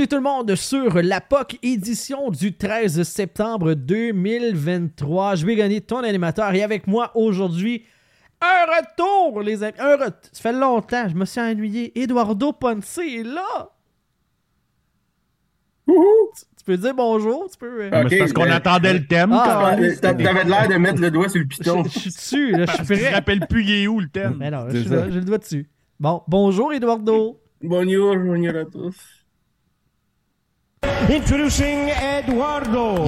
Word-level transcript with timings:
Bienvenue 0.00 0.08
tout 0.08 0.16
le 0.16 0.22
monde 0.22 0.54
sur 0.54 1.02
la 1.02 1.20
POC 1.20 1.58
édition 1.62 2.30
du 2.30 2.56
13 2.56 3.02
septembre 3.02 3.74
2023. 3.74 5.34
Je 5.34 5.44
vais 5.44 5.56
gagner 5.56 5.82
ton 5.82 5.98
animateur 5.98 6.54
et 6.54 6.62
avec 6.62 6.86
moi 6.86 7.10
aujourd'hui, 7.14 7.84
un 8.40 8.64
retour 8.78 9.42
les 9.42 9.62
amis. 9.62 9.76
Un 9.78 9.96
retour. 9.96 10.30
Ça 10.32 10.40
fait 10.40 10.52
longtemps, 10.54 11.06
je 11.06 11.14
me 11.14 11.26
suis 11.26 11.38
ennuyé. 11.42 12.00
Eduardo 12.00 12.54
Ponce 12.54 12.96
est 12.96 13.24
là. 13.24 13.68
Tu, 15.86 15.92
tu 16.56 16.64
peux 16.64 16.78
dire 16.78 16.94
bonjour, 16.94 17.50
tu 17.50 17.58
peux... 17.58 17.82
euh, 17.82 18.06
c'est 18.08 18.16
parce 18.20 18.32
qu'on 18.32 18.44
mais- 18.46 18.52
attendait 18.52 18.94
le 18.94 19.06
thème. 19.06 19.34
Ah, 19.34 19.76
T'avais 20.00 20.44
l'air 20.44 20.66
de 20.66 20.76
mettre 20.76 21.02
le 21.02 21.10
doigt 21.10 21.28
sur 21.28 21.40
le 21.42 21.46
piton. 21.46 21.84
je, 21.84 21.90
je 21.90 21.98
suis 21.98 22.10
dessus, 22.10 22.52
là, 22.52 22.64
je 22.64 22.84
suis 22.84 22.96
prêt. 22.96 23.12
rappelles 23.12 23.46
plus 23.46 23.64
il 23.64 23.82
est 23.82 23.86
où 23.86 24.00
le 24.00 24.08
thème? 24.08 24.36
Mais 24.38 24.50
non, 24.50 24.64
je 24.70 24.76
j'ai 24.78 24.88
le 24.88 25.20
doigt 25.20 25.36
dessus. 25.36 25.68
Bon, 25.98 26.22
bonjour 26.26 26.72
Eduardo. 26.72 27.38
Bonjour, 27.62 28.16
bonjour 28.16 28.56
à 28.56 28.64
tous. 28.64 28.96
Introducing 31.10 31.90
Eduardo. 31.90 33.04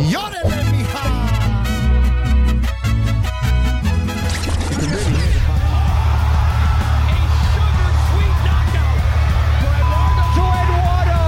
To 10.34 10.42
Eduardo. 10.62 11.24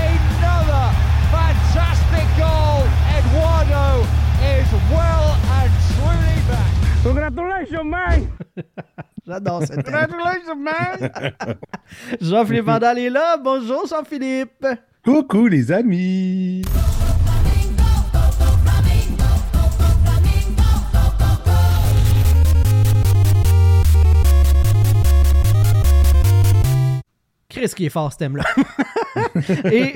Another 0.00 0.84
fantastic 1.30 2.26
goal. 2.38 2.84
Eduardo 3.16 4.06
is 4.42 4.68
well 4.90 5.28
and 5.58 5.72
truly 5.92 6.38
back. 6.48 6.72
Congratulations, 7.02 7.84
man. 7.84 8.32
J'adore 9.26 9.62
cette. 9.66 9.84
Congratulations, 9.84 10.56
man! 10.56 10.96
Jean-Philippe 12.20 12.64
Vandal 12.64 12.98
est 12.98 13.10
là. 13.10 13.36
Bonjour 13.36 13.86
Jean-Philippe. 13.86 14.66
Coucou 15.04 15.48
les 15.48 15.72
amis! 15.72 16.62
Chris 27.48 27.68
qui 27.74 27.86
est 27.86 27.88
fort 27.88 28.12
ce 28.12 28.18
thème-là. 28.18 28.44
Et 29.72 29.92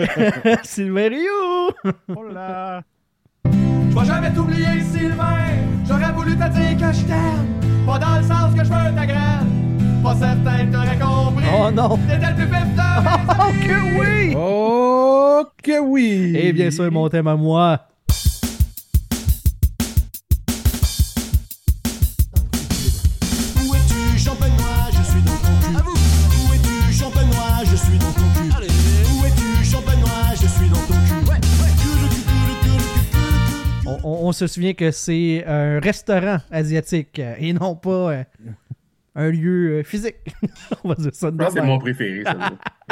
Sylvain 0.64 1.08
Rioux. 1.08 1.94
Hola! 2.16 2.82
Je 3.44 4.00
vais 4.00 4.04
jamais 4.04 4.32
t'oublier, 4.34 4.80
Sylvain. 4.90 5.36
J'aurais 5.86 6.10
voulu 6.14 6.32
te 6.32 6.48
dire 6.48 6.76
que 6.80 6.92
je 6.92 7.04
t'aime. 7.04 7.86
Pas 7.86 7.98
dans 8.00 8.16
le 8.16 8.22
sens 8.24 8.52
que 8.56 8.64
je 8.64 8.72
veux 8.72 8.94
ta 8.96 9.06
graine. 9.06 9.75
Pas 10.06 10.14
certain 10.14 10.66
que 10.66 10.72
t'aurais 10.72 10.98
compris. 10.98 11.44
Oh 11.52 11.68
non. 11.72 11.98
T'étais 12.06 12.30
le 12.30 12.34
plus 12.36 12.46
de 12.46 12.56
Oh 13.28 13.50
que 13.66 13.76
oui! 13.98 14.34
Oh 14.38 15.42
que 15.60 15.80
oui! 15.80 16.36
Et 16.36 16.52
bien 16.52 16.70
sûr, 16.70 16.92
mon 16.92 17.08
thème 17.08 17.26
à 17.26 17.34
moi. 17.34 17.80
Où 23.58 23.74
es-tu, 23.74 24.16
champenois 24.16 24.86
Je 24.92 25.02
suis 25.10 25.22
dans 25.22 25.38
ton 25.42 25.54
cul. 25.60 25.74
Où 25.74 26.54
es-tu, 26.54 26.92
champenois 26.92 27.64
Je 27.64 27.74
suis 27.74 27.98
dans 27.98 28.12
ton 28.12 28.28
cul. 28.38 28.52
Où 29.10 29.24
es-tu, 29.24 29.64
champenois 29.64 30.30
Je 30.40 30.46
suis 30.46 30.68
dans 30.68 30.76
ton 30.76 30.94
cul. 30.94 31.16
On, 34.04 34.30
se 34.30 34.46
souvient 34.46 34.74
que 34.74 34.92
c'est 34.92 35.44
un 35.48 35.80
restaurant 35.80 36.38
asiatique 36.52 37.18
euh, 37.18 37.34
et 37.38 37.52
non 37.52 37.74
pas 37.74 38.12
euh, 38.12 38.24
un 39.16 39.30
lieu 39.30 39.78
euh, 39.78 39.82
physique. 39.82 40.16
On 40.84 40.90
va 40.90 40.94
dire 40.94 41.14
ça 41.14 41.30
de 41.30 41.44
c'est 41.50 41.62
mon 41.62 41.78
préféré, 41.78 42.22
ça. 42.22 42.36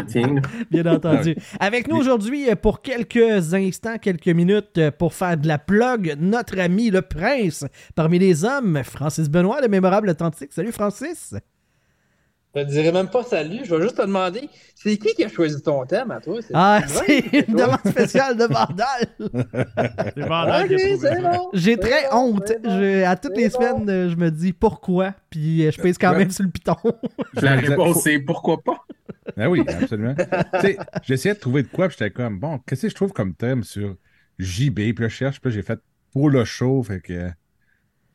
Bien 0.71 0.87
entendu. 0.87 1.37
Avec 1.61 1.87
nous 1.87 1.97
aujourd'hui, 1.97 2.51
euh, 2.51 2.57
pour 2.57 2.83
quelques 2.83 3.55
instants, 3.55 3.99
quelques 3.99 4.29
minutes, 4.29 4.79
euh, 4.79 4.91
pour 4.91 5.15
faire 5.15 5.37
de 5.37 5.47
la 5.47 5.59
plug, 5.59 6.17
notre 6.19 6.59
ami 6.59 6.91
le 6.91 7.03
prince 7.03 7.65
parmi 7.95 8.19
les 8.19 8.45
hommes, 8.45 8.83
Francis 8.83 9.29
Benoît, 9.29 9.61
le 9.61 9.69
mémorable 9.69 10.09
authentique. 10.09 10.53
Salut 10.53 10.73
Francis! 10.73 11.35
Je 12.55 12.61
te 12.63 12.69
dirais 12.69 12.93
même 12.93 13.09
pas 13.09 13.25
salut, 13.25 13.61
je 13.65 13.75
vais 13.75 13.83
juste 13.83 13.97
te 13.97 14.03
demander, 14.03 14.49
c'est 14.77 14.97
qui 14.97 15.13
qui 15.15 15.25
a 15.25 15.29
choisi 15.29 15.61
ton 15.61 15.85
thème 15.87 16.13
à 16.13 16.21
toi? 16.21 16.39
Ah, 16.53 16.81
c'est 16.87 17.19
une 17.49 17.57
toi? 17.57 17.67
demande 17.67 17.81
spéciale 17.89 18.37
de 18.37 18.45
Vandal! 18.45 19.09
J'ai 21.53 21.77
très 21.77 22.09
bon, 22.11 22.35
honte. 22.37 22.43
c'est 22.47 22.63
bon, 22.63 22.71
Je- 22.81 23.05
à 23.05 23.17
toutes 23.17 23.37
les 23.37 23.51
semaines, 23.51 23.89
euh, 23.89 24.11
je 24.11 24.17
me 24.17 24.31
dis 24.31 24.53
pourquoi, 24.53 25.15
puis 25.31 25.67
euh, 25.67 25.71
je 25.71 25.81
pèse 25.81 25.99
quand 25.99 26.13
Ouais. 26.13 26.19
même 26.19 26.31
sur 26.31 26.45
le 26.45 26.51
piton. 26.51 26.77
La 27.35 27.57
réponse, 27.57 28.03
c'est 28.03 28.19
pourquoi 28.21 28.63
pas? 28.63 28.79
Ah 29.37 29.51
oui, 29.51 29.63
absolument. 29.67 30.15
tu 30.55 30.61
sais, 30.61 30.77
j'essayais 31.03 31.35
de 31.35 31.41
trouver 31.41 31.63
de 31.63 31.69
quoi, 31.69 31.89
puis 31.89 31.97
j'étais 31.99 32.11
comme, 32.13 32.39
bon, 32.39 32.59
qu'est-ce 32.67 32.83
que 32.83 32.89
je 32.89 32.95
trouve 32.95 33.13
comme 33.13 33.35
thème 33.35 33.65
sur 33.65 33.97
JB? 34.39 34.75
Puis 34.75 34.95
là, 35.01 35.09
je 35.09 35.15
cherche, 35.15 35.41
puis 35.41 35.51
là, 35.51 35.55
j'ai 35.57 35.63
fait 35.63 35.81
pour 36.13 36.31
le 36.31 36.45
show, 36.45 36.83
fait 36.83 37.01
que. 37.01 37.31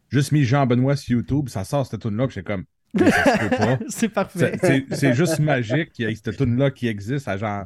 Juste 0.10 0.32
mis 0.32 0.44
Jean-Benoît 0.44 0.96
sur 0.96 1.18
YouTube, 1.18 1.50
ça 1.50 1.64
sort 1.64 1.86
cette 1.86 2.02
tune-là, 2.02 2.26
puis 2.28 2.36
j'étais 2.36 2.52
comme, 2.52 2.64
c'est 3.90 4.10
parfait. 4.10 4.58
C'est- 4.92 5.14
juste 5.14 5.40
magique 5.40 5.92
qu'il 5.92 6.10
y 6.10 6.12
ait 6.12 6.16
cette 6.16 6.38
tune-là 6.38 6.72
qui 6.72 6.88
existe 6.88 7.28
à 7.28 7.38
genre 7.38 7.66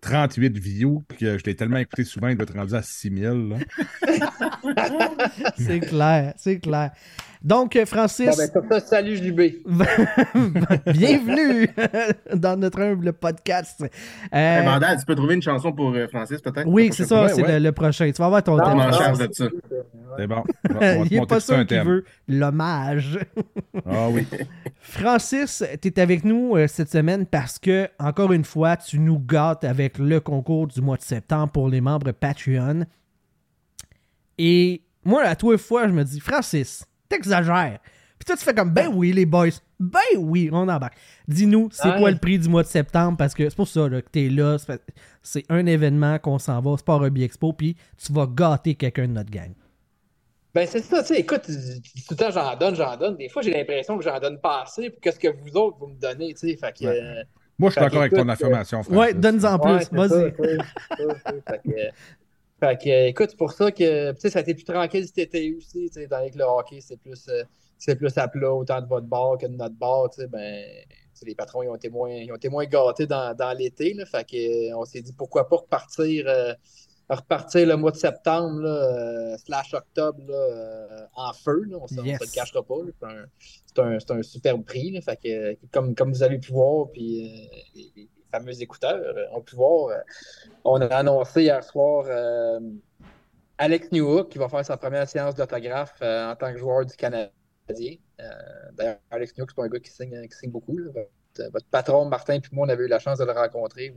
38 0.00 0.58
views, 0.58 1.04
puis 1.06 1.18
que 1.18 1.38
je 1.38 1.44
l'ai 1.44 1.54
tellement 1.54 1.76
écouté 1.78 2.04
souvent, 2.04 2.28
il 2.28 2.36
doit 2.36 2.44
être 2.44 2.56
rendu 2.56 2.74
à 2.74 2.82
6000. 2.82 3.50
Là. 3.50 3.56
C'est 5.56 5.80
clair, 5.80 6.34
c'est 6.36 6.58
clair. 6.58 6.90
Donc, 7.44 7.74
euh, 7.74 7.84
Francis, 7.86 8.26
Bon, 8.54 8.60
ben, 8.62 8.80
ça, 8.80 8.86
salut 8.86 9.16
JB. 9.16 9.40
bienvenue 10.92 11.68
dans 12.34 12.56
notre 12.56 12.80
humble 12.80 13.12
podcast. 13.14 13.80
Euh, 13.82 13.88
Hey, 14.32 14.64
Vandal, 14.64 14.96
tu 15.00 15.04
peux 15.04 15.16
trouver 15.16 15.34
une 15.34 15.42
chanson 15.42 15.72
pour 15.72 15.92
euh, 15.92 16.06
Francis, 16.06 16.40
peut-être? 16.40 16.68
oui, 16.68 16.90
c'est 16.92 17.04
ça, 17.04 17.28
c'est 17.30 17.42
ouais. 17.42 17.58
le, 17.58 17.64
le 17.64 17.72
prochain. 17.72 18.06
Tu 18.12 18.18
vas 18.22 18.26
avoir 18.26 18.44
ton 18.44 18.56
thème. 18.58 18.78
charge 18.92 19.18
de 19.18 19.28
ça. 19.32 19.48
C'est 20.18 20.26
bon. 20.28 20.44
On 20.70 20.74
va, 20.74 20.78
on 20.78 20.78
va 20.80 21.04
Il 21.04 21.08
te 21.08 21.14
n'est 21.14 21.26
pas 21.26 21.40
ça 21.40 21.54
un 21.54 21.56
sûr 21.56 21.66
qu'il 21.66 21.76
thème. 21.78 21.86
veut 21.88 22.04
l'hommage. 22.28 23.18
Ah 23.86 24.08
oui. 24.08 24.24
Francis, 24.80 25.64
tu 25.80 25.88
es 25.88 25.98
avec 26.00 26.24
nous 26.24 26.56
euh, 26.56 26.68
cette 26.68 26.90
semaine 26.92 27.26
parce 27.26 27.58
que, 27.58 27.88
encore 27.98 28.32
une 28.32 28.44
fois, 28.44 28.76
tu 28.76 29.00
nous 29.00 29.18
gâtes 29.18 29.64
avec 29.64 29.98
le 29.98 30.20
concours 30.20 30.68
du 30.68 30.80
mois 30.80 30.96
de 30.96 31.02
septembre 31.02 31.50
pour 31.50 31.68
les 31.68 31.80
membres 31.80 32.12
Patreon. 32.12 32.84
Et 34.38 34.82
moi, 35.04 35.22
à 35.24 35.34
toi 35.34 35.58
fois, 35.58 35.88
je 35.88 35.92
me 35.92 36.04
dis, 36.04 36.20
Francis, 36.20 36.84
t'exagères. 37.12 37.78
Puis 38.18 38.26
toi, 38.26 38.36
tu 38.36 38.44
fais 38.44 38.54
comme, 38.54 38.70
ben 38.70 38.88
oui, 38.94 39.12
les 39.12 39.26
boys, 39.26 39.48
ben 39.80 39.98
oui, 40.16 40.48
on 40.52 40.68
embarque. 40.68 40.94
Dis-nous, 41.26 41.68
c'est 41.72 41.88
Ouais. 41.90 41.98
quoi 41.98 42.10
le 42.12 42.18
prix 42.18 42.38
du 42.38 42.48
mois 42.48 42.62
de 42.62 42.68
septembre? 42.68 43.16
Parce 43.16 43.34
que 43.34 43.48
c'est 43.48 43.56
pour 43.56 43.66
ça 43.66 43.88
là, 43.88 44.00
que 44.00 44.08
t'es 44.10 44.28
là. 44.28 44.56
c'est 45.22 45.44
un 45.48 45.66
événement 45.66 46.18
qu'on 46.20 46.38
s'en 46.38 46.60
va, 46.60 46.74
c'est 46.76 46.84
pas 46.86 46.96
Rugby 46.98 47.24
Expo, 47.24 47.52
puis 47.52 47.76
tu 48.04 48.12
vas 48.12 48.26
gâter 48.26 48.74
quelqu'un 48.76 49.08
de 49.08 49.12
notre 49.12 49.30
gang. 49.30 49.50
Ben, 50.54 50.66
c'est 50.68 50.82
ça, 50.82 51.00
tu 51.02 51.14
sais, 51.14 51.20
écoute, 51.20 51.42
tout 51.46 51.50
le 52.10 52.16
temps, 52.16 52.30
j'en 52.30 52.54
donne, 52.56 52.76
j'en 52.76 52.96
donne. 52.96 53.16
Des 53.16 53.28
fois, 53.30 53.40
j'ai 53.42 53.52
l'impression 53.52 53.96
que 53.96 54.04
j'en 54.04 54.20
donne 54.20 54.38
pas 54.38 54.62
assez 54.62 54.90
pour 54.90 55.00
qu'est-ce 55.00 55.18
que 55.18 55.28
vous 55.28 55.56
autres, 55.56 55.78
vous 55.80 55.86
me 55.88 55.98
donnez, 55.98 56.34
tu 56.34 56.48
sais. 56.50 56.56
Fait 56.56 56.72
que. 56.78 56.84
Ouais. 56.84 57.00
euh, 57.02 57.22
Moi, 57.58 57.70
je 57.70 57.72
suis 57.72 57.80
d'accord 57.80 58.00
avec 58.02 58.12
ton 58.12 58.28
affirmation, 58.28 58.82
Francis. 58.82 59.00
Ouais, 59.00 59.14
donne-en 59.14 59.58
plus, 59.58 59.88
vas-y. 59.90 60.32
Fait 62.62 62.80
que, 62.80 62.88
euh, 62.88 63.08
écoute, 63.08 63.30
c'est 63.30 63.36
pour 63.36 63.50
ça 63.50 63.72
que, 63.72 64.12
tu 64.12 64.20
sais, 64.20 64.30
ça 64.30 64.38
a 64.38 64.42
été 64.42 64.54
plus 64.54 64.62
tranquille 64.62 65.04
cet 65.04 65.18
été 65.18 65.52
aussi, 65.56 65.88
tu 65.88 65.94
sais, 65.94 66.06
dans 66.06 66.20
le 66.20 66.44
hockey, 66.44 66.80
c'est 66.80 66.96
plus, 66.96 67.26
euh, 67.28 67.42
c'est 67.76 67.96
plus 67.96 68.16
à 68.16 68.28
plat, 68.28 68.52
autant 68.54 68.80
de 68.80 68.86
votre 68.86 69.06
bar 69.08 69.36
que 69.36 69.46
de 69.46 69.56
notre 69.56 69.74
bar, 69.74 70.08
tu 70.10 70.20
sais, 70.20 70.28
ben, 70.28 70.64
les 71.24 71.34
patrons, 71.34 71.64
ils 71.64 71.68
ont 71.68 71.74
été 71.74 71.88
moins, 71.88 72.10
ils 72.12 72.30
ont 72.30 72.36
été 72.36 72.48
moins 72.48 72.64
gâtés 72.66 73.08
dans, 73.08 73.34
dans 73.36 73.52
l'été, 73.58 73.96
fait 74.08 74.24
que, 74.24 74.36
euh, 74.70 74.76
on 74.78 74.84
s'est 74.84 75.02
dit 75.02 75.12
pourquoi 75.12 75.48
pas 75.48 75.56
repartir, 75.56 76.24
euh, 76.28 76.54
repartir 77.10 77.66
le 77.66 77.76
mois 77.76 77.90
de 77.90 77.96
septembre, 77.96 78.60
là, 78.60 78.70
euh, 79.32 79.36
slash 79.38 79.74
octobre, 79.74 80.20
là, 80.28 80.34
euh, 80.34 81.06
en 81.16 81.32
feu, 81.32 81.64
là, 81.68 81.78
on 81.80 81.86
ne 82.02 82.06
Yes. 82.06 82.18
se 82.20 82.24
le 82.24 82.30
cachera 82.30 82.62
pas, 82.62 82.76
c'est 82.86 83.06
un- 83.06 83.24
c'est 83.66 84.12
un, 84.12 84.18
un 84.18 84.22
superbe 84.22 84.62
prix, 84.64 84.92
là, 84.92 85.00
fait 85.00 85.16
que, 85.20 85.56
comme, 85.72 85.96
comme 85.96 86.12
vous 86.12 86.22
avez 86.22 86.38
pu 86.38 86.52
voir, 86.52 86.92
puis 86.92 87.24
euh, 87.26 87.56
les 87.74 88.08
fameux 88.32 88.62
écouteurs 88.62 88.96
euh, 88.96 89.26
ont 89.32 89.42
pu 89.42 89.54
voir, 89.54 89.88
euh, 89.88 89.98
on 90.64 90.80
a 90.80 90.86
annoncé 90.86 91.42
hier 91.42 91.62
soir 91.62 92.06
euh, 92.08 92.60
Alex 93.58 93.92
Newhook 93.92 94.30
qui 94.30 94.38
va 94.38 94.48
faire 94.48 94.64
sa 94.64 94.76
première 94.76 95.08
séance 95.08 95.34
d'autographe 95.34 96.00
en 96.02 96.34
tant 96.34 96.52
que 96.52 96.58
joueur 96.58 96.84
du 96.84 96.96
Canadien. 96.96 97.30
D'ailleurs, 98.72 98.98
Alex 99.10 99.36
Newhook, 99.36 99.50
c'est 99.54 99.62
un 99.62 99.68
gars 99.68 99.78
qui 99.78 99.90
signe, 99.90 100.28
qui 100.28 100.36
signe 100.36 100.50
beaucoup. 100.50 100.76
votre 101.52 101.66
patron, 101.70 102.06
Martin, 102.06 102.40
puis 102.40 102.50
moi, 102.54 102.66
on 102.66 102.70
avait 102.70 102.84
eu 102.84 102.88
la 102.88 102.98
chance 102.98 103.18
de 103.18 103.24
le 103.24 103.32
rencontrer 103.32 103.94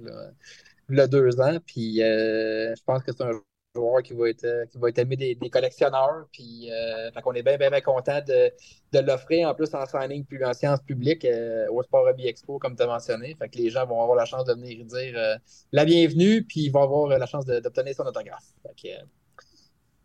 il 0.89 0.95
y 0.95 0.99
a 0.99 1.07
deux 1.07 1.39
ans. 1.39 1.57
Puis 1.65 1.97
je 1.97 2.83
pense 2.85 3.01
que 3.01 3.11
c'est 3.11 3.23
un 3.23 3.31
joueur 3.75 4.01
qui 4.01 4.13
va 4.13 4.29
être, 4.29 4.69
qui 4.71 4.77
va 4.77 4.89
être 4.89 4.99
aimé 4.99 5.15
des, 5.15 5.49
collectionneurs. 5.49 6.27
Puis 6.31 6.69
euh, 6.71 7.11
qu'on 7.21 7.33
est 7.33 7.43
bien, 7.43 7.57
bien, 7.57 7.81
content 7.81 8.21
de, 8.25 8.51
de 8.93 8.99
l'offrir 8.99 9.49
en 9.49 9.53
plus 9.53 9.73
en 9.73 9.85
signing 9.85 10.23
plus 10.25 10.43
en 10.43 10.53
sciences 10.53 10.81
publiques 10.81 11.25
euh, 11.25 11.67
au 11.69 11.83
Sport 11.83 12.07
Hobby 12.07 12.27
Expo, 12.27 12.57
comme 12.59 12.75
tu 12.75 12.83
as 12.83 12.87
mentionné. 12.87 13.35
Fait 13.37 13.49
que 13.49 13.57
les 13.57 13.69
gens 13.69 13.85
vont 13.85 14.01
avoir 14.01 14.17
la 14.17 14.25
chance 14.25 14.45
de 14.45 14.53
venir 14.53 14.83
dire 14.85 15.13
euh, 15.17 15.35
la 15.71 15.85
bienvenue, 15.85 16.43
puis 16.43 16.61
ils 16.61 16.71
vont 16.71 16.83
avoir 16.83 17.07
la 17.07 17.25
chance 17.25 17.45
d'obtenir 17.45 17.93
son 17.93 18.03
autographe. 18.03 18.53
Euh, 18.65 18.89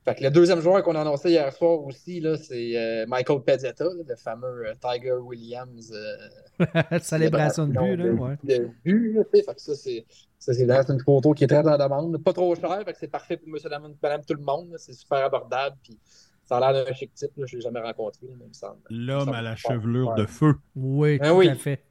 fait 0.04 0.14
que 0.14 0.24
le 0.24 0.30
deuxième 0.30 0.60
joueur 0.60 0.82
qu'on 0.82 0.94
a 0.94 1.00
annoncé 1.02 1.30
hier 1.30 1.52
soir 1.52 1.78
aussi, 1.84 2.20
là, 2.20 2.36
c'est 2.36 2.76
euh, 2.76 3.04
Michael 3.06 3.42
Pezzetta, 3.42 3.84
le 3.84 4.16
fameux 4.16 4.66
euh, 4.66 4.72
Tiger 4.80 5.12
Williams. 5.20 5.92
euh, 5.92 6.98
Célébration 7.00 7.66
de 7.66 7.72
but, 7.72 7.96
là, 7.96 8.04
de, 8.04 8.10
ouais. 8.12 8.36
de 8.44 8.68
but, 8.84 9.12
là, 9.14 9.24
tu 9.24 9.30
sais. 9.38 9.44
Fait 9.44 9.54
que 9.54 9.60
ça, 9.60 9.74
c'est 9.74 10.04
ça, 10.38 10.52
une 10.92 11.00
photo 11.00 11.32
qui 11.32 11.44
est 11.44 11.48
très 11.48 11.66
en 11.66 11.76
demande. 11.76 12.16
Pas 12.22 12.32
trop 12.32 12.54
cher, 12.54 12.82
fait 12.84 12.92
que 12.92 12.98
c'est 12.98 13.08
parfait 13.10 13.36
pour 13.36 13.48
monsieur, 13.48 13.68
madame, 13.68 14.22
tout 14.26 14.34
le 14.34 14.42
monde. 14.42 14.74
C'est 14.78 14.94
super 14.94 15.24
abordable. 15.24 15.76
Puis 15.82 15.98
ça 16.46 16.56
a 16.56 16.72
l'air 16.72 16.84
d'un 16.84 16.92
chic 16.94 17.12
type. 17.14 17.30
Là. 17.36 17.44
Je 17.46 17.56
l'ai 17.56 17.62
jamais 17.62 17.80
rencontré, 17.80 18.26
là, 18.26 18.34
mais 18.38 18.46
il 18.46 18.48
me 18.48 18.52
semble. 18.54 18.78
L'homme 18.88 19.28
à 19.34 19.42
la 19.42 19.50
Ouais. 19.50 19.56
chevelure 19.56 20.14
de 20.14 20.24
feu. 20.26 20.54
Oui, 20.76 21.18
Ben 21.18 21.28
tout 21.30 21.36
oui. 21.36 21.48
à 21.48 21.54
fait. 21.56 21.84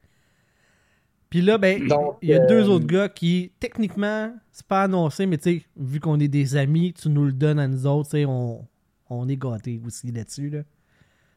Puis 1.29 1.41
là, 1.41 1.57
ben, 1.57 1.87
Donc, 1.87 2.17
il 2.21 2.29
y 2.29 2.33
a 2.33 2.39
deux 2.39 2.67
euh, 2.67 2.73
autres 2.73 2.87
gars 2.87 3.07
qui, 3.07 3.51
techniquement, 3.59 4.33
c'est 4.51 4.65
pas 4.65 4.83
annoncé, 4.83 5.27
mais 5.27 5.37
tu 5.37 5.59
sais, 5.59 5.65
vu 5.77 5.99
qu'on 5.99 6.19
est 6.19 6.27
des 6.27 6.55
amis, 6.55 6.93
tu 6.93 7.09
nous 7.09 7.25
le 7.25 7.31
donnes 7.31 7.59
à 7.59 7.67
nous 7.67 7.85
autres, 7.85 8.09
tu 8.09 8.17
sais, 8.17 8.25
on, 8.25 8.65
on 9.09 9.27
est 9.29 9.37
gâtés 9.37 9.79
aussi 9.85 10.11
là-dessus, 10.11 10.49
là. 10.49 10.59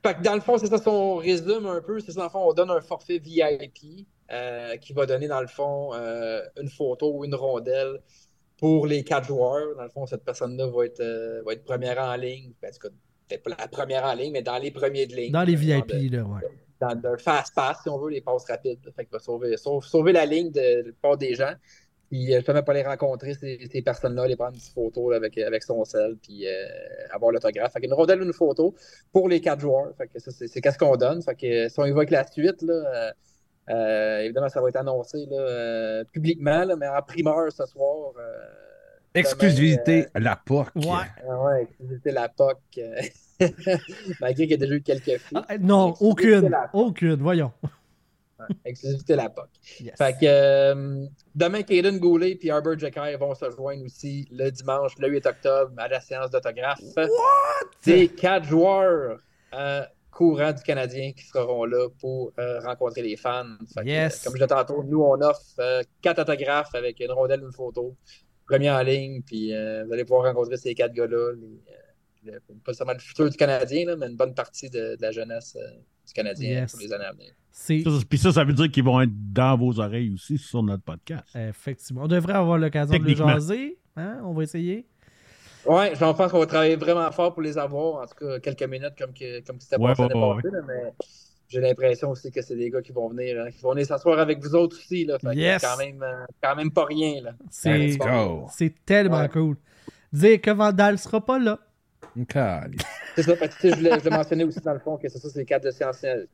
Fait 0.04 0.14
que 0.14 0.22
dans 0.22 0.34
le 0.34 0.40
fond, 0.40 0.58
c'est 0.58 0.66
ça, 0.66 0.78
si 0.78 0.88
on 0.88 1.16
résume 1.16 1.66
un 1.66 1.80
peu, 1.80 2.00
c'est 2.00 2.10
ça, 2.12 2.20
dans 2.20 2.24
le 2.24 2.30
fond, 2.30 2.48
on 2.48 2.54
donne 2.54 2.70
un 2.70 2.80
forfait 2.80 3.18
VIP 3.18 4.06
euh, 4.32 4.76
qui 4.78 4.92
va 4.94 5.06
donner, 5.06 5.28
dans 5.28 5.40
le 5.40 5.46
fond, 5.46 5.90
euh, 5.94 6.40
une 6.60 6.68
photo 6.68 7.18
ou 7.18 7.24
une 7.24 7.34
rondelle 7.34 8.00
pour 8.58 8.86
les 8.86 9.04
quatre 9.04 9.28
joueurs. 9.28 9.76
Dans 9.76 9.84
le 9.84 9.90
fond, 9.90 10.06
cette 10.06 10.24
personne-là 10.24 10.66
va 10.68 10.86
être, 10.86 11.42
va 11.44 11.52
être 11.52 11.62
première 11.64 11.98
en 11.98 12.16
ligne. 12.16 12.52
Ben, 12.60 12.70
en 12.70 12.72
tout 12.72 12.88
cas, 12.88 12.94
peut-être 13.28 13.42
pas 13.44 13.50
la 13.56 13.68
première 13.68 14.04
en 14.04 14.14
ligne, 14.14 14.32
mais 14.32 14.42
dans 14.42 14.58
les 14.58 14.72
premiers 14.72 15.06
de 15.06 15.14
ligne. 15.14 15.32
Dans 15.32 15.44
les 15.44 15.54
VIP, 15.54 15.86
de- 15.86 16.16
là, 16.16 16.24
ouais. 16.24 16.40
Dans 16.82 17.10
le 17.12 17.16
fast 17.18 17.54
pass, 17.54 17.78
si 17.82 17.88
on 17.88 17.98
veut, 17.98 18.10
les 18.10 18.20
passes 18.20 18.44
rapides. 18.48 18.78
Fait 18.96 19.04
qu'il 19.04 19.12
va 19.12 19.18
sauver, 19.18 19.56
sauver, 19.56 19.86
sauver 19.86 20.12
la 20.12 20.26
ligne 20.26 20.50
de, 20.50 20.82
de 20.82 20.94
part 21.00 21.16
des 21.16 21.34
gens. 21.34 21.52
Puis, 22.10 22.32
euh, 22.34 22.36
justement, 22.38 22.62
pas 22.62 22.74
les 22.74 22.82
rencontrer, 22.82 23.32
ces, 23.34 23.58
ces 23.72 23.80
personnes-là, 23.80 24.26
les 24.26 24.36
prendre 24.36 24.52
une 24.52 24.58
petite 24.58 24.74
photo 24.74 25.10
là, 25.10 25.16
avec, 25.16 25.38
avec 25.38 25.62
son 25.62 25.82
sel, 25.86 26.16
puis 26.22 26.46
euh, 26.46 26.50
avoir 27.10 27.30
l'autographe. 27.32 27.72
Fait 27.72 27.80
qu'une 27.80 27.94
rondelle 27.94 28.20
ou 28.20 28.24
une 28.26 28.34
photo 28.34 28.74
pour 29.12 29.28
les 29.30 29.40
quatre 29.40 29.60
joueurs. 29.60 29.94
Fait 29.96 30.08
que 30.08 30.18
ça, 30.18 30.30
c'est 30.30 30.46
c'est 30.46 30.60
qu'est-ce 30.60 30.76
qu'on 30.76 30.96
donne. 30.96 31.22
Fait 31.22 31.34
que 31.34 31.68
si 31.70 31.80
on 31.80 31.84
avec 31.84 32.10
la 32.10 32.26
suite, 32.26 32.60
là, 32.60 32.74
euh, 32.74 33.12
euh, 33.70 34.18
évidemment, 34.24 34.48
ça 34.50 34.60
va 34.60 34.68
être 34.68 34.76
annoncé 34.76 35.24
là, 35.30 35.38
euh, 35.38 36.04
publiquement, 36.12 36.64
là, 36.64 36.76
mais 36.76 36.88
en 36.88 37.00
primeur 37.00 37.50
ce 37.50 37.64
soir. 37.64 38.12
euh, 38.18 38.44
Exclusivité, 39.14 40.06
la 40.14 40.36
POC. 40.36 40.68
Ouais. 40.74 41.06
ah 41.28 41.42
ouais, 41.44 41.62
exclusivité 41.62 42.10
la 42.12 42.28
POC. 42.28 42.58
Malgré 44.20 44.44
qu'il 44.44 44.50
y 44.50 44.54
a 44.54 44.56
déjà 44.56 44.74
eu 44.74 44.82
quelques 44.82 45.18
filles. 45.18 45.38
Ah, 45.48 45.58
non, 45.58 45.94
aucune. 46.00 46.50
Aucune, 46.72 47.16
voyons. 47.16 47.52
Exclusivité 48.64 49.16
la 49.16 49.28
POC. 49.28 49.48
Yes. 49.80 49.94
Fait 49.96 50.12
que 50.14 50.24
euh, 50.24 51.06
demain, 51.34 51.62
Caden 51.62 51.98
Goulet 51.98 52.38
et 52.42 52.50
Arbor 52.50 52.78
Jekai 52.78 53.16
vont 53.16 53.34
se 53.34 53.44
rejoindre 53.44 53.84
aussi 53.84 54.26
le 54.30 54.50
dimanche, 54.50 54.92
le 54.98 55.08
8 55.08 55.26
octobre, 55.26 55.72
à 55.76 55.88
la 55.88 56.00
séance 56.00 56.30
d'autographe. 56.30 56.80
C'est 57.80 58.08
quatre 58.08 58.44
joueurs 58.46 59.18
euh, 59.54 59.82
courants 60.10 60.52
du 60.52 60.62
Canadien 60.62 61.12
qui 61.12 61.24
seront 61.24 61.64
là 61.64 61.88
pour 62.00 62.32
euh, 62.38 62.60
rencontrer 62.60 63.02
les 63.02 63.16
fans. 63.16 63.44
Fait 63.74 63.82
que, 63.82 63.88
Yes. 63.88 64.24
comme 64.24 64.32
je 64.32 64.38
disais 64.38 64.48
tantôt, 64.48 64.82
nous, 64.82 65.02
on 65.02 65.20
offre 65.20 65.82
quatre 66.00 66.20
autographes 66.20 66.74
avec 66.74 67.00
une 67.00 67.12
rondelle 67.12 67.42
une 67.42 67.52
photo. 67.52 67.96
Premier 68.46 68.70
en 68.70 68.82
ligne, 68.82 69.22
puis 69.22 69.52
vous 69.52 69.92
allez 69.92 70.04
pouvoir 70.04 70.24
rencontrer 70.24 70.56
ces 70.56 70.74
quatre 70.74 70.92
gars-là. 70.92 71.32
les, 71.36 71.60
le- 72.24 72.40
pas 72.64 72.72
seulement 72.72 72.92
le 72.94 72.98
futur 72.98 73.28
du 73.30 73.36
Canadien, 73.36 73.86
là, 73.86 73.96
mais 73.96 74.06
une 74.08 74.16
bonne 74.16 74.34
partie 74.34 74.70
de, 74.70 74.96
de 74.96 75.02
la 75.02 75.10
jeunesse 75.10 75.56
euh, 75.60 75.78
du 76.06 76.12
Canadien 76.12 76.60
Yes. 76.62 76.72
pour 76.72 76.80
les 76.80 76.92
années 76.92 77.04
à 77.04 77.12
venir. 77.12 77.32
Puis 78.08 78.18
ça, 78.18 78.32
ça 78.32 78.44
veut 78.44 78.52
dire 78.52 78.70
qu'ils 78.70 78.84
vont 78.84 79.00
être 79.00 79.12
dans 79.32 79.56
vos 79.56 79.78
oreilles 79.80 80.12
aussi 80.14 80.38
sur 80.38 80.62
notre 80.62 80.82
podcast. 80.82 81.24
effectivement. 81.34 82.02
On 82.04 82.08
devrait 82.08 82.34
avoir 82.34 82.58
l'occasion 82.58 82.94
de 82.94 82.98
le 83.02 83.06
Techniquement. 83.08 83.28
jaser. 83.32 83.78
Hein? 83.96 84.20
On 84.24 84.32
va 84.32 84.42
essayer. 84.44 84.86
Ouais, 85.66 85.92
j'en 85.94 86.12
pense 86.14 86.32
qu'on 86.32 86.40
va 86.40 86.46
travailler 86.46 86.76
vraiment 86.76 87.10
fort 87.12 87.32
pour 87.34 87.42
les 87.42 87.56
avoir, 87.58 88.02
en 88.02 88.06
tout 88.06 88.14
cas 88.18 88.40
quelques 88.40 88.68
minutes 88.68 88.94
comme 88.98 89.12
que 89.14 89.44
comme 89.46 89.60
c'était 89.60 89.76
Ouais, 89.76 89.90
passé 89.94 90.02
ouais, 90.02 90.10
là, 90.50 90.60
mais 90.66 90.92
j'ai 91.46 91.60
l'impression 91.60 92.10
aussi 92.10 92.32
que 92.32 92.42
c'est 92.42 92.56
des 92.56 92.68
gars 92.70 92.82
qui 92.82 92.90
vont 92.90 93.08
venir, 93.10 93.40
hein, 93.40 93.50
qui 93.52 93.60
vont 93.60 93.70
venir 93.72 93.86
s'asseoir 93.86 94.18
avec 94.18 94.42
vous 94.42 94.54
autres 94.56 94.76
aussi, 94.76 95.04
là. 95.04 95.18
Fait 95.20 95.36
Yes. 95.36 95.62
quand 95.62 95.76
même, 95.76 96.02
euh, 96.02 96.24
quand 96.42 96.56
même 96.56 96.72
pas 96.72 96.86
rien, 96.86 97.20
là. 97.22 97.32
C'est 97.50 97.78
Let's 97.78 97.98
go. 97.98 98.46
c'est 98.50 98.74
tellement 98.84 99.20
Ouais. 99.20 99.28
cool. 99.28 99.56
Dire 100.12 100.40
que 100.40 100.50
Vandal 100.50 100.98
sera 100.98 101.24
pas 101.24 101.38
là. 101.38 101.60
C'est 103.16 103.22
ça, 103.22 103.34
je 103.34 103.74
voulais, 103.74 103.98
je 104.02 104.08
mentionner 104.08 104.44
aussi 104.44 104.60
dans 104.60 104.72
le 104.72 104.78
fond 104.78 104.96
que 104.96 105.08
c'est 105.08 105.18
ça, 105.18 105.28
c'est 105.28 105.44
quatre, 105.44 105.68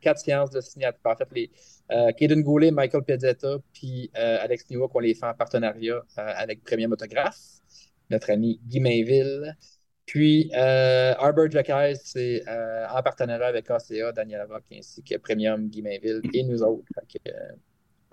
quatre 0.00 0.18
séances 0.18 0.50
de 0.50 0.60
signature. 0.60 1.00
En 1.04 1.16
fait, 1.16 1.28
les 1.32 1.50
euh, 1.90 2.12
Kaden 2.12 2.42
Goulet, 2.42 2.70
Michael 2.70 3.02
Pezzetta, 3.04 3.56
puis 3.72 4.10
euh, 4.16 4.38
Alex 4.40 4.68
Niwa 4.70 4.88
qu'on 4.88 5.00
les 5.00 5.14
fait 5.14 5.26
en 5.26 5.34
partenariat 5.34 5.96
euh, 5.96 6.32
avec 6.36 6.64
Premium 6.64 6.92
Autographe, 6.92 7.38
notre 8.10 8.30
ami 8.30 8.60
Guy 8.66 8.80
Mainville. 8.80 9.56
Puis 10.06 10.50
euh, 10.54 11.14
Arbor 11.18 11.50
Jackers, 11.50 11.96
c'est 12.02 12.42
en 12.48 13.02
partenariat 13.02 13.46
avec 13.48 13.70
ACA, 13.70 14.12
Daniel 14.12 14.46
Rock, 14.48 14.62
ainsi 14.72 15.02
que 15.02 15.16
Premium, 15.18 15.68
Guy 15.68 15.82
Mainville 15.82 16.22
et 16.32 16.44
nous 16.44 16.62
autres. 16.62 16.88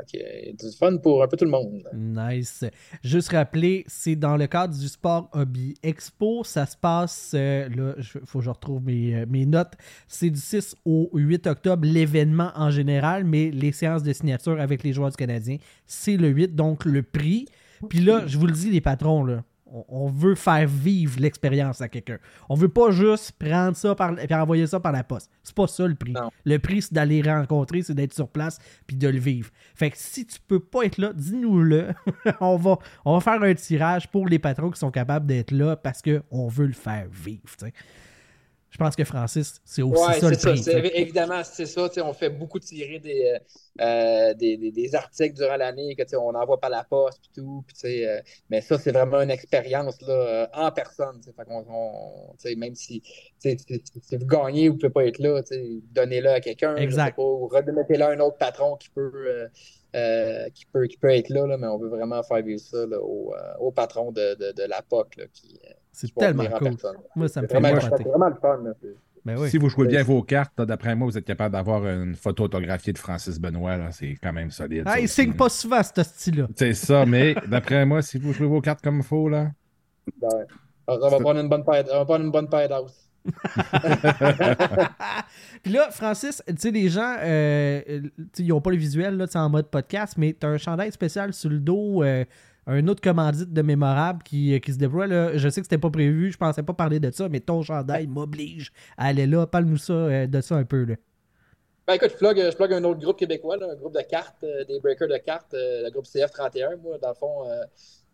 Que, 0.03 0.17
euh, 0.17 0.53
du 0.53 0.75
fun 0.77 0.97
pour 0.97 1.23
un 1.23 1.27
peu 1.27 1.37
tout 1.37 1.45
le 1.45 1.51
monde. 1.51 1.83
Nice. 1.93 2.65
Juste 3.03 3.29
rappeler, 3.31 3.83
c'est 3.87 4.15
dans 4.15 4.37
le 4.37 4.47
cadre 4.47 4.77
du 4.77 4.87
Sport 4.87 5.29
Hobby 5.33 5.75
Expo. 5.83 6.43
Ça 6.43 6.65
se 6.65 6.75
passe, 6.75 7.31
euh, 7.33 7.69
là, 7.69 7.93
il 7.97 8.03
faut 8.03 8.39
que 8.39 8.45
je 8.45 8.49
retrouve 8.49 8.83
mes, 8.83 9.15
euh, 9.15 9.25
mes 9.29 9.45
notes. 9.45 9.73
C'est 10.07 10.29
du 10.29 10.39
6 10.39 10.75
au 10.85 11.09
8 11.13 11.47
octobre, 11.47 11.85
l'événement 11.85 12.51
en 12.55 12.69
général, 12.69 13.23
mais 13.23 13.51
les 13.51 13.71
séances 13.71 14.03
de 14.03 14.13
signature 14.13 14.59
avec 14.59 14.83
les 14.83 14.93
joueurs 14.93 15.09
du 15.11 15.17
Canadien, 15.17 15.57
c'est 15.85 16.17
le 16.17 16.29
8, 16.29 16.55
donc 16.55 16.85
le 16.85 17.03
prix. 17.03 17.45
Puis 17.89 17.99
là, 17.99 18.23
je 18.25 18.37
vous 18.37 18.47
le 18.47 18.53
dis, 18.53 18.71
les 18.71 18.81
patrons, 18.81 19.23
là, 19.23 19.43
on, 19.67 20.07
veut 20.07 20.35
faire 20.35 20.67
vivre 20.67 21.19
l'expérience 21.19 21.81
à 21.81 21.89
quelqu'un. 21.89 22.19
On 22.49 22.55
veut 22.55 22.69
pas 22.69 22.91
juste 22.91 23.31
prendre 23.33 23.75
ça 23.75 23.95
par, 23.95 24.17
et 24.19 24.33
envoyer 24.33 24.67
ça 24.67 24.79
par 24.79 24.91
la 24.91 25.03
poste. 25.03 25.29
C'est 25.43 25.55
pas 25.55 25.67
ça 25.67 25.87
le 25.87 25.95
prix. 25.95 26.11
Non. 26.11 26.29
Le 26.43 26.59
prix, 26.59 26.83
c'est 26.83 26.93
d'aller 26.93 27.21
rencontrer, 27.21 27.81
c'est 27.81 27.95
d'être 27.95 28.13
sur 28.13 28.29
place 28.29 28.59
puis 28.85 28.95
de 28.95 29.07
le 29.07 29.19
vivre. 29.19 29.49
Fait 29.73 29.89
que 29.89 29.97
si 29.97 30.25
tu 30.25 30.39
peux 30.47 30.59
pas 30.59 30.83
être 30.83 30.97
là, 30.97 31.13
dis-nous-le. 31.13 31.89
on, 32.41 32.57
va, 32.57 32.77
on 33.05 33.15
va 33.15 33.19
faire 33.19 33.41
un 33.41 33.53
tirage 33.53 34.09
pour 34.09 34.27
les 34.27 34.39
patrons 34.39 34.69
qui 34.69 34.79
sont 34.79 34.91
capables 34.91 35.25
d'être 35.25 35.51
là 35.51 35.75
parce 35.75 36.01
qu'on 36.01 36.47
veut 36.47 36.67
le 36.67 36.73
faire 36.73 37.07
vivre. 37.11 37.43
Je 38.75 38.77
pense 38.77 38.93
que 38.97 39.05
Francis, 39.05 39.61
c'est 39.63 39.81
aussi 39.83 40.03
Ouais, 40.05 40.19
ça 40.19 40.29
le 40.29 40.35
ça. 40.35 40.51
prix. 40.51 40.91
évidemment, 40.95 41.41
c'est 41.45 41.65
ça. 41.65 41.87
On 42.03 42.11
fait 42.11 42.29
beaucoup 42.29 42.59
tirer 42.59 42.99
des, 42.99 43.37
euh, 43.79 44.33
des, 44.33 44.57
des- 44.57 44.71
des 44.71 44.95
articles 44.95 45.33
durant 45.33 45.55
l'année 45.55 45.95
que 45.95 46.03
on 46.17 46.35
envoie 46.35 46.59
par 46.59 46.69
la 46.69 46.83
poste 46.83 47.21
et 47.23 47.39
tout. 47.39 47.63
euh, 47.85 48.19
mais 48.49 48.59
ça, 48.59 48.77
c'est 48.77 48.91
vraiment 48.91 49.21
une 49.21 49.29
expérience 49.31 50.01
là, 50.01 50.13
euh, 50.13 50.47
en 50.53 50.71
personne. 50.73 51.21
Fait 51.23 51.45
on- 51.49 52.35
même 52.57 52.75
si, 52.75 53.01
vous 53.45 54.25
gagnez, 54.25 54.67
vous 54.67 54.75
ne 54.75 54.79
pouvez 54.81 54.89
pas 54.91 55.05
être 55.05 55.19
là, 55.19 55.41
donnez-le 55.93 56.29
à 56.31 56.41
quelqu'un. 56.41 56.75
Ou 57.17 57.47
remettez-le 57.47 58.03
à 58.03 58.09
un 58.09 58.19
autre 58.19 58.37
patron 58.37 58.75
qui 58.75 58.89
peut, 58.89 59.09
euh, 59.15 59.47
euh, 59.95 60.49
qui 60.53 60.65
peut, 60.65 60.85
qui 60.87 60.97
peut 60.97 61.09
être 61.09 61.29
là, 61.29 61.47
là, 61.47 61.57
mais 61.57 61.67
on 61.67 61.77
veut 61.77 61.87
vraiment 61.87 62.21
faire 62.23 62.43
vivre 62.43 62.59
ça 62.59 62.85
là, 62.85 62.99
au, 62.99 63.33
euh, 63.33 63.53
au 63.59 63.71
patron 63.71 64.11
de, 64.11 64.35
de, 64.35 64.51
de 64.51 64.63
la 64.67 64.81
POC 64.81 65.15
là, 65.17 65.23
qui, 65.31 65.59
euh, 65.65 65.73
C'est 65.91 66.13
tellement 66.13 66.45
cool. 66.47 66.69
personne. 66.71 66.97
Moi, 67.15 67.27
ça 67.29 67.41
me 67.41 67.47
fait 67.47 67.59
vraiment, 67.59 67.79
vraiment 67.79 68.29
le 68.29 68.35
fun. 68.35 68.63
Ben 69.25 69.39
oui. 69.39 69.49
Si 69.49 69.57
vous 69.57 69.69
jouez 69.69 69.87
bien 69.87 70.03
vos 70.03 70.21
cartes, 70.21 70.61
d'après 70.61 70.95
moi, 70.95 71.07
vous 71.07 71.17
êtes 71.17 71.25
capable 71.25 71.53
d'avoir 71.53 71.85
une 71.87 72.15
photo 72.15 72.43
autographiée 72.43 72.93
de 72.93 72.97
Francis 72.99 73.39
Benoît. 73.39 73.77
là. 73.77 73.91
C'est 73.91 74.15
quand 74.21 74.33
même 74.33 74.51
solide. 74.51 74.83
Ah, 74.85 74.93
ça 74.93 74.99
il 74.99 75.09
signe 75.09 75.33
pas 75.33 75.49
souvent 75.49 75.81
ce 75.81 76.03
style-là. 76.03 76.47
C'est 76.55 76.73
ça, 76.75 77.05
mais 77.05 77.33
d'après 77.47 77.85
moi, 77.85 78.01
si 78.03 78.19
vous 78.19 78.33
jouez 78.33 78.47
vos 78.47 78.61
cartes 78.61 78.81
comme 78.83 78.97
il 78.97 79.03
faut, 79.03 79.27
là. 79.29 79.49
Ouais. 80.21 80.45
On 80.87 81.09
va 81.09 81.19
prendre 81.19 81.39
une 81.39 81.49
bonne 81.49 81.63
paire, 81.63 81.85
on 81.91 81.97
va 81.99 82.05
prendre 82.05 82.25
une 82.25 82.31
bonne 82.31 82.49
paire 82.49 82.69
d'os. 82.69 82.91
Puis 85.63 85.73
là, 85.73 85.89
Francis, 85.91 86.41
tu 86.47 86.55
sais, 86.57 86.71
les 86.71 86.89
gens, 86.89 87.17
euh, 87.19 87.81
euh, 87.89 88.01
ils 88.37 88.47
n'ont 88.47 88.61
pas 88.61 88.71
le 88.71 88.77
visuel 88.77 89.17
là, 89.17 89.25
en 89.35 89.49
mode 89.49 89.67
podcast, 89.67 90.15
mais 90.17 90.35
tu 90.39 90.45
as 90.45 90.49
un 90.49 90.57
chandail 90.57 90.91
spécial 90.91 91.33
sur 91.33 91.49
le 91.49 91.59
dos, 91.59 92.03
euh, 92.03 92.23
un 92.67 92.87
autre 92.87 93.01
commandite 93.01 93.51
de 93.51 93.61
mémorable 93.61 94.23
qui, 94.23 94.59
qui 94.61 94.73
se 94.73 94.77
déploie. 94.77 95.07
Là. 95.07 95.37
Je 95.37 95.49
sais 95.49 95.61
que 95.61 95.65
c'était 95.65 95.77
pas 95.77 95.89
prévu, 95.89 96.31
je 96.31 96.37
pensais 96.37 96.63
pas 96.63 96.73
parler 96.73 96.99
de 96.99 97.11
ça, 97.11 97.29
mais 97.29 97.39
ton 97.39 97.61
chandail 97.61 98.07
m'oblige 98.07 98.71
à 98.97 99.07
aller 99.07 99.27
là. 99.27 99.47
Parle-nous 99.47 99.77
de 99.77 100.41
ça 100.41 100.55
un 100.55 100.65
peu. 100.65 100.85
Là. 100.85 100.95
Ben 101.87 101.93
écoute, 101.93 102.11
je 102.13 102.17
plug, 102.17 102.37
je 102.37 102.73
un 102.73 102.83
autre 102.83 102.99
groupe 102.99 103.17
québécois, 103.17 103.57
un 103.61 103.75
groupe 103.75 103.93
de 103.93 104.01
cartes, 104.01 104.43
des 104.67 104.79
breakers 104.79 105.07
de 105.07 105.17
cartes, 105.17 105.53
le 105.53 105.91
groupe 105.91 106.05
CF31. 106.05 106.77
Moi, 106.77 106.97
dans 106.99 107.09
le 107.09 107.13
fond, 107.13 107.43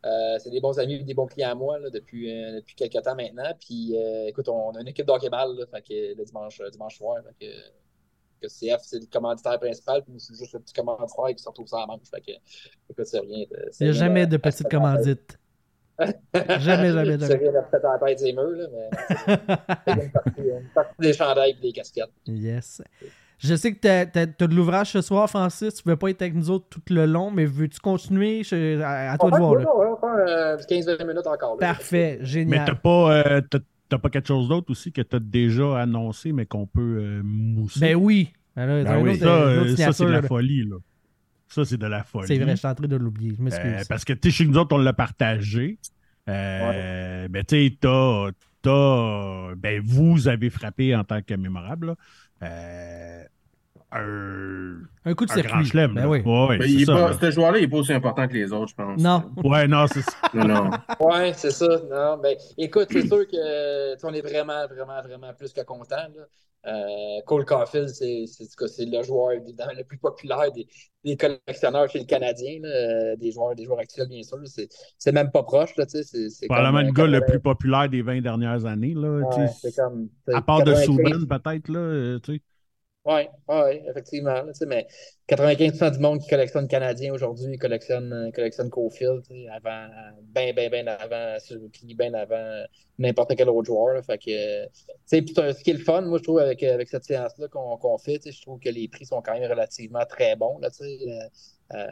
euh, 0.05 0.37
c'est 0.39 0.49
des 0.49 0.59
bons 0.61 0.77
amis, 0.79 1.03
des 1.03 1.13
bons 1.13 1.27
clients 1.27 1.51
à 1.51 1.55
moi 1.55 1.77
là, 1.79 1.89
depuis, 1.89 2.31
euh, 2.31 2.55
depuis 2.55 2.75
quelques 2.75 3.01
temps 3.03 3.15
maintenant. 3.15 3.51
Puis 3.59 3.95
euh, 3.95 4.27
écoute, 4.27 4.49
on 4.49 4.71
a 4.71 4.81
une 4.81 4.87
équipe 4.87 5.05
d'hockey-ball, 5.05 5.55
le 5.57 6.23
dimanche, 6.25 6.59
euh, 6.61 6.69
dimanche 6.69 6.97
soir. 6.97 7.17
Fait 7.39 7.45
que, 7.45 7.51
que 8.41 8.47
CF, 8.47 8.81
c'est 8.81 8.99
le 8.99 9.05
commanditaire 9.05 9.59
principal, 9.59 10.03
puis 10.03 10.13
c'est 10.19 10.35
juste 10.35 10.53
le 10.53 10.59
petit 10.59 10.73
commanditaire 10.73 11.27
qui 11.35 11.43
se 11.43 11.47
retrouve 11.49 11.67
ça 11.67 11.77
à 11.77 11.79
la 11.81 11.85
manche. 11.87 11.99
Fait 12.09 12.21
que, 12.21 12.31
écoute, 12.89 13.05
c'est 13.05 13.19
rien. 13.19 13.45
de- 13.49 13.67
c'est 13.71 13.85
Il 13.85 13.91
n'y 13.91 13.97
a 13.97 13.99
jamais 13.99 14.21
à- 14.21 14.25
de 14.27 14.35
à 14.35 14.39
petite 14.39 14.69
commandite. 14.69 15.37
Jamais, 16.33 16.91
jamais, 16.91 17.19
C'est 17.19 17.27
jamais. 17.27 17.35
rien 17.49 17.55
à 17.61 17.67
se 17.69 17.75
mettre 17.75 17.85
en 17.85 17.99
tête 17.99 18.19
des 18.19 18.33
murs, 18.33 18.49
là, 18.49 18.67
mais 18.71 18.89
c'est 19.85 20.03
une 20.03 20.11
partie, 20.11 20.41
une 20.41 20.69
partie 20.73 20.95
des 20.99 21.13
chandails 21.13 21.51
et 21.51 21.61
des 21.61 21.71
casquettes. 21.73 22.09
yes. 22.25 22.81
Je 23.43 23.55
sais 23.55 23.73
que 23.73 23.79
tu 23.79 23.87
as, 23.87 24.05
de 24.25 24.55
l'ouvrage 24.55 24.91
ce 24.91 25.01
soir, 25.01 25.27
Francis. 25.29 25.73
Tu 25.73 25.81
ne 25.87 25.91
veux 25.93 25.97
pas 25.97 26.09
être 26.11 26.21
avec 26.21 26.35
nous 26.35 26.49
autres 26.51 26.67
tout 26.69 26.81
le 26.93 27.05
long, 27.07 27.31
mais 27.31 27.45
veux-tu 27.45 27.79
continuer? 27.79 28.43
Je- 28.43 28.79
à, 28.81 29.13
à 29.13 29.17
toi 29.17 29.31
de 29.31 29.37
voir. 29.37 29.55
Là. 29.55 29.65
On 29.75 29.79
va 29.79 29.97
faire 29.99 30.27
euh, 30.27 30.57
15-20 30.57 31.07
minutes 31.07 31.25
encore. 31.27 31.57
là. 31.59 31.67
Parfait, 31.73 32.17
Mais 32.19 32.25
génial. 32.25 32.65
t'as 32.65 32.75
pas, 32.75 33.11
euh, 33.25 33.41
t'as- 33.49 33.59
t'as 33.89 33.97
pas 33.97 34.09
quelque 34.09 34.27
chose 34.27 34.47
d'autre 34.47 34.69
aussi 34.69 34.91
que 34.91 35.01
t'as 35.01 35.19
déjà 35.19 35.79
annoncé, 35.81 36.31
mais 36.33 36.45
qu'on 36.45 36.67
peut 36.67 36.97
euh, 37.01 37.21
mousser. 37.23 37.79
Ben 37.79 37.95
oui. 37.95 38.31
Ben 38.55 38.83
Ben 38.83 39.01
oui. 39.01 39.11
autre- 39.11 39.19
ça, 39.21 39.27
euh, 39.27 39.75
ça, 39.75 39.91
c'est 39.93 40.05
de 40.05 40.09
la 40.11 40.21
folie, 40.21 40.63
là. 40.65 40.75
Ça, 41.47 41.65
c'est 41.65 41.77
de 41.77 41.87
la 41.87 42.03
folie. 42.03 42.27
C'est 42.27 42.37
vrai, 42.37 42.51
je 42.51 42.55
suis 42.57 42.67
en 42.67 42.75
train 42.75 42.87
de 42.87 42.95
l'oublier. 42.95 43.33
Je 43.37 43.41
m'excuse. 43.41 43.65
Euh, 43.73 43.83
parce 43.89 44.05
que, 44.05 44.13
tu 44.13 44.29
chez 44.31 44.45
nous 44.45 44.57
autres, 44.57 44.75
on 44.75 44.79
l'a 44.79 44.93
partagé. 44.93 45.79
Euh, 46.29 47.27
Ben, 47.27 47.43
tu 47.43 47.55
sais, 47.69 47.77
t'as, 47.79 48.29
t'as- 48.61 49.55
ben, 49.57 49.81
vous 49.83 50.27
avez 50.27 50.49
frappé 50.49 50.95
en 50.95 51.03
tant 51.03 51.21
que 51.21 51.33
mémorable, 51.33 51.87
là, 51.87 51.95
euh, 52.43 53.23
un, 53.93 54.77
un 55.05 55.13
coup 55.15 55.25
de 55.25 55.31
un 55.31 55.35
circuit. 55.35 55.51
grand 55.51 55.63
chelem. 55.65 55.93
Ben 55.95 56.07
oui. 56.07 56.21
Ouais, 56.21 56.57
Mais 56.59 56.65
c'est 56.67 56.71
il 56.71 56.81
est 56.83 56.85
ça, 56.85 56.93
pas- 56.93 57.09
là. 57.09 57.17
ce 57.19 57.31
joueur-là, 57.31 57.57
il 57.57 57.61
n'est 57.61 57.67
pas 57.67 57.77
aussi 57.77 57.93
important 57.93 58.27
que 58.27 58.33
les 58.33 58.51
autres, 58.53 58.69
je 58.69 58.75
pense. 58.75 59.01
Non. 59.01 59.31
Ouais, 59.43 59.67
non, 59.67 59.85
c'est 59.87 60.01
ça. 60.01 60.11
Non, 60.33 60.45
non. 60.45 60.71
Ouais, 60.99 61.33
c'est 61.33 61.51
ça. 61.51 61.67
Non, 61.89 62.17
ben, 62.21 62.37
écoute, 62.57 62.87
c'est 62.91 63.05
sûr 63.07 63.27
que 63.27 64.05
on 64.05 64.13
est 64.13 64.21
vraiment, 64.21 64.65
vraiment, 64.67 65.01
vraiment 65.01 65.33
plus 65.33 65.51
que 65.51 65.61
content. 65.61 66.07
Euh, 66.67 67.21
Cole 67.25 67.45
Caulfield, 67.45 67.89
c'est 67.89 68.25
le 68.85 69.03
joueur 69.03 69.31
évidemment, 69.31 69.71
le 69.75 69.83
plus 69.83 69.97
populaire 69.97 70.51
des, 70.51 70.67
des 71.03 71.17
collectionneurs 71.17 71.89
chez 71.89 71.99
le 71.99 72.05
Canadien, 72.05 72.59
là, 72.61 72.69
euh, 72.69 73.15
des 73.15 73.31
joueurs, 73.31 73.55
des 73.55 73.65
joueurs 73.65 73.79
actuels, 73.79 74.07
bien 74.07 74.21
sûr. 74.21 74.37
C'est 74.97 75.11
même 75.11 75.31
pas 75.31 75.43
proche. 75.43 75.73
C'est 75.87 76.47
Probablement 76.47 76.81
le 76.81 76.89
euh, 76.89 76.91
gars 76.91 77.07
le 77.07 77.19
80 77.19 77.31
plus 77.31 77.39
populaire 77.39 77.89
des 77.89 78.01
20 78.03 78.21
dernières 78.21 78.65
années. 78.65 78.93
Là, 78.93 79.21
Ouais, 79.21 79.71
comme. 79.75 80.09
à 80.31 80.41
part 80.41 80.63
de 80.63 80.73
95 80.73 80.85
Subban, 80.85 81.25
peut-être. 81.25 82.41
Oui, 83.03 83.21
ouais, 83.47 83.83
effectivement. 83.89 84.43
là, 84.43 84.51
mais 84.67 84.85
95% 85.27 85.91
du 85.91 85.99
monde 85.99 86.19
qui 86.19 86.29
collectionne 86.29 86.67
Canadien 86.67 87.11
aujourd'hui 87.11 87.57
collectionne, 87.57 88.13
euh, 88.13 88.31
collectionne 88.31 88.69
Cofield, 88.69 89.23
avant, 89.51 89.87
ben, 90.21 90.53
ben, 90.53 90.69
ben 90.69 90.87
avant, 90.87 91.35
puis 91.71 91.95
ben 91.95 92.13
avant 92.13 92.63
n'importe 92.99 93.35
quel 93.35 93.49
autre 93.49 93.65
joueur. 93.65 93.95
là. 93.95 94.03
fait 94.03 94.19
que, 94.19 94.65
euh, 94.65 94.67
ce 95.07 95.63
qui 95.63 95.71
est 95.71 95.73
le 95.73 95.79
fun, 95.79 96.01
moi, 96.01 96.19
je 96.19 96.23
trouve, 96.23 96.37
avec, 96.37 96.61
avec 96.61 96.89
cette 96.89 97.03
séance-là 97.03 97.47
qu'on 97.47 97.75
qu'on 97.77 97.97
fait, 97.97 98.21
je 98.23 98.41
trouve 98.41 98.59
que 98.59 98.69
les 98.69 98.87
prix 98.87 99.05
sont 99.07 99.21
quand 99.23 99.33
même 99.33 99.49
relativement 99.49 100.05
très 100.05 100.35
bons. 100.35 100.59
Là, 100.59 100.69
euh, 101.73 101.87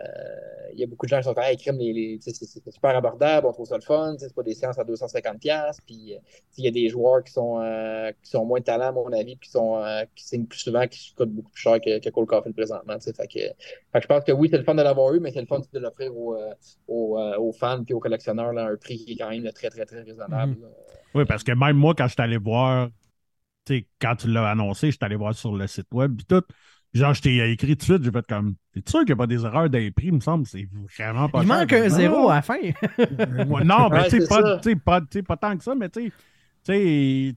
Il 0.73 0.79
y 0.79 0.83
a 0.83 0.87
beaucoup 0.87 1.05
de 1.05 1.09
gens 1.09 1.17
qui 1.17 1.23
sont 1.23 1.33
tu 1.33 2.19
sais, 2.21 2.31
c'est 2.33 2.71
super 2.71 2.95
abordable, 2.95 3.47
on 3.47 3.51
trouve 3.51 3.67
ça 3.67 3.75
le 3.75 3.81
fun, 3.81 4.15
c'est 4.17 4.33
pas 4.33 4.43
des 4.43 4.53
séances 4.53 4.77
à 4.79 4.83
250$, 4.83 5.77
puis 5.85 6.13
euh, 6.13 6.19
il 6.57 6.65
y 6.65 6.67
a 6.67 6.71
des 6.71 6.89
joueurs 6.89 7.23
qui 7.23 7.31
sont, 7.31 7.59
euh, 7.61 8.11
qui 8.23 8.29
sont 8.31 8.45
moins 8.45 8.59
de 8.59 8.65
talent, 8.65 8.89
à 8.89 8.91
mon 8.91 9.11
avis, 9.11 9.35
puis 9.35 9.47
qui, 9.47 9.51
sont, 9.51 9.81
qui 10.15 10.23
signent 10.25 10.45
plus 10.45 10.59
souvent, 10.59 10.87
qui 10.87 11.13
coûtent 11.15 11.31
beaucoup 11.31 11.51
plus 11.51 11.61
cher 11.61 11.79
que, 11.79 11.99
que 11.99 12.09
Cole 12.09 12.25
Caulfield 12.25 12.55
présentement. 12.55 12.95
tu 12.97 13.01
sais. 13.01 13.13
Fait 13.13 13.27
que, 13.27 13.39
fait 13.39 13.53
que 13.93 14.01
je 14.01 14.07
pense 14.07 14.23
que 14.23 14.31
oui, 14.31 14.49
c'est 14.51 14.57
le 14.57 14.63
fun 14.63 14.75
de 14.75 14.81
l'avoir 14.81 15.13
eu, 15.13 15.19
mais 15.19 15.31
c'est 15.31 15.41
le 15.41 15.47
fun 15.47 15.59
de 15.59 15.79
l'offrir 15.79 16.15
aux, 16.15 16.37
aux, 16.87 17.19
aux 17.19 17.51
fans 17.53 17.83
et 17.87 17.93
aux 17.93 17.99
collectionneurs 17.99 18.53
là, 18.53 18.65
un 18.67 18.75
prix 18.75 18.97
qui 18.97 19.13
est 19.13 19.17
quand 19.17 19.29
même 19.29 19.49
très, 19.51 19.69
très, 19.69 19.85
très 19.85 20.01
raisonnable. 20.01 20.61
là. 20.61 20.67
Oui, 21.15 21.25
parce 21.25 21.43
que 21.43 21.51
même 21.51 21.75
moi, 21.75 21.95
quand 21.95 22.07
je 22.07 22.13
suis 22.13 22.21
allé 22.21 22.37
voir, 22.37 22.89
quand 24.01 24.15
tu 24.15 24.27
l'as 24.27 24.49
annoncé, 24.49 24.87
je 24.87 24.91
suis 24.91 25.05
allé 25.05 25.15
voir 25.15 25.35
sur 25.35 25.53
le 25.55 25.67
site 25.67 25.87
web, 25.91 26.15
puis 26.15 26.25
tout. 26.25 26.43
Genre, 26.93 27.13
je 27.13 27.21
t'ai 27.21 27.51
écrit 27.51 27.77
tout 27.77 27.85
de 27.85 27.93
suite, 27.93 28.03
j'ai 28.03 28.11
fait 28.11 28.25
comme. 28.27 28.55
T'es 28.73 28.81
sûr 28.87 28.99
qu'il 29.01 29.07
n'y 29.09 29.11
a 29.13 29.15
pas 29.17 29.27
des 29.27 29.43
erreurs 29.45 29.69
prix, 29.69 30.07
il 30.07 30.13
me 30.13 30.19
semble, 30.19 30.47
c'est 30.47 30.67
vraiment 30.97 31.29
pas 31.29 31.43
Il 31.43 31.47
cher. 31.47 31.57
manque 31.57 31.73
un 31.73 31.89
zéro 31.89 32.29
à 32.29 32.35
la 32.35 32.41
fin. 32.41 32.57
Ouais, 32.57 33.63
non, 33.63 33.89
mais 33.89 34.05
tu 34.05 34.21
sais, 34.21 34.25
c'est 34.61 34.75
pas, 35.23 35.37
tant 35.37 35.55
que 35.57 35.63
ça, 35.63 35.75
mais 35.75 35.89
tu 35.89 36.11
sais, 36.63 37.35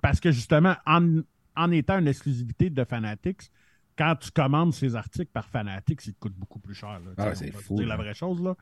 parce 0.00 0.20
que 0.20 0.30
justement, 0.32 0.74
en, 0.86 1.20
en 1.54 1.70
étant 1.70 1.98
une 1.98 2.08
exclusivité 2.08 2.70
de 2.70 2.84
Fanatics, 2.84 3.50
quand 3.96 4.16
tu 4.18 4.30
commandes 4.30 4.72
ces 4.72 4.96
articles 4.96 5.30
par 5.32 5.48
Fanatics, 5.48 6.06
ils 6.06 6.14
te 6.14 6.18
coûtent 6.18 6.34
beaucoup 6.36 6.58
plus 6.58 6.74
cher. 6.74 6.98
là. 7.04 7.12
Ah, 7.18 7.34
c'est 7.34 7.52
fou, 7.52 7.78
la 7.80 7.96
vraie 7.96 8.14
chose, 8.14 8.42
là. 8.42 8.56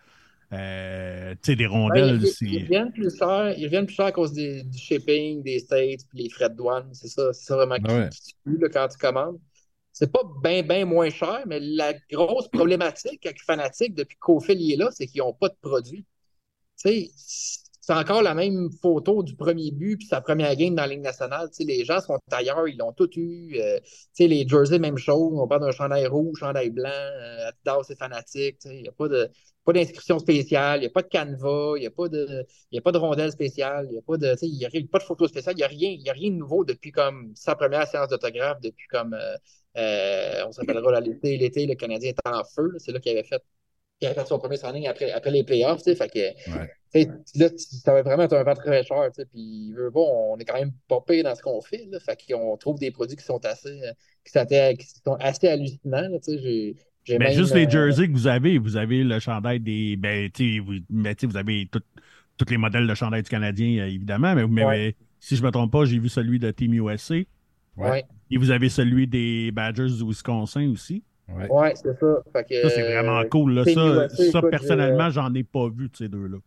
Euh, 0.53 1.33
tu 1.35 1.53
sais, 1.53 1.57
des 1.57 1.67
rondelles, 1.67 2.17
ils, 2.21 2.27
ils 2.27 2.29
c'est. 2.29 2.63
reviennent 2.63 2.91
plus 2.91 3.17
cher, 3.17 3.55
ils 3.57 3.65
reviennent 3.67 3.87
plus 3.87 3.95
cher 3.95 4.07
à 4.07 4.13
cause 4.13 4.33
des- 4.33 4.65
du 4.65 4.77
shipping, 4.77 5.45
des 5.45 5.61
States, 5.61 6.01
puis 6.09 6.25
les 6.25 6.29
frais 6.29 6.51
de 6.51 6.57
douane. 6.57 6.89
C'est 6.93 7.07
ça, 7.07 7.33
c'est 7.33 7.45
ça 7.45 7.55
vraiment 7.55 7.77
qui, 7.77 7.85
Ouais. 7.95 8.09
qui 8.11 8.35
tue 8.45 8.59
là, 8.59 8.69
quand 8.69 8.89
tu 8.89 8.99
commandes. 8.99 9.39
C'est 9.93 10.13
pas 10.13 10.23
bien, 10.43 10.63
bien 10.63 10.85
moins 10.85 11.11
cher, 11.11 11.43
mais 11.47 11.61
la 11.61 11.95
grosse 12.11 12.49
problématique 12.49 13.27
avec 13.27 13.43
Fanatic 13.43 13.95
depuis 13.95 14.17
qu'Ophil 14.19 14.73
est 14.73 14.77
là, 14.77 14.89
c'est 14.93 15.07
qu'ils 15.07 15.21
n'ont 15.21 15.35
pas 15.35 15.49
de 15.49 15.57
produit. 15.61 16.05
C'est 16.77 17.97
encore 17.97 18.23
la 18.23 18.35
même 18.35 18.71
photo 18.71 19.23
du 19.23 19.35
premier 19.35 19.73
but 19.73 19.97
puis 19.97 20.07
sa 20.07 20.21
première 20.21 20.55
game 20.55 20.75
dans 20.75 20.83
la 20.83 20.89
Ligue 20.89 21.01
nationale. 21.01 21.49
Les 21.59 21.85
gens 21.85 22.01
sont 22.01 22.19
ailleurs, 22.31 22.69
ils 22.69 22.79
l'ont 22.79 22.93
tout 22.93 23.11
eu. 23.19 23.59
Euh, 23.59 23.81
les 24.19 24.47
jerseys, 24.47 24.79
même 24.79 24.99
chose. 24.99 25.33
On 25.35 25.49
parle 25.49 25.63
d'un 25.63 25.73
chandail 25.73 26.07
rouge, 26.07 26.39
chandail 26.39 26.71
blanc, 26.71 26.89
euh, 26.89 27.49
Adidas, 27.49 27.83
c'est 27.89 27.99
fanatique. 27.99 28.59
Il 28.67 28.83
n'y 28.83 28.89
a 28.89 28.93
pas 28.93 29.09
pas 29.65 29.73
d'inscription 29.73 30.19
spéciale, 30.19 30.79
il 30.79 30.83
n'y 30.83 30.87
a 30.87 30.91
pas 30.91 31.03
de 31.03 31.09
canevas, 31.09 31.75
il 31.77 31.81
n'y 31.81 31.87
a 31.87 31.91
pas 32.81 32.93
de 32.93 32.99
rondelle 32.99 33.33
spéciale, 33.33 33.87
il 33.91 33.93
n'y 33.93 33.99
a 33.99 34.03
pas 34.03 34.17
de 34.17 34.35
il 34.43 34.55
y 34.55 34.65
a 34.65 34.71
pas 34.91 34.99
de 34.99 35.05
photo 35.05 35.29
spéciale, 35.29 35.55
il 35.55 35.59
n'y 35.59 35.65
a 35.65 35.67
rien, 35.69 35.97
a 36.09 36.13
rien 36.13 36.31
de 36.31 36.37
nouveau 36.37 36.65
depuis 36.65 36.93
comme 36.93 37.33
sa 37.35 37.55
première 37.55 37.87
séance 37.87 38.09
d'autographe, 38.09 38.61
depuis 38.63 38.87
comme 38.89 39.15
euh, 39.15 39.37
euh, 39.77 40.45
on 40.47 40.53
s'appellera 40.53 40.93
là, 40.93 41.01
l'été, 41.01 41.37
l'été, 41.37 41.67
le 41.67 41.75
Canadien 41.75 42.11
était 42.11 42.29
en 42.29 42.43
feu. 42.45 42.73
C'est 42.79 42.93
là 42.93 43.01
qu'il 43.01 43.13
avait 43.13 43.25
fait 43.25 43.43
avait 44.03 44.15
fait 44.15 44.27
son 44.27 44.39
premier 44.39 44.57
signing 44.57 44.87
après, 44.89 45.11
après 45.11 45.31
les 45.31 45.45
playoffs, 45.45 45.83
fait 45.85 45.95
que 45.95 46.19
Ouais. 46.51 47.09
là, 47.35 47.49
ça 47.57 47.93
va 47.93 48.03
vraiment 48.03 48.23
être 48.23 48.33
un 48.35 48.43
vent 48.43 48.55
très 48.55 48.83
cher, 48.83 49.11
puis 49.31 49.75
pas, 49.93 50.01
on 50.01 50.39
est 50.39 50.45
quand 50.45 50.55
même 50.59 50.73
pire 51.07 51.25
dans 51.25 51.35
ce 51.35 51.43
qu'on 51.43 51.61
fait, 51.61 51.87
là, 51.91 52.01
fait 52.01 52.19
qu'on 52.27 52.57
trouve 52.57 52.79
des 52.79 52.91
produits 52.91 53.17
qui 53.17 53.25
sont 53.25 53.45
assez, 53.45 53.81
qui 54.25 54.33
sont 54.33 54.47
qui 54.47 54.87
sont 55.05 55.17
assez 55.21 55.49
hallucinants, 55.49 56.09
là, 56.09 56.19
Mais 57.09 57.19
même, 57.19 57.33
juste 57.33 57.55
les 57.55 57.67
euh, 57.67 57.71
jerseys 57.71 58.09
que 58.09 58.13
vous 58.13 58.27
avez, 58.27 58.59
vous 58.59 58.77
avez 58.77 59.05
le 59.05 59.19
chandail 59.19 59.61
des. 59.61 59.97
Ben, 59.97 60.31
vous, 60.65 60.75
mais 60.89 61.15
vous 61.23 61.37
avez 61.37 61.69
tous 61.71 62.49
les 62.49 62.57
modèles 62.57 62.87
de 62.87 62.95
chandail 62.95 63.23
du 63.23 63.29
Canadien, 63.29 63.83
euh, 63.83 63.87
évidemment, 63.89 64.35
mais, 64.35 64.47
mais- 64.47 64.65
Ouais. 64.65 64.79
mais 64.79 64.97
si 65.19 65.37
je 65.37 65.43
ne 65.43 65.47
me 65.47 65.53
trompe 65.53 65.73
pas, 65.73 65.85
j'ai 65.85 65.99
vu 65.99 66.09
celui 66.09 66.39
de 66.39 66.51
Team 66.51 66.73
USA. 66.73 67.17
Ouais, 67.81 68.05
Et 68.31 68.37
vous 68.37 68.51
avez 68.51 68.69
celui 68.69 69.07
des 69.07 69.51
Badgers 69.53 69.87
du 69.97 70.05
Wisconsin 70.05 70.71
aussi. 70.73 71.03
Ouais. 71.29 71.49
ouais, 71.49 71.73
c'est 71.77 71.97
ça, 71.99 72.23
fait 72.33 72.45
que, 72.45 72.63
Ça, 72.63 72.71
c'est 72.71 72.83
vraiment 72.83 73.21
euh, 73.21 73.25
cool. 73.29 73.55
Là. 73.55 73.65
Ça, 73.65 74.09
ça, 74.09 74.25
écoute, 74.39 74.51
personnellement, 74.51 75.11
j'en 75.11 75.33
ai 75.35 75.45
pas 75.45 75.69
vu 75.69 75.89
de 75.89 75.97
ces 75.97 76.09
deux-là. 76.09 76.39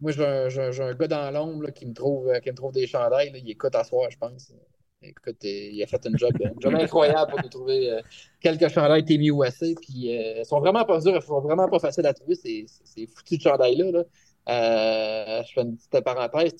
Moi, 0.00 0.12
j'ai 0.12 0.24
un, 0.26 0.48
j'ai 0.50 0.60
un- 0.62 0.70
j'ai 0.70 0.82
un 0.82 0.94
gars 0.94 1.08
dans 1.08 1.30
l'ombre 1.32 1.62
là, 1.64 1.70
qui 1.70 1.86
me 1.86 1.94
trouve, 1.94 2.28
euh, 2.28 2.38
qui 2.40 2.50
me 2.50 2.54
trouve 2.54 2.72
des 2.72 2.86
chandails. 2.86 3.30
là. 3.32 3.38
Il 3.38 3.50
écoute 3.50 3.74
à 3.74 3.84
soir, 3.84 4.10
je 4.10 4.18
pense. 4.18 4.52
Écoute, 5.00 5.36
euh, 5.44 5.48
il 5.72 5.82
a 5.82 5.86
fait 5.86 6.04
une 6.06 6.18
job, 6.18 6.30
un 6.44 6.50
job 6.60 6.74
incroyable 6.74 7.30
pour 7.30 7.40
nous 7.42 7.48
trouver 7.48 7.90
euh, 7.90 8.00
quelques 8.40 8.68
chandails 8.68 9.04
Team 9.04 9.22
USA. 9.22 9.66
Puis, 9.80 10.14
euh, 10.14 10.40
ils 10.40 10.44
sont 10.44 10.60
vraiment 10.60 10.84
pas 10.84 11.00
durs, 11.00 11.14
ils 11.16 11.22
sont 11.22 11.40
vraiment 11.40 11.68
pas 11.68 11.78
faciles 11.78 12.04
à 12.06 12.12
trouver, 12.12 12.34
ces, 12.34 12.66
ces 12.84 13.06
foutus 13.06 13.38
de 13.38 13.42
chandails-là. 13.44 13.90
là. 13.92 14.04
Euh, 14.48 15.42
je 15.42 15.52
fais 15.52 15.60
une 15.60 15.76
petite 15.76 16.04
parenthèse. 16.04 16.54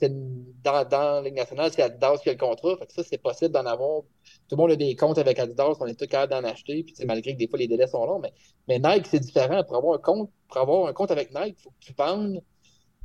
dans, 0.62 0.84
dans 0.88 1.14
la 1.14 1.22
Ligue 1.22 1.36
nationale, 1.36 1.70
c'est 1.72 1.82
Adidas 1.82 2.18
qui 2.18 2.28
a 2.28 2.32
le 2.32 2.38
contrat. 2.38 2.76
Fait 2.76 2.86
que 2.86 2.92
ça, 2.92 3.02
c'est 3.02 3.18
possible 3.18 3.52
d'en 3.52 3.64
avoir. 3.64 4.02
Tout 4.48 4.56
le 4.56 4.56
monde 4.56 4.70
a 4.72 4.76
des 4.76 4.94
comptes 4.94 5.18
avec 5.18 5.38
Adidas, 5.38 5.76
on 5.80 5.86
est 5.86 5.98
tous 5.98 6.06
capables 6.06 6.32
d'en 6.32 6.48
acheter. 6.48 6.82
Puis, 6.82 6.94
malgré 7.06 7.32
que 7.32 7.38
des 7.38 7.48
fois, 7.48 7.58
les 7.58 7.66
délais 7.68 7.86
sont 7.86 8.04
longs. 8.04 8.18
Mais, 8.18 8.32
mais 8.68 8.78
Nike, 8.78 9.06
c'est 9.06 9.20
différent. 9.20 9.64
Pour 9.64 9.76
avoir 9.76 9.94
un 9.94 10.02
compte, 10.02 10.30
pour 10.48 10.58
avoir 10.58 10.86
un 10.86 10.92
compte 10.92 11.10
avec 11.10 11.34
Nike, 11.34 11.56
il 11.58 11.62
faut 11.62 11.70
que 11.70 11.86
tu 11.86 11.94
vendes 11.96 12.42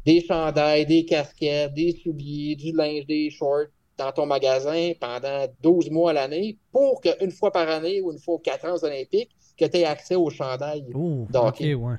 des 0.05 0.21
chandails, 0.21 0.85
des 0.85 1.05
casquettes, 1.05 1.73
des 1.73 1.93
souliers, 2.03 2.55
du 2.55 2.73
linge, 2.73 3.05
des 3.05 3.29
shorts 3.29 3.67
dans 3.97 4.11
ton 4.11 4.25
magasin 4.25 4.91
pendant 4.99 5.45
12 5.61 5.91
mois 5.91 6.09
à 6.09 6.13
l'année 6.13 6.57
pour 6.71 6.99
qu'une 6.99 7.31
fois 7.31 7.51
par 7.51 7.69
année 7.69 8.01
ou 8.01 8.11
une 8.11 8.19
fois 8.19 8.35
aux 8.35 8.39
4 8.39 8.65
ans 8.65 8.75
aux 8.75 8.83
Olympiques, 8.83 9.29
que 9.57 9.65
tu 9.65 9.77
aies 9.77 9.85
accès 9.85 10.15
aux 10.15 10.29
chandails. 10.29 10.85
Oh, 10.93 11.27
de 11.29 11.37
ok, 11.37 11.45
hockey. 11.47 11.73
ouais. 11.73 11.95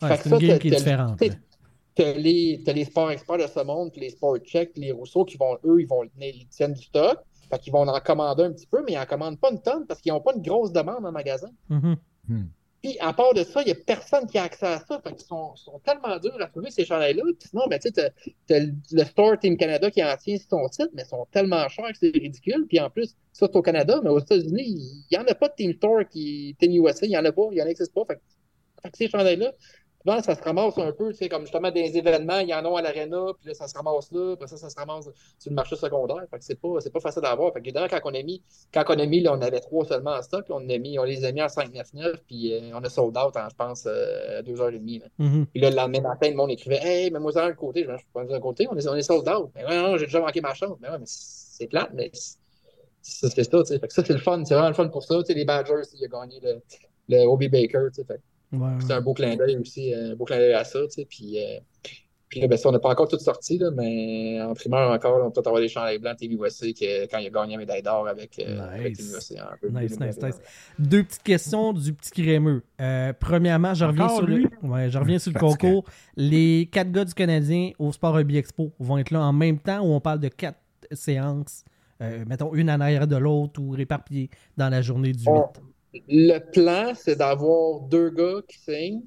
Fait 0.00 0.06
Ouais, 0.06 0.16
que 0.16 0.22
c'est 0.22 0.28
ça, 0.28 0.34
une 0.36 0.40
game 0.42 0.50
t'as- 0.50 0.58
qui 0.58 0.68
est 0.68 0.76
différente. 0.76 1.18
t'as- 1.94 2.12
les, 2.12 2.62
t'as 2.64 2.72
les 2.72 2.84
sports 2.84 3.10
experts 3.10 3.38
de 3.38 3.46
ce 3.46 3.60
monde, 3.64 3.90
puis 3.92 4.00
les 4.02 4.10
sports 4.10 4.36
check, 4.38 4.72
puis 4.72 4.82
les 4.82 4.92
Rousseau 4.92 5.24
qui 5.24 5.36
vont, 5.38 5.56
eux, 5.64 5.80
ils 5.80 5.86
vont 5.86 6.02
ils 6.20 6.46
tiennent 6.48 6.74
du 6.74 6.82
stock. 6.82 7.18
Fait 7.50 7.58
qu'ils 7.60 7.72
vont 7.72 7.86
en 7.86 8.00
commander 8.00 8.42
un 8.42 8.52
petit 8.52 8.66
peu, 8.66 8.82
mais 8.84 8.92
ils 8.92 8.98
en 8.98 9.06
commandent 9.06 9.38
pas 9.40 9.50
une 9.52 9.62
tonne 9.62 9.86
parce 9.86 10.00
qu'ils 10.00 10.12
n'ont 10.12 10.20
pas 10.20 10.34
une 10.34 10.42
grosse 10.42 10.72
demande 10.72 11.06
en 11.06 11.12
magasin. 11.12 11.50
Mhm. 11.70 11.96
Puis, 12.82 12.98
à 13.00 13.12
part 13.14 13.32
de 13.34 13.42
ça, 13.44 13.62
il 13.62 13.66
n'y 13.66 13.72
a 13.72 13.74
personne 13.76 14.26
qui 14.26 14.36
a 14.36 14.42
accès 14.42 14.66
à 14.66 14.78
ça. 14.80 15.00
Fait 15.02 15.12
qu'ils 15.14 15.26
sont, 15.26 15.56
sont 15.56 15.78
tellement 15.80 16.18
durs 16.18 16.36
à 16.40 16.46
trouver, 16.46 16.70
ces 16.70 16.84
chandails-là. 16.84 17.22
Puis 17.38 17.48
sinon, 17.48 17.66
ben, 17.68 17.78
tu 17.78 17.88
sais, 17.88 18.12
t'as, 18.46 18.58
le 18.60 19.04
Store 19.04 19.38
Team 19.38 19.56
Canada 19.56 19.90
qui 19.90 20.04
en 20.04 20.14
tient 20.16 20.36
sur 20.36 20.48
ton 20.48 20.68
site, 20.68 20.90
mais 20.92 21.02
ils 21.02 21.08
sont 21.08 21.26
tellement 21.30 21.66
chers 21.68 21.86
que 21.88 21.98
c'est 21.98 22.10
ridicule. 22.10 22.66
Puis 22.68 22.78
en 22.80 22.90
plus, 22.90 23.16
ça, 23.32 23.46
c'est 23.50 23.56
au 23.56 23.62
Canada, 23.62 24.00
mais 24.04 24.10
aux 24.10 24.18
États-Unis, 24.20 24.64
il 24.66 25.04
n'y 25.10 25.18
en 25.18 25.24
a 25.26 25.34
pas 25.34 25.48
de 25.48 25.54
Team 25.56 25.72
Store 25.72 26.06
qui 26.08 26.54
Team 26.60 26.72
USA, 26.72 27.06
il 27.06 27.10
n'y 27.10 27.16
en 27.16 27.24
a 27.24 27.32
pas, 27.32 27.42
il 27.50 27.54
n'y 27.54 27.62
en 27.62 27.66
existe 27.66 27.94
pas. 27.94 28.04
Fait, 28.06 28.16
que- 28.16 28.20
fait 28.82 28.90
que 28.90 28.96
ces 28.98 29.08
chandails-là, 29.08 29.52
souvent, 30.06 30.22
ça 30.22 30.34
se 30.36 30.42
ramasse 30.42 30.78
un 30.78 30.92
peu, 30.92 31.10
tu 31.10 31.18
sais, 31.18 31.28
comme 31.28 31.42
justement 31.42 31.70
des 31.70 31.96
événements, 31.96 32.38
il 32.38 32.48
y 32.48 32.54
en 32.54 32.64
a 32.64 32.78
à 32.78 32.82
l'aréna, 32.82 33.32
puis 33.38 33.48
là, 33.48 33.54
ça 33.54 33.66
se 33.66 33.74
ramasse 33.74 34.12
là, 34.12 34.32
après 34.34 34.46
ça, 34.46 34.56
ça 34.56 34.70
se 34.70 34.76
ramasse 34.76 35.08
sur 35.38 35.50
le 35.50 35.54
marché 35.54 35.74
secondaire. 35.76 36.22
Fait 36.30 36.38
que 36.38 36.44
c'est 36.44 36.60
pas, 36.60 36.80
c'est 36.80 36.92
pas 36.92 37.00
facile 37.00 37.24
à 37.24 37.30
avoir. 37.30 37.52
Fait 37.52 37.60
que 37.60 37.64
évidemment, 37.64 37.88
quand 37.90 38.00
on 38.04 38.14
a 38.14 38.22
mis, 38.22 38.42
quand 38.72 38.84
on 38.88 38.98
a 38.98 39.06
mis, 39.06 39.20
là, 39.20 39.32
on 39.32 39.42
avait 39.42 39.60
trois 39.60 39.84
seulement 39.84 40.12
en 40.12 40.22
stock, 40.22 40.44
on, 40.50 40.68
a 40.68 40.78
mis, 40.78 40.98
on 40.98 41.04
les 41.04 41.24
a 41.24 41.32
mis 41.32 41.40
à 41.40 41.48
5,99, 41.48 42.18
puis 42.26 42.52
euh, 42.52 42.70
on 42.74 42.84
a 42.84 42.88
sold 42.88 43.16
out 43.16 43.36
en, 43.36 43.48
je 43.48 43.56
pense, 43.56 43.84
euh, 43.86 44.42
deux 44.42 44.60
heures 44.60 44.72
et 44.72 44.78
demie. 44.78 45.00
là. 45.00 45.06
Mhm. 45.18 45.46
Puis 45.46 45.60
là, 45.60 45.70
le 45.70 45.76
lendemain 45.76 46.00
matin, 46.02 46.30
le 46.30 46.36
monde 46.36 46.50
écrivait 46.50 46.80
Hey, 46.82 47.10
mets-moi 47.10 47.32
ça 47.32 47.46
d'un 47.46 47.54
côté. 47.54 47.84
Je 47.88 47.96
suis 47.96 48.06
pas 48.12 48.24
d'un 48.24 48.40
côté, 48.40 48.68
on 48.70 48.76
est, 48.76 48.86
on 48.86 48.94
est 48.94 49.02
sold 49.02 49.28
out. 49.28 49.50
Mais 49.56 49.64
ouais, 49.64 49.76
non, 49.76 49.96
j'ai 49.96 50.06
déjà 50.06 50.20
manqué 50.20 50.40
ma 50.40 50.54
chance. 50.54 50.76
Mais 50.80 50.88
ouais, 50.88 50.98
mais 50.98 51.06
c'est 51.06 51.66
plate, 51.66 51.90
mais 51.94 52.10
c'est 53.02 53.28
ça, 53.28 53.58
tu 53.62 53.64
sais. 53.64 53.78
Fait 53.78 53.88
que 53.88 53.92
ça, 53.92 54.04
c'est 54.04 54.12
le 54.12 54.18
fun. 54.20 54.44
C'est 54.44 54.54
vraiment 54.54 54.68
le 54.68 54.74
fun 54.74 54.88
pour 54.88 55.02
ça. 55.02 55.16
Tu 55.18 55.26
sais, 55.26 55.34
les 55.34 55.44
Badgers, 55.44 55.82
il 55.94 56.04
a 56.04 56.08
gagné 56.08 56.40
le, 56.40 56.62
le 57.08 57.24
Obi 57.24 57.48
Baker, 57.48 57.88
tu 57.88 58.02
sais. 58.02 58.04
Fait 58.04 58.20
Ouais, 58.52 58.70
c'est 58.80 58.92
un 58.92 59.00
beau 59.00 59.12
clin 59.14 59.36
d'œil 59.36 59.56
aussi, 59.58 59.92
euh, 59.92 60.12
un 60.12 60.16
beau 60.16 60.24
clin 60.24 60.38
d'œil 60.38 60.54
à 60.54 60.64
ça, 60.64 60.80
tu 60.86 60.90
sais. 60.90 61.04
Puis, 61.04 61.38
euh, 61.38 61.58
puis 62.28 62.40
là, 62.40 62.48
ben, 62.48 62.56
ça, 62.58 62.68
on 62.68 62.72
n'a 62.72 62.80
pas 62.80 62.88
encore 62.88 63.06
tout 63.06 63.18
sorti, 63.18 63.56
là, 63.58 63.70
mais 63.70 64.40
en 64.42 64.52
primeur 64.54 64.90
encore, 64.90 65.24
on 65.24 65.30
peut 65.30 65.42
avoir 65.46 65.60
des 65.60 65.68
chandails 65.68 65.98
blancs 65.98 66.16
USA 66.20 66.66
que, 66.72 67.06
quand 67.06 67.18
il 67.18 67.26
a 67.26 67.30
gagné 67.30 67.52
la 67.52 67.58
médaille 67.58 67.82
d'or 67.82 68.08
avec, 68.08 68.38
euh, 68.40 68.68
avec 68.68 68.98
Nice. 68.98 69.32
Un 69.38 69.56
peu 69.60 69.68
Nice, 69.68 69.98
nice, 70.00 70.18
nice. 70.20 70.40
Deux 70.78 71.04
petites 71.04 71.22
questions 71.22 71.72
du 71.72 71.92
petit 71.92 72.10
crémeux. 72.10 72.62
Euh, 72.80 73.12
premièrement, 73.18 73.74
je 73.74 73.84
reviens 73.84 74.04
Encore 74.06 74.16
sur 74.18 74.26
le, 74.26 74.36
lui? 74.38 74.48
ouais, 74.62 74.90
je 74.90 74.98
reviens 74.98 75.18
sur 75.20 75.32
le 75.32 75.38
concours. 75.38 75.84
Les 76.16 76.68
quatre 76.70 76.90
gars 76.90 77.04
du 77.04 77.14
Canadien 77.14 77.70
au 77.78 77.92
Sport 77.92 78.14
Rugby 78.14 78.38
Expo 78.38 78.72
vont 78.80 78.98
être 78.98 79.12
là 79.12 79.20
en 79.22 79.32
même 79.32 79.58
temps 79.60 79.80
ou 79.86 79.92
on 79.92 80.00
parle 80.00 80.18
de 80.20 80.28
quatre 80.28 80.58
séances, 80.92 81.64
euh, 82.02 82.24
mettons 82.28 82.54
une 82.54 82.70
en 82.70 82.80
arrière 82.80 83.06
de 83.06 83.16
l'autre 83.16 83.60
ou 83.60 83.70
réparpillées 83.70 84.30
dans 84.56 84.68
la 84.68 84.82
journée 84.82 85.12
du 85.12 85.24
8. 85.24 85.28
On- 85.30 85.48
Le 86.08 86.38
plan, 86.38 86.92
c'est 86.94 87.16
d'avoir 87.16 87.80
deux 87.82 88.10
gars 88.10 88.40
qui 88.48 88.58
signent, 88.58 89.02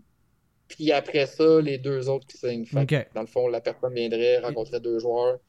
puis 0.68 0.92
après 0.92 1.26
ça, 1.26 1.62
les 1.62 1.78
deux 1.78 2.10
autres 2.10 2.28
qui 2.28 2.38
signent. 2.38 2.66
Fait 2.66 2.86
que. 2.86 3.14
Dans 3.14 3.22
le 3.22 3.28
fond, 3.28 3.48
la 3.48 3.62
personne 3.62 3.94
viendrait, 3.94 4.40
rencontrer 4.40 4.80
deux 4.80 5.00
joueurs. 5.00 5.40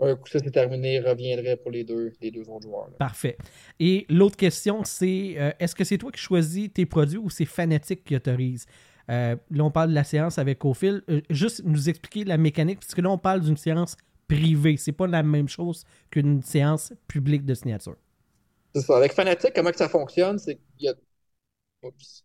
Un 0.00 0.16
coup 0.16 0.26
ça 0.26 0.40
c'est 0.42 0.50
terminé, 0.50 0.98
reviendrait 0.98 1.56
pour 1.56 1.70
les 1.70 1.84
deux, 1.84 2.12
les 2.20 2.32
deux 2.32 2.48
autres 2.48 2.66
joueurs. 2.66 2.88
là. 2.88 2.96
Parfait. 2.98 3.36
Et 3.78 4.06
l'autre 4.08 4.36
question, 4.36 4.82
c'est 4.84 5.34
euh, 5.36 5.52
est-ce 5.60 5.74
que 5.76 5.84
c'est 5.84 5.98
toi 5.98 6.10
qui 6.10 6.20
choisis 6.20 6.68
tes 6.72 6.84
produits 6.84 7.18
ou 7.18 7.30
c'est 7.30 7.44
Fanatic 7.44 8.02
qui 8.02 8.16
autorise? 8.16 8.66
Euh, 9.10 9.36
là, 9.50 9.64
on 9.64 9.70
parle 9.70 9.90
de 9.90 9.94
la 9.94 10.02
séance 10.02 10.38
avec 10.38 10.58
Cophil. 10.58 11.02
Euh, 11.08 11.20
juste 11.30 11.62
nous 11.64 11.88
expliquer 11.88 12.24
la 12.24 12.38
mécanique, 12.38 12.80
parce 12.80 12.94
que 12.94 13.00
là, 13.02 13.10
on 13.10 13.18
parle 13.18 13.42
d'une 13.42 13.56
séance 13.56 13.96
privée. 14.26 14.76
C'est 14.78 14.92
pas 14.92 15.06
la 15.06 15.22
même 15.22 15.48
chose 15.48 15.84
qu'une 16.10 16.42
séance 16.42 16.92
publique 17.06 17.44
de 17.44 17.54
signature. 17.54 17.96
C'est 18.74 18.82
ça. 18.82 18.96
Avec 18.96 19.12
Fanatic, 19.12 19.52
comment 19.54 19.70
que 19.70 19.76
ça 19.76 19.88
fonctionne, 19.88 20.38
c'est 20.38 20.56
qu'il 20.56 20.86
y 20.86 20.88
a. 20.88 20.94
Oups. 21.82 22.24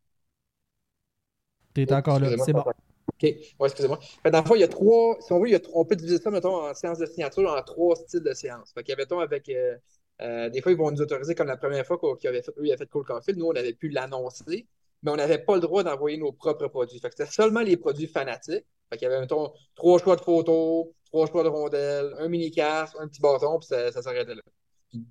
T'es 1.86 1.94
encore 1.96 2.20
là, 2.32 2.38
c'est 2.38 2.54
bon. 2.54 2.64
OK. 3.08 3.24
Ouais, 3.24 3.68
excusez-moi. 3.68 4.00
Dans 4.26 4.40
le 4.42 4.46
fond, 4.46 4.56
il 4.56 4.62
y 4.62 4.64
a 4.64 4.68
trois. 4.68 5.18
Si 5.22 5.32
on 5.34 5.40
veut, 5.40 5.48
il 5.50 5.52
y 5.52 5.56
a 5.56 5.60
trois- 5.60 5.82
on 5.82 5.86
peut 5.86 5.96
diviser 5.96 6.20
ça, 6.20 6.30
mettons, 6.32 6.56
en 6.70 6.74
séance 6.74 7.00
de 7.00 7.06
signature 7.06 7.50
en 7.52 7.62
trois 7.64 7.96
styles 7.96 8.24
de 8.24 8.34
séance. 8.34 8.72
Fait 8.74 8.84
qu'il 8.84 8.92
y 8.92 8.94
a, 8.94 8.98
mettons, 8.98 9.20
avec. 9.20 9.50
euh, 9.50 9.78
euh, 10.22 10.50
des 10.50 10.62
fois, 10.62 10.72
ils 10.72 10.78
vont 10.78 10.92
nous 10.92 11.02
autoriser, 11.02 11.34
comme 11.36 11.48
la 11.48 11.56
première 11.58 11.86
fois 11.86 11.98
qu'ils 12.18 12.28
avaient 12.30 12.42
fait, 12.42 12.52
eux, 12.58 12.66
ils 12.66 12.72
avaient 12.72 12.78
fait 12.78 12.90
Cold 12.90 13.06
Coffee. 13.08 13.34
Nous, 13.36 13.46
on 13.46 13.56
avait 13.56 13.74
pu 13.74 13.90
l'annoncer, 13.90 14.68
mais 15.02 15.12
on 15.12 15.16
n'avait 15.16 15.40
pas 15.40 15.56
le 15.56 15.62
droit 15.62 15.84
d'envoyer 15.84 16.18
nos 16.18 16.32
propres 16.34 16.68
produits. 16.68 17.00
Fait 17.00 17.10
que 17.10 17.16
c'était 17.18 17.32
seulement 17.32 17.62
les 17.62 17.78
produits 17.78 18.08
fanatiques. 18.08 18.66
Fait 18.92 18.98
qu'il 18.98 19.04
y 19.08 19.12
avait, 19.12 19.20
mettons, 19.22 19.54
trois 19.76 19.98
choix 20.00 20.16
de 20.18 20.22
photos, 20.22 20.88
trois 21.06 21.26
choix 21.28 21.44
de 21.44 21.48
rondelles, 21.50 22.14
un 22.20 22.28
mini-casque, 22.28 22.96
un 23.00 23.08
petit 23.08 23.22
bâton, 23.22 23.60
puis 23.60 23.68
ça, 23.68 23.92
ça 23.94 24.02
s'arrêtait 24.02 24.36
là. 24.36 24.42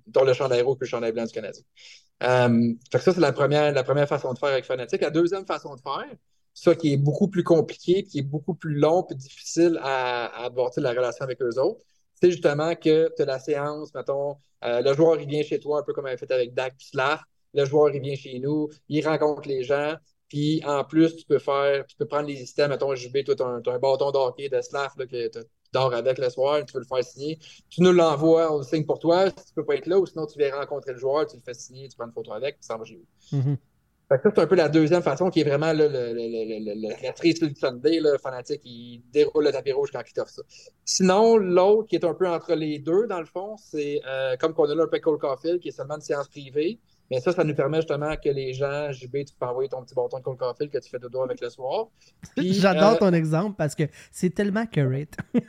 Dont 0.07 0.23
le 0.23 0.33
chandail 0.33 0.61
rouge 0.61 0.77
puis 0.77 0.85
le 0.85 0.89
chandail 0.89 1.11
blanc 1.11 1.25
du 1.25 1.31
Canadien. 1.31 1.63
Euh, 2.23 2.73
ça, 2.91 3.13
c'est 3.13 3.19
la 3.19 3.31
première, 3.31 3.71
la 3.71 3.83
première 3.83 4.07
façon 4.07 4.33
de 4.33 4.37
faire 4.37 4.49
avec 4.49 4.65
Fanatic. 4.65 5.01
La 5.01 5.09
deuxième 5.09 5.45
façon 5.45 5.75
de 5.75 5.81
faire, 5.81 6.15
ça 6.53 6.75
qui 6.75 6.93
est 6.93 6.97
beaucoup 6.97 7.29
plus 7.29 7.43
compliqué, 7.43 8.03
qui 8.03 8.19
est 8.19 8.23
beaucoup 8.23 8.53
plus 8.53 8.75
long 8.75 9.05
et 9.09 9.15
difficile 9.15 9.79
à, 9.81 10.43
aborder 10.43 10.81
la 10.81 10.91
relation 10.91 11.23
avec 11.23 11.41
eux 11.41 11.59
autres, 11.59 11.81
c'est 12.15 12.31
justement 12.31 12.75
que 12.75 13.09
tu 13.15 13.21
as 13.21 13.25
la 13.25 13.39
séance, 13.39 13.93
mettons, 13.93 14.35
euh, 14.65 14.81
le 14.81 14.93
joueur, 14.93 15.19
il 15.21 15.27
vient 15.27 15.43
chez 15.43 15.59
toi, 15.59 15.79
un 15.79 15.83
peu 15.83 15.93
comme 15.93 16.05
avait 16.05 16.17
fait 16.17 16.31
avec 16.31 16.53
Dak 16.53 16.73
Slav. 16.79 17.21
Le 17.53 17.65
joueur, 17.65 17.89
il 17.95 18.01
vient 18.01 18.15
chez 18.15 18.39
nous, 18.39 18.69
il 18.89 19.07
rencontre 19.07 19.47
les 19.47 19.63
gens, 19.63 19.95
puis 20.27 20.61
en 20.65 20.83
plus, 20.83 21.15
tu 21.15 21.25
peux 21.25 21.39
faire, 21.39 21.85
tu 21.87 21.95
peux 21.95 22.05
prendre 22.05 22.27
les 22.27 22.35
systèmes, 22.35 22.69
mettons, 22.69 22.93
JB, 22.93 23.23
toi, 23.25 23.35
tu 23.35 23.43
as, 23.43 23.73
un 23.73 23.79
bâton 23.79 24.11
d'hockey 24.11 24.49
de 24.49 24.61
Slav 24.61 24.93
que 24.95 25.27
tu 25.29 25.39
dors 25.73 25.93
avec 25.93 26.17
le 26.17 26.29
soir, 26.29 26.63
tu 26.65 26.73
peux 26.73 26.79
le 26.79 26.85
faire 26.85 27.03
signer. 27.03 27.39
Tu 27.69 27.81
nous 27.81 27.91
l'envoies, 27.91 28.53
on 28.53 28.57
le 28.57 28.63
signe 28.63 28.85
pour 28.85 28.99
toi. 28.99 29.29
Si 29.29 29.45
tu 29.47 29.53
peux 29.55 29.65
pas 29.65 29.75
être 29.75 29.87
là, 29.87 29.99
ou 29.99 30.05
sinon 30.05 30.25
tu 30.25 30.37
viens 30.37 30.55
rencontrer 30.55 30.93
le 30.93 30.99
joueur, 30.99 31.27
tu 31.27 31.35
le 31.35 31.41
fais 31.41 31.53
signer, 31.53 31.87
tu 31.87 31.95
prends 31.97 32.07
une 32.07 32.13
photo 32.13 32.33
avec, 32.33 32.55
puis 32.55 32.65
ça 32.65 32.77
va 32.77 32.85
chez 32.85 32.95
vous. 32.95 33.37
Mhm. 33.37 33.57
Fait 34.09 34.17
que 34.17 34.23
ça, 34.23 34.31
c'est 34.35 34.41
un 34.41 34.47
peu 34.47 34.55
la 34.55 34.69
deuxième 34.69 35.03
façon 35.03 35.29
qui 35.29 35.41
est 35.41 35.43
vraiment 35.43 35.71
là, 35.71 35.87
le, 35.87 37.07
retrace 37.07 37.35
sur 37.35 37.47
le 37.47 37.53
Sunday, 37.53 37.99
le 37.99 38.17
fanatique, 38.17 38.61
il 38.65 39.03
déroule 39.13 39.43
le 39.43 39.51
tapis 39.51 39.71
rouge 39.71 39.91
quand 39.93 40.01
il 40.05 40.13
t'offre 40.13 40.31
ça. 40.31 40.41
Sinon, 40.83 41.37
l'autre 41.37 41.87
qui 41.87 41.95
est 41.95 42.03
un 42.03 42.15
peu 42.15 42.27
entre 42.27 42.55
les 42.55 42.79
deux, 42.79 43.05
dans 43.05 43.19
le 43.19 43.27
fond, 43.27 43.55
c'est 43.57 44.01
euh, 44.07 44.35
comme 44.37 44.55
qu'on 44.55 44.67
a 44.67 44.73
là 44.73 44.85
un 44.85 44.87
peu 44.87 44.97
Cole 44.99 45.19
Caulfield, 45.19 45.59
qui 45.59 45.67
est 45.67 45.71
seulement 45.71 45.95
une 45.95 46.01
séance 46.01 46.27
privée. 46.27 46.79
Mais 47.11 47.19
ça, 47.19 47.31
ça 47.31 47.43
nous 47.43 47.55
permet 47.55 47.77
justement 47.77 48.15
que 48.15 48.29
les 48.29 48.53
gens, 48.53 48.91
JB, 48.91 49.25
tu 49.25 49.33
peux 49.39 49.45
envoyer 49.45 49.67
ton 49.69 49.83
petit 49.83 49.95
bâton 49.95 50.19
de 50.19 50.23
Caulfield 50.23 50.71
que 50.71 50.77
tu 50.77 50.89
fais 50.89 50.99
dodo 50.99 51.21
avec 51.21 51.41
le 51.41 51.49
soir. 51.49 51.87
J'adore 52.37 52.93
euh, 52.93 52.97
ton 52.97 53.13
exemple 53.13 53.55
parce 53.57 53.73
que 53.73 53.83
c'est 54.11 54.29
tellement 54.29 54.67
curate. 54.67 55.17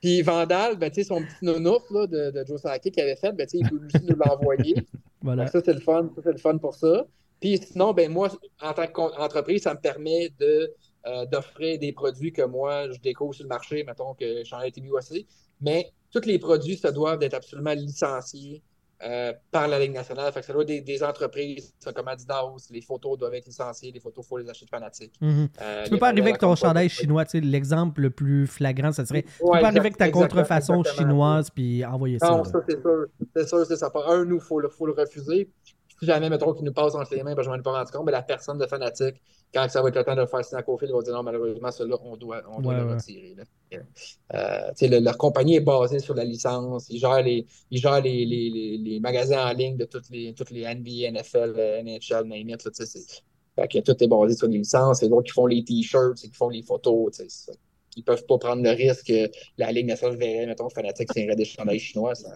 Puis 0.00 0.22
Vandal, 0.22 0.78
ben, 0.78 0.90
son 0.92 1.22
petit 1.22 1.44
nounours 1.44 1.90
là, 1.90 2.06
de, 2.06 2.30
de 2.30 2.44
Joe 2.46 2.60
Sakic 2.60 2.94
qu'il 2.94 3.02
avait 3.02 3.16
fait, 3.16 3.32
ben, 3.32 3.46
il 3.52 3.68
peut 3.68 3.78
aussi 3.84 4.04
nous 4.06 4.16
l'envoyer. 4.16 4.86
voilà. 5.22 5.44
Donc, 5.44 5.52
ça, 5.52 5.60
c'est 5.62 5.74
le 5.74 5.80
fun. 5.80 6.10
Ça, 6.16 6.22
c'est 6.24 6.32
le 6.32 6.38
fun 6.38 6.56
pour 6.56 6.74
ça. 6.74 7.06
Puis 7.40 7.58
sinon, 7.58 7.92
ben, 7.92 8.10
moi, 8.10 8.30
en 8.62 8.72
tant 8.72 8.86
qu'entreprise, 8.86 9.62
ça 9.62 9.74
me 9.74 9.80
permet 9.80 10.30
de, 10.40 10.72
euh, 11.06 11.26
d'offrir 11.26 11.78
des 11.78 11.92
produits 11.92 12.32
que 12.32 12.42
moi, 12.42 12.90
je 12.90 12.98
découvre 13.00 13.34
sur 13.34 13.44
le 13.44 13.48
marché, 13.48 13.84
mettons 13.84 14.14
que 14.14 14.42
j'en 14.44 14.62
ai 14.62 14.68
été 14.68 14.80
mis 14.80 14.90
aussi. 14.90 15.26
Mais 15.60 15.92
tous 16.10 16.24
les 16.24 16.38
produits, 16.38 16.76
ça 16.76 16.92
doivent 16.92 17.22
être 17.22 17.34
absolument 17.34 17.74
licenciés 17.74 18.62
euh, 19.04 19.32
par 19.50 19.68
la 19.68 19.78
Ligue 19.78 19.92
nationale. 19.92 20.32
Fait 20.32 20.40
que 20.40 20.46
ça 20.46 20.52
doit 20.52 20.62
être 20.62 20.68
des, 20.68 20.80
des 20.80 21.02
entreprises 21.02 21.72
ça, 21.78 21.92
comme 21.92 22.08
Adidas, 22.08 22.42
les 22.70 22.80
photos 22.80 23.16
doivent 23.18 23.34
être 23.34 23.46
licenciées, 23.46 23.92
les 23.92 24.00
photos, 24.00 24.24
il 24.24 24.28
faut 24.28 24.38
les 24.38 24.48
acheter 24.48 24.64
de 24.64 24.70
fanatiques. 24.70 25.14
Mhm. 25.20 25.48
Euh, 25.60 25.84
Tu 25.84 25.90
peux 25.90 25.98
pas 25.98 26.08
arriver 26.08 26.30
avec 26.30 26.38
ton 26.38 26.54
chandail 26.56 26.88
chinois. 26.88 27.24
tu 27.24 27.32
sais, 27.32 27.40
L'exemple 27.40 28.00
le 28.00 28.10
plus 28.10 28.46
flagrant, 28.46 28.90
ça 28.92 29.06
serait. 29.06 29.22
Tu 29.22 29.28
peux 29.40 29.50
pas 29.50 29.66
arriver 29.66 29.80
avec 29.80 29.96
ta 29.96 30.10
contrefaçon 30.10 30.82
chinoise 30.82 31.50
puis 31.50 31.84
envoyer 31.84 32.18
ça. 32.18 32.30
Non, 32.30 32.44
ça, 32.44 32.60
c'est 32.68 32.80
sûr. 32.80 33.06
C'est 33.36 33.48
sûr, 33.48 33.66
c'est 33.66 33.76
ça. 33.76 33.90
Un, 34.08 34.24
nous, 34.24 34.36
il 34.36 34.42
faut 34.42 34.60
le, 34.60 34.68
faut 34.68 34.86
le 34.86 34.92
refuser. 34.92 35.50
Si 36.00 36.06
jamais, 36.06 36.30
mettons, 36.30 36.52
qu'il 36.52 36.64
nous 36.64 36.72
passe 36.72 36.94
entre 36.94 37.14
les 37.14 37.22
mains, 37.24 37.34
ben, 37.34 37.42
je 37.42 37.48
m'en 37.48 37.56
ai 37.56 37.62
pas 37.62 37.72
rendu 37.72 37.90
compte, 37.90 38.06
mais 38.06 38.12
la 38.12 38.22
personne 38.22 38.58
de 38.58 38.66
fanatique, 38.66 39.20
quand 39.52 39.68
ça 39.68 39.82
va 39.82 39.88
être 39.88 39.96
le 39.96 40.04
temps 40.04 40.14
de 40.14 40.20
le 40.20 40.26
faire 40.26 40.40
à 40.52 40.62
Cofield, 40.62 40.92
va 40.94 41.02
dire 41.02 41.14
non, 41.14 41.22
malheureusement, 41.22 41.70
celui-là, 41.70 41.96
on 42.02 42.16
doit, 42.16 42.42
on 42.50 42.60
doit 42.60 42.74
Ouais, 42.74 42.80
le 42.84 42.90
retirer. 42.94 43.34
là. 43.36 43.44
Euh, 44.34 44.72
le- 44.80 44.98
leur 45.00 45.16
compagnie 45.18 45.56
est 45.56 45.60
basée 45.60 45.98
sur 46.00 46.14
la 46.14 46.24
licence. 46.24 46.88
Ils 46.90 46.98
gèrent 46.98 47.22
les, 47.22 47.46
ils 47.70 47.80
gèrent 47.80 48.00
les, 48.00 48.24
les, 48.24 48.50
les, 48.50 48.78
les 48.78 49.00
magasins 49.00 49.48
en 49.50 49.52
ligne 49.52 49.76
de 49.76 49.84
toutes 49.84 50.08
les, 50.10 50.34
toutes 50.34 50.50
les 50.50 50.62
NBA, 50.64 51.10
NFL, 51.12 51.54
euh, 51.56 51.82
NHL, 51.82 52.24
name 52.26 52.48
it, 52.50 52.64
là, 52.64 52.70
tu 52.70 52.84
sais, 52.84 52.86
c'est- 52.86 53.22
fait 53.56 53.68
que 53.68 53.78
tout 53.80 54.02
est 54.02 54.06
basé 54.08 54.36
sur 54.36 54.46
les 54.48 54.58
licences. 54.58 55.00
C'est 55.00 55.08
d'autres 55.08 55.26
qui 55.26 55.32
font 55.32 55.46
les 55.46 55.64
t-shirts, 55.64 56.16
c'est 56.18 56.28
qui 56.28 56.34
font 56.36 56.48
les 56.48 56.62
photos. 56.62 57.10
c'est- 57.12 57.58
Ils 57.98 58.04
peuvent 58.04 58.24
pas 58.26 58.38
prendre 58.38 58.62
le 58.62 58.70
risque 58.70 59.06
que 59.08 59.28
la 59.58 59.72
Ligue 59.72 59.86
nationale 59.86 60.16
verrait, 60.16 60.46
mettons, 60.46 60.68
fanatique 60.70 61.12
signerait 61.12 61.34
des 61.36 61.44
chandails 61.44 61.80
chinois. 61.80 62.14
Ça, 62.14 62.28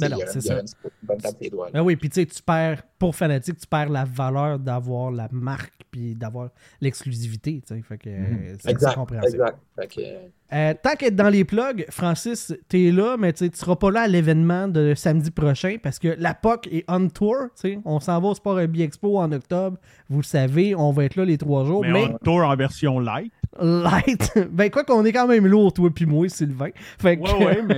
Ben 0.00 0.08
non, 0.08 0.18
c'est 0.28 0.40
ça. 0.40 0.60
une 0.60 1.48
doigts. 1.50 1.68
Ben 1.72 1.82
oui, 1.82 1.96
puis 1.96 2.08
tu 2.08 2.20
sais, 2.20 2.26
tu 2.26 2.40
perds, 2.42 2.82
pour 2.98 3.14
Fanatic, 3.16 3.58
tu 3.58 3.66
perds 3.66 3.88
la 3.90 4.04
valeur 4.04 4.58
d'avoir 4.58 5.10
la 5.10 5.28
marque 5.32 5.74
puis 5.90 6.14
d'avoir 6.14 6.50
l'exclusivité, 6.80 7.62
tu 7.66 7.74
sais. 7.74 7.82
Fait 7.82 7.98
que 7.98 8.08
euh, 8.08 8.56
c'est 8.60 8.70
Exact, 8.70 8.94
compréhensible. 8.94 9.34
exact. 9.42 9.58
Fait 9.76 9.86
que, 9.88 10.00
euh, 10.00 10.18
Euh, 10.52 10.74
tant 10.82 10.94
qu'être 10.96 11.16
dans 11.16 11.28
les 11.28 11.44
plugs, 11.44 11.84
Francis, 11.90 12.52
t'es 12.68 12.90
là, 12.90 13.16
mais 13.18 13.32
tu 13.32 13.48
seras 13.54 13.76
pas 13.76 13.90
là 13.90 14.02
à 14.02 14.08
l'événement 14.08 14.68
de 14.68 14.94
samedi 14.94 15.30
prochain 15.30 15.76
parce 15.82 15.98
que 15.98 16.14
la 16.18 16.34
POC 16.34 16.68
est 16.72 16.84
on 16.88 17.08
tour. 17.08 17.36
On 17.84 18.00
s'en 18.00 18.20
va 18.20 18.28
au 18.28 18.34
Sport 18.34 18.56
Rugby 18.56 18.82
Expo 18.82 19.18
en 19.18 19.30
octobre. 19.32 19.76
Vous 20.08 20.18
le 20.20 20.24
savez, 20.24 20.74
on 20.74 20.90
va 20.92 21.04
être 21.04 21.16
là 21.16 21.24
les 21.24 21.38
trois 21.38 21.64
jours. 21.64 21.82
Mais 21.82 21.92
Mais, 21.92 22.04
on 22.06 22.18
tour 22.18 22.38
en 22.44 22.56
version 22.56 22.98
light. 22.98 23.32
Light, 23.60 24.32
ben 24.52 24.70
quoi 24.70 24.84
qu'on 24.84 25.04
est 25.04 25.12
quand 25.12 25.26
même 25.26 25.46
lourd, 25.46 25.72
toi 25.72 25.90
puis 25.94 26.06
moi, 26.06 26.28
Sylvain. 26.28 26.68
Fait 26.98 27.16
que, 27.16 27.22
Ouais, 27.22 27.44
ouais, 27.44 27.62
mais. 27.62 27.74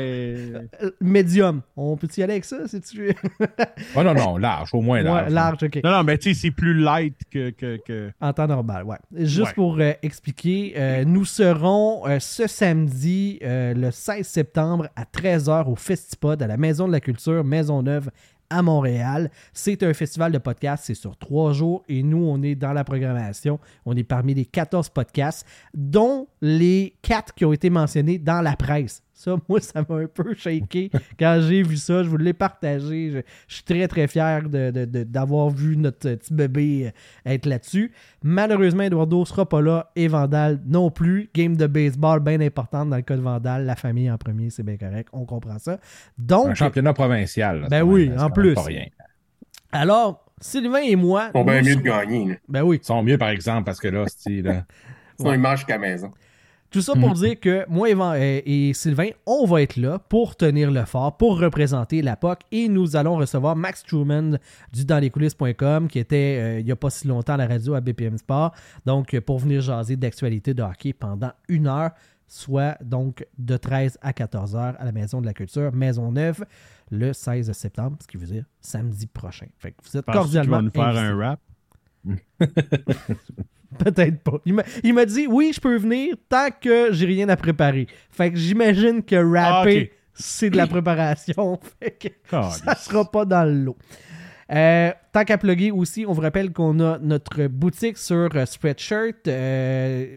euh, 0.83 0.91
médium. 1.01 1.63
On 1.77 1.97
peut 1.97 2.09
y 2.17 2.23
aller 2.23 2.35
avec 2.35 2.45
ça, 2.45 2.69
si 2.69 2.81
tu 2.81 2.99
veux? 3.07 3.15
Oh 3.97 4.03
non, 4.03 4.15
non, 4.15 4.37
large, 4.37 4.71
au 4.75 4.81
moins 4.83 5.03
large. 5.03 5.25
Ouais, 5.29 5.31
large, 5.31 5.63
ok. 5.63 5.81
Non, 5.83 5.91
non, 5.91 6.05
mais 6.05 6.19
tu 6.19 6.35
sais, 6.35 6.41
c'est 6.41 6.51
plus 6.51 6.75
light 6.75 7.17
que. 7.31 7.51
que, 7.51 7.79
que... 7.85 8.11
En 8.21 8.33
temps 8.33 8.47
normal, 8.47 8.85
ouais. 8.85 8.99
Juste 9.17 9.49
Ouais. 9.49 9.55
pour 9.55 9.79
euh, 9.81 9.93
expliquer, 10.03 10.75
euh, 10.77 11.05
nous 11.05 11.25
serons 11.25 12.07
euh, 12.07 12.19
ce 12.21 12.47
samedi, 12.47 13.39
euh, 13.43 13.75
le 13.75 13.91
16 13.91 14.27
septembre, 14.27 14.89
à 14.95 15.05
13h 15.05 15.69
au 15.71 15.75
Festipod, 15.77 16.43
à 16.43 16.47
la 16.47 16.57
Maison 16.57 16.87
de 16.87 16.93
la 16.93 17.01
Culture, 17.01 17.43
Maisonneuve, 17.45 18.11
à 18.53 18.63
Montréal. 18.63 19.31
C'est 19.53 19.83
un 19.83 19.95
festival 19.95 20.33
de 20.33 20.39
podcasts, 20.39 20.85
c'est 20.85 20.95
sur 20.95 21.17
trois 21.17 21.53
jours 21.53 21.83
et 21.89 22.03
nous, 22.03 22.25
on 22.25 22.43
est 22.43 22.55
dans 22.55 22.73
la 22.73 22.85
programmation. 22.85 23.59
On 23.87 23.97
est 23.97 24.05
parmi 24.05 24.35
les 24.35 24.45
14 24.45 24.91
podcasts, 24.91 25.47
dont 25.75 26.29
les 26.41 26.95
quatre 27.03 27.35
qui 27.35 27.45
ont 27.45 27.53
été 27.53 27.71
mentionnés 27.71 28.19
dans 28.19 28.43
la 28.43 28.57
presse 28.57 29.03
Ça, 29.23 29.37
moi, 29.49 29.61
ça 29.61 29.85
m'a 29.89 29.97
un 29.97 30.07
peu 30.07 30.35
shaké 30.35 30.91
quand 31.19 31.39
j'ai 31.49 31.63
vu 31.63 31.77
ça. 31.77 32.03
Je 32.03 32.09
vous 32.09 32.17
l'ai 32.17 32.33
partagé. 32.33 33.11
Je, 33.11 33.19
je 33.49 33.55
suis 33.55 33.65
très, 33.65 33.87
très 33.89 34.09
fier 34.09 34.43
de- 34.49 34.71
de- 34.71 34.85
de- 34.85 35.05
d'avoir 35.05 35.49
vu 35.51 35.77
notre 35.77 35.99
petit 36.15 36.35
bébé 36.35 36.93
euh, 37.27 37.31
être 37.33 37.47
là-dessus. 37.47 37.93
Malheureusement, 38.23 38.83
Eduardo 38.83 39.25
sera 39.25 39.49
pas 39.49 39.61
là 39.61 39.91
et 39.97 40.09
Vandal 40.09 40.61
non 40.67 40.91
plus. 40.91 41.31
Game 41.35 41.57
de 41.57 41.67
baseball 41.67 42.21
bien 42.21 42.41
importante 42.41 42.91
dans 42.91 42.97
le 42.97 43.03
cas 43.03 43.17
de 43.17 43.23
Vandal. 43.23 43.65
La 43.65 43.77
famille 43.77 44.11
en 44.11 44.19
premier, 44.19 44.51
c'est 44.51 44.63
bien 44.63 44.77
correct. 44.77 45.09
On 45.13 45.25
comprend 45.25 45.59
ça. 45.59 45.73
Un 45.75 45.79
Donc, 46.19 46.55
championnat 46.55 46.93
provincial. 46.93 47.61
là, 47.63 47.69
Ben 47.69 47.83
oui, 47.83 48.11
en 48.19 48.31
plus. 48.31 48.55
Pas 48.55 48.63
rien. 48.63 48.87
alors, 49.71 50.27
Sylvain 50.41 50.81
et 50.83 50.97
moi. 50.97 51.31
Ils 51.35 51.39
sont 51.39 51.45
bien 51.45 51.63
mieux 51.63 51.77
de 51.77 51.81
gagner. 51.83 52.29
là. 52.31 52.35
Ben 52.49 52.63
oui. 52.63 52.79
Ils 52.83 52.87
sont 52.87 53.03
mieux, 53.03 53.17
par 53.19 53.29
exemple, 53.29 53.65
parce 53.65 53.79
que 53.79 53.89
là, 53.89 54.05
c'est 54.17 54.43
là? 54.43 54.65
Sinon, 55.17 55.35
ils 55.35 55.39
mangent 55.41 55.59
jusqu'à 55.59 55.75
la 55.75 55.79
maison. 55.81 56.11
Tout 56.73 56.81
ça 56.81 56.95
pour 56.95 57.13
dire 57.13 57.39
que 57.39 57.67
moi 57.69 58.19
et, 58.19 58.73
Sylvain, 58.73 59.11
on 59.27 59.45
va 59.45 59.61
être 59.61 59.77
là 59.77 59.99
pour 59.99 60.37
tenir 60.37 60.71
le 60.71 60.85
fort, 60.87 61.17
pour 61.19 61.39
représenter 61.39 62.01
la 62.01 62.17
POC 62.17 62.41
et 62.51 62.69
nous 62.69 62.97
allons 62.97 63.17
recevoir 63.17 63.57
Max 63.57 63.83
Truman 63.83 64.39
du 64.73 64.87
danslescoulisses.com 64.87 65.89
qui 65.89 65.99
était 65.99 66.39
euh, 66.41 66.61
il 66.61 66.65
n'y 66.65 66.73
a 66.73 66.77
pas 66.77 66.89
si 66.89 67.07
longtemps 67.07 67.35
à 67.35 67.37
la 67.37 67.47
radio 67.47 67.75
à 67.75 67.83
BPM 67.83 68.17
Sport. 68.17 68.53
Donc, 68.87 69.19
pour 69.21 69.39
venir 69.39 69.61
jaser 69.61 69.97
d'actualité 69.97 70.55
de 70.55 70.63
hockey 70.63 70.95
pendant 70.95 71.33
une 71.49 71.67
heure, 71.67 71.91
soit 72.27 72.79
donc 72.83 73.27
de 73.37 73.59
13 73.59 73.99
à 74.01 74.15
14 74.15 74.57
heures 74.57 74.75
à 74.79 74.87
la 74.87 74.93
Maison 74.93 75.21
de 75.21 75.27
la 75.27 75.35
Culture, 75.35 75.73
Maisonneuve, 75.75 76.47
le 76.91 77.13
16 77.13 77.53
septembre, 77.53 77.99
ce 78.01 78.07
qui 78.07 78.17
veut 78.17 78.27
dire 78.27 78.45
samedi 78.61 79.07
prochain. 79.07 79.47
Fait 79.59 79.73
que 79.73 79.77
vous 79.83 79.99
êtes 79.99 80.07
qu'il 80.07 80.15
cordialement 80.15 80.57
va 80.57 80.63
nous 80.63 80.71
faire 80.71 80.97
un 80.97 81.17
rap? 81.17 81.41
Peut-être 83.79 84.21
pas. 84.23 84.39
Il 84.45 84.55
m'a- 84.95 85.05
dit 85.07 85.27
oui, 85.29 85.53
je 85.55 85.61
peux 85.61 85.77
venir 85.77 86.15
tant 86.29 86.49
que 86.61 86.89
j'ai 86.93 87.07
rien 87.07 87.29
à 87.29 87.37
préparer. 87.37 87.87
Fait 88.11 88.31
que 88.31 88.37
j'imagine 88.37 89.03
que 89.03 89.17
rapper, 89.17 89.93
Ah, 89.93 89.97
c'est 90.15 90.51
de 90.51 90.57
la 90.57 90.67
préparation. 90.67 91.59
Fait 91.81 91.91
que 91.93 92.09
ça 92.31 92.51
Calisse. 92.65 92.83
sera 92.85 93.11
pas 93.11 93.25
dans 93.25 93.45
le 93.45 93.65
lot. 93.65 93.77
Euh, 94.51 94.91
tant 95.13 95.25
qu'à 95.25 95.39
plugger 95.39 95.71
aussi, 95.71 96.05
on 96.07 96.13
vous 96.13 96.21
rappelle 96.21 96.53
qu'on 96.53 96.79
a 96.81 96.99
notre 96.99 97.47
boutique 97.47 97.97
sur 97.97 98.29
euh, 98.35 98.45
Spreadshirt. 98.45 99.27
Euh, 99.27 100.17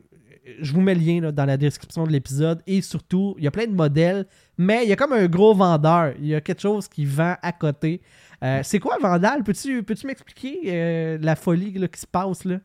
je 0.61 0.73
vous 0.73 0.81
mets 0.81 0.93
le 0.93 1.01
lien 1.01 1.21
là, 1.21 1.31
dans 1.31 1.45
la 1.45 1.55
description 1.57 2.05
de 2.05 2.11
l'épisode. 2.11 2.61
Et 2.67 2.81
surtout, 2.81 3.35
il 3.37 3.45
y 3.45 3.47
a 3.47 3.51
plein 3.51 3.65
de 3.67 3.73
modèles, 3.73 4.25
mais 4.57 4.83
il 4.83 4.89
y 4.89 4.93
a 4.93 4.95
comme 4.97 5.13
un 5.13 5.25
gros 5.27 5.53
vendeur. 5.55 6.13
Il 6.19 6.27
y 6.27 6.35
a 6.35 6.41
quelque 6.41 6.61
chose 6.61 6.87
qui 6.87 7.05
vend 7.05 7.35
à 7.41 7.51
côté. 7.53 8.01
Euh, 8.43 8.59
c'est 8.63 8.79
quoi 8.79 8.97
Vandal? 9.01 9.43
Peux-tu 9.43 9.81
peux 9.83 9.95
m'expliquer 10.05 11.17
la 11.21 11.35
folie 11.37 11.71
là, 11.73 11.87
qui 11.87 12.01
se 12.01 12.05
passe 12.05 12.43
là? 12.43 12.57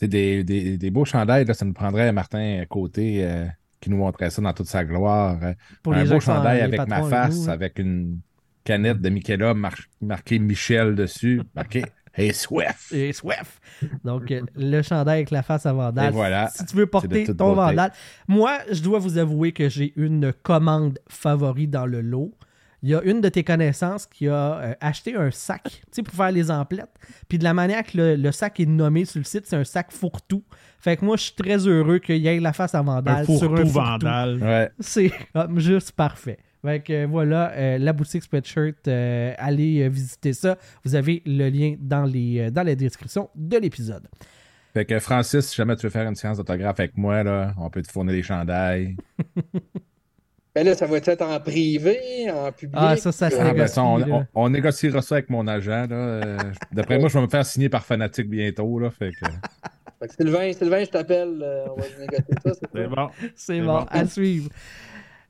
C'est 0.00 0.08
des, 0.08 0.42
des, 0.44 0.78
des 0.78 0.90
beaux 0.90 1.04
chandails. 1.04 1.44
Là, 1.44 1.52
ça 1.52 1.66
nous 1.66 1.74
prendrait 1.74 2.10
Martin 2.10 2.64
Côté 2.70 3.22
euh, 3.22 3.44
qui 3.82 3.90
nous 3.90 3.98
montrait 3.98 4.30
ça 4.30 4.40
dans 4.40 4.54
toute 4.54 4.66
sa 4.66 4.82
gloire. 4.82 5.38
euh, 5.42 5.52
Pour 5.82 5.92
un 5.92 6.06
beau 6.06 6.18
chandail 6.20 6.62
avec 6.62 6.88
ma 6.88 7.02
face, 7.02 7.46
là. 7.46 7.52
avec 7.52 7.78
une 7.78 8.20
canette 8.64 9.02
de 9.02 9.10
Michaela 9.10 9.52
mar- 9.52 9.74
marqué 10.00 10.38
Michel 10.38 10.94
dessus, 10.94 11.42
marqué 11.54 11.84
Hey 12.14 12.32
Swift. 12.32 12.92
Et 12.92 13.12
soif. 13.12 13.60
Donc, 14.02 14.30
euh, 14.30 14.40
le 14.56 14.80
chandail 14.80 15.18
avec 15.18 15.30
la 15.30 15.42
face 15.42 15.66
à 15.66 15.72
Vandal. 15.74 16.08
Et 16.08 16.10
voilà. 16.12 16.48
Si 16.48 16.64
tu 16.64 16.76
veux 16.76 16.86
porter 16.86 17.24
ton 17.26 17.50
beauté. 17.54 17.54
Vandal. 17.56 17.92
Moi, 18.26 18.58
je 18.72 18.82
dois 18.82 18.98
vous 19.00 19.18
avouer 19.18 19.52
que 19.52 19.68
j'ai 19.68 19.92
une 19.96 20.32
commande 20.32 20.98
favorite 21.08 21.70
dans 21.70 21.86
le 21.86 22.00
lot. 22.00 22.32
Il 22.82 22.88
y 22.88 22.94
a 22.94 23.02
une 23.02 23.20
de 23.20 23.28
tes 23.28 23.44
connaissances 23.44 24.06
qui 24.06 24.26
a 24.28 24.32
euh, 24.58 24.74
acheté 24.80 25.14
un 25.14 25.30
sac, 25.30 25.62
tu 25.64 25.80
sais, 25.90 26.02
pour 26.02 26.14
faire 26.14 26.32
les 26.32 26.50
emplettes. 26.50 26.94
Puis 27.28 27.38
de 27.38 27.44
la 27.44 27.52
manière 27.52 27.84
que 27.84 27.96
le, 27.96 28.16
le 28.16 28.32
sac 28.32 28.58
est 28.60 28.66
nommé 28.66 29.04
sur 29.04 29.18
le 29.18 29.24
site, 29.24 29.46
c'est 29.46 29.56
un 29.56 29.64
sac 29.64 29.92
fourre-tout. 29.92 30.42
Fait 30.78 30.96
que 30.96 31.04
moi, 31.04 31.16
je 31.16 31.24
suis 31.24 31.34
très 31.34 31.66
heureux 31.66 31.98
qu'il 31.98 32.16
y 32.16 32.26
ait 32.26 32.40
la 32.40 32.54
face 32.54 32.74
à 32.74 32.80
Vandal 32.80 33.26
Un 33.28 33.36
sur 33.38 33.54
un 33.54 33.64
vandal. 33.64 34.42
Ouais. 34.42 34.70
C'est 34.80 35.12
comme 35.34 35.58
juste 35.60 35.92
parfait. 35.92 36.38
Fait 36.62 36.80
que 36.80 36.92
euh, 36.92 37.06
voilà, 37.06 37.52
euh, 37.52 37.78
la 37.78 37.92
boutique 37.92 38.22
Spreadshirt, 38.22 38.86
euh, 38.86 39.34
allez 39.38 39.82
euh, 39.82 39.88
visiter 39.88 40.32
ça. 40.32 40.58
Vous 40.84 40.94
avez 40.94 41.22
le 41.24 41.48
lien 41.48 41.76
dans, 41.78 42.04
les, 42.04 42.40
euh, 42.40 42.50
dans 42.50 42.62
la 42.62 42.74
description 42.74 43.30
de 43.34 43.56
l'épisode. 43.56 44.06
Fait 44.74 44.84
que 44.84 44.98
Francis, 45.00 45.46
si 45.46 45.56
jamais 45.56 45.74
tu 45.76 45.86
veux 45.86 45.90
faire 45.90 46.06
une 46.06 46.14
séance 46.14 46.36
d'autographe 46.36 46.78
avec 46.78 46.96
moi, 46.96 47.22
là, 47.22 47.54
on 47.58 47.70
peut 47.70 47.82
te 47.82 47.90
fournir 47.90 48.14
des 48.14 48.22
chandails. 48.22 48.96
Ben 50.54 50.66
là, 50.66 50.74
ça 50.74 50.86
va 50.86 50.96
être 50.96 51.22
en 51.22 51.38
privé, 51.38 52.28
en 52.30 52.50
public. 52.50 52.74
Ah, 52.76 52.96
ça, 52.96 53.12
ça 53.12 53.26
Ah, 53.26 53.38
ben, 53.38 53.52
négocie, 53.52 53.74
ça, 53.74 53.84
on, 53.84 53.98
là. 53.98 54.06
on- 54.10 54.26
on 54.34 54.48
négociera 54.50 55.00
ça 55.00 55.14
avec 55.16 55.30
mon 55.30 55.46
agent. 55.46 55.86
là. 55.88 55.94
Euh, 55.96 56.38
D'après 56.72 56.98
moi, 56.98 57.08
je 57.08 57.14
vais 57.18 57.24
me 57.24 57.28
faire 57.30 57.46
signer 57.46 57.68
par 57.68 57.84
Fanatic 57.84 58.28
bientôt. 58.28 58.78
Là, 58.80 58.90
fait 58.90 59.10
que... 59.12 59.26
fait 60.00 60.08
que 60.08 60.14
Sylvain, 60.14 60.52
Sylvain, 60.52 60.84
je 60.84 60.90
t'appelle. 60.90 61.38
euh, 61.42 61.66
on 61.70 61.76
va 61.80 61.86
négocier 62.00 62.34
ça. 62.44 62.52
c'est 62.74 62.86
bon. 62.88 63.08
C'est 63.20 63.32
C'est 63.36 63.60
bon, 63.60 63.66
bon. 63.78 63.86
à 63.90 64.06
suivre. 64.06 64.50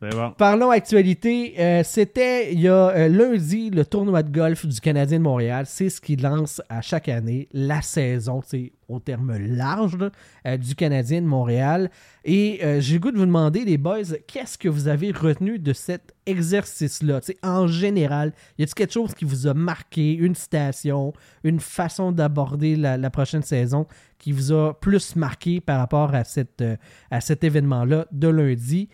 C'est 0.03 0.11
bon. 0.17 0.31
Parlons 0.39 0.71
actualité. 0.71 1.55
Euh, 1.59 1.83
C'était 1.85 2.55
il 2.55 2.61
y 2.61 2.69
a 2.69 2.89
euh, 2.89 3.09
lundi 3.09 3.69
le 3.69 3.85
tournoi 3.85 4.23
de 4.23 4.31
golf 4.31 4.65
du 4.65 4.81
Canadien 4.81 5.19
de 5.19 5.25
Montréal. 5.25 5.67
C'est 5.69 5.91
ce 5.91 6.01
qui 6.01 6.17
lance 6.17 6.63
à 6.71 6.81
chaque 6.81 7.11
année 7.11 7.47
la 7.53 7.83
saison, 7.83 8.41
c'est 8.47 8.73
au 8.91 9.01
terme 9.01 9.37
large 9.39 9.97
là, 9.97 10.11
euh, 10.47 10.57
du 10.57 10.75
Canadien 10.75 11.23
de 11.23 11.27
Montréal. 11.27 11.91
Et 12.25 12.61
euh, 12.65 12.81
j'ai 12.81 12.95
le 12.95 13.01
goût 13.01 13.11
de 13.13 13.19
vous 13.19 13.27
demander, 13.27 13.65
les 13.65 13.79
boys, 13.79 14.03
qu'est-ce 14.27 14.59
que 14.59 14.69
vous 14.69 14.89
avez 14.89 15.11
retenu 15.13 15.59
de 15.59 15.73
cet 15.73 16.15
exercice-là? 16.27 17.21
En 17.43 17.67
général, 17.67 18.33
y 18.59 18.63
a-t-il 18.63 18.75
quelque 18.75 18.93
chose 18.93 19.15
qui 19.15 19.25
vous 19.25 19.47
a 19.47 19.55
marqué, 19.55 20.13
une 20.15 20.35
citation, 20.35 21.13
une 21.45 21.61
façon 21.61 22.13
d'aborder 22.13 22.77
la, 22.77 22.97
la 22.97 23.11
prochaine 23.11 23.43
saison 23.43 23.87
qui 24.19 24.33
vous 24.33 24.53
a 24.53 24.75
plus 24.79 25.17
marqué 25.17 25.61
par 25.61 25.79
rapport 25.79 26.15
à, 26.15 26.25
cette, 26.25 26.61
euh, 26.61 26.77
à 27.11 27.21
cet 27.21 27.45
événement-là 27.45 28.07
de 28.13 28.29
lundi? 28.29 28.89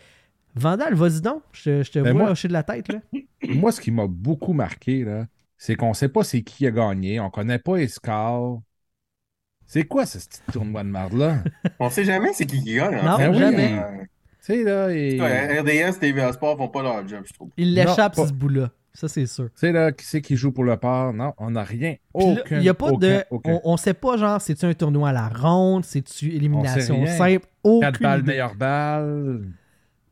Vandal, 0.55 0.95
vas-y 0.95 1.21
donc. 1.21 1.43
Je, 1.51 1.83
je 1.83 1.91
te 1.91 1.99
Ben 1.99 2.13
vois 2.13 2.21
moi- 2.23 2.31
hocher 2.31 2.47
de 2.47 2.53
la 2.53 2.63
tête. 2.63 2.87
Là. 2.91 2.99
moi, 3.49 3.71
ce 3.71 3.79
qui 3.81 3.91
m'a 3.91 4.07
beaucoup 4.07 4.53
marqué, 4.53 5.05
c'est 5.57 5.75
qu'on 5.75 5.93
sait 5.93 6.09
pas 6.09 6.23
c'est 6.23 6.41
qui 6.41 6.65
a 6.65 6.71
gagné. 6.71 7.19
On 7.19 7.29
connaît 7.29 7.59
pas 7.59 7.77
les 7.77 7.87
scores. 7.87 8.61
C'est 9.67 9.83
quoi 9.83 10.05
ce 10.05 10.17
petit 10.17 10.39
tournoi 10.51 10.83
de 10.83 10.89
marde-là? 10.89 11.39
On 11.79 11.89
sait 11.89 12.05
jamais 12.05 12.31
c'est 12.33 12.45
qui 12.45 12.63
qui 12.63 12.75
gagne. 12.75 13.03
Non, 13.03 13.17
fait. 13.17 13.33
jamais. 13.33 13.77
Euh, 13.77 14.03
tu 14.45 14.53
sais, 14.53 14.63
là, 14.63 14.89
et... 14.89 15.19
ouais, 15.19 15.59
RDS, 15.59 15.99
TVA 15.99 16.31
Sport 16.33 16.57
font 16.57 16.69
pas 16.69 16.81
leur 16.81 17.05
job, 17.07 17.23
je 17.27 17.33
trouve. 17.33 17.49
Il 17.57 17.75
Non, 17.75 17.83
l'échappe, 17.83 18.15
pas- 18.15 18.27
ce 18.27 18.31
bout-là. 18.33 18.71
Ça, 18.93 19.07
c'est 19.07 19.27
sûr. 19.27 19.45
Tu 19.45 19.51
sais, 19.57 19.71
là, 19.71 19.91
qui 19.91 20.03
c'est 20.05 20.21
qui 20.21 20.35
joue 20.35 20.51
pour 20.51 20.63
le 20.63 20.75
port? 20.77 21.13
Non, 21.13 21.33
on 21.37 21.51
n'a 21.51 21.63
rien. 21.63 21.95
Aucun. 22.15 22.55
Il 22.57 22.61
n'y 22.61 22.69
a 22.69 22.73
pas 22.73 22.91
de. 22.93 23.23
aucun. 23.29 23.51
On, 23.63 23.73
on 23.73 23.77
sait 23.77 23.93
pas, 23.93 24.17
genre, 24.17 24.41
c'est-tu 24.41 24.65
un 24.65 24.73
tournoi 24.73 25.09
à 25.09 25.13
la 25.13 25.27
ronde, 25.27 25.85
c'est-tu 25.85 26.33
élimination 26.33 27.05
simple, 27.05 27.45
aucune 27.61 27.81
Quatre 27.81 28.01
balles, 28.01 28.19
idée. 28.21 28.31
meilleure 28.31 28.55
balle. 28.55 29.49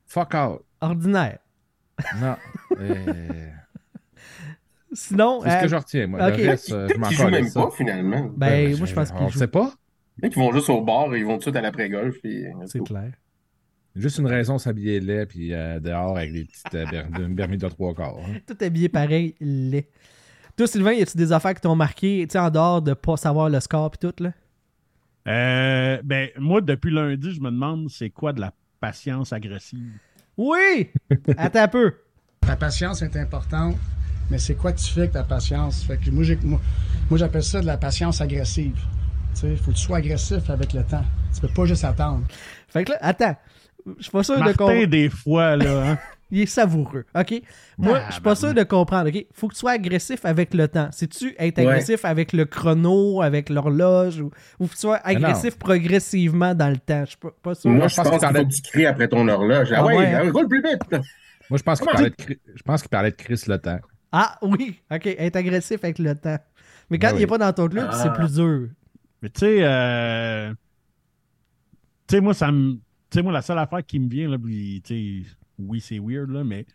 Fuck 0.06 0.34
out. 0.36 0.62
Ordinaire. 0.82 1.40
Non. 2.22 2.36
Euh, 2.82 2.94
Sinon, 4.96 5.42
c'est 5.44 5.50
ce 5.52 5.56
euh, 5.56 5.62
que 5.62 5.68
je 5.68 5.76
retiens, 5.76 6.08
moi. 6.08 6.28
ok. 6.30 6.38
Le 6.38 6.50
reste, 6.50 6.72
euh, 6.72 6.82
je 6.84 6.88
Peut-être 6.88 6.98
m'en 7.00 7.08
qu'ils 7.10 7.18
jouent 7.18 7.30
même 7.30 7.48
ça. 7.48 7.62
pas, 7.64 7.72
finalement. 7.72 8.32
ben, 8.36 8.78
moi, 8.78 8.88
je 8.88 8.94
pense 8.94 9.12
On 9.12 9.16
qu'il 9.18 9.26
ne 9.26 9.32
joue. 9.32 9.40
sait 9.40 9.48
pas. 9.48 9.72
Qu'ils 10.22 10.32
vont 10.34 10.52
juste 10.54 10.70
au 10.70 10.82
bar 10.82 11.14
et 11.14 11.20
ils 11.20 11.26
vont 11.26 11.34
tout 11.34 11.38
de 11.38 11.44
suite 11.44 11.56
à 11.58 11.62
l'après-golf. 11.62 12.16
et- 12.24 12.48
C'est 12.66 12.84
clair. 12.84 13.12
Juste 13.96 14.18
une 14.20 14.28
raison, 14.28 14.58
s'habiller 14.58 15.00
laid, 15.00 15.26
puis 15.26 15.54
euh, 15.54 15.80
dehors 15.80 16.18
avec 16.18 16.34
des 16.34 16.44
petites 16.46 16.76
euh, 16.76 16.86
ber- 16.86 17.06
une 17.20 17.36
Bermuda 17.36 17.70
trois 17.70 17.94
quarts. 17.94 18.18
hein. 18.20 18.40
Tout 18.46 18.58
habillé 18.62 18.90
pareil, 18.90 19.36
laid. 19.40 19.88
Toi, 20.58 20.68
Sylvain, 20.68 20.94
y 20.94 21.02
a-tu 21.02 21.18
des 21.18 21.32
affaires 21.32 21.54
qui 21.54 21.62
t'ont 21.62 21.76
marqué, 21.76 22.26
tu 22.28 22.34
sais, 22.34 22.40
en 22.40 22.50
dehors 22.50 22.82
de 22.82 22.94
pas 22.94 23.16
savoir 23.18 23.50
le 23.50 23.60
score 23.60 23.92
pis 23.92 23.98
tout, 24.00 24.14
là? 24.24 24.32
Euh, 25.28 26.02
ben, 26.04 26.30
moi, 26.38 26.62
depuis 26.62 26.92
lundi, 26.94 27.32
je 27.34 27.40
me 27.42 27.50
demande 27.50 27.90
c'est 27.90 28.10
quoi 28.10 28.32
de 28.34 28.40
la 28.42 28.54
patience 28.80 29.34
agressive. 29.34 29.94
Oui! 30.38 30.90
Attends 31.38 31.62
un 31.64 31.68
peu. 31.68 31.94
Ta 32.42 32.56
patience 32.56 33.02
est 33.02 33.16
importante, 33.18 33.76
mais 34.30 34.38
c'est 34.38 34.56
quoi 34.56 34.72
que 34.74 34.80
tu 34.80 34.92
fais 34.92 35.02
avec 35.02 35.12
ta 35.14 35.24
patience? 35.24 35.84
Fait 35.84 35.98
que 35.98 36.10
moi, 36.10 36.24
j'ai- 36.24 36.40
moi, 36.44 36.60
moi, 37.10 37.18
j'appelle 37.20 37.44
ça 37.44 37.62
de 37.62 37.66
la 37.66 37.78
patience 37.78 38.22
agressive. 38.22 38.76
Il 39.44 39.58
faut 39.58 39.72
que 39.72 39.76
tu 39.76 39.82
sois 39.84 39.98
agressif 39.98 40.50
avec 40.50 40.74
le 40.74 40.84
temps. 40.84 41.04
Tu 41.34 41.42
peux 41.42 41.50
pas 41.50 41.66
juste 41.66 41.84
attendre. 41.84 42.22
Fait 42.70 42.86
que 42.86 42.92
là, 42.92 42.98
attends. 43.02 43.36
Je 43.98 44.04
suis 44.04 44.12
pas 44.12 44.24
sûr 44.24 44.36
de 44.36 44.40
Martin, 44.40 44.54
comprendre. 44.56 44.86
des 44.88 45.10
fois, 45.10 45.56
là, 45.56 45.92
hein, 45.92 45.98
Il 46.32 46.42
est 46.42 46.46
savoureux, 46.48 47.06
OK? 47.16 47.40
Moi, 47.78 48.00
Ah, 48.02 48.06
je 48.08 48.14
suis 48.14 48.22
pas 48.22 48.32
ben, 48.32 48.36
sûr 48.36 48.54
de 48.56 48.64
comprendre, 48.64 49.10
OK? 49.10 49.26
Faut 49.32 49.48
que 49.48 49.54
tu 49.54 49.60
sois 49.60 49.74
agressif 49.74 50.26
avec 50.26 50.56
le 50.56 50.68
temps. 50.68 50.90
C'est-tu 50.92 51.36
être 51.38 51.60
Ouais. 51.60 51.68
agressif 51.68 52.04
avec 52.04 52.34
le 52.34 52.46
chrono, 52.46 53.22
avec 53.22 53.48
l'horloge, 53.50 54.20
ou, 54.22 54.32
ou 54.60 54.66
que 54.66 54.72
tu 54.74 54.80
sois 54.80 54.98
agressif 55.06 55.60
progressivement 55.60 56.56
dans 56.56 56.70
le 56.70 56.78
temps? 56.78 57.02
Je 57.06 57.10
suis 57.12 57.18
pas, 57.18 57.30
pas 57.44 57.54
sûr. 57.54 57.70
Moi, 57.70 57.88
je 57.88 57.96
pense 57.96 58.10
pense 58.10 58.20
qu'il 58.26 58.36
faut 58.36 58.46
que 58.46 58.54
tu 58.56 58.62
cries 58.64 58.86
après 58.88 59.08
ton 59.08 59.28
horloge. 59.28 59.72
Ah, 59.72 59.76
Ah 59.82 59.86
ouais, 59.86 59.98
ouais, 59.98 60.06
hein? 60.08 60.22
ah, 60.26 60.32
roule 60.32 60.48
plus 60.48 60.64
vite. 60.64 60.82
Moi, 61.50 61.58
je 61.60 61.64
pense 61.64 61.80
qu'il 61.80 61.90
parlait, 61.92 62.10
de 62.10 62.16
Chris- 62.16 62.40
je 62.56 62.64
pense 62.64 62.82
qu'il 62.82 62.90
parlait 62.90 63.12
de 63.12 63.16
Chris 63.16 63.44
le 63.48 63.58
temps. 63.60 63.80
Ah, 64.18 64.38
oui, 64.42 64.80
OK, 64.92 65.06
être 65.08 65.36
agressif 65.36 65.84
avec 65.84 66.00
le 66.00 66.16
temps. 66.16 66.38
Mais 66.90 67.00
quand 67.00 67.08
Ben 67.08 67.16
il 67.16 67.20
n'est 67.20 67.24
oui. 67.26 67.30
pas 67.30 67.38
dans 67.38 67.54
ton 67.54 67.68
club, 67.68 67.90
Ah. 67.92 68.00
c'est 68.02 68.14
plus 68.14 68.34
dur. 68.36 68.70
Mais 69.22 69.30
tu 69.30 69.40
sais, 69.42 69.58
euh, 69.62 70.54
tu 72.08 72.16
sais, 72.16 72.22
moi, 72.22 72.34
ça 72.34 72.52
me. 72.52 72.74
Tu 72.74 72.80
sais, 73.12 73.22
moi, 73.22 73.34
la 73.34 73.42
seule 73.42 73.60
affaire 73.60 73.86
qui 73.86 74.00
me 74.00 74.10
vient, 74.10 74.30
là, 74.30 74.38
puis, 74.38 74.82
tu 74.86 75.26
oui, 75.58 75.80
c'est 75.82 76.00
weird, 76.00 76.30
là, 76.30 76.44
mais 76.44 76.66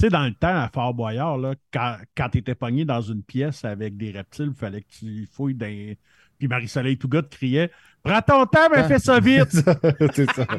sais, 0.00 0.10
dans 0.10 0.24
le 0.24 0.34
temps, 0.34 0.54
à 0.56 0.68
Fort 0.72 0.94
Boyard, 0.94 1.38
là, 1.38 1.54
quand, 1.72 1.96
quand 2.16 2.28
tu 2.30 2.38
étais 2.38 2.54
pogné 2.54 2.84
dans 2.84 3.00
une 3.00 3.22
pièce 3.22 3.64
avec 3.64 3.96
des 3.96 4.10
reptiles, 4.12 4.50
il 4.52 4.54
fallait 4.54 4.82
que 4.82 4.88
tu 4.90 5.28
fouilles 5.32 5.54
dans. 5.54 5.94
Puis 6.38 6.46
Marie-Soleil 6.46 6.96
Tougat 6.96 7.22
criait 7.22 7.70
Prends 8.04 8.22
ton 8.22 8.46
temps, 8.46 8.68
mais 8.72 8.86
fais 8.86 9.00
ça 9.00 9.18
vite! 9.18 9.50
C'est 10.14 10.30
ça. 10.32 10.46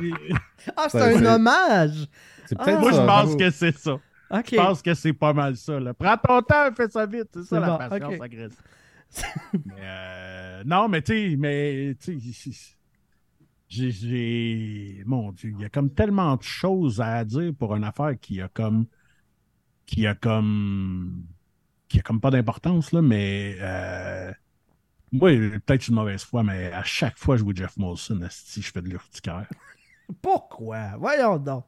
Ah, 0.75 0.87
c'est 0.89 0.97
Ouais, 0.97 1.25
un 1.25 1.35
hommage! 1.35 2.05
C'est 2.45 2.57
Ah. 2.59 2.77
Moi, 2.79 2.91
je 2.91 2.97
pense 2.97 3.35
que 3.37 3.49
c'est 3.49 3.77
ça. 3.77 3.97
Je 4.31 4.55
pense 4.55 4.81
que 4.81 4.93
c'est 4.93 5.13
pas 5.13 5.33
mal 5.33 5.55
ça. 5.57 5.79
Là. 5.79 5.93
Prends 5.93 6.17
ton 6.17 6.41
temps, 6.41 6.71
fais 6.75 6.89
ça 6.89 7.05
vite. 7.05 7.29
C'est 7.33 7.43
ça 7.43 7.59
la 7.59 7.71
bon, 7.71 7.77
patience 7.77 8.15
ok. 8.15 8.21
agressive. 8.21 8.61
Mais, 9.65 9.73
euh, 9.81 10.63
non, 10.65 10.87
mais 10.87 11.01
tu 11.01 11.31
sais, 11.31 11.35
mais 11.35 11.95
tu 11.99 12.19
sais, 12.31 12.77
j'ai, 13.67 15.03
Mon 15.05 15.31
Dieu, 15.31 15.51
il 15.55 15.61
y 15.61 15.65
a 15.65 15.69
comme 15.69 15.91
tellement 15.91 16.35
de 16.35 16.43
choses 16.43 17.01
à 17.01 17.25
dire 17.25 17.51
pour 17.57 17.75
une 17.75 17.83
affaire 17.83 18.19
qui 18.19 18.39
a 18.41 18.47
comme. 18.49 18.85
qui 19.85 20.05
a 20.05 20.15
comme. 20.15 21.25
qui 21.87 21.99
a 21.99 22.01
comme 22.03 22.21
pas 22.21 22.31
d'importance, 22.31 22.91
là, 22.91 23.01
mais. 23.01 23.57
euh, 23.61 24.31
moi, 25.11 25.31
peut-être 25.31 25.87
une 25.87 25.95
mauvaise 25.95 26.23
foi, 26.23 26.43
mais 26.43 26.71
à 26.71 26.83
chaque 26.83 27.17
fois 27.17 27.35
que 27.35 27.39
je 27.41 27.45
joue 27.45 27.55
Jeff 27.55 27.77
Molson, 27.77 28.19
si 28.29 28.61
je 28.61 28.71
fais 28.71 28.81
de 28.81 28.89
l'urticaire. 28.89 29.47
Pourquoi? 30.21 30.97
Voyons 30.97 31.37
donc. 31.37 31.65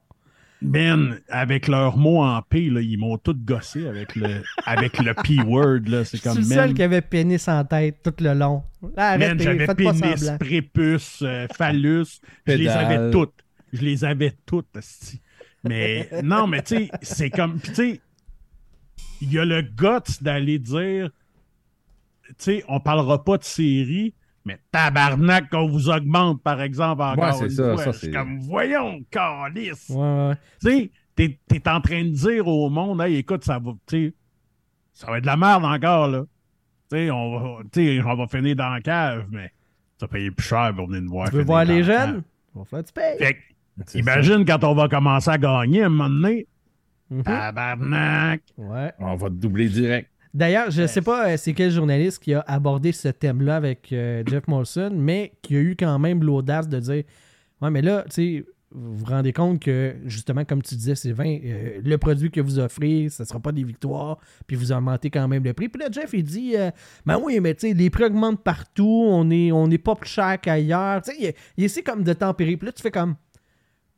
Man, 0.62 1.19
avec 1.30 1.67
leurs 1.67 1.97
mots 1.97 2.21
en 2.21 2.39
P, 2.43 2.69
là, 2.69 2.82
ils 2.82 2.97
m'ont 2.97 3.17
tout 3.17 3.36
gossé 3.36 3.88
avec 3.88 4.15
le, 4.15 4.43
avec 4.65 5.00
le 5.00 5.13
P-word. 5.15 5.80
là. 5.88 6.06
C'est 6.06 6.21
comme, 6.21 6.38
le 6.38 6.43
seul 6.43 6.67
man, 6.67 6.74
qui 6.76 6.84
avait 6.84 7.02
pénis 7.02 7.47
en 7.47 7.65
tête 7.65 8.04
tout 8.04 8.13
le 8.19 8.34
long. 8.34 8.63
Là, 8.95 9.17
man, 9.17 9.39
j'avais 9.39 9.67
pénis, 9.74 10.32
prépuce, 10.39 11.24
euh, 11.24 11.47
phallus. 11.56 12.21
Je 12.45 12.54
les 12.54 12.67
avais 12.67 13.12
toutes. 13.12 13.34
Je 13.74 13.82
les 13.82 14.06
avais 14.06 14.34
toutes. 14.45 14.67
Mais 15.63 16.10
non, 16.24 16.45
mais 16.45 16.62
tu 16.62 16.76
sais, 16.76 16.91
c'est 17.02 17.30
comme. 17.30 17.60
Puis 17.60 17.69
tu 17.69 17.76
sais, 17.76 18.02
il 19.21 19.32
y 19.32 19.39
a 19.39 19.45
le 19.45 19.62
guts 19.62 20.21
d'aller 20.21 20.60
dire, 20.60 21.10
tu 22.28 22.36
sais, 22.38 22.63
on 22.67 22.80
parlera 22.80 23.24
pas 23.24 23.38
de 23.38 23.43
série, 23.43 24.13
mais 24.45 24.60
tabarnak 24.71 25.49
qu'on 25.49 25.67
vous 25.67 25.89
augmente, 25.89 26.41
par 26.41 26.62
exemple, 26.62 27.01
encore 27.01 27.17
Ouais, 27.23 27.32
c'est 27.34 27.45
une 27.45 27.49
ça, 27.51 27.73
fois. 27.75 27.84
ça, 27.86 27.93
c'est- 27.93 28.12
comme, 28.12 28.39
voyons, 28.39 29.01
calice. 29.12 29.89
Ouais, 29.89 29.97
ouais. 30.30 30.36
Tu 30.62 30.69
sais, 30.69 30.91
t'es, 31.15 31.39
t'es 31.47 31.69
en 31.69 31.82
train 31.82 32.04
de 32.04 32.10
dire 32.10 32.47
au 32.47 32.69
monde, 32.69 33.01
hey, 33.01 33.17
écoute, 33.17 33.43
ça 33.43 33.60
va, 33.60 33.71
tu 33.88 34.08
sais, 34.08 34.13
ça 34.93 35.08
va 35.12 35.17
être 35.17 35.23
de 35.23 35.27
la 35.27 35.38
merde 35.38 35.63
encore, 35.65 36.08
là. 36.08 36.23
Tu 36.89 36.97
sais, 36.97 37.12
on 37.12 37.32
va, 37.39 37.60
on 38.12 38.15
va 38.15 38.27
finir 38.27 38.56
dans 38.56 38.69
la 38.69 38.82
cave, 38.82 39.25
mais 39.32 39.51
vas 39.99 40.08
payer 40.08 40.32
plus 40.32 40.45
cher 40.47 40.73
pour 40.75 40.88
venir 40.88 41.04
nous 41.04 41.12
voir. 41.12 41.30
Tu 41.30 41.36
veux 41.38 41.43
voir 41.43 41.63
les 41.63 41.84
jeunes? 41.84 42.23
On 42.56 42.60
va 42.60 42.65
faire 42.65 42.84
du 42.84 42.91
paye. 42.91 43.17
Fait 43.17 43.34
que, 43.36 43.39
C'est 43.86 43.99
imagine 43.99 44.43
quand 44.45 44.63
on 44.63 44.73
va 44.75 44.89
commencer 44.89 45.30
à 45.30 45.38
gagner 45.38 45.84
à 45.84 45.86
un 45.86 45.89
moment 45.89 46.10
donné. 46.10 46.47
Mhm. 47.10 47.23
Tabarnak! 47.23 48.41
Ouais. 48.58 48.88
ça. 48.89 49.06
On 49.06 49.15
va 49.15 49.27
te 49.30 49.34
doubler 49.36 49.69
direct. 49.69 50.11
D'ailleurs, 50.34 50.72
je 50.72 50.84
ne 50.84 50.88
sais 50.88 51.02
pas 51.02 51.30
euh, 51.30 51.38
c'est 51.38 51.54
quel 51.54 51.72
journaliste 51.72 52.24
qui 52.24 52.34
a 52.34 52.39
abordé 52.48 52.91
ce 52.91 53.10
thème-là 53.10 53.58
avec 53.58 53.91
euh, 53.91 54.24
Jeff 54.26 54.48
Molson, 54.48 54.91
mais 54.96 55.34
qui 55.41 55.56
a 55.56 55.60
eu 55.60 55.76
quand 55.78 56.00
même 56.00 56.24
l'audace 56.24 56.70
de 56.70 56.80
dire 56.80 57.04
Ouais, 57.62 57.70
mais 57.70 57.82
là, 57.82 58.04
tu 58.10 58.12
sais, 58.12 58.46
vous 58.74 58.98
vous 58.98 59.06
rendez 59.06 59.34
compte 59.34 59.60
que, 59.60 59.96
justement, 60.06 60.46
comme 60.46 60.62
tu 60.62 60.76
disais, 60.76 60.96
Sylvain, 60.96 61.38
euh, 61.44 61.82
le 61.84 61.98
produit 61.98 62.32
que 62.32 62.39
vous 62.39 62.60
offrez, 62.60 63.10
ce 63.10 63.24
ne 63.24 63.28
sera 63.28 63.39
pas 63.39 63.52
des 63.52 63.63
victoires, 63.63 64.17
puis 64.48 64.56
vous 64.56 64.72
augmentez 64.72 65.10
quand 65.10 65.28
même 65.28 65.44
le 65.44 65.54
prix. 65.54 65.67
Puis 65.67 65.82
là, 65.82 65.89
Jeff, 65.91 66.12
il 66.13 66.24
dit 66.24 66.56
euh, 66.56 66.72
Ben 67.06 67.20
oui, 67.22 67.39
mais 67.39 67.54
tu 67.54 67.67
sais, 67.67 67.74
les 67.74 67.89
prix 67.89 68.06
augmentent 68.06 68.44
partout, 68.44 69.06
on 69.10 69.26
n'est 69.26 69.52
on 69.52 69.70
est 69.70 69.78
pas 69.78 69.96
plus 69.96 70.10
cher 70.10 70.39
qu'ailleurs. 70.41 71.02
Tu 71.02 71.12
sais, 71.12 71.17
il, 71.20 71.34
il 71.58 71.63
essaie 71.65 71.84
comme 71.84 72.04
de 72.04 72.13
tempérer. 72.13 72.56
Puis 72.56 72.67
là, 72.67 72.72
tu 72.72 72.82
fais 72.82 72.91
comme 72.91 73.15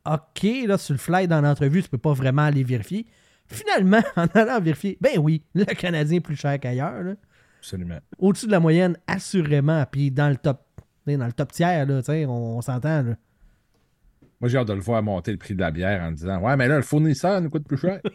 OK, 0.06 0.46
là, 0.66 0.76
sur 0.76 0.92
le 0.92 0.98
fly 0.98 1.28
dans 1.28 1.40
l'entrevue, 1.40 1.82
tu 1.82 1.88
peux 1.88 1.98
pas 1.98 2.12
vraiment 2.12 2.42
aller 2.42 2.64
vérifier. 2.64 3.06
Finalement, 3.54 4.02
en 4.16 4.26
allant 4.34 4.60
vérifier, 4.60 4.98
ben 5.00 5.18
oui, 5.18 5.42
le 5.54 5.64
Canadien 5.64 6.18
est 6.18 6.20
plus 6.20 6.36
cher 6.36 6.58
qu'ailleurs. 6.60 7.02
là. 7.02 7.14
Absolument. 7.58 7.98
Au-dessus 8.18 8.46
de 8.46 8.50
la 8.50 8.60
moyenne, 8.60 8.96
assurément. 9.06 9.84
Puis 9.90 10.10
dans 10.10 10.28
le 10.28 10.36
top, 10.36 10.62
dans 11.06 11.26
le 11.26 11.32
top 11.32 11.52
tiers, 11.52 11.86
là, 11.86 12.02
tu 12.02 12.06
sais, 12.06 12.26
on, 12.26 12.58
on 12.58 12.60
s'entend. 12.60 13.02
là. 13.02 13.14
Moi, 14.40 14.50
j'ai 14.50 14.58
hâte 14.58 14.68
de 14.68 14.74
le 14.74 14.80
voir 14.80 15.02
monter 15.02 15.32
le 15.32 15.38
prix 15.38 15.54
de 15.54 15.60
la 15.60 15.70
bière 15.70 16.02
en 16.02 16.12
disant 16.12 16.38
Ouais, 16.42 16.54
mais 16.56 16.68
là, 16.68 16.76
le 16.76 16.82
fournisseur 16.82 17.40
nous 17.40 17.48
coûte 17.48 17.66
plus 17.66 17.78
cher. 17.78 18.00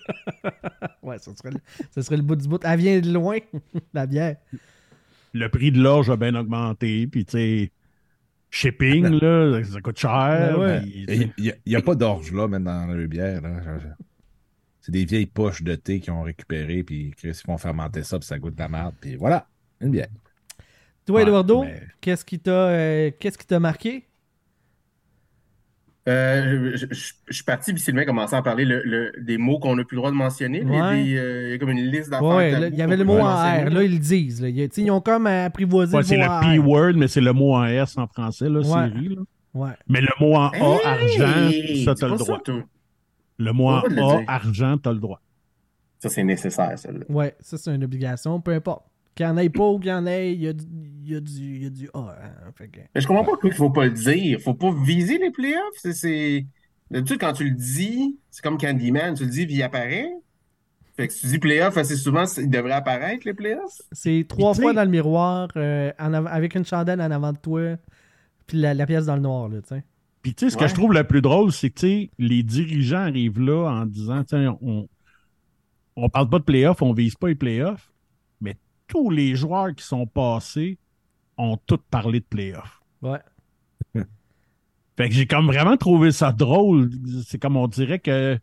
Ouais, 1.02 1.18
ça 1.18 1.32
serait, 1.36 1.50
le, 1.52 1.58
ça 1.90 2.04
serait 2.04 2.18
le 2.18 2.22
bout 2.22 2.36
du 2.36 2.48
bout. 2.48 2.62
Elle 2.64 2.78
vient 2.78 3.00
de 3.00 3.12
loin, 3.12 3.40
la 3.96 4.06
bière. 4.06 4.36
Le 5.34 5.48
prix 5.50 5.72
de 5.72 5.82
l'orge 5.82 6.10
a 6.12 6.18
bien 6.18 6.36
augmenté, 6.36 7.08
puis 7.08 7.26
tu 7.26 7.32
sais, 7.32 7.72
shipping, 8.52 9.20
là, 9.20 9.64
ça 9.64 9.82
coûte 9.82 9.98
cher. 9.98 10.56
Ben 10.56 10.60
ouais. 10.60 10.82
Il 10.86 11.54
n'y 11.66 11.76
a, 11.76 11.82
pas 11.82 11.96
d'orge 11.96 12.32
là, 12.32 12.48
même 12.48 12.66
dans 12.66 12.86
le 12.94 13.08
bière. 13.08 13.42
là. 13.42 13.50
C'est 14.90 14.94
des 14.94 15.06
vieilles 15.06 15.28
poches 15.28 15.62
de 15.62 15.76
thé 15.76 16.00
qu'ils 16.00 16.12
ont 16.14 16.24
récupérées, 16.24 16.82
puis 16.84 17.12
Chris, 17.16 17.30
ils 17.30 17.46
font 17.46 17.60
fermenter 17.60 18.02
ça, 18.02 18.18
puis 18.18 18.26
ça 18.26 18.40
goûte 18.40 18.56
de 18.56 18.60
la 18.60 18.70
merde. 18.70 18.96
Puis 19.00 19.16
voilà, 19.18 19.46
une 19.82 19.92
bière. 19.92 20.08
Toi, 21.06 21.18
Ouais, 21.18 21.22
Eduardo, 21.22 21.64
mais- 21.64 21.84
qu'est-ce 22.02 22.26
qui 22.26 22.40
t'a 22.40 22.50
euh, 22.52 23.12
qu'est-ce 23.20 23.38
qui 23.38 23.46
t'a 23.46 23.60
marqué? 23.60 24.08
Euh, 26.08 26.72
je, 26.76 26.88
je- 26.90 27.14
je 27.28 27.34
suis 27.36 27.44
parti, 27.44 27.72
puis 27.72 27.80
Sylvain 27.84 28.04
commençait 28.04 28.36
à 28.36 28.42
parler 28.42 28.66
le- 28.66 28.82
le- 28.84 29.12
des 29.22 29.38
mots 29.38 29.60
qu'on 29.60 29.76
n'a 29.76 29.84
plus 29.84 29.94
le 29.94 30.00
droit 30.00 30.10
de 30.10 30.16
mentionner. 30.16 30.64
Il 30.66 30.74
y 30.74 30.76
a 30.80 30.94
des, 30.96 31.18
euh, 31.18 31.48
il 31.50 31.52
y 31.52 31.54
a 31.54 31.58
comme 31.60 31.70
une 31.70 31.86
liste 31.86 32.10
d'affaires. 32.10 32.28
Ouais, 32.28 32.70
il 32.72 32.76
y 32.76 32.82
avait 32.82 32.98
le 32.98 33.04
mot 33.04 33.20
en. 33.20 33.26
R. 33.36 33.70
Là, 33.70 33.84
ils 33.84 33.92
le 33.94 34.00
disent. 34.00 34.42
Là. 34.42 34.50
Ils 34.50 34.90
ont 34.92 35.02
comme 35.02 35.28
apprivoisé 35.28 35.94
ouais, 35.96 36.02
le 36.02 36.08
c'est 36.08 36.18
le. 36.18 36.42
P-word, 36.42 36.94
mais 36.96 37.08
c'est 37.08 37.22
le 37.22 37.34
mot 37.34 37.54
en 37.54 37.66
S 37.66 37.96
en 37.96 38.08
français, 38.08 38.50
là, 38.50 38.60
Ouais. 38.60 38.66
série. 38.90 39.10
Là. 39.10 39.22
Ouais. 39.54 39.72
Mais 39.88 40.02
le 40.02 40.08
mot 40.20 40.34
en 40.34 40.48
A, 40.50 40.56
Hey, 40.56 41.20
argent, 41.22 41.52
ça, 41.86 41.94
t'as 41.96 42.08
le 42.08 42.18
droit. 42.18 42.42
Le 43.40 43.52
le 43.96 44.02
A, 44.02 44.18
dire. 44.18 44.26
argent, 44.28 44.78
t'as 44.78 44.92
le 44.94 45.00
droit. 45.00 45.22
Ça, 46.00 46.10
c'est 46.10 46.24
nécessaire, 46.24 46.78
celle-là. 46.78 47.06
Ouais, 47.10 47.36
ça, 47.40 47.58
c'est 47.58 47.74
une 47.74 47.84
obligation, 47.84 48.40
peu 48.40 48.54
importe. 48.54 48.86
Qu'il 49.16 49.26
y 49.26 49.30
en 49.30 49.36
ait 49.38 49.50
pas 49.50 49.68
ou 49.68 49.80
qu'il 49.80 49.90
y 49.90 49.94
en 49.94 50.06
ait, 50.06 50.34
il 50.34 50.42
y 50.42 50.48
a 50.48 50.54
du, 50.54 50.66
il 51.04 51.12
y 51.12 51.16
a 51.16 51.20
du, 51.20 51.32
il 51.32 51.64
y 51.64 51.66
a 51.66 51.70
du 51.70 51.90
A. 51.94 52.00
hein. 52.00 52.52
Fait 52.56 52.68
que- 52.70 52.80
Mais 52.96 53.02
je 53.02 53.08
comprends 53.08 53.24
pas 53.26 53.32
pourquoi 53.32 53.50
il 53.50 53.56
faut 53.56 53.70
pas 53.70 53.86
le 53.86 53.92
dire. 53.92 54.40
Faut 54.40 54.54
pas 54.54 54.72
viser 54.86 55.18
les 55.18 55.32
playoffs. 55.32 55.60
C'est, 55.76 55.94
c'est... 55.94 56.46
D'habitude, 56.92 57.18
quand 57.20 57.34
tu 57.34 57.44
le 57.44 57.52
dis, 57.56 58.18
c'est 58.30 58.42
comme 58.44 58.58
Candyman, 58.58 59.14
tu 59.16 59.24
le 59.26 59.30
dis 59.30 59.46
puis 59.46 59.56
il 59.56 59.64
apparaît. 59.64 60.10
Fait 60.96 61.08
que 61.08 61.14
si 61.14 61.22
tu 61.22 61.28
dis 61.28 61.40
playoffs 61.40 61.78
assez 61.78 61.96
souvent, 61.96 62.24
il 62.38 62.50
devrait 62.50 62.72
apparaître 62.74 63.24
les 63.26 63.34
playoffs. 63.34 63.82
C'est 63.92 64.26
trois 64.28 64.54
tu 64.54 64.62
fois 64.62 64.74
dans 64.74 64.84
le 64.84 64.90
miroir, 64.90 65.50
euh, 65.56 65.92
en 66.00 66.14
av- 66.14 66.28
avec 66.28 66.56
une 66.56 66.66
chandelle 66.66 67.02
en 67.02 67.12
avant 67.12 67.32
de 67.34 67.38
toi, 67.38 67.78
puis 68.48 68.58
la, 68.60 68.74
la 68.74 68.86
pièce 68.86 69.06
dans 69.06 69.16
le 69.16 69.22
noir, 69.22 69.50
là, 69.50 69.62
tu 69.62 69.68
sais. 69.70 69.84
Puis, 70.30 70.36
tu 70.36 70.46
sais, 70.46 70.52
ce 70.52 70.58
que 70.58 70.68
je 70.68 70.76
trouve 70.76 70.94
le 70.94 71.04
plus 71.04 71.24
drôle, 71.24 71.52
c'est 71.52 71.72
que, 71.72 72.12
les 72.20 72.44
dirigeants 72.44 72.98
arrivent 73.00 73.40
là 73.40 73.68
en 73.68 73.86
disant, 73.88 74.24
sais, 74.28 74.46
on, 74.62 74.88
on 75.96 76.10
parle 76.10 76.30
pas 76.30 76.38
de 76.38 76.44
playoffs, 76.44 76.84
on 76.84 76.94
vise 76.94 77.16
pas 77.16 77.30
les 77.30 77.36
playoffs, 77.36 77.92
mais 78.40 78.56
tous 78.88 79.10
les 79.10 79.36
joueurs 79.36 79.74
qui 79.74 79.84
sont 79.84 80.06
passés 80.06 80.78
ont 81.36 81.58
tous 81.66 81.80
parlé 81.90 82.20
de 82.20 82.26
playoffs. 82.26 82.80
Ouais. 83.02 83.18
Fait 84.98 85.10
que 85.10 85.16
j'ai 85.16 85.26
comme 85.26 85.48
vraiment 85.48 85.78
trouvé 85.78 86.12
ça 86.12 86.32
drôle. 86.32 86.92
C'est 87.26 87.40
comme 87.40 87.58
on 87.58 87.68
dirait 87.68 87.98
que 87.98 88.38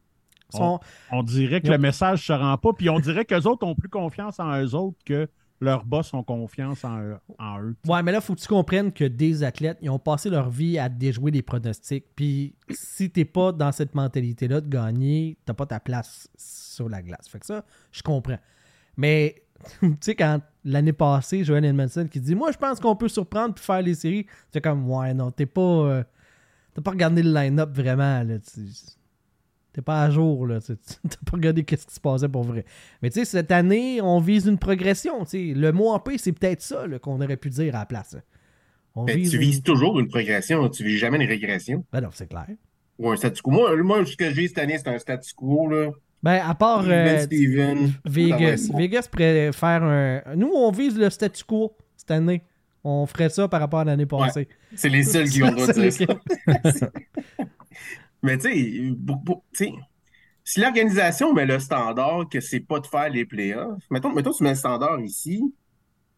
sont- 0.51 0.81
on 1.12 1.22
dirait 1.22 1.61
que 1.61 1.68
ont- 1.68 1.72
le 1.72 1.79
message 1.79 2.27
se 2.27 2.33
rend 2.33 2.59
pas, 2.59 2.72
puis 2.72 2.90
on 2.90 2.99
dirait 2.99 3.25
qu'eux 3.27 3.42
autres 3.42 3.64
ont 3.64 3.77
plus 3.77 3.88
confiance 3.90 4.40
en 4.40 4.61
eux 4.61 4.75
autres 4.75 4.99
que 5.05 5.29
leurs 5.61 5.85
boss 5.85 6.12
ont 6.14 6.23
confiance 6.23 6.85
en, 6.85 7.01
eux- 7.01 7.19
en 7.38 7.61
eux. 7.62 7.77
Ouais, 7.87 8.03
mais 8.03 8.12
là, 8.12 8.21
faut 8.21 8.35
que 8.35 8.40
tu 8.40 8.49
comprennes 8.49 8.92
que 8.92 9.05
des 9.05 9.42
athlètes, 9.42 9.79
ils 9.81 9.90
ont 9.90 9.99
passé 9.99 10.29
leur 10.31 10.51
vie 10.51 10.79
à 10.79 10.88
déjouer 10.88 11.31
des 11.31 11.42
pronostics. 11.42 12.05
Puis 12.14 12.55
si 12.71 13.11
t'es 13.11 13.25
pas 13.25 13.53
dans 13.53 13.73
cette 13.73 13.95
mentalité-là 13.95 14.61
de 14.61 14.69
gagner, 14.69 15.38
t'as 15.47 15.55
pas 15.55 15.66
ta 15.66 15.81
place 15.81 16.29
sur 16.37 16.88
la 16.88 17.01
glace. 17.03 17.29
Fait 17.29 17.38
que 17.38 17.47
ça, 17.47 17.64
je 17.92 18.03
comprends. 18.03 18.38
Mais, 18.97 19.42
tu 19.81 19.97
sais, 20.01 20.14
quand 20.14 20.40
l'année 20.64 20.92
passée, 20.92 21.42
Joel 21.45 21.64
Edmondson 21.64 22.07
qui 22.11 22.21
dit 22.21 22.35
Moi, 22.35 22.53
je 22.53 22.59
pense 22.59 22.79
qu'on 22.81 22.97
peut 22.97 23.09
surprendre 23.09 23.55
puis 23.55 23.64
faire 23.64 23.83
les 23.83 23.95
séries, 23.95 24.27
c'est 24.53 24.61
comme 24.61 24.88
Ouais, 24.90 25.14
non, 25.14 25.31
t'es 25.31 25.47
pas. 25.47 25.61
euh, 25.61 26.05
t'as 26.75 26.83
pas 26.83 26.90
regardé 26.90 27.23
le 27.23 27.33
line-up 27.33 27.71
vraiment, 27.75 28.23
là. 28.23 28.38
Tu- 28.38 28.61
T'es 29.77 29.83
pas 29.83 30.03
à 30.05 30.11
jour, 30.11 30.47
là. 30.47 30.59
T'as 30.67 30.75
pas 31.31 31.33
regardé 31.35 31.62
qu'est-ce 31.62 31.87
qui 31.87 31.93
se 31.95 32.01
passait 32.01 32.31
pour 32.31 32.45
vrai. 32.45 32.65
Mais 33.03 33.11
tu 33.11 33.19
sais, 33.21 33.25
cette 33.27 33.53
année, 33.53 34.01
on 34.01 34.21
vise 34.21 34.47
une 34.47 34.57
progression. 34.57 35.25
Le 35.35 35.71
mot 35.71 35.91
en 35.91 35.99
P, 36.01 36.17
c'est 36.17 36.33
peut-être 36.33 36.62
ça 36.62 36.85
qu'on 37.03 37.21
aurait 37.21 37.37
pu 37.37 37.51
dire 37.51 37.75
à 37.77 37.81
la 37.81 37.85
place. 37.87 38.17
On 38.95 39.05
Mais 39.05 39.17
vise 39.17 39.29
tu 39.33 39.37
une- 39.37 39.43
vises 39.43 39.62
toujours 39.62 40.01
une 40.01 40.09
progression, 40.09 40.67
tu 40.71 40.83
vises 40.83 40.99
jamais 40.99 41.19
une 41.23 41.29
régression. 41.29 41.85
Ben 41.93 42.01
non, 42.01 42.09
c'est 42.12 42.27
clair. 42.27 42.47
Ou 42.99 43.11
un 43.11 43.17
statu 43.17 43.43
quo. 43.43 43.51
Moi, 43.51 43.77
moi, 43.83 44.07
ce 44.07 44.17
que 44.17 44.31
je 44.31 44.35
vis 44.35 44.49
cette 44.49 44.57
année, 44.57 44.79
c'est 44.79 44.89
un 44.89 44.99
statu 44.99 45.35
quo, 45.35 45.69
là. 45.69 45.91
Ben, 46.23 46.41
à 46.43 46.55
part 46.55 46.83
Ben 46.85 47.19
euh, 47.19 47.21
Steven. 47.25 47.93
Vegas. 48.07 48.69
Être 48.71 48.77
Vegas 48.79 49.09
pourrait 49.12 49.53
faire 49.53 49.83
un. 49.83 50.23
Nous, 50.37 50.51
on 50.55 50.71
vise 50.71 50.97
le 50.99 51.11
statu 51.11 51.45
quo 51.45 51.77
cette 51.99 52.11
année. 52.11 52.43
On 52.83 53.05
ferait 53.05 53.29
ça 53.29 53.47
par 53.47 53.61
rapport 53.61 53.81
à 53.81 53.85
l'année 53.85 54.07
passée. 54.07 54.49
C'est 54.75 54.89
les 54.89 55.03
seuls 55.03 55.29
qui 55.29 55.43
ont 55.43 55.49
le 55.49 55.53
droit 55.53 55.67
de 55.67 55.73
C'est 55.91 56.07
dire 56.07 56.21
ça. 56.73 56.91
Mais 58.27 58.39
tu 58.39 58.51
sais, 59.55 59.73
si 60.45 60.61
l'organisation 60.61 61.33
met 61.35 61.47
le 61.47 61.59
standard 61.59 62.29
que 62.29 62.41
c'est 62.41 62.61
pas 62.61 62.81
de 62.81 62.87
faire 62.87 63.09
les 63.11 63.25
playoffs, 63.25 63.83
mettons, 63.91 64.12
mettons 64.15 64.33
tu 64.33 64.45
mets 64.45 64.51
le 64.51 64.57
standard 64.57 65.01
ici, 65.01 65.43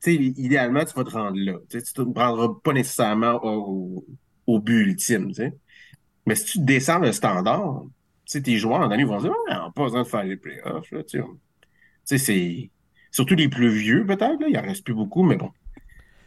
tu 0.02 0.12
sais, 0.12 0.14
idéalement, 0.16 0.84
tu 0.84 0.94
vas 0.94 1.04
te 1.04 1.10
rendre 1.10 1.38
là. 1.38 1.54
Tu 1.70 1.82
tu 1.82 1.92
te 1.94 2.02
prendras 2.02 2.48
pas 2.64 2.72
nécessairement 2.74 3.40
au, 3.44 4.06
au 4.46 4.60
but 4.60 4.82
ultime. 4.86 5.32
Mais 6.26 6.34
si 6.34 6.44
tu 6.46 6.58
descends 6.60 6.98
le 7.00 7.12
standard, 7.12 7.84
tes 8.30 8.56
joueurs, 8.58 8.80
en 8.80 8.90
année, 8.90 9.04
vont 9.04 9.18
dire, 9.20 9.30
ouais, 9.30 9.36
on 9.56 9.66
n'a 9.66 9.72
pas 9.74 9.84
besoin 9.84 10.02
de 10.02 10.08
faire 10.08 10.24
les 10.24 10.36
playoffs, 10.36 10.90
là, 10.92 11.02
tu 11.04 11.20
sais. 12.04 12.18
C'est. 12.18 12.70
Surtout 13.10 13.34
les 13.36 13.48
plus 13.48 13.70
vieux, 13.70 14.06
peut-être. 14.06 14.38
Il 14.48 14.56
en 14.58 14.62
reste 14.62 14.84
plus 14.84 14.94
beaucoup, 14.94 15.22
mais 15.22 15.36
bon. 15.36 15.50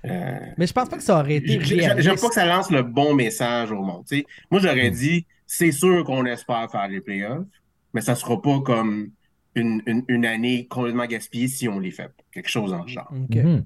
Euh, 0.05 0.39
Mais 0.57 0.65
je 0.67 0.73
pense 0.73 0.89
pas 0.89 0.97
que 0.97 1.03
ça 1.03 1.19
aurait 1.19 1.35
été 1.35 1.59
J'aime 1.63 2.17
pas 2.19 2.27
que 2.29 2.33
ça 2.33 2.45
lance 2.45 2.71
le 2.71 2.81
bon 2.81 3.13
message 3.13 3.71
au 3.71 3.81
monde. 3.83 4.05
Moi, 4.49 4.59
j'aurais 4.59 4.89
Hmm. 4.89 4.93
dit, 4.93 5.27
c'est 5.53 5.73
sûr 5.73 6.05
qu'on 6.05 6.25
espère 6.25 6.71
faire 6.71 6.87
les 6.87 7.01
playoffs, 7.01 7.45
mais 7.93 7.99
ça 7.99 8.15
sera 8.15 8.41
pas 8.41 8.61
comme 8.61 9.09
une, 9.53 9.83
une, 9.85 10.05
une 10.07 10.25
année 10.25 10.65
complètement 10.65 11.05
gaspillée 11.05 11.49
si 11.49 11.67
on 11.67 11.77
les 11.77 11.91
fait. 11.91 12.09
Quelque 12.31 12.47
chose 12.49 12.71
en 12.71 12.87
genre. 12.87 13.11
Ok. 13.11 13.35
Mhm. 13.35 13.65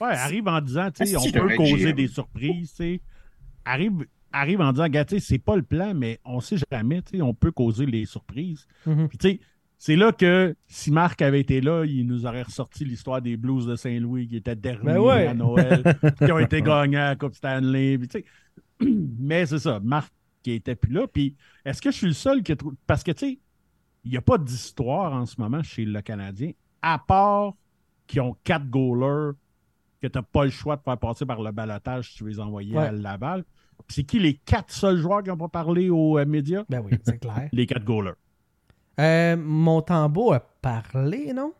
Ouais, 0.00 0.08
arrive 0.08 0.48
en 0.48 0.62
disant, 0.62 0.90
tu 0.90 1.04
sais, 1.04 1.16
on 1.18 1.30
peut 1.30 1.54
causer 1.54 1.90
GM. 1.90 1.92
des 1.92 2.06
surprises, 2.06 2.70
tu 2.70 2.76
sais. 2.76 3.00
Arrive, 3.66 4.06
arrive 4.32 4.62
en 4.62 4.72
disant, 4.72 4.88
gars, 4.88 5.04
tu 5.04 5.20
c'est 5.20 5.38
pas 5.38 5.56
le 5.56 5.62
plan, 5.62 5.92
mais 5.92 6.18
on 6.24 6.40
sait 6.40 6.56
jamais, 6.72 7.02
tu 7.02 7.18
sais, 7.18 7.22
on 7.22 7.34
peut 7.34 7.52
causer 7.52 7.84
les 7.84 8.06
surprises. 8.06 8.66
Mhm. 8.86 9.08
Puis, 9.08 9.18
tu 9.18 9.28
sais, 9.28 9.40
c'est 9.76 9.96
là 9.96 10.12
que 10.12 10.56
si 10.66 10.90
Marc 10.90 11.20
avait 11.20 11.40
été 11.40 11.60
là, 11.60 11.84
il 11.84 12.06
nous 12.06 12.24
aurait 12.24 12.42
ressorti 12.42 12.86
l'histoire 12.86 13.20
des 13.20 13.36
Blues 13.36 13.66
de 13.66 13.76
Saint-Louis 13.76 14.28
qui 14.28 14.36
étaient 14.36 14.56
derniers 14.56 14.94
Ben 14.94 14.98
ouais. 14.98 15.26
à 15.26 15.34
Noël, 15.34 15.82
qui 16.24 16.32
ont 16.32 16.38
été 16.38 16.62
gagnants 16.62 17.00
à 17.00 17.08
la 17.10 17.16
Coupe 17.16 17.34
Stanley. 17.34 17.98
Puis, 17.98 18.24
mais 19.20 19.44
c'est 19.44 19.58
ça, 19.58 19.78
Marc 19.78 20.10
qui 20.42 20.52
était 20.52 20.76
plus 20.76 20.92
là. 20.92 21.06
Puis, 21.06 21.36
est-ce 21.64 21.80
que 21.82 21.90
je 21.90 21.96
suis 21.96 22.06
le 22.06 22.12
seul 22.12 22.42
qui 22.42 22.56
trouve. 22.56 22.74
Parce 22.86 23.02
que, 23.02 23.10
tu 23.12 23.18
sais, 23.26 23.38
il 24.04 24.10
n'y 24.10 24.16
a 24.16 24.22
pas 24.22 24.38
d'histoire 24.38 25.12
en 25.12 25.26
ce 25.26 25.40
moment 25.40 25.62
chez 25.62 25.84
le 25.84 26.00
Canadien, 26.00 26.52
à 26.82 26.98
part 26.98 27.54
qu'ils 28.06 28.20
ont 28.22 28.36
quatre 28.44 28.68
goalers 28.70 29.32
que 30.00 30.06
tu 30.06 30.16
n'as 30.16 30.22
pas 30.22 30.44
le 30.44 30.50
choix 30.50 30.76
de 30.76 30.82
faire 30.82 30.96
passer 30.98 31.26
par 31.26 31.42
le 31.42 31.50
balotage 31.50 32.10
si 32.12 32.18
tu 32.18 32.24
veux 32.24 32.30
les 32.30 32.40
envoyer 32.40 32.74
Ouais. 32.76 32.86
à 32.86 32.92
Laval. 32.92 33.44
C'est 33.88 34.04
qui 34.04 34.18
les 34.18 34.34
quatre 34.34 34.72
seuls 34.72 34.98
joueurs 34.98 35.22
qui 35.22 35.28
n'ont 35.28 35.36
pas 35.36 35.48
parlé 35.48 35.90
aux 35.90 36.18
euh, 36.18 36.24
médias? 36.24 36.64
Ben 36.68 36.80
oui, 36.84 36.92
c'est 37.04 37.18
clair. 37.18 37.48
Les 37.52 37.66
quatre 37.66 37.84
goalers. 37.84 38.14
Euh, 39.00 39.36
Montembeau 39.36 40.32
a 40.32 40.40
parlé, 40.40 41.32
non? 41.32 41.52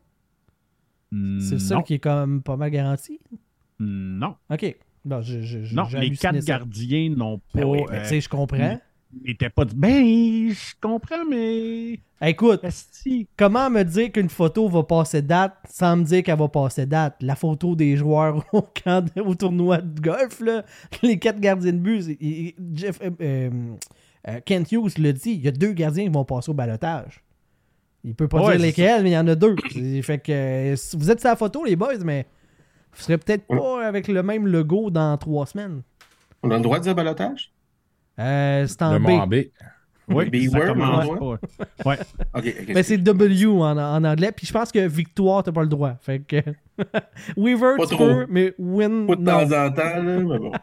C'est 1.10 1.52
le 1.54 1.58
seul 1.58 1.78
non. 1.78 1.82
qui 1.82 1.94
est 1.94 1.98
comme 2.00 2.42
pas 2.42 2.56
mal 2.56 2.70
garanti? 2.70 3.20
Non. 3.78 4.36
OK. 4.50 4.76
Bon, 5.08 5.22
je, 5.22 5.40
je, 5.42 5.64
je- 5.64 5.74
Non, 5.74 5.84
les 5.98 6.10
quatre 6.10 6.40
ça. 6.40 6.46
gardiens 6.58 7.10
n'ont 7.16 7.38
pas. 7.38 7.60
Ben 7.60 7.64
oui, 7.64 7.80
mais 7.90 7.96
euh, 7.98 8.02
tu 8.02 8.08
sais, 8.08 8.20
je 8.20 8.28
comprends. 8.28 8.78
n'étaient 9.24 9.48
pas. 9.50 9.64
Ben, 9.74 10.50
je 10.50 10.74
comprends, 10.80 11.24
mais. 11.28 11.98
Écoute, 12.20 12.60
Esti. 12.64 13.28
comment 13.36 13.70
me 13.70 13.84
dire 13.84 14.10
qu'une 14.12 14.28
photo 14.28 14.68
va 14.68 14.82
passer 14.82 15.22
date 15.22 15.54
sans 15.70 15.96
me 15.96 16.02
dire 16.04 16.22
qu'elle 16.24 16.38
va 16.38 16.48
passer 16.48 16.84
date? 16.84 17.14
La 17.22 17.36
photo 17.36 17.74
des 17.76 17.96
joueurs 17.96 18.44
au, 18.52 18.62
camp 18.62 19.06
au 19.24 19.34
tournoi 19.34 19.78
de 19.80 20.00
golf, 20.00 20.40
là, 20.40 20.64
les 21.02 21.18
quatre 21.18 21.38
gardiens 21.40 21.72
de 21.72 21.78
but, 21.78 22.18
Jeff, 22.74 22.98
euh, 23.02 23.50
euh, 24.28 24.40
Kent 24.44 24.72
Hughes 24.72 24.98
le 24.98 25.12
dit, 25.12 25.30
il 25.30 25.40
y 25.44 25.48
a 25.48 25.52
deux 25.52 25.72
gardiens 25.72 26.04
qui 26.04 26.10
vont 26.10 26.24
passer 26.24 26.50
au 26.50 26.54
balotage. 26.54 27.22
Il 28.04 28.14
peut 28.14 28.28
pas 28.28 28.42
Ouais, 28.42 28.56
dire 28.56 28.66
lesquels, 28.66 29.02
mais 29.04 29.10
il 29.10 29.14
y 29.14 29.18
en 29.18 29.26
a 29.28 29.34
deux. 29.34 29.54
Fait 30.02 30.18
que 30.18 30.74
vous 30.96 31.10
êtes 31.10 31.20
sur 31.20 31.28
la 31.30 31.36
photo, 31.36 31.64
les 31.64 31.76
boys, 31.76 31.98
mais 32.04 32.26
vous 32.98 33.04
serez 33.04 33.18
peut-être 33.18 33.46
pas 33.46 33.86
avec 33.86 34.08
le 34.08 34.22
même 34.22 34.46
logo 34.46 34.90
dans 34.90 35.16
trois 35.16 35.46
semaines. 35.46 35.82
On 36.42 36.50
a 36.50 36.56
le 36.56 36.62
droit 36.62 36.78
de 36.78 36.84
dire 36.84 36.94
balotage? 36.94 37.52
Euh, 38.18 38.66
c'est 38.66 38.82
en 38.82 38.92
Le 38.94 38.98
B. 38.98 39.02
mot 39.02 39.10
en 39.18 39.26
B. 39.26 39.34
Oui, 40.10 40.30
B-word, 40.30 40.74
ouais. 41.20 41.36
Ouais. 41.84 41.98
Mais 42.68 42.82
c'est 42.82 42.96
W 42.96 43.46
en, 43.46 43.76
en 43.76 44.04
anglais. 44.04 44.32
Puis 44.32 44.46
je 44.46 44.52
pense 44.54 44.72
que 44.72 44.78
victoire, 44.88 45.42
t'as 45.42 45.52
pas 45.52 45.60
le 45.62 45.68
droit. 45.68 45.96
Fait 46.00 46.20
que. 46.20 46.36
Weaver, 47.36 47.74
Pas 47.76 47.86
tu 47.86 47.94
trop. 47.94 48.06
peux, 48.06 48.26
mais 48.30 48.54
win, 48.58 49.06
Pas 49.06 49.16
de 49.16 49.20
non. 49.20 49.46
temps 49.46 49.66
en 49.66 49.70
temps, 49.70 49.82
là, 49.82 50.02
mais 50.02 50.38
bon. 50.38 50.52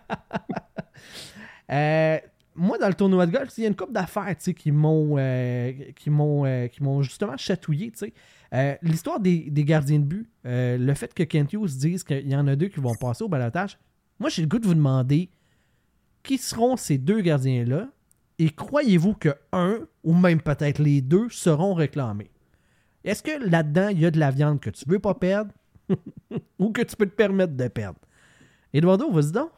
Euh, 1.72 2.18
moi, 2.56 2.78
dans 2.78 2.88
le 2.88 2.94
tournoi 2.94 3.26
de 3.26 3.32
golf, 3.32 3.54
il 3.58 3.62
y 3.62 3.66
a 3.66 3.68
une 3.68 3.76
couple 3.76 3.92
d'affaires 3.92 4.36
qui 4.38 4.72
m'ont 4.72 5.18
euh, 5.18 5.72
euh, 5.72 6.68
qui 6.68 6.84
m'ont 6.84 7.02
justement 7.02 7.38
chatouillé. 7.38 7.92
Euh, 8.54 8.76
L'histoire 8.82 9.20
des, 9.20 9.50
gardiens 9.52 10.00
de 10.00 10.06
but, 10.06 10.30
le 10.44 10.94
fait 10.94 11.14
que 11.14 11.24
Kent 11.24 11.54
Hughes 11.54 11.78
dise 11.78 12.04
qu'il 12.04 12.28
y 12.30 12.36
en 12.36 12.48
a 12.48 12.56
deux 12.56 12.68
qui 12.68 12.80
vont 12.80 12.96
passer 12.96 13.24
au 13.24 13.28
balotage, 13.28 13.78
moi, 14.20 14.30
j'ai 14.30 14.42
le 14.42 14.48
goût 14.48 14.60
de 14.60 14.68
vous 14.68 14.76
demander 14.76 15.30
qui 16.24 16.38
seront 16.38 16.78
ces 16.78 16.98
deux 16.98 17.22
gardiens-là? 17.22 17.90
Et 18.40 18.50
croyez-vous 18.50 19.14
que 19.14 19.30
un 19.54 19.80
ou 20.04 20.14
même 20.14 20.42
peut-être 20.42 20.80
les 20.80 21.02
deux 21.02 21.30
seront 21.30 21.74
réclamés? 21.74 22.32
Est-ce 23.04 23.24
que 23.24 23.50
là-dedans, 23.50 23.90
il 23.90 24.00
y 24.00 24.06
a 24.06 24.12
de 24.12 24.20
la 24.20 24.32
viande 24.32 24.60
que 24.60 24.70
tu 24.70 24.84
veux 24.88 25.00
pas 25.00 25.14
perdre 25.14 25.52
ou 26.60 26.72
que 26.72 26.82
tu 26.82 26.96
peux 26.96 27.06
te 27.06 27.16
permettre 27.16 27.54
de 27.54 27.68
perdre? 27.68 28.00
Eduardo, 28.74 29.10
vas-y 29.12 29.32
donc. 29.32 29.52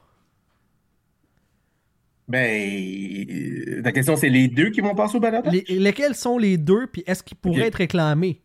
Ben, 2.27 3.81
ta 3.83 3.91
question, 3.91 4.15
c'est 4.15 4.29
les 4.29 4.47
deux 4.47 4.69
qui 4.69 4.81
vont 4.81 4.95
passer 4.95 5.17
au 5.17 5.19
balotage? 5.19 5.53
Les- 5.53 5.79
lesquels 5.79 6.15
sont 6.15 6.37
les 6.37 6.57
deux, 6.57 6.87
puis 6.87 7.03
est-ce 7.07 7.23
qu'ils 7.23 7.37
pourraient 7.37 7.67
être 7.67 7.75
réclamés? 7.75 8.41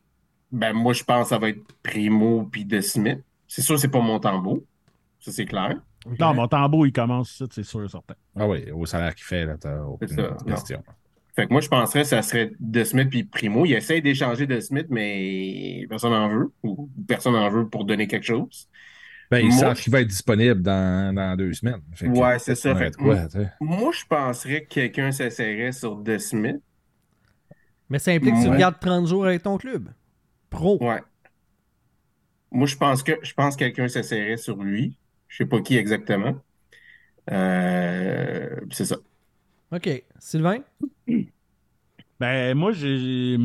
Ben, 0.51 0.73
moi, 0.73 0.93
je 0.93 1.03
pense 1.03 1.25
que 1.25 1.29
ça 1.31 1.39
va 1.39 1.49
être 1.49 1.63
Primo 1.83 2.45
puis 2.51 2.65
De 2.65 2.81
Smith. 2.81 3.21
C'est 3.49 3.63
sûr, 3.63 3.79
c'est 3.79 3.89
pas 3.89 4.01
mon 4.01 4.21
tambour. 4.21 4.61
Ça, 5.21 5.33
c'est 5.33 5.47
clair. 5.47 5.77
Non, 6.19 6.35
mon 6.35 6.49
tambour, 6.49 6.87
il 6.87 6.93
commence, 6.93 7.31
ça, 7.31 7.45
c'est 7.51 7.63
sûr 7.63 7.85
et 7.85 7.89
certain. 7.89 8.15
Ah 8.37 8.47
oui, 8.49 8.71
au 8.71 8.85
salaire 8.87 9.15
qu'il 9.15 9.25
fait, 9.25 9.47
là, 9.47 9.57
t'as 9.59 9.83
aucune 9.83 10.09
C'est 10.09 10.17
ça, 10.17 10.37
question. 10.47 10.83
Fait 11.35 11.47
que 11.47 11.53
moi, 11.53 11.61
je 11.63 11.69
penserais 11.69 12.03
que 12.03 12.09
ça 12.09 12.21
serait 12.23 12.53
De 12.61 12.85
Smith 12.85 13.09
puis 13.09 13.25
Primo. 13.25 13.65
Il 13.65 13.73
essaie 13.73 14.01
d'échanger 14.01 14.47
De 14.47 14.61
Smith, 14.61 14.87
mais 14.91 15.87
personne 15.89 16.11
n'en 16.11 16.29
veut. 16.29 16.53
Ou 16.63 16.91
personne 17.09 17.33
n'en 17.33 17.49
veut 17.49 17.67
pour 17.69 17.85
donner 17.85 18.07
quelque 18.07 18.27
chose. 18.27 18.69
Ben, 19.33 19.39
il 19.39 19.49
Moi, 19.49 19.57
sent 19.57 19.75
je- 19.77 19.83
qu'il 19.85 19.93
va 19.95 20.01
être 20.03 20.09
disponible 20.09 20.61
dans, 20.61 21.15
dans 21.15 21.35
deux 21.37 21.55
semaines. 21.55 21.81
Fait 21.95 22.05
que, 22.07 22.11
Ouais, 22.11 22.39
c'est 22.39 22.55
ça. 22.55 22.77
Fait 22.77 22.95
quoi. 22.95 23.17
Moi, 23.63 23.91
je 23.99 24.05
penserais 24.07 24.65
que 24.65 24.69
quelqu'un 24.69 25.11
s'essaierait 25.11 25.73
sur 25.73 25.97
De 25.97 26.19
Smith. 26.19 26.61
Mais 27.89 27.99
ça 27.99 28.11
implique 28.11 28.35
que 28.35 28.43
tu 28.43 28.51
regardes 28.51 28.79
30 28.79 29.07
jours 29.07 29.25
avec 29.25 29.43
ton 29.43 29.57
club. 29.57 29.89
Pro. 30.51 30.77
Ouais. 30.85 31.01
Moi, 32.51 32.67
je 32.67 32.77
pense 32.77 33.03
que 33.03 33.13
je 33.23 33.33
pense 33.33 33.55
que 33.57 33.61
quelqu'un 33.61 33.89
s'essaierait 33.89 34.37
sur 34.37 34.63
lui. 34.63 34.99
Je 35.29 35.39
sais 35.39 35.47
pas 35.47 35.63
qui 35.63 35.79
exactement. 35.79 36.35
Euh, 37.31 38.55
c'est 38.71 38.85
ça. 38.85 38.97
OK. 39.75 39.89
Sylvain? 40.19 40.59
Ben, 42.21 42.55
moi, 42.55 42.73
j'ai. 42.73 43.39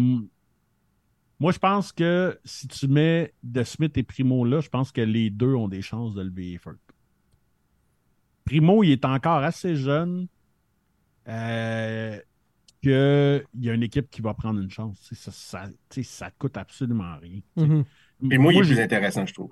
Moi, 1.39 1.52
je 1.52 1.60
pense 1.60 1.91
que 1.91 2.39
si 2.43 2.67
tu 2.67 2.88
mets 2.88 3.34
De 3.43 3.63
Smith 3.63 3.95
et 3.97 4.04
Primo 4.04 4.43
là, 4.43 4.60
je 4.60 4.69
pense 4.69 4.91
que 4.91 5.02
les 5.02 5.30
deux 5.30 5.54
ont 5.54 5.67
des 5.67 5.82
chances 5.82 6.15
de 6.15 6.21
lever 6.23 6.52
les 6.52 6.58
feux. 6.58 6.80
Primo, 8.45 8.84
il 8.84 8.91
est 8.91 9.06
encore 9.06 9.43
assez 9.43 9.76
jeune 9.76 10.28
euh, 11.28 12.19
qu'il 12.82 13.43
y 13.62 13.69
a 13.69 13.73
une 13.73 13.84
équipe 13.84 14.10
qui 14.10 14.21
va 14.21 14.34
prendre 14.34 14.60
une 14.60 14.71
chance. 14.71 15.12
Ça, 15.13 15.69
ça, 16.04 16.32
coûte 16.32 16.58
absolument 16.58 17.17
rien. 17.21 17.41
Mhm. 17.56 17.84
Et 18.32 18.38
moi, 18.38 18.54
il 18.54 18.60
est 18.60 18.62
plus 18.62 18.80
intéressant, 18.80 19.26
je 19.26 19.34
trouve. 19.34 19.52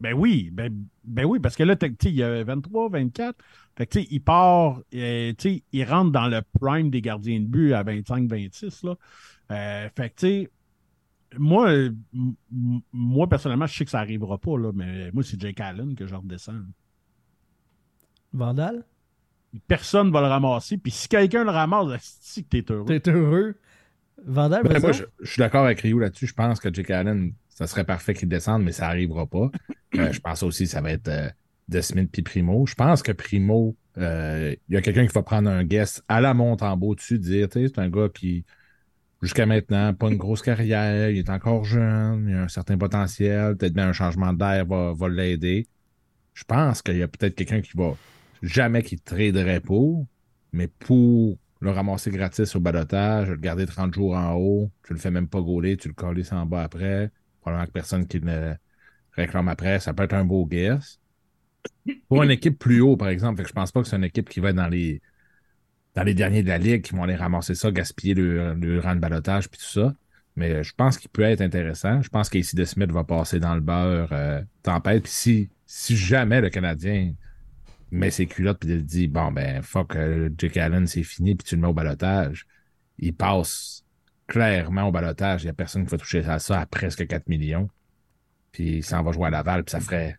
Ben 0.00 0.14
oui, 0.14 0.48
ben, 0.50 0.74
ben 1.04 1.26
oui, 1.26 1.38
parce 1.40 1.56
que 1.56 1.62
là, 1.62 1.76
t'as- 1.76 1.90
tu 1.90 1.96
sais, 2.02 2.08
il 2.08 2.16
y 2.16 2.22
a 2.22 2.42
23, 2.42 2.88
24. 2.88 3.36
Fait 3.76 3.86
que, 3.86 3.92
tu 3.92 4.00
sais, 4.00 4.08
il 4.10 4.20
part, 4.20 4.80
euh, 4.94 5.32
tu 5.36 5.56
sais, 5.56 5.64
il 5.72 5.84
rentre 5.84 6.10
dans 6.10 6.26
le 6.26 6.40
prime 6.58 6.90
des 6.90 7.02
gardiens 7.02 7.38
de 7.38 7.44
but 7.44 7.74
à 7.74 7.82
25, 7.82 8.26
26, 8.28 8.82
là. 8.82 8.96
Euh, 9.50 9.88
fait 9.94 10.08
que, 10.10 10.14
tu 10.14 10.26
sais, 10.26 10.50
moi, 11.38 11.70
euh, 11.70 11.90
moi, 12.92 13.28
personnellement, 13.28 13.66
je 13.66 13.76
sais 13.76 13.84
que 13.84 13.90
ça 13.90 14.00
arrivera 14.00 14.38
pas, 14.38 14.58
là, 14.58 14.72
mais 14.74 15.10
moi, 15.12 15.22
c'est 15.22 15.40
Jake 15.40 15.60
Allen 15.60 15.94
que 15.94 16.06
je 16.06 16.14
redescends. 16.14 16.60
Vandal? 18.32 18.84
Personne 19.66 20.12
va 20.12 20.20
le 20.20 20.28
ramasser, 20.28 20.78
puis 20.78 20.92
si 20.92 21.08
quelqu'un 21.08 21.44
le 21.44 21.50
ramasse, 21.50 22.18
si 22.20 22.44
que 22.44 22.48
t'es 22.48 22.72
heureux. 22.72 22.84
T'es 22.86 23.10
heureux? 23.10 23.56
Vandal, 24.24 24.62
Ben, 24.64 24.80
moi, 24.80 24.92
je, 24.92 25.04
je 25.20 25.30
suis 25.30 25.40
d'accord 25.40 25.64
avec 25.64 25.80
Ryu 25.80 25.98
là-dessus. 25.98 26.26
Je 26.26 26.34
pense 26.34 26.60
que 26.60 26.72
Jake 26.72 26.90
Allen, 26.90 27.32
ça 27.48 27.66
serait 27.66 27.84
parfait 27.84 28.14
qu'il 28.14 28.28
descende, 28.28 28.62
mais 28.62 28.72
ça 28.72 28.86
n'arrivera 28.86 29.26
pas. 29.26 29.50
Euh, 29.96 30.12
je 30.12 30.20
pense 30.20 30.44
aussi 30.44 30.66
que 30.66 30.70
ça 30.70 30.80
va 30.80 30.92
être 30.92 31.08
euh, 31.08 31.28
De 31.66 31.80
Smith 31.80 32.10
puis 32.12 32.22
Primo. 32.22 32.64
Je 32.64 32.76
pense 32.76 33.02
que 33.02 33.10
Primo, 33.10 33.74
euh, 33.98 34.54
il 34.68 34.74
y 34.74 34.76
a 34.76 34.82
quelqu'un 34.82 35.04
qui 35.04 35.12
va 35.12 35.24
prendre 35.24 35.50
un 35.50 35.64
guest 35.64 36.04
à 36.06 36.20
la 36.20 36.32
Montembeau 36.32 36.94
dessus, 36.94 37.18
dire, 37.18 37.48
tu 37.48 37.66
sais, 37.66 37.72
c'est 37.74 37.80
un 37.80 37.90
gars 37.90 38.08
qui, 38.08 38.44
jusqu'à 39.22 39.46
maintenant, 39.46 39.94
pas 39.94 40.08
une 40.08 40.16
grosse 40.16 40.42
carrière, 40.42 41.10
il 41.10 41.18
est 41.18 41.30
encore 41.30 41.64
jeune, 41.64 42.28
il 42.28 42.34
a 42.34 42.42
un 42.42 42.48
certain 42.48 42.78
potentiel, 42.78 43.56
peut-être 43.56 43.74
bien 43.74 43.88
un 43.88 43.92
changement 43.92 44.32
d'air 44.32 44.66
va, 44.66 44.92
va 44.94 45.08
l'aider. 45.08 45.66
Je 46.34 46.44
pense 46.44 46.82
qu'il 46.82 46.96
y 46.96 47.02
a 47.02 47.08
peut-être 47.08 47.34
quelqu'un 47.34 47.60
qui 47.60 47.72
va 47.76 47.94
jamais 48.42 48.82
qui 48.82 48.98
traderait 48.98 49.60
pour, 49.60 50.06
mais 50.52 50.68
pour 50.68 51.38
le 51.60 51.70
ramasser 51.70 52.10
gratis 52.10 52.56
au 52.56 52.60
balotage, 52.60 53.28
le 53.28 53.36
garder 53.36 53.66
30 53.66 53.94
jours 53.94 54.16
en 54.16 54.34
haut, 54.34 54.70
tu 54.82 54.94
le 54.94 54.98
fais 54.98 55.10
même 55.10 55.28
pas 55.28 55.40
gauler, 55.40 55.76
tu 55.76 55.88
le 55.88 55.94
colles 55.94 56.22
en 56.32 56.46
bas 56.46 56.62
après, 56.62 57.10
probablement 57.40 57.66
que 57.66 57.72
personne 57.72 58.06
qui 58.06 58.18
le 58.20 58.56
réclame 59.12 59.48
après, 59.48 59.80
ça 59.80 59.92
peut 59.92 60.04
être 60.04 60.14
un 60.14 60.24
beau 60.24 60.46
guess. 60.46 60.98
Pour 62.08 62.22
une 62.22 62.30
équipe 62.30 62.58
plus 62.58 62.80
haut, 62.80 62.96
par 62.96 63.08
exemple, 63.08 63.38
fait 63.38 63.42
que 63.42 63.48
je 63.48 63.54
pense 63.54 63.72
pas 63.72 63.82
que 63.82 63.88
c'est 63.88 63.96
une 63.96 64.04
équipe 64.04 64.28
qui 64.28 64.40
va 64.40 64.52
dans 64.52 64.68
les 64.68 65.02
dans 65.94 66.02
les 66.02 66.14
derniers 66.14 66.42
de 66.42 66.48
la 66.48 66.58
ligue, 66.58 66.82
qui 66.82 66.94
vont 66.94 67.02
aller 67.02 67.16
ramasser 67.16 67.54
ça, 67.54 67.70
gaspiller 67.70 68.14
le, 68.14 68.54
le 68.54 68.80
rang 68.80 68.94
de 68.94 69.00
balotage 69.00 69.48
puis 69.48 69.58
tout 69.58 69.80
ça. 69.80 69.94
Mais 70.36 70.62
je 70.62 70.74
pense 70.74 70.96
qu'il 70.96 71.10
peut 71.10 71.22
être 71.22 71.40
intéressant. 71.40 72.00
Je 72.02 72.08
pense 72.08 72.30
qu'Ici 72.30 72.56
de 72.56 72.64
Smith 72.64 72.90
va 72.92 73.04
passer 73.04 73.40
dans 73.40 73.54
le 73.54 73.60
beurre 73.60 74.10
euh, 74.12 74.40
tempête. 74.62 75.02
Puis 75.02 75.12
si, 75.12 75.50
si 75.66 75.96
jamais 75.96 76.40
le 76.40 76.50
Canadien 76.50 77.12
met 77.90 78.10
ses 78.10 78.26
culottes 78.26 78.60
puis 78.60 78.70
il 78.70 78.84
dit 78.84 79.08
bon 79.08 79.32
ben 79.32 79.62
fuck 79.62 79.96
euh, 79.96 80.30
Jake 80.38 80.56
Allen 80.56 80.86
c'est 80.86 81.02
fini 81.02 81.34
puis 81.34 81.44
tu 81.44 81.56
le 81.56 81.60
mets 81.60 81.66
au 81.66 81.72
balotage 81.72 82.46
il 83.00 83.14
passe 83.14 83.84
clairement 84.26 84.84
au 84.88 84.92
balotage. 84.92 85.42
Il 85.42 85.46
n'y 85.46 85.50
a 85.50 85.54
personne 85.54 85.84
qui 85.84 85.90
va 85.90 85.98
toucher 85.98 86.24
à 86.24 86.38
ça 86.38 86.60
à 86.60 86.66
presque 86.66 87.06
4 87.06 87.28
millions. 87.28 87.68
Puis 88.52 88.78
il 88.78 88.84
s'en 88.84 89.02
va 89.02 89.12
jouer 89.12 89.26
à 89.26 89.30
Laval, 89.30 89.64
puis 89.64 89.72
ça 89.72 89.80
ferait. 89.80 90.18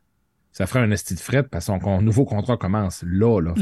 Ça 0.52 0.68
ferait 0.68 0.80
un 0.82 0.92
esti 0.92 1.16
de 1.16 1.20
fret 1.20 1.44
parce 1.44 1.68
que 1.68 1.80
son 1.82 2.02
nouveau 2.02 2.26
contrat 2.26 2.58
commence 2.58 3.04
là. 3.08 3.40
là. 3.40 3.54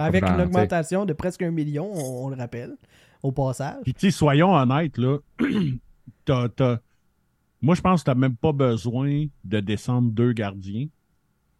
Avec 0.00 0.22
une 0.24 0.28
augmentation 0.40 1.04
de 1.04 1.12
presque 1.12 1.42
un 1.42 1.50
million, 1.50 1.90
on, 1.92 2.26
on 2.26 2.28
le 2.30 2.36
rappelle, 2.36 2.76
au 3.22 3.32
passage. 3.32 3.82
Puis, 3.82 3.92
tu 3.94 4.10
sais, 4.10 4.16
soyons 4.16 4.54
honnêtes, 4.54 4.96
là. 4.98 5.18
t'as- 6.24 6.48
t'as- 6.48 6.80
Moi, 7.60 7.74
je 7.74 7.80
pense 7.82 8.00
que 8.02 8.04
tu 8.04 8.10
n'as 8.10 8.14
même 8.20 8.36
pas 8.36 8.52
besoin 8.52 9.26
de 9.44 9.60
descendre 9.60 10.10
deux 10.10 10.32
gardiens. 10.32 10.86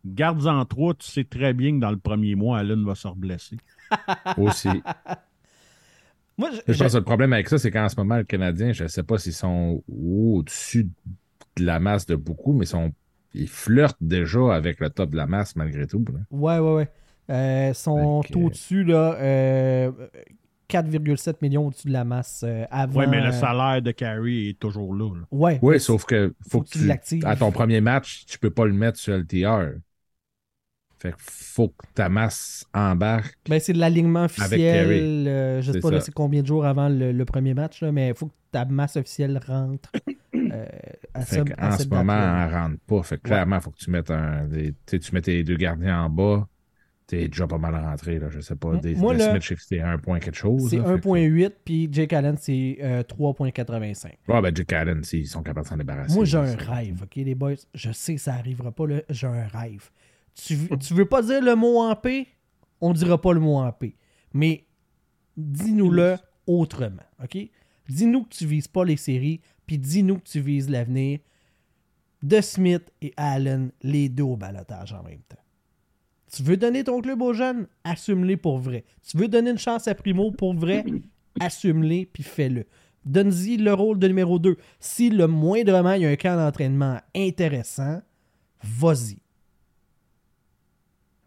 Garde-en 0.06 0.64
trois, 0.64 0.94
tu 0.94 1.06
sais 1.10 1.24
très 1.24 1.52
bien 1.52 1.72
que 1.74 1.80
dans 1.80 1.90
le 1.90 1.98
premier 1.98 2.34
mois, 2.34 2.58
Allen 2.60 2.84
va 2.84 2.94
se 2.94 3.08
reblesser. 3.08 3.58
Aussi. 4.38 4.68
Moi, 6.38 6.50
je- 6.52 6.60
Je 6.68 6.72
je- 6.72 6.78
pense 6.82 6.92
que 6.92 6.98
le 6.98 7.04
problème 7.04 7.32
avec 7.32 7.48
ça, 7.48 7.58
c'est 7.58 7.70
qu'en 7.70 7.88
ce 7.88 7.96
moment, 7.96 8.16
le 8.16 8.24
Canadien, 8.24 8.72
je 8.72 8.84
ne 8.84 8.88
sais 8.88 9.02
pas 9.02 9.18
s'ils 9.18 9.32
sont 9.32 9.82
au-dessus 9.88 10.88
de 11.56 11.64
la 11.64 11.80
masse 11.80 12.06
de 12.06 12.14
beaucoup, 12.14 12.52
mais 12.52 12.64
ils, 12.64 12.68
sont, 12.68 12.92
ils 13.34 13.48
flirtent 13.48 13.98
déjà 14.00 14.54
avec 14.54 14.80
le 14.80 14.90
top 14.90 15.10
de 15.10 15.16
la 15.16 15.26
masse 15.26 15.56
malgré 15.56 15.86
tout. 15.86 16.04
là. 16.12 16.20
Ouais, 16.30 16.58
ouais, 16.58 16.74
ouais. 16.74 16.88
Euh, 17.30 17.74
sont 17.74 18.22
que- 18.22 18.38
au-dessus, 18.38 18.84
là, 18.84 19.14
euh, 19.20 19.90
4,7 20.68 21.42
millions 21.42 21.66
au-dessus 21.66 21.88
de 21.88 21.92
la 21.92 22.04
masse 22.04 22.42
euh, 22.46 22.64
avant. 22.70 23.00
Oui, 23.00 23.06
mais 23.08 23.20
le 23.20 23.28
euh, 23.28 23.32
salaire 23.32 23.82
de 23.82 23.90
Carey 23.90 24.48
est 24.48 24.58
toujours 24.58 24.94
là. 24.94 25.14
là. 25.14 25.26
Ouais. 25.30 25.58
Oui, 25.62 25.80
sauf 25.80 26.04
que 26.04 26.34
faut, 26.48 26.62
que 26.62 26.68
tu, 26.68 27.24
à 27.24 27.36
ton 27.36 27.50
premier 27.52 27.80
match, 27.80 28.24
tu 28.26 28.38
peux 28.38 28.50
pas 28.50 28.64
le 28.66 28.72
mettre 28.72 28.98
sur 28.98 29.14
LTR. 29.14 29.78
Fait 30.98 31.12
que 31.12 31.16
faut 31.18 31.68
que 31.68 31.86
ta 31.94 32.08
masse 32.08 32.66
embarque. 32.74 33.38
Ben, 33.48 33.60
c'est 33.60 33.72
de 33.72 33.78
l'alignement 33.78 34.24
officiel. 34.24 35.28
Euh, 35.28 35.60
je 35.62 35.66
sais 35.66 35.72
C'est 35.74 35.80
pas 35.80 35.90
là, 35.92 36.00
c'est 36.00 36.12
combien 36.14 36.42
de 36.42 36.46
jours 36.46 36.66
avant 36.66 36.88
le, 36.88 37.12
le 37.12 37.24
premier 37.24 37.54
match, 37.54 37.82
là, 37.82 37.92
mais 37.92 38.08
il 38.08 38.14
faut 38.14 38.26
que 38.26 38.32
ta 38.50 38.64
masse 38.64 38.96
officielle 38.96 39.38
rentre 39.46 39.92
euh, 40.52 40.66
à, 41.14 41.20
Fait 41.22 41.36
ce- 41.36 41.42
que 41.42 41.52
à 41.56 41.68
en 41.74 41.78
ce 41.78 41.88
moment, 41.88 42.04
date-là. 42.14 42.46
elle 42.48 42.54
rentre 42.54 42.80
pas. 42.86 43.02
Fait 43.02 43.16
que 43.16 43.22
clairement, 43.22 43.56
il 43.56 43.62
faut 43.62 43.70
que 43.70 43.78
tu 43.78 43.90
mettes 43.90 44.10
un. 44.10 44.46
des- 44.46 44.74
tu 44.86 45.14
mets 45.14 45.20
tes 45.22 45.42
deux 45.44 45.56
gardiens 45.56 46.02
en 46.04 46.10
bas. 46.10 46.48
T'es 47.06 47.26
déjà 47.26 47.46
pas 47.46 47.56
mal 47.56 47.74
rentré, 47.74 48.18
là. 48.18 48.28
Je 48.28 48.40
sais 48.40 48.54
pas. 48.54 48.76
Des, 48.76 48.94
moi, 48.94 49.14
de 49.14 49.18
là, 49.20 49.30
Smith, 49.30 49.42
je 49.42 49.48
sais 49.48 49.54
que 49.54 49.62
c'était 49.62 49.80
1 49.80 49.96
point 49.96 50.18
quelque 50.20 50.36
chose. 50.36 50.68
C'est 50.68 50.76
là. 50.76 50.84
Fait 50.96 51.00
que- 51.00 51.08
1.8, 51.08 51.52
puis 51.64 51.88
Jake 51.90 52.12
Allen, 52.12 52.36
c'est 52.38 52.76
euh, 52.82 53.02
3.85. 53.02 54.12
Ouais, 54.28 54.42
ben, 54.42 54.54
Jake 54.54 54.70
Allen, 54.74 55.02
s'ils 55.02 55.26
sont 55.26 55.42
capables 55.42 55.64
de 55.64 55.70
s'en 55.70 55.76
débarrasser. 55.78 56.14
Moi, 56.14 56.26
j'ai 56.26 56.36
un 56.36 56.46
c'est- 56.46 56.56
rêve, 56.70 57.02
OK, 57.02 57.14
les 57.16 57.34
boys? 57.34 57.54
Je 57.72 57.92
sais 57.92 58.14
que 58.16 58.20
ça 58.20 58.34
arrivera 58.34 58.72
pas, 58.72 58.86
là. 58.86 59.00
J'ai 59.08 59.26
un 59.26 59.46
rêve. 59.46 59.88
Tu, 60.34 60.56
tu 60.78 60.92
veux 60.94 61.06
pas 61.06 61.22
dire 61.22 61.42
le 61.42 61.54
mot 61.56 61.78
en 61.80 61.96
paix? 61.96 62.26
On 62.82 62.92
dira 62.92 63.18
pas 63.18 63.32
le 63.32 63.40
mot 63.40 63.56
en 63.56 63.72
paix. 63.72 63.94
Mais 64.34 64.66
dis-nous-le 65.36 66.16
autrement, 66.46 67.02
OK? 67.22 67.38
Dis-nous 67.88 68.24
que 68.24 68.34
tu 68.34 68.46
vises 68.46 68.68
pas 68.68 68.84
les 68.84 68.96
séries, 68.96 69.40
puis 69.68 69.78
dis-nous 69.78 70.16
que 70.16 70.28
tu 70.28 70.40
vises 70.40 70.68
l'avenir. 70.68 71.20
De 72.22 72.40
Smith 72.40 72.90
et 73.00 73.12
Allen, 73.16 73.70
les 73.82 74.08
deux 74.08 74.24
au 74.24 74.36
balotage 74.36 74.92
en 74.92 75.04
même 75.04 75.20
temps. 75.28 75.36
Tu 76.32 76.42
veux 76.42 76.56
donner 76.56 76.82
ton 76.82 77.00
club 77.00 77.22
aux 77.22 77.32
jeunes? 77.32 77.68
Assume-les 77.84 78.36
pour 78.36 78.58
vrai. 78.58 78.84
Tu 79.08 79.16
veux 79.16 79.28
donner 79.28 79.50
une 79.50 79.58
chance 79.58 79.86
à 79.86 79.94
Primo 79.94 80.32
pour 80.32 80.54
vrai? 80.54 80.84
Assume-les 81.40 82.06
puis 82.06 82.24
fais-le. 82.24 82.66
Donne-y 83.04 83.58
le 83.58 83.72
rôle 83.72 83.98
de 83.98 84.08
numéro 84.08 84.38
2. 84.38 84.56
Si 84.80 85.10
le 85.10 85.28
moindrement 85.28 85.92
il 85.92 86.02
y 86.02 86.06
a 86.06 86.10
un 86.10 86.16
camp 86.16 86.36
d'entraînement 86.36 86.98
intéressant, 87.14 88.00
vas-y. 88.62 89.18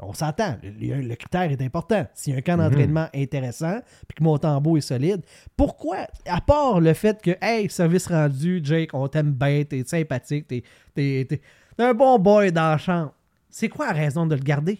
On 0.02 0.14
s'entend, 0.14 0.58
le, 0.64 1.02
le 1.02 1.16
critère 1.16 1.52
est 1.52 1.62
important. 1.62 2.08
S'il 2.14 2.34
y 2.34 2.36
a 2.36 2.40
un 2.40 2.42
camp 2.42 2.58
d'entraînement 2.58 3.08
intéressant, 3.14 3.80
puis 4.08 4.16
que 4.18 4.24
mon 4.24 4.38
tambour 4.38 4.78
est 4.78 4.82
solide, 4.82 5.22
pourquoi, 5.56 6.08
à 6.26 6.42
part 6.42 6.80
le 6.80 6.94
fait 6.94 7.22
que, 7.22 7.32
hey, 7.42 7.70
service 7.70 8.08
rendu, 8.08 8.62
Jake, 8.64 8.90
on 8.94 9.08
t'aime 9.08 9.32
bien, 9.32 9.64
t'es 9.64 9.84
sympathique, 9.86 10.48
t'es, 10.48 10.64
t'es, 10.96 11.26
t'es- 11.30 11.42
t'es 11.78 11.84
un 11.84 11.94
bon 11.94 12.18
boy 12.20 12.52
dans 12.52 12.72
la 12.72 12.78
chambre, 12.78 13.14
c'est 13.50 13.70
quoi 13.70 13.88
la 13.88 13.94
raison 13.94 14.26
de 14.26 14.36
le 14.36 14.42
garder? 14.42 14.80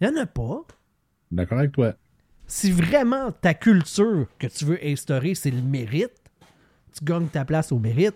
Il 0.00 0.08
n'y 0.08 0.18
en 0.18 0.22
a 0.22 0.26
pas. 0.26 0.62
D'accord 1.30 1.58
avec 1.58 1.72
toi. 1.72 1.92
Si 2.46 2.70
vraiment 2.70 3.30
ta 3.30 3.52
culture 3.52 4.26
que 4.38 4.46
tu 4.46 4.64
veux 4.64 4.78
instaurer, 4.82 5.34
c'est 5.34 5.50
le 5.50 5.60
mérite, 5.60 6.12
tu 6.96 7.04
gagnes 7.04 7.26
ta 7.28 7.44
place 7.44 7.70
au 7.72 7.78
mérite, 7.78 8.14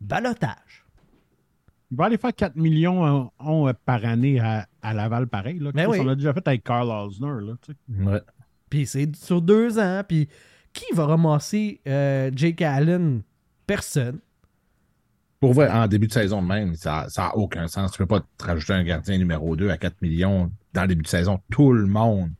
balotage. 0.00 0.83
Il 1.90 1.96
va 1.96 2.06
aller 2.06 2.18
faire 2.18 2.34
4 2.34 2.56
millions 2.56 3.06
euh, 3.06 3.68
euh, 3.68 3.72
par 3.84 4.04
année 4.04 4.40
à, 4.40 4.66
à 4.82 4.94
Laval, 4.94 5.26
pareil. 5.26 5.58
Là. 5.58 5.70
Ben 5.72 5.84
Chris, 5.84 5.92
oui. 5.92 6.00
On 6.00 6.08
l'a 6.08 6.14
déjà 6.14 6.32
fait 6.32 6.46
avec 6.48 6.64
Carl 6.64 6.88
Osner. 6.88 7.46
Là, 7.46 7.54
tu 7.62 7.72
sais. 7.72 8.04
Ouais. 8.04 8.20
Puis 8.70 8.86
c'est 8.86 9.14
sur 9.16 9.40
deux 9.40 9.78
ans. 9.78 10.02
Puis 10.06 10.28
qui 10.72 10.92
va 10.94 11.06
ramasser 11.06 11.80
euh, 11.86 12.30
Jake 12.34 12.62
Allen? 12.62 13.22
Personne. 13.66 14.18
Pour 15.40 15.54
vrai, 15.54 15.70
en 15.70 15.86
début 15.86 16.06
de 16.06 16.12
saison 16.12 16.42
même, 16.42 16.74
ça 16.74 17.06
n'a 17.16 17.36
aucun 17.36 17.68
sens. 17.68 17.92
Tu 17.92 17.98
peux 17.98 18.06
pas 18.06 18.20
te 18.20 18.44
rajouter 18.44 18.72
un 18.72 18.84
gardien 18.84 19.18
numéro 19.18 19.56
2 19.56 19.70
à 19.70 19.76
4 19.76 20.00
millions 20.02 20.50
dans 20.72 20.82
le 20.82 20.88
début 20.88 21.02
de 21.02 21.08
saison. 21.08 21.40
Tout 21.50 21.72
le 21.72 21.86
monde 21.86 22.30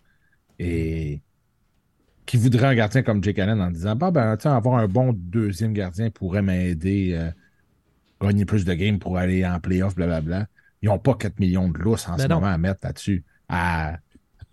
et 0.58 1.22
qui 2.26 2.36
voudrait 2.36 2.66
un 2.66 2.74
gardien 2.74 3.02
comme 3.02 3.22
Jake 3.22 3.38
Allen 3.38 3.60
en 3.60 3.70
disant 3.70 3.96
bah 3.96 4.10
ben 4.10 4.36
tiens, 4.36 4.54
avoir 4.54 4.78
un 4.78 4.88
bon 4.88 5.12
deuxième 5.12 5.72
gardien 5.72 6.10
pourrait 6.10 6.42
m'aider 6.42 7.12
euh, 7.14 7.30
gagner 8.28 8.44
plus 8.44 8.64
de 8.64 8.74
games 8.74 8.98
pour 8.98 9.18
aller 9.18 9.44
en 9.46 9.60
playoff, 9.60 9.94
blablabla. 9.94 10.46
Ils 10.82 10.88
n'ont 10.88 10.98
pas 10.98 11.14
4 11.14 11.38
millions 11.40 11.68
de 11.68 11.78
lousse 11.78 12.08
en 12.08 12.16
Ben 12.16 12.22
ce 12.24 12.28
non. 12.28 12.36
moment 12.36 12.48
à 12.48 12.58
mettre 12.58 12.80
là-dessus. 12.84 13.24
À- 13.48 13.96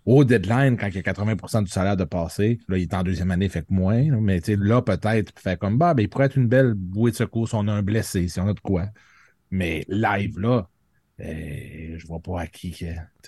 Au 0.04 0.24
deadline, 0.24 0.76
quand 0.76 0.88
il 0.88 0.94
y 0.96 0.98
a 0.98 1.02
80% 1.02 1.62
du 1.62 1.70
salaire 1.70 1.96
de 1.96 2.04
passé, 2.04 2.58
là, 2.68 2.76
il 2.76 2.82
est 2.82 2.94
en 2.94 3.02
deuxième 3.04 3.30
année, 3.30 3.48
fait 3.48 3.62
que 3.62 3.72
moins. 3.72 4.02
là, 4.10 4.16
mais 4.20 4.40
là, 4.58 4.82
peut-être, 4.82 5.32
fait 5.38 5.56
comme 5.58 5.78
bah, 5.78 5.94
ben, 5.94 6.02
il 6.02 6.08
pourrait 6.08 6.26
être 6.26 6.36
une 6.36 6.48
belle 6.48 6.74
bouée 6.74 7.12
de 7.12 7.16
secours 7.16 7.48
si 7.48 7.54
on 7.54 7.68
a 7.68 7.72
un 7.72 7.82
blessé, 7.82 8.26
si 8.28 8.40
on 8.40 8.48
a 8.48 8.52
de 8.54 8.58
quoi. 8.60 8.86
Mais 9.52 9.84
live, 9.88 10.38
là, 10.40 10.68
euh, 11.20 11.94
je 11.98 12.06
vois 12.06 12.20
pas 12.20 12.40
à 12.40 12.46
qui. 12.46 12.72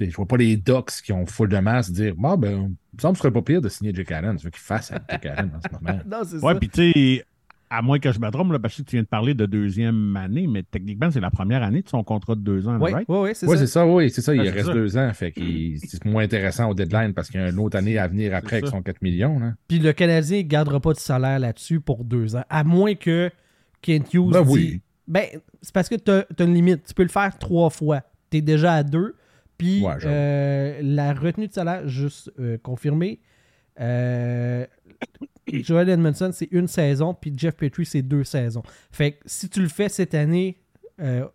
je 0.00 0.16
vois 0.16 0.26
pas 0.26 0.36
les 0.36 0.56
docs 0.56 0.90
qui 1.04 1.12
ont 1.12 1.26
full 1.26 1.48
de 1.48 1.58
masse 1.58 1.90
dire 1.92 2.14
bah, 2.16 2.36
ben, 2.36 2.50
il 2.92 2.96
me 2.96 3.00
semble 3.00 3.12
que 3.12 3.18
ce 3.18 3.22
serait 3.22 3.32
pas 3.32 3.42
pire 3.42 3.60
de 3.60 3.68
signer 3.68 3.94
Jake 3.94 4.10
Allen. 4.10 4.36
Tu 4.36 4.44
veux 4.44 4.50
qu'il 4.50 4.60
fasse 4.62 4.90
avec 4.90 5.02
Jake 5.10 5.26
Allen 5.26 5.50
en 5.54 5.60
ce 5.60 5.74
moment. 5.74 6.00
Non, 6.06 6.22
c'est 6.24 6.42
Ouais, 6.42 6.54
ça. 6.54 6.58
puis 6.58 6.68
tu 6.70 6.92
sais, 6.92 7.24
à 7.70 7.82
moins 7.82 7.98
que 7.98 8.12
je 8.12 8.20
me 8.20 8.30
trompe, 8.30 8.52
là, 8.52 8.58
parce 8.58 8.76
que 8.76 8.82
tu 8.82 8.92
viens 8.96 9.02
de 9.02 9.08
parler 9.08 9.34
de 9.34 9.46
deuxième 9.46 10.16
année, 10.16 10.46
mais 10.46 10.62
techniquement, 10.62 11.10
c'est 11.10 11.20
la 11.20 11.30
première 11.30 11.62
année 11.62 11.82
de 11.82 11.88
son 11.88 12.04
contrat 12.04 12.34
de 12.34 12.40
deux 12.40 12.68
ans, 12.68 12.78
Oui, 12.80 12.92
right? 12.92 13.06
oui, 13.08 13.16
oui, 13.18 13.30
c'est 13.34 13.46
Oui, 13.48 13.66
ça. 13.66 13.86
oui, 13.86 14.10
c'est 14.10 14.20
ça. 14.20 14.34
Il 14.34 14.40
Ah, 14.46 14.52
reste 14.52 14.66
ça. 14.66 14.72
deux 14.72 14.96
ans. 14.96 15.10
Fait 15.12 15.32
qu'il 15.32 15.78
c'est 15.80 16.04
moins 16.04 16.22
intéressant 16.22 16.70
au 16.70 16.74
deadline 16.74 17.14
parce 17.14 17.28
qu'il 17.30 17.40
y 17.40 17.44
a 17.44 17.48
une 17.48 17.58
autre 17.58 17.76
année 17.76 17.98
à 17.98 18.06
venir 18.06 18.34
après 18.34 18.58
avec 18.58 18.68
son 18.68 18.82
4 18.82 19.02
millions. 19.02 19.38
Là. 19.40 19.54
Puis 19.68 19.78
le 19.78 19.92
Canadien 19.92 20.38
ne 20.38 20.42
gardera 20.42 20.78
pas 20.80 20.92
de 20.92 20.98
salaire 20.98 21.38
là-dessus 21.38 21.80
pour 21.80 22.04
deux 22.04 22.36
ans. 22.36 22.44
À 22.48 22.62
moins 22.64 22.94
que 22.94 23.30
Kent 23.82 24.14
Hughes 24.14 24.30
Ben 24.32 24.42
dit- 24.44 24.52
oui. 24.52 24.80
Ben, 25.08 25.24
c'est 25.60 25.74
parce 25.74 25.88
que 25.88 25.96
tu 25.96 26.10
as, 26.10 26.24
une 26.44 26.54
limite. 26.54 26.84
Tu 26.86 26.94
peux 26.94 27.02
le 27.02 27.08
faire 27.08 27.36
trois 27.38 27.70
fois. 27.70 28.02
Tu 28.30 28.38
es 28.38 28.40
déjà 28.40 28.74
à 28.74 28.82
deux. 28.82 29.14
Puis 29.58 29.82
Ouais, 29.82 29.94
euh, 30.04 30.78
la 30.82 31.12
retenue 31.14 31.48
de 31.48 31.52
salaire, 31.52 31.86
juste 31.88 32.30
euh, 32.40 32.56
confirmé. 32.62 33.20
Euh, 33.80 34.66
Joel 35.52 35.88
Edmondson, 35.88 36.30
c'est 36.32 36.48
une 36.50 36.68
saison. 36.68 37.14
Puis 37.14 37.32
Jeff 37.36 37.54
Petrie, 37.56 37.86
c'est 37.86 38.02
deux 38.02 38.24
saisons. 38.24 38.62
Fait 38.90 39.12
que 39.12 39.18
si 39.26 39.48
tu 39.48 39.60
le 39.60 39.68
fais 39.68 39.88
cette 39.88 40.14
année, 40.14 40.58
euh, 41.00 41.26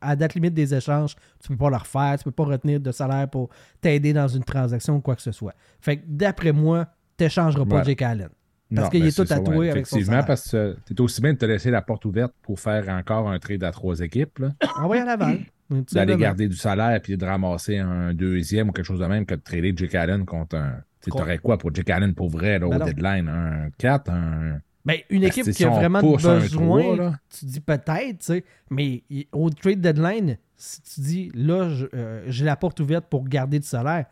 à 0.00 0.14
date 0.14 0.34
limite 0.34 0.54
des 0.54 0.74
échanges, 0.74 1.16
tu 1.42 1.48
peux 1.48 1.56
pas 1.56 1.70
le 1.70 1.76
refaire. 1.76 2.16
Tu 2.18 2.24
peux 2.24 2.30
pas 2.30 2.44
retenir 2.44 2.80
de 2.80 2.92
salaire 2.92 3.28
pour 3.28 3.50
t'aider 3.80 4.12
dans 4.12 4.28
une 4.28 4.44
transaction 4.44 4.96
ou 4.96 5.00
quoi 5.00 5.16
que 5.16 5.22
ce 5.22 5.32
soit. 5.32 5.54
Fait 5.80 5.96
que 5.98 6.02
d'après 6.06 6.52
moi, 6.52 6.86
tu 7.16 7.24
n'échangeras 7.24 7.64
pas 7.64 7.76
Ouais. 7.78 7.84
Jake 7.84 8.02
Allen. 8.02 8.28
Parce 8.74 8.90
qu'il 8.90 9.00
ben, 9.00 9.08
est 9.08 9.16
tout 9.16 9.24
ça, 9.24 9.36
tatoué 9.36 9.56
ouais, 9.56 9.70
avec 9.70 9.86
son 9.86 9.96
Effectivement, 9.96 10.22
parce 10.24 10.50
que 10.50 10.76
tu 10.86 10.92
es 10.92 11.00
aussi 11.00 11.22
bien 11.22 11.32
de 11.32 11.38
te 11.38 11.46
laisser 11.46 11.70
la 11.70 11.80
porte 11.80 12.04
ouverte 12.04 12.34
pour 12.42 12.60
faire 12.60 12.88
encore 12.90 13.28
un 13.30 13.38
trade 13.38 13.64
à 13.64 13.70
trois 13.70 14.00
équipes. 14.00 14.38
là. 14.38 14.50
Envoyé 14.76 15.02
à 15.02 15.06
Laval. 15.06 15.40
D'aller 15.70 15.84
simplement. 15.88 16.16
garder 16.18 16.48
du 16.48 16.56
salaire 16.56 17.00
puis 17.02 17.16
de 17.16 17.24
ramasser 17.24 17.78
un 17.78 18.14
deuxième 18.14 18.70
ou 18.70 18.72
quelque 18.72 18.86
chose 18.86 19.00
de 19.00 19.06
même 19.06 19.26
que 19.26 19.34
de 19.34 19.40
trader 19.40 19.72
Jake 19.76 19.94
Allen 19.94 20.24
contre 20.24 20.56
un. 20.56 20.80
Tu 21.02 21.10
aurais 21.12 21.38
quoi 21.38 21.58
pour 21.58 21.74
Jake 21.74 21.90
Allen 21.90 22.14
pour 22.14 22.28
vrai 22.28 22.58
là, 22.58 22.66
Ben 22.68 22.76
au 22.76 22.78
non. 22.78 22.84
deadline? 22.86 23.28
Un 23.28 23.70
4, 23.78 24.10
un. 24.10 24.60
Ben, 24.84 24.98
une 25.10 25.22
équipe 25.24 25.50
qui 25.50 25.64
a 25.64 25.68
vraiment 25.68 26.00
besoin, 26.00 26.96
là. 26.96 27.18
tu 27.38 27.44
dis 27.44 27.60
peut-être, 27.60 28.18
tu 28.20 28.24
sais, 28.24 28.44
mais 28.70 29.02
au 29.32 29.50
trade 29.50 29.80
deadline, 29.80 30.38
si 30.56 30.80
tu 30.82 31.00
dis 31.02 31.30
là, 31.34 31.68
euh, 31.94 32.24
j'ai 32.28 32.44
la 32.46 32.56
porte 32.56 32.80
ouverte 32.80 33.04
pour 33.10 33.28
garder 33.28 33.58
du 33.58 33.66
salaire, 33.66 34.06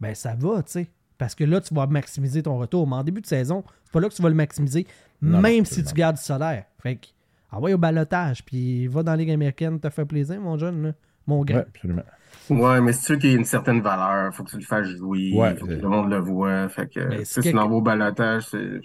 ben 0.00 0.14
ça 0.14 0.34
va, 0.34 0.62
tu 0.62 0.72
sais. 0.72 0.90
Parce 1.16 1.34
que 1.34 1.44
là, 1.44 1.60
tu 1.60 1.74
vas 1.74 1.86
maximiser 1.86 2.42
ton 2.42 2.58
retour. 2.58 2.86
Mais 2.86 2.94
en 2.96 3.02
début 3.02 3.20
de 3.20 3.26
saison, 3.26 3.64
c'est 3.84 3.92
pas 3.92 4.00
là 4.00 4.08
que 4.08 4.14
tu 4.14 4.22
vas 4.22 4.28
le 4.28 4.34
maximiser, 4.36 4.86
Non, 5.20 5.40
même 5.40 5.64
si 5.64 5.82
tu 5.82 5.94
gardes 5.94 6.16
du 6.16 6.22
salaire. 6.22 6.64
Fait 6.80 6.96
que, 6.96 7.06
envoie 7.50 7.72
au 7.72 7.78
balotage, 7.78 8.44
puis 8.44 8.86
va 8.88 9.02
dans 9.02 9.12
la 9.12 9.16
Ligue 9.18 9.30
américaine, 9.30 9.80
te 9.80 9.88
fait 9.90 10.04
plaisir, 10.04 10.40
mon 10.40 10.56
jeune, 10.58 10.82
là, 10.82 10.92
mon 11.26 11.44
grand. 11.44 11.58
Ouais, 11.58 11.66
absolument. 11.68 12.02
Ouais, 12.50 12.80
mais 12.80 12.92
c'est 12.92 13.04
sûr 13.06 13.18
qu'il 13.18 13.30
y 13.30 13.34
a 13.34 13.36
une 13.38 13.44
certaine 13.44 13.80
valeur. 13.80 14.34
Faut 14.34 14.44
que 14.44 14.50
tu 14.50 14.56
le 14.56 14.62
fasses 14.64 14.88
jouer. 14.88 15.32
Ouais, 15.34 15.54
faut 15.56 15.66
que 15.66 15.74
c'est- 15.76 15.80
le 15.82 15.88
monde 15.88 16.10
le 16.10 16.18
voit. 16.18 16.68
Fait 16.68 16.88
que, 16.88 17.00
Mais 17.00 17.18
tu 17.18 17.24
si 17.26 17.40
quelqu'un- 17.40 17.64
au 17.64 17.80
balotage, 17.82 18.46
c'est 18.50 18.80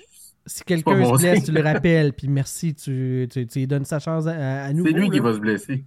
Si 0.45 0.63
quelqu'un 0.63 0.99
bon 0.99 1.15
se 1.15 1.21
blesse, 1.21 1.35
signe. 1.43 1.45
tu 1.45 1.51
le 1.51 1.61
rappelles, 1.83 2.13
puis 2.13 2.27
merci, 2.27 2.73
tu, 2.73 3.27
tu, 3.31 3.47
tu 3.47 3.59
lui 3.59 3.67
donnes 3.67 3.85
sa 3.85 3.99
chance 3.99 4.27
à, 4.27 4.63
à 4.65 4.73
nouveau. 4.73 4.89
c'est 4.89 4.93
lui 4.93 5.09
qui 5.09 5.19
va 5.19 5.33
se 5.33 5.39
blesser. 5.39 5.85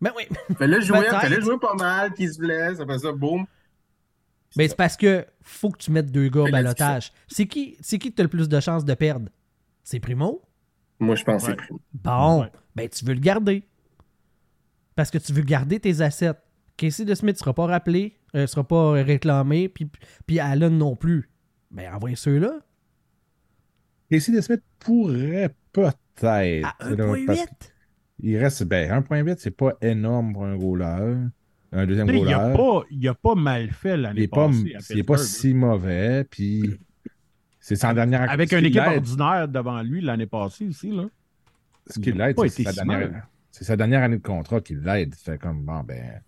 Ben 0.00 0.12
oui. 0.16 0.24
Fais-le 0.58 0.80
jouer, 0.80 1.00
fais-le 1.20 1.40
jouer 1.40 1.58
pas 1.58 1.74
mal, 1.74 2.12
qu'il 2.14 2.30
se 2.32 2.38
blesse. 2.38 2.80
Après 2.80 2.98
ça, 2.98 3.12
boum. 3.12 3.44
Ben, 4.56 4.68
c'est 4.68 4.76
parce 4.76 4.96
que 4.96 5.26
faut 5.42 5.70
que 5.70 5.78
tu 5.78 5.90
mettes 5.90 6.10
deux 6.10 6.28
gars 6.28 6.42
au 6.42 6.50
balotage. 6.50 7.12
C'est 7.28 7.46
qui, 7.46 7.76
c'est 7.80 7.98
qui 7.98 8.10
que 8.10 8.16
t'as 8.16 8.22
le 8.22 8.28
plus 8.30 8.48
de 8.48 8.60
chances 8.60 8.84
de 8.84 8.94
perdre? 8.94 9.28
C'est 9.82 10.00
Primo? 10.00 10.40
Moi, 10.98 11.14
je 11.14 11.24
pense 11.24 11.44
que 11.44 11.50
Ouais. 11.50 11.56
c'est 11.58 11.64
Primo. 11.66 11.80
Bon, 11.94 12.40
Ouais. 12.42 12.52
ben 12.74 12.88
tu 12.88 13.04
veux 13.04 13.14
le 13.14 13.20
garder. 13.20 13.64
Parce 14.94 15.10
que 15.10 15.18
tu 15.18 15.32
veux 15.32 15.42
garder 15.42 15.78
tes 15.80 16.00
assets. 16.00 16.32
Casey 16.76 17.04
de 17.04 17.14
Smith 17.14 17.36
sera 17.38 17.54
pas 17.54 17.66
rappelé, 17.66 18.18
euh, 18.34 18.46
sera 18.46 18.64
pas 18.66 18.92
réclamé, 18.92 19.68
puis, 19.68 19.90
puis 20.26 20.40
Allen 20.40 20.76
non 20.76 20.94
plus. 20.96 21.30
Ben 21.70 21.92
envoyez 21.94 22.16
ceux-là 22.16 22.60
Casey 24.10 24.32
DeSmith 24.32 24.62
pourrait 24.78 25.54
peut-être. 25.72 25.96
à 26.22 26.90
là, 26.90 26.96
parce 27.26 27.40
1.8. 27.40 27.48
Il 28.20 28.38
reste, 28.38 28.64
ben, 28.64 28.90
1.8, 28.90 29.38
c'est 29.38 29.50
pas 29.50 29.74
énorme 29.82 30.32
pour 30.32 30.44
un 30.44 30.56
goaler. 30.56 31.16
Un 31.72 31.86
deuxième 31.86 32.06
sais, 32.08 32.14
Il 32.14 32.20
goaler. 32.20 32.32
a, 32.34 33.14
pas, 33.14 33.32
pas 33.34 33.34
mal 33.34 33.70
fait 33.72 33.96
l'année 33.96 34.28
pas, 34.28 34.46
passée. 34.46 34.74
à 34.76 34.78
il 34.90 34.98
est 35.00 35.02
pas 35.02 35.18
si 35.18 35.52
mauvais, 35.54 36.24
puis 36.24 36.78
c'est 37.66 37.74
sa 37.74 37.92
dernière 37.92 38.30
Avec 38.30 38.52
une 38.52 38.60
qui 38.60 38.66
équipe 38.66 38.80
ordinaire 38.80 39.48
devant 39.48 39.82
lui 39.82 40.00
l'année 40.00 40.26
passée 40.26 40.68
aussi. 40.68 40.92
Là. 40.92 41.08
Ce 41.88 41.98
qui 41.98 42.12
l'aide, 42.12 42.36
c'est 42.48 42.62
sa, 42.62 42.72
dernière... 42.72 43.26
sa 43.50 43.76
dernière 43.76 44.04
année 44.04 44.18
de 44.18 44.22
contrat 44.22 44.60
qui 44.60 44.76
l'aide. 44.76 45.16
Fait 45.16 45.36
comme, 45.36 45.64
bon, 45.64 45.80
ben, 45.80 46.20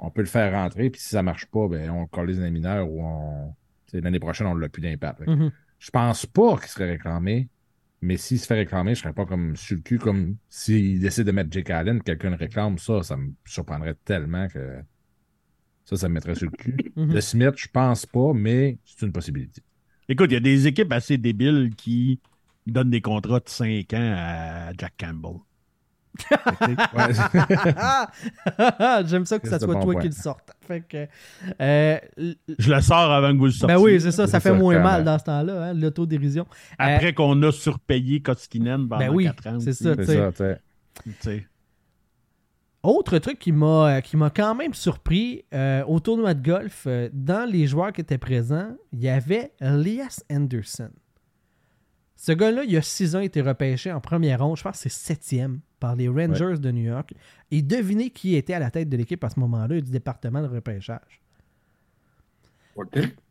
on 0.00 0.10
peut 0.10 0.22
le 0.22 0.26
faire 0.26 0.52
rentrer, 0.52 0.90
puis 0.90 1.00
si 1.00 1.10
ça 1.10 1.22
marche 1.22 1.46
pas, 1.46 1.68
ben, 1.68 1.88
on 1.90 2.00
le 2.00 2.06
colle 2.08 2.30
les 2.32 2.50
mineurs 2.50 2.90
ou 2.90 3.04
on. 3.04 3.54
L'année 3.92 4.18
prochaine, 4.18 4.48
on 4.48 4.54
l'a 4.56 4.68
plus 4.68 4.82
d'impact. 4.82 5.24
Que 5.24 5.30
Mhm. 5.30 5.52
Je 5.78 5.90
pense 5.92 6.26
pas 6.26 6.56
qu'il 6.56 6.66
serait 6.66 6.90
réclamé, 6.90 7.48
mais 8.02 8.16
s'il 8.16 8.40
se 8.40 8.46
fait 8.48 8.54
réclamer, 8.54 8.96
je 8.96 9.02
serais 9.02 9.12
pas 9.12 9.26
comme 9.26 9.54
sur 9.54 9.76
le 9.76 9.82
cul, 9.82 9.98
comme 9.98 10.38
s'il 10.48 10.98
décide 10.98 11.22
de 11.22 11.30
mettre 11.30 11.52
Jake 11.52 11.70
Allen, 11.70 12.02
quelqu'un 12.02 12.30
le 12.30 12.36
réclame, 12.36 12.78
ça, 12.78 13.04
ça 13.04 13.16
me 13.16 13.30
surprendrait 13.44 13.94
tellement 14.04 14.48
que 14.48 14.80
ça, 15.84 15.94
ça 15.94 16.08
me 16.08 16.14
mettrait 16.14 16.34
sur 16.34 16.50
le 16.50 16.56
cul. 16.56 16.76
Mhm. 16.96 17.12
Le 17.14 17.20
Smith, 17.20 17.54
je 17.54 17.68
pense 17.68 18.06
pas, 18.06 18.32
mais 18.34 18.78
c'est 18.84 19.06
une 19.06 19.12
possibilité. 19.12 19.62
Écoute, 20.08 20.30
il 20.30 20.34
y 20.34 20.36
a 20.36 20.40
des 20.40 20.66
équipes 20.66 20.92
assez 20.92 21.18
débiles 21.18 21.70
qui 21.76 22.20
donnent 22.66 22.90
des 22.90 23.00
contrats 23.00 23.40
de 23.40 23.48
5 23.48 23.92
ans 23.92 24.14
à 24.16 24.72
Jack 24.78 24.94
Campbell. 24.98 25.40
J'aime 29.06 29.26
ça 29.26 29.38
que 29.38 29.48
ça 29.48 29.58
soit 29.58 29.74
bon 29.74 29.82
toi 29.82 29.92
point. 29.92 30.00
qui 30.00 30.08
le 30.08 30.14
sorte. 30.14 30.50
Fait 30.66 30.80
que, 30.80 31.06
euh, 31.60 31.98
Je 32.58 32.72
le 32.72 32.80
sors 32.80 33.12
avant 33.12 33.32
que 33.32 33.38
vous 33.38 33.44
le 33.46 33.50
sortiez. 33.52 33.76
ben 33.76 33.82
oui, 33.82 34.00
c'est 34.00 34.10
ça, 34.10 34.26
ça 34.26 34.40
fait 34.40 34.48
ça, 34.48 34.54
moins 34.54 34.78
mal 34.80 35.04
dans 35.04 35.18
ce 35.18 35.24
temps-là, 35.24 35.64
hein, 35.64 35.74
l'autodérision. 35.74 36.46
Après 36.78 37.12
qu'on 37.12 37.40
a 37.42 37.52
surpayé 37.52 38.20
Koskinen 38.20 38.88
pendant 38.88 38.98
Ben 38.98 39.10
oui, 39.10 39.24
4 39.24 39.46
ans. 39.46 39.60
c'est 39.60 39.74
ça. 39.74 39.94
C'est 39.94 39.96
tu 39.96 40.04
sais. 40.06 40.16
ça, 40.16 40.32
tu 40.32 40.36
sais. 40.38 40.60
tu 41.04 41.12
sais. 41.20 41.46
Autre 42.82 43.18
truc 43.18 43.38
qui 43.38 43.50
m'a 43.50 43.96
euh, 43.96 44.00
qui 44.00 44.16
m'a 44.16 44.30
quand 44.30 44.54
même 44.54 44.72
surpris 44.72 45.44
euh, 45.52 45.84
au 45.86 45.98
tournoi 45.98 46.34
de 46.34 46.42
golf, 46.42 46.84
euh, 46.86 47.08
dans 47.12 47.48
les 47.50 47.66
joueurs 47.66 47.92
qui 47.92 48.00
étaient 48.00 48.18
présents, 48.18 48.76
il 48.92 49.00
y 49.00 49.08
avait 49.08 49.52
Elias 49.60 50.22
Anderson. 50.30 50.90
Ce 52.14 52.32
gars-là, 52.32 52.64
il 52.64 52.70
y 52.70 52.76
a 52.76 52.82
six 52.82 53.16
ans, 53.16 53.20
été 53.20 53.40
repêché 53.40 53.92
en 53.92 54.00
première 54.00 54.44
ronde, 54.44 54.56
je 54.56 54.62
pense 54.62 54.82
que 54.82 54.88
c'est 54.88 55.06
septième, 55.06 55.60
par 55.78 55.94
les 55.94 56.08
Rangers 56.08 56.58
de 56.58 56.70
New 56.70 56.82
York. 56.82 57.14
Et 57.50 57.62
devinez 57.62 58.10
qui 58.10 58.34
était 58.34 58.54
à 58.54 58.58
la 58.58 58.70
tête 58.70 58.88
de 58.88 58.96
l'équipe 58.96 59.22
à 59.22 59.30
ce 59.30 59.38
moment-là 59.38 59.80
du 59.80 59.90
département 59.90 60.42
de 60.42 60.48
repêchage. 60.48 61.20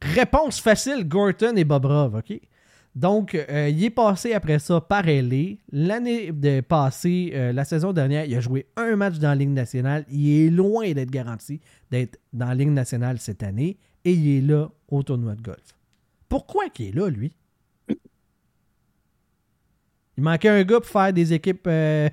Réponse 0.02 0.60
facile, 0.60 1.08
Gorton 1.08 1.56
et 1.56 1.64
Bobrov, 1.64 2.16
OK? 2.16 2.39
Donc, 2.98 3.36
euh, 3.36 3.70
il 3.70 3.84
est 3.84 3.91
passé 3.91 4.34
après 4.34 4.58
ça 4.58 4.82
par 4.82 5.08
LA. 5.08 5.58
L'année 5.72 6.32
de 6.32 6.62
passée, 6.62 7.32
euh, 7.36 7.54
la 7.54 7.64
saison 7.64 7.93
dernière, 7.93 8.26
il 8.26 8.34
a 8.36 8.39
joué 8.39 8.66
un 8.76 8.95
match 8.95 9.20
dans 9.20 9.30
la 9.30 9.36
Ligue 9.36 9.52
nationale. 9.52 10.04
Il 10.10 10.28
est 10.28 10.50
loin 10.50 10.91
d'être 10.93 11.12
garanti 11.12 11.62
d'être 11.91 12.18
dans 12.34 12.48
la 12.48 12.56
Ligue 12.56 12.72
nationale 12.72 13.20
cette 13.20 13.43
année. 13.43 13.78
Et 14.04 14.14
il 14.14 14.38
est 14.38 14.41
là 14.41 14.72
au 14.88 15.04
tournoi 15.04 15.36
de 15.36 15.43
golf. 15.43 15.76
Pourquoi 16.28 16.70
qu'il 16.70 16.88
est 16.88 16.95
là, 16.95 17.08
lui? 17.10 17.32
Il 20.18 20.24
manquait 20.24 20.50
un 20.50 20.64
gars 20.64 20.80
pour 20.80 20.89
faire 20.89 21.14
des 21.14 21.34
équipes... 21.34 21.68
euh, 21.68 22.10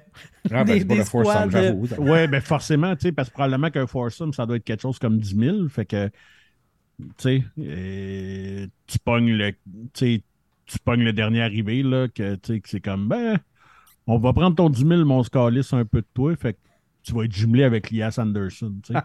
Ah, 0.50 0.64
ben, 0.64 0.84
Des- 0.84 1.02
squads, 1.04 1.48
j'avoue. 1.50 1.86
Ouais, 1.98 2.28
ben 2.28 2.42
forcément, 2.42 2.94
tu 2.94 3.06
sais, 3.06 3.12
parce 3.12 3.30
que 3.30 3.32
probablement 3.32 3.70
qu'un 3.70 3.86
foursome, 3.86 4.34
ça 4.34 4.44
doit 4.44 4.56
être 4.56 4.64
quelque 4.64 4.82
chose 4.82 4.98
comme 4.98 5.18
10 5.18 5.34
000. 5.34 5.68
Fait 5.70 5.86
que, 5.86 6.08
tu 6.98 7.04
sais, 7.16 7.44
euh, 7.58 8.66
tu 8.86 8.98
pognes 8.98 9.32
le, 9.32 9.52
tu 9.52 9.58
sais, 9.94 10.22
tu 10.66 10.78
pognes 10.78 11.02
le 11.04 11.12
dernier 11.12 11.42
arrivé, 11.42 11.82
là, 11.82 12.08
que, 12.08 12.36
que 12.36 12.68
c'est 12.68 12.80
comme, 12.80 13.08
ben, 13.08 13.38
on 14.06 14.18
va 14.18 14.32
prendre 14.32 14.56
ton 14.56 14.68
10 14.70 14.86
000, 14.86 15.04
mais 15.04 15.12
on 15.14 15.22
se 15.22 15.30
calisse 15.30 15.72
un 15.72 15.84
peu 15.84 16.00
de 16.00 16.06
toi. 16.14 16.34
Fait 16.36 16.54
que 16.54 16.58
tu 17.02 17.12
vas 17.14 17.24
être 17.24 17.32
jumelé 17.34 17.64
avec 17.64 17.90
Lias 17.90 18.16
Anderson, 18.18 18.74
tu 18.82 18.92
sais. 18.92 19.00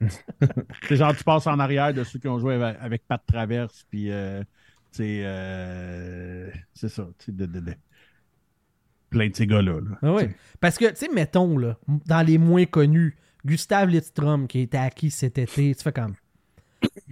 c'est 0.88 0.96
genre, 0.96 1.16
tu 1.16 1.24
passes 1.24 1.46
en 1.46 1.58
arrière 1.58 1.92
de 1.94 2.04
ceux 2.04 2.18
qui 2.18 2.28
ont 2.28 2.38
joué 2.38 2.54
avec, 2.54 2.76
avec 2.80 3.02
Pat 3.06 3.22
Traverse, 3.26 3.84
puis, 3.90 4.10
euh, 4.10 4.42
euh, 5.00 6.50
c'est 6.74 6.88
ça, 6.88 7.06
tu 7.18 7.26
sais, 7.26 7.32
de, 7.32 7.46
de- 7.46 7.60
de- 7.60 7.74
plein 9.10 9.28
de 9.28 9.34
ces 9.36 9.46
gars-là. 9.46 9.80
là, 9.80 9.98
Ah 10.02 10.18
sais. 10.20 10.34
Parce 10.60 10.76
que, 10.78 10.90
tu 10.90 10.96
sais, 10.96 11.08
mettons, 11.12 11.56
là, 11.58 11.78
dans 12.06 12.26
les 12.26 12.38
moins 12.38 12.64
connus, 12.66 13.16
Gustave 13.44 13.88
Lidstrom 13.90 14.46
qui 14.48 14.58
a 14.58 14.62
été 14.62 14.76
acquis 14.78 15.10
cet 15.10 15.38
été, 15.38 15.74
tu 15.74 15.82
fais 15.82 15.92
comme. 15.92 16.14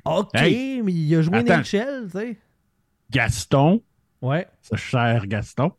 OK, 0.05 0.31
Hey, 0.35 0.83
mais 0.83 0.93
il 0.93 1.15
a 1.15 1.23
joué 1.23 1.39
attends. 1.39 1.59
NHL, 1.61 2.05
tu 2.07 2.11
sais. 2.19 2.39
Gaston, 3.13 3.83
Ouais. 4.21 4.47
ce 4.63 4.77
cher 4.77 5.27
Gaston. 5.27 5.73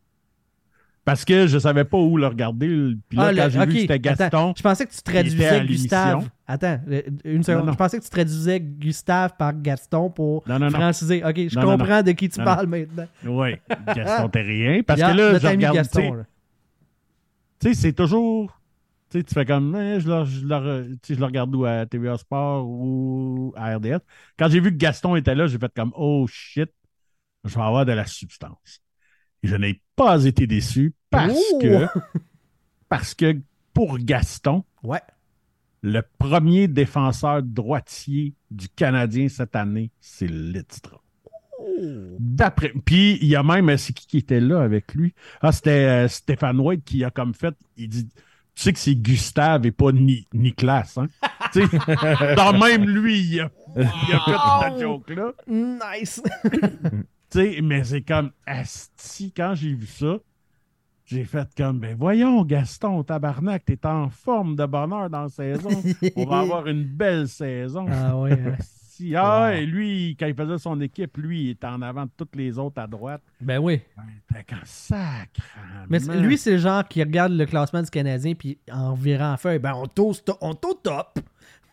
Parce 1.04 1.26
que 1.26 1.46
je 1.46 1.58
savais 1.58 1.84
pas 1.84 1.98
où 1.98 2.16
le 2.16 2.26
regarder. 2.26 2.94
Puis 3.10 3.18
là, 3.18 3.24
Ah, 3.26 3.34
quand 3.34 3.44
le- 3.44 3.50
j'ai 3.50 3.58
vu 3.58 3.66
que 3.66 3.80
c'était 3.80 4.08
attends, 4.08 4.24
Gaston, 4.24 4.54
je 4.56 4.62
pensais 4.62 4.86
que 4.86 4.92
tu 4.92 5.02
traduisais. 5.02 5.66
Gustave. 5.66 6.28
Attends, 6.46 6.80
euh, 6.90 7.02
une 7.24 7.42
seconde. 7.42 7.66
non. 7.66 7.72
Je 7.72 7.76
pensais 7.76 7.98
que 7.98 8.04
tu 8.04 8.08
traduisais 8.10 8.58
Gustave 8.60 9.32
par 9.38 9.52
Gaston 9.60 10.08
pour 10.08 10.48
Non, 10.48 10.58
non, 10.58 10.66
non. 10.70 10.78
franciser. 10.78 11.22
Ok, 11.22 11.36
je 11.48 11.60
comprends 11.60 12.02
de 12.02 12.12
qui 12.12 12.30
tu 12.30 12.42
parles 12.42 12.66
maintenant. 12.68 13.06
oui, 13.26 13.56
Gaston 13.94 14.28
Terrien. 14.30 14.82
Parce 14.82 14.98
que 15.00 15.06
là, 15.06 15.38
je 15.38 15.46
regarde, 15.46 15.74
tu 15.74 15.78
Gaston. 15.78 16.00
sais, 16.00 16.10
là. 16.16 16.24
tu 17.60 17.68
sais, 17.68 17.74
c'est 17.74 17.92
toujours. 17.92 18.58
Tu 19.10 19.18
sais, 19.18 19.24
tu 19.24 19.34
fais 19.34 19.44
comme, 19.44 19.76
Eh, 19.76 20.00
je, 20.00 20.08
le, 20.08 20.24
je 20.24 21.14
le 21.14 21.24
regarde 21.26 21.54
où 21.54 21.66
à 21.66 21.84
TVA 21.84 22.16
Sport 22.16 22.66
ou 22.66 23.52
à 23.56 23.76
RDS. 23.76 24.00
Quand 24.38 24.48
j'ai 24.48 24.58
vu 24.60 24.70
que 24.72 24.78
Gaston 24.78 25.16
était 25.16 25.34
là, 25.34 25.46
j'ai 25.46 25.58
fait 25.58 25.70
comme, 25.76 25.92
oh 25.96 26.26
shit, 26.26 26.70
je 27.44 27.54
vais 27.54 27.62
avoir 27.64 27.84
de 27.86 27.92
la 27.92 28.06
substance. 28.06 28.80
Et 29.42 29.48
je 29.48 29.56
n'ai 29.56 29.80
pas 29.96 30.24
été 30.24 30.46
déçu 30.46 30.94
parce 31.10 31.38
Oh! 31.52 31.58
que, 31.60 31.86
parce 32.88 33.14
que 33.14 33.38
pour 33.72 33.98
Gaston, 33.98 34.64
Ouais. 34.82 35.00
le 35.82 36.02
premier 36.18 36.68
défenseur 36.68 37.42
droitier 37.42 38.34
du 38.50 38.68
Canadien 38.68 39.28
cette 39.28 39.56
année, 39.56 39.90
c'est 40.00 40.26
Lidstrom. 40.28 40.98
D'après. 42.18 42.72
Puis 42.84 43.18
il 43.22 43.28
y 43.28 43.36
a 43.36 43.42
même, 43.42 43.74
c'est 43.78 43.92
qui 43.92 44.06
qui 44.06 44.18
était 44.18 44.40
là 44.40 44.60
avec 44.62 44.94
lui? 44.94 45.14
Ah, 45.40 45.50
c'était 45.52 45.70
euh, 46.04 46.08
Stéphane 46.08 46.60
White 46.60 46.84
qui 46.84 47.04
a 47.04 47.10
comme 47.10 47.32
fait, 47.34 47.54
il 47.76 47.88
dit, 47.88 48.06
tu 48.06 48.62
sais 48.62 48.72
que 48.72 48.78
c'est 48.78 48.94
Gustave 48.94 49.64
et 49.66 49.72
pas 49.72 49.90
Ni- 49.92 50.26
Nicolas, 50.34 50.84
hein? 50.96 51.06
Dans 52.36 52.58
même 52.58 52.84
lui, 52.88 53.18
il 53.20 53.40
a, 53.40 53.50
il 53.76 53.82
a 53.82 54.20
fait 54.20 54.70
cette 54.72 54.80
joke-là. 54.80 55.32
Nice. 55.48 56.22
Sais, 57.34 57.60
mais 57.62 57.82
c'est 57.84 58.02
comme, 58.02 58.30
asti, 58.46 59.32
quand 59.36 59.54
j'ai 59.56 59.74
vu 59.74 59.86
ça, 59.86 60.18
j'ai 61.04 61.24
fait 61.24 61.48
comme, 61.56 61.80
ben 61.80 61.96
voyons, 61.98 62.44
Gaston, 62.44 63.02
tabarnak, 63.02 63.64
t'es 63.64 63.84
en 63.86 64.08
forme 64.08 64.54
de 64.56 64.64
bonheur 64.66 65.10
dans 65.10 65.22
la 65.24 65.28
saison. 65.28 65.70
On 66.16 66.26
va 66.26 66.38
avoir 66.40 66.66
une 66.68 66.84
belle 66.84 67.26
saison. 67.28 67.86
ah 67.90 68.16
ouais. 68.18 68.32
hein. 68.32 68.56
Ah, 69.16 69.48
Wow. 69.50 69.56
et 69.56 69.66
lui, 69.66 70.16
quand 70.16 70.26
il 70.28 70.36
faisait 70.36 70.56
son 70.58 70.80
équipe, 70.80 71.16
lui, 71.16 71.42
il 71.46 71.50
était 71.50 71.66
en 71.66 71.82
avant 71.82 72.04
de 72.04 72.10
toutes 72.16 72.36
les 72.36 72.56
autres 72.60 72.80
à 72.80 72.86
droite. 72.86 73.20
Ben 73.40 73.58
oui. 73.58 73.80
Fait 74.32 74.44
qu'en 74.48 74.62
sacrement. 74.64 75.86
Mais 75.88 75.98
c'est- 75.98 76.16
lui, 76.20 76.38
c'est 76.38 76.52
le 76.52 76.58
genre 76.58 76.86
qui 76.86 77.02
regarde 77.02 77.32
le 77.32 77.44
classement 77.44 77.82
du 77.82 77.90
Canadien 77.90 78.34
puis 78.34 78.56
en 78.70 78.94
virant 78.94 79.32
en 79.32 79.36
feuille, 79.36 79.58
ben 79.58 79.74
on 79.74 79.86
toast, 79.86 80.30
on 80.40 80.50
au 80.52 80.74
top. 80.80 81.18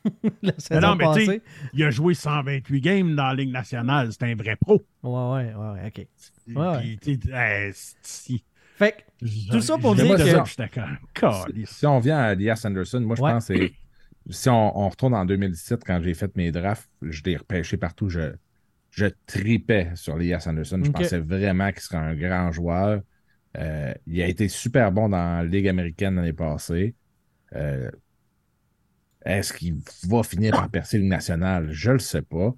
La 0.41 0.53
saison 0.57 0.81
non, 0.81 0.95
mais 0.95 1.05
tu 1.13 1.19
sais- 1.25 1.25
passée. 1.39 1.41
il 1.73 1.83
a 1.83 1.91
joué 1.91 2.13
128 2.13 2.81
games 2.81 3.15
dans 3.15 3.27
la 3.27 3.33
Ligue 3.35 3.51
nationale. 3.51 4.09
C'est 4.11 4.23
un 4.23 4.35
vrai 4.35 4.55
pro. 4.55 4.81
Ouais, 5.03 5.53
ouais, 5.53 5.53
ouais, 5.55 5.87
ok. 5.87 6.07
Ouais, 6.55 6.79
Puis, 6.79 6.97
tu 6.97 7.19
sais, 7.29 7.31
hey, 7.33 7.71
si- 8.01 8.43
Fait 8.77 9.05
que, 9.19 9.51
Tout 9.51 9.61
ça 9.61 9.77
pour 9.77 9.95
dire 9.95 10.15
que- 10.15 10.25
ça, 10.25 10.67
Calisse. 11.13 11.69
Si 11.69 11.85
on 11.85 11.99
vient 11.99 12.17
à 12.19 12.33
Elias 12.33 12.61
Anderson, 12.65 12.99
moi, 13.01 13.15
je 13.15 13.21
Ouais. 13.21 13.31
pense 13.31 13.47
que. 13.47 13.69
Si 14.29 14.49
on, 14.49 14.79
on 14.79 14.87
retourne 14.89 15.15
en 15.15 15.25
2017, 15.25 15.81
quand 15.85 15.99
j'ai 16.03 16.13
fait 16.13 16.35
mes 16.37 16.51
drafts, 16.51 16.89
je 17.01 17.21
l'ai 17.23 17.37
repêché 17.37 17.77
partout. 17.77 18.07
Je, 18.09 18.33
je 18.91 19.07
tripais 19.25 19.89
sur 19.95 20.15
Elias 20.15 20.43
Anderson. 20.47 20.79
Je 20.83 20.91
pensais 20.91 21.19
vraiment 21.19 21.71
qu'il 21.71 21.81
serait 21.81 21.97
un 21.97 22.13
grand 22.15 22.51
joueur. 22.51 23.01
Euh, 23.57 23.93
il 24.07 24.21
a 24.21 24.27
été 24.27 24.47
super 24.47 24.91
bon 24.91 25.09
dans 25.09 25.17
la 25.37 25.43
Ligue 25.43 25.67
américaine 25.67 26.15
l'année 26.15 26.33
passée. 26.33 26.93
Euh, 27.55 27.89
Est-ce 29.25 29.53
qu'il 29.53 29.77
va 30.07 30.23
finir 30.23 30.53
par 30.53 30.69
percer 30.69 30.97
le 30.97 31.05
national? 31.05 31.71
Je 31.71 31.91
le 31.91 31.99
sais 31.99 32.21
pas. 32.21 32.55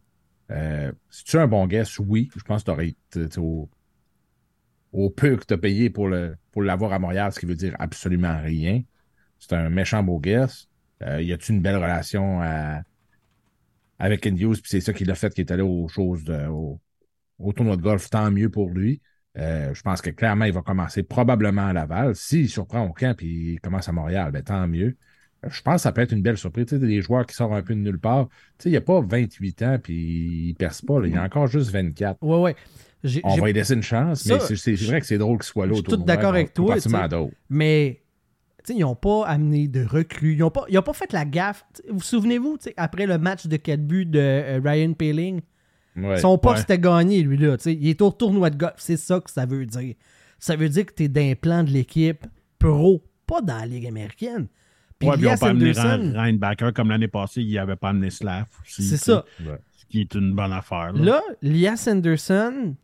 Si 1.09 1.23
tu 1.23 1.37
es 1.37 1.39
un 1.39 1.47
bon 1.47 1.67
guess, 1.67 1.99
oui. 1.99 2.29
Je 2.35 2.43
pense 2.43 2.63
que 2.63 2.71
tu 2.71 2.71
aurais 2.71 2.95
au, 3.37 3.69
au 4.91 5.09
peu 5.09 5.35
que 5.37 5.45
tu 5.45 5.53
as 5.53 5.57
payé 5.57 5.89
pour 5.89 6.07
le 6.07 6.35
pour 6.51 6.61
l'avoir 6.61 6.93
à 6.93 6.99
Montréal, 6.99 7.31
ce 7.31 7.39
qui 7.39 7.45
veut 7.45 7.55
dire 7.55 7.75
absolument 7.79 8.39
rien. 8.41 8.83
C'est 9.39 9.53
un 9.53 9.69
méchant 9.69 10.03
beau 10.03 10.19
guess. 10.19 10.67
Euh, 11.01 11.21
y 11.21 11.33
a-tu 11.33 11.51
une 11.51 11.61
belle 11.61 11.77
relation 11.77 12.41
avec 13.99 14.27
Indius, 14.27 14.61
puis 14.61 14.69
c'est 14.69 14.81
ça 14.81 14.93
qui 14.93 15.05
l'a 15.05 15.15
fait 15.15 15.33
qu'il 15.33 15.45
est 15.45 15.51
allé 15.51 15.63
aux 15.63 15.87
choses 15.87 16.23
au 17.39 17.53
tournoi 17.53 17.75
de 17.75 17.81
golf, 17.81 18.09
tant 18.09 18.29
mieux 18.31 18.49
pour 18.49 18.69
lui. 18.69 19.01
Euh, 19.37 19.73
je 19.73 19.81
pense 19.81 20.01
que 20.01 20.11
clairement, 20.11 20.45
il 20.45 20.53
va 20.53 20.61
commencer 20.61 21.01
probablement 21.03 21.65
à 21.67 21.73
Laval. 21.73 22.15
S'il 22.15 22.47
surprend 22.47 22.85
au 22.85 22.93
camp 22.93 23.15
et 23.21 23.25
il 23.25 23.59
commence 23.59 23.89
à 23.89 23.91
Montréal, 23.91 24.31
ben, 24.31 24.43
tant 24.43 24.67
mieux. 24.67 24.95
Je 25.49 25.61
pense 25.61 25.75
que 25.75 25.81
ça 25.81 25.91
peut 25.91 26.01
être 26.01 26.11
une 26.13 26.21
belle 26.21 26.37
surprise. 26.37 26.65
Tu 26.67 26.79
sais, 26.79 26.85
des 26.85 27.01
joueurs 27.01 27.25
qui 27.25 27.35
sortent 27.35 27.53
un 27.53 27.61
peu 27.61 27.73
de 27.75 27.79
nulle 27.79 27.99
part. 27.99 28.27
Tu 28.27 28.63
sais, 28.63 28.69
il 28.69 28.71
n'y 28.73 28.77
a 28.77 28.81
pas 28.81 29.01
28 29.01 29.61
ans 29.63 29.77
puis 29.81 30.47
il 30.49 30.53
perce 30.55 30.81
pas. 30.81 30.99
là. 30.99 31.07
Il 31.07 31.13
y 31.13 31.17
a 31.17 31.23
encore 31.23 31.47
juste 31.47 31.69
24. 31.71 32.17
Ouais, 32.21 32.39
ouais. 32.39 32.55
J'ai- 33.03 33.21
On 33.25 33.35
j'ai- 33.35 33.41
va 33.41 33.47
lui 33.47 33.53
laisser 33.53 33.73
une 33.73 33.83
chance, 33.83 34.23
Ça, 34.23 34.35
mais 34.35 34.39
c'est- 34.39 34.55
c'est 34.55 34.85
vrai 34.85 35.01
que 35.01 35.05
c'est 35.05 35.17
drôle 35.17 35.37
qu'il 35.37 35.45
soit 35.45 35.65
là 35.65 35.71
je 35.73 35.79
suis 35.79 35.83
tout 35.83 35.97
d'accord 35.97 36.29
avec 36.29 36.53
toi. 36.53 36.75
Mais 37.49 38.01
ils 38.69 38.79
n'ont 38.79 38.95
pas 38.95 39.25
amené 39.27 39.67
de 39.67 39.83
recrues. 39.83 40.33
Ils 40.33 40.39
n'ont 40.39 40.51
pas, 40.51 40.63
ils 40.69 40.77
ont 40.77 40.81
pas 40.83 40.93
fait 40.93 41.11
la 41.11 41.25
gaffe. 41.25 41.65
Tu 41.75 41.81
sais, 41.81 41.87
Vous 41.91 42.01
souvenez-vous, 42.01 42.57
après 42.77 43.05
le 43.05 43.17
match 43.17 43.47
de 43.47 43.57
4 43.57 43.85
buts 43.85 44.05
de 44.05 44.19
euh, 44.19 44.61
Ryan 44.63 44.93
Paling, 44.93 45.41
Ouais. 45.97 46.17
son 46.17 46.37
poste 46.37 46.69
Ouais. 46.69 46.79
gagné, 46.79 47.21
lui-là. 47.23 47.57
Il 47.65 47.87
est 47.89 48.01
au 48.01 48.09
tournoi 48.11 48.49
de 48.49 48.57
golf. 48.57 48.73
C'est 48.77 48.97
ça 48.97 49.19
que 49.19 49.29
ça 49.29 49.45
veut 49.45 49.65
dire. 49.65 49.95
Ça 50.39 50.55
veut 50.55 50.69
dire 50.69 50.85
que 50.85 50.93
tu 50.93 51.03
es 51.03 51.07
d'un 51.09 51.33
plan 51.35 51.63
de 51.63 51.69
l'équipe 51.71 52.25
pro, 52.57 53.03
pas 53.27 53.41
dans 53.41 53.57
la 53.57 53.65
Ligue 53.65 53.85
américaine. 53.87 54.47
Puis 55.03 55.09
Ouais, 55.09 55.15
puis 55.17 55.21
ils 55.21 55.25
Elias 55.25 55.33
n'ont 55.35 55.39
pas 55.39 55.49
amené 55.49 55.69
Anderson, 55.69 56.13
Ryan 56.15 56.33
Backer 56.33 56.73
comme 56.73 56.89
l'année 56.89 57.07
passée, 57.07 57.41
il 57.41 57.53
n'avait 57.53 57.75
pas 57.75 57.89
amené 57.89 58.09
Slav 58.09 58.45
aussi. 58.61 58.83
c'est 58.83 58.97
tu 58.97 59.03
ça. 59.03 59.25
Ouais. 59.41 59.57
Ce 59.77 59.85
qui 59.85 60.01
est 60.01 60.15
une 60.15 60.33
bonne 60.33 60.53
affaire. 60.53 60.93
Là. 60.93 61.03
Là, 61.03 61.21
Lias 61.41 61.87
Anderson, 61.91 62.75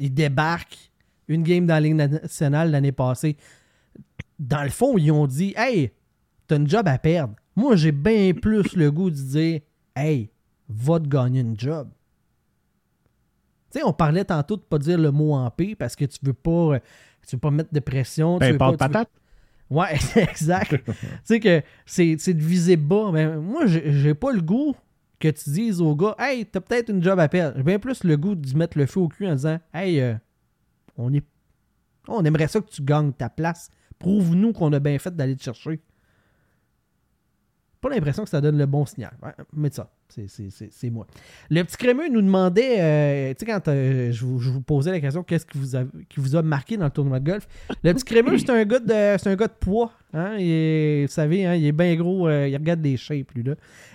il 0.00 0.12
débarque 0.12 0.90
une 1.28 1.42
game 1.42 1.66
dans 1.66 1.74
la 1.74 1.80
Ligue 1.80 1.94
nationale 1.94 2.70
l'année 2.70 2.92
passée. 2.92 3.36
Dans 4.38 4.62
le 4.62 4.70
fond, 4.70 4.98
ils 4.98 5.10
ont 5.10 5.26
dit 5.26 5.54
Hey, 5.56 5.90
t'as 6.46 6.56
une 6.56 6.68
job 6.68 6.86
à 6.88 6.98
perdre. 6.98 7.34
Moi, 7.56 7.76
j'ai 7.76 7.92
bien 7.92 8.32
plus 8.34 8.74
le 8.76 8.90
goût 8.90 9.10
de 9.10 9.16
dire 9.16 9.60
Hey, 9.96 10.30
va 10.68 10.98
te 11.00 11.06
gagner 11.06 11.40
une 11.40 11.58
job. 11.58 11.88
Tu 13.72 13.78
sais, 13.80 13.84
on 13.84 13.92
parlait 13.92 14.24
tantôt 14.24 14.56
de 14.56 14.62
pas 14.62 14.78
dire 14.78 14.98
le 14.98 15.10
mot 15.10 15.32
en 15.34 15.50
P 15.50 15.74
parce 15.74 15.96
que 15.96 16.04
tu 16.04 16.18
veux 16.22 16.32
pas, 16.32 16.50
euh, 16.74 16.78
tu 17.26 17.36
veux 17.36 17.40
pas 17.40 17.50
mettre 17.50 17.72
de 17.72 17.80
pression. 17.80 18.38
tu 18.38 18.40
Ben, 18.40 18.52
veux 18.52 18.58
pâte 18.58 18.76
pas- 18.78 18.86
tu 18.86 18.88
veux- 18.88 18.92
patate. 18.98 19.10
Ouais, 19.70 19.98
exact. 20.16 20.70
tu 20.84 20.92
sais 21.24 21.40
que 21.40 21.62
c'est 21.86 22.34
de 22.34 22.42
viser 22.42 22.76
bas. 22.76 23.10
Mais 23.12 23.36
moi, 23.36 23.66
j'ai 23.66 24.14
pas 24.14 24.32
le 24.32 24.40
goût 24.40 24.74
que 25.18 25.28
tu 25.28 25.50
dises 25.50 25.80
au 25.80 25.94
gars 25.96 26.14
Hey, 26.18 26.46
t'as 26.46 26.60
peut-être 26.60 26.90
une 26.90 27.02
job 27.02 27.18
à 27.18 27.28
perdre. 27.28 27.56
J'ai 27.56 27.62
bien 27.62 27.78
plus 27.78 28.04
le 28.04 28.16
goût 28.16 28.34
lui 28.34 28.54
mettre 28.54 28.78
le 28.78 28.86
feu 28.86 29.00
au 29.00 29.08
cul 29.08 29.26
en 29.26 29.34
disant 29.34 29.58
Hey, 29.72 30.00
euh, 30.00 30.14
on 30.96 31.12
est. 31.12 31.24
On 32.06 32.22
aimerait 32.24 32.48
ça 32.48 32.60
que 32.60 32.68
tu 32.68 32.82
gagnes 32.82 33.12
ta 33.12 33.30
place. 33.30 33.70
Prouve-nous 33.98 34.52
qu'on 34.52 34.72
a 34.72 34.78
bien 34.80 34.98
fait 34.98 35.14
d'aller 35.14 35.36
te 35.36 35.42
chercher. 35.42 35.80
Pas 37.80 37.88
l'impression 37.88 38.24
que 38.24 38.30
ça 38.30 38.40
donne 38.40 38.58
le 38.58 38.66
bon 38.66 38.84
signal. 38.84 39.16
Ouais, 39.22 39.70
ça, 39.70 39.90
c'est- 40.28 40.90
moi. 40.90 41.06
Le 41.50 41.62
petit 41.62 41.76
crémeux 41.76 42.08
nous 42.08 42.22
demandait, 42.22 42.80
euh, 42.80 43.34
tu 43.34 43.44
sais, 43.44 43.52
quand 43.52 43.68
euh, 43.68 44.12
je, 44.12 44.24
vous, 44.24 44.38
je 44.40 44.50
vous 44.50 44.60
posais 44.60 44.90
la 44.90 45.00
question, 45.00 45.22
qu'est-ce 45.22 45.46
qui 45.46 45.58
vous, 45.58 45.76
a, 45.76 45.84
qui 46.08 46.20
vous 46.20 46.36
a 46.36 46.42
marqué 46.42 46.76
dans 46.76 46.84
le 46.84 46.90
tournoi 46.90 47.20
de 47.20 47.30
golf? 47.30 47.46
Le 47.82 47.92
petit 47.94 48.04
crémeux, 48.04 48.38
c'est 48.38 48.50
un 48.50 48.64
gars 48.64 48.78
de, 48.78 49.28
un 49.28 49.36
gars 49.36 49.46
de 49.48 49.52
poids. 49.58 49.92
Hein? 50.12 50.36
Il 50.38 51.02
vous 51.06 51.12
savez, 51.12 51.44
hein, 51.46 51.54
il 51.54 51.66
est 51.66 51.72
bien 51.72 51.94
gros. 51.96 52.28
euh, 52.28 52.48
il 52.48 52.56
regarde 52.56 52.80
des 52.80 52.96
shapes, 52.96 53.32
lui. 53.34 53.42
Là. 53.42 53.54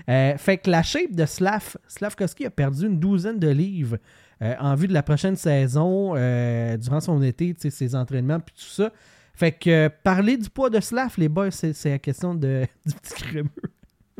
Euh, 0.09 0.38
fait 0.38 0.57
que 0.57 0.70
la 0.70 0.84
shape 0.84 1.11
de 1.13 1.26
Slav, 1.26 1.78
Slavkovski 1.88 2.45
a 2.45 2.49
perdu 2.49 2.86
une 2.88 2.99
douzaine 2.99 3.39
de 3.39 3.49
livres 3.49 3.97
en 4.41 4.74
vue 4.76 4.88
de 4.88 4.93
la 4.93 5.03
prochaine 5.03 5.36
saison, 5.36 6.13
durant 6.78 6.99
son 7.01 7.22
été, 7.22 7.53
ses 7.57 7.95
entraînements, 7.95 8.39
puis 8.39 8.55
tout 8.55 8.70
ça. 8.72 8.91
Fait 9.34 9.51
que 9.51 9.89
parler 10.03 10.38
du 10.38 10.49
poids 10.49 10.70
de 10.70 10.80
Slav, 10.80 11.13
les 11.17 11.28
boys, 11.30 11.51
c'est 11.51 11.72
c'est 11.74 11.89
la 11.91 11.99
question 11.99 12.36
de, 12.36 12.65
du 12.86 12.93
petit 12.93 13.13
crémeux. 13.15 13.49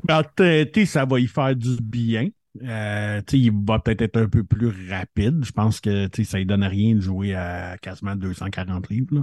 En 0.08 0.24
TNT, 0.24 0.86
ça 0.86 1.06
va 1.06 1.20
y 1.20 1.28
faire 1.28 1.56
du 1.56 1.78
bien. 1.82 2.30
Euh, 2.64 3.22
tu 3.28 3.38
sais, 3.38 3.40
il 3.40 3.52
va 3.66 3.80
peut-être 3.80 4.02
être 4.02 4.18
un 4.18 4.28
peu 4.28 4.44
plus 4.44 4.90
rapide. 4.90 5.44
Je 5.46 5.52
pense 5.52 5.80
que 5.80 6.08
ça 6.24 6.40
ne 6.40 6.44
donne 6.44 6.64
rien 6.64 6.96
de 6.96 7.00
jouer 7.02 7.36
à 7.36 7.78
quasiment 7.82 8.16
240 8.16 8.90
livres. 8.90 9.16
là. 9.16 9.22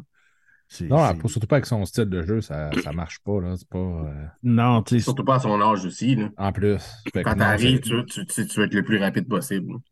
Non, 0.89 1.14
pour- 1.16 1.31
surtout 1.31 1.47
pas 1.47 1.57
avec 1.57 1.66
son 1.66 1.85
style 1.85 2.07
de 2.07 2.22
jeu, 2.22 2.41
ça, 2.41 2.70
ça 2.83 2.93
marche 2.93 3.20
pas. 3.20 3.41
Là. 3.41 3.57
C'est 3.57 3.68
pas 3.68 3.79
euh, 3.79 4.27
non, 4.43 4.83
tu 4.83 4.97
sais, 4.97 5.05
Surtout 5.05 5.24
pas 5.24 5.37
à 5.37 5.41
son 5.41 5.61
âge 5.61 5.85
aussi. 5.85 6.16
Là. 6.16 6.29
en 6.37 6.53
plus. 6.53 6.83
Quand 7.14 7.35
t'arrives, 7.37 7.81
tu, 7.81 8.05
tu, 8.07 8.27
tu, 8.27 8.47
tu 8.47 8.59
veux 8.61 8.66
être 8.66 8.74
le 8.74 8.83
plus 8.83 8.99
rapide 8.99 9.29
possible. 9.29 9.74
tu 9.74 9.83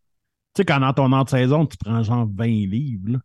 sais, 0.57 0.65
quand 0.65 0.81
dans 0.81 0.93
ton 0.93 1.13
entre-saison, 1.13 1.67
tu 1.67 1.77
prends 1.77 2.03
genre 2.03 2.29
20 2.33 2.47
livres, 2.47 3.21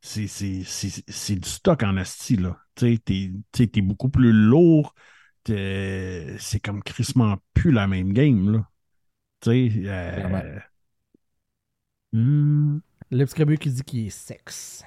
c'est, 0.00 0.26
c'est, 0.26 0.62
c'est, 0.64 1.04
c'est 1.08 1.36
du 1.36 1.48
stock 1.48 1.82
en 1.82 1.96
asti, 1.96 2.36
là. 2.36 2.56
Tu 2.74 2.92
sais, 2.94 2.98
t'es, 3.04 3.30
tu 3.52 3.62
sais, 3.64 3.66
t'es 3.66 3.82
beaucoup 3.82 4.08
plus 4.08 4.32
lourd. 4.32 4.94
C'est 6.38 6.60
comme 6.60 6.82
crissement 6.82 7.36
plus 7.54 7.72
la 7.72 7.86
même 7.86 8.12
game, 8.12 8.52
là. 8.52 8.70
Tu 9.40 9.50
sais, 9.50 9.82
euh, 9.86 10.58
hmm, 12.12 12.78
Le 13.10 13.24
petit 13.24 13.34
crémeux 13.34 13.56
qui 13.56 13.70
dit 13.70 13.82
qu'il 13.82 14.06
est 14.06 14.10
sexe. 14.10 14.84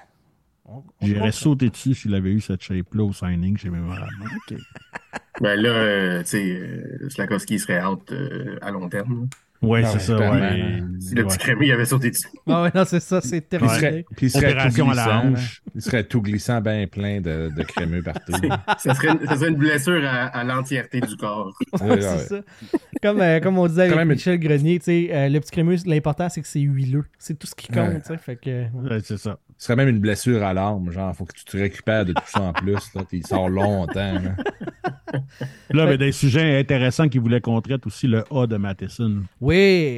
J'irais 1.00 1.32
sauter 1.32 1.70
dessus 1.70 1.94
s'il 1.94 2.14
avait 2.14 2.32
eu 2.32 2.40
cette 2.40 2.62
shape-là 2.62 3.04
au 3.04 3.12
signing 3.12 3.56
chez 3.56 3.70
Memorable. 3.70 4.32
OK. 4.36 4.54
Ben 5.40 5.60
là, 5.60 5.68
euh, 5.70 6.20
tu 6.22 6.28
sais, 6.28 6.44
euh, 6.60 7.08
Slakowski 7.10 7.58
serait 7.58 7.84
out 7.84 8.10
euh, 8.12 8.56
à 8.62 8.70
long 8.70 8.88
terme. 8.88 9.28
Ouais, 9.64 9.82
Ah 9.84 9.88
c'est 9.92 9.98
ça, 10.00 10.16
ouais. 10.18 10.82
Si 11.00 11.14
le 11.14 11.22
Ouais. 11.22 11.28
petit 11.28 11.38
crémeux 11.38 11.64
il 11.66 11.72
avait 11.72 11.84
sauté 11.84 12.10
dessus. 12.10 12.28
Ah 12.48 12.62
ouais, 12.62 12.70
non, 12.74 12.84
c'est 12.86 13.00
ça, 13.00 13.20
c'est 13.20 13.44
serait, 13.52 14.04
puis 14.16 14.26
il 14.26 14.30
serait 14.30 14.40
tout 14.46 14.50
Opération 14.52 14.90
à 14.90 14.94
la 14.94 15.22
glissant. 15.30 15.48
Il 15.74 15.82
serait 15.82 16.04
tout 16.04 16.22
glissant, 16.22 16.60
bien 16.60 16.86
plein 16.86 17.20
de, 17.20 17.50
de 17.54 17.62
crémeux 17.62 18.02
partout. 18.02 18.32
Ça 18.78 18.94
serait, 18.94 19.08
une- 19.08 19.26
ça 19.26 19.36
serait 19.36 19.48
une 19.48 19.56
blessure 19.56 20.02
à, 20.06 20.26
à 20.26 20.44
l'entièreté 20.44 21.00
du 21.00 21.16
corps. 21.16 21.52
Ouais, 21.74 21.80
Ouais, 21.82 21.90
ouais. 21.96 22.00
c'est 22.00 22.28
ça. 22.28 22.40
Comme, 23.02 23.20
euh, 23.20 23.40
comme 23.40 23.58
on 23.58 23.66
disait 23.66 23.82
avec 23.82 23.92
Quand 23.92 23.98
même 23.98 24.08
une- 24.10 24.14
Michel 24.16 24.38
Grenier, 24.38 24.78
tu 24.78 24.84
sais, 24.86 25.08
euh, 25.12 25.28
le 25.28 25.40
petit 25.40 25.50
crémeux, 25.50 25.76
l'important, 25.86 26.28
c'est 26.28 26.40
que 26.40 26.48
c'est 26.48 26.60
huileux. 26.60 27.04
C'est 27.18 27.38
tout 27.38 27.46
ce 27.46 27.54
qui 27.54 27.68
compte, 27.68 27.76
Ouais. 27.88 28.00
tu 28.00 28.06
sais. 28.08 28.16
Fait 28.18 28.36
que, 28.36 28.50
ouais. 28.50 28.90
Ouais, 28.90 28.98
c'est 29.02 29.18
ça. 29.18 29.38
Ce 29.58 29.66
serait 29.66 29.76
même 29.76 29.88
une 29.88 30.00
blessure 30.00 30.42
à 30.42 30.52
l'arme. 30.52 30.90
Genre, 30.90 31.14
faut 31.14 31.24
que 31.24 31.32
tu 31.34 31.44
te 31.44 31.56
récupères 31.56 32.04
de 32.04 32.12
tout 32.12 32.22
ça 32.26 32.40
en 32.42 32.52
plus. 32.52 32.76
Il 33.12 33.26
sort 33.26 33.48
longtemps. 33.48 33.94
là. 34.14 34.36
Là, 35.70 35.86
mais 35.86 35.96
des 35.98 36.10
sujets 36.12 36.58
intéressants 36.58 37.08
qui 37.08 37.18
voulaient 37.18 37.40
qu'on 37.40 37.60
traite 37.60 37.86
aussi 37.86 38.06
le 38.08 38.24
A 38.32 38.46
de 38.46 38.56
Matheson. 38.56 39.22
Oui, 39.40 39.53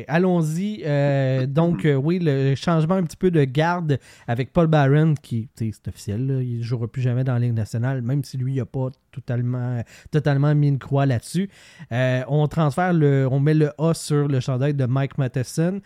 allons-y. 0.08 0.82
Euh, 0.84 1.46
donc, 1.46 1.84
euh, 1.84 1.94
oui, 1.94 2.18
le 2.20 2.54
changement 2.54 2.94
un 2.94 3.02
petit 3.02 3.16
peu 3.16 3.30
de 3.30 3.44
garde 3.44 3.98
avec 4.26 4.52
Paul 4.52 4.66
Barron, 4.66 5.14
qui, 5.14 5.48
c'est 5.54 5.88
officiel, 5.88 6.26
là, 6.26 6.42
il 6.42 6.58
ne 6.58 6.62
jouera 6.62 6.88
plus 6.88 7.02
jamais 7.02 7.24
dans 7.24 7.34
la 7.34 7.40
Ligue 7.40 7.54
nationale, 7.54 8.02
même 8.02 8.24
si 8.24 8.36
lui, 8.36 8.54
n'a 8.54 8.64
pas 8.64 8.88
totalement, 9.12 9.82
totalement 10.10 10.54
mis 10.54 10.68
une 10.68 10.78
croix 10.78 11.06
là-dessus. 11.06 11.48
Euh, 11.92 12.22
on 12.28 12.46
transfère 12.48 12.92
le, 12.92 13.28
on 13.30 13.40
met 13.40 13.54
le 13.54 13.72
A 13.78 13.94
sur 13.94 14.28
le 14.28 14.40
chandail 14.40 14.74
de 14.74 14.86
Mike 14.86 15.18
Matheson. 15.18 15.80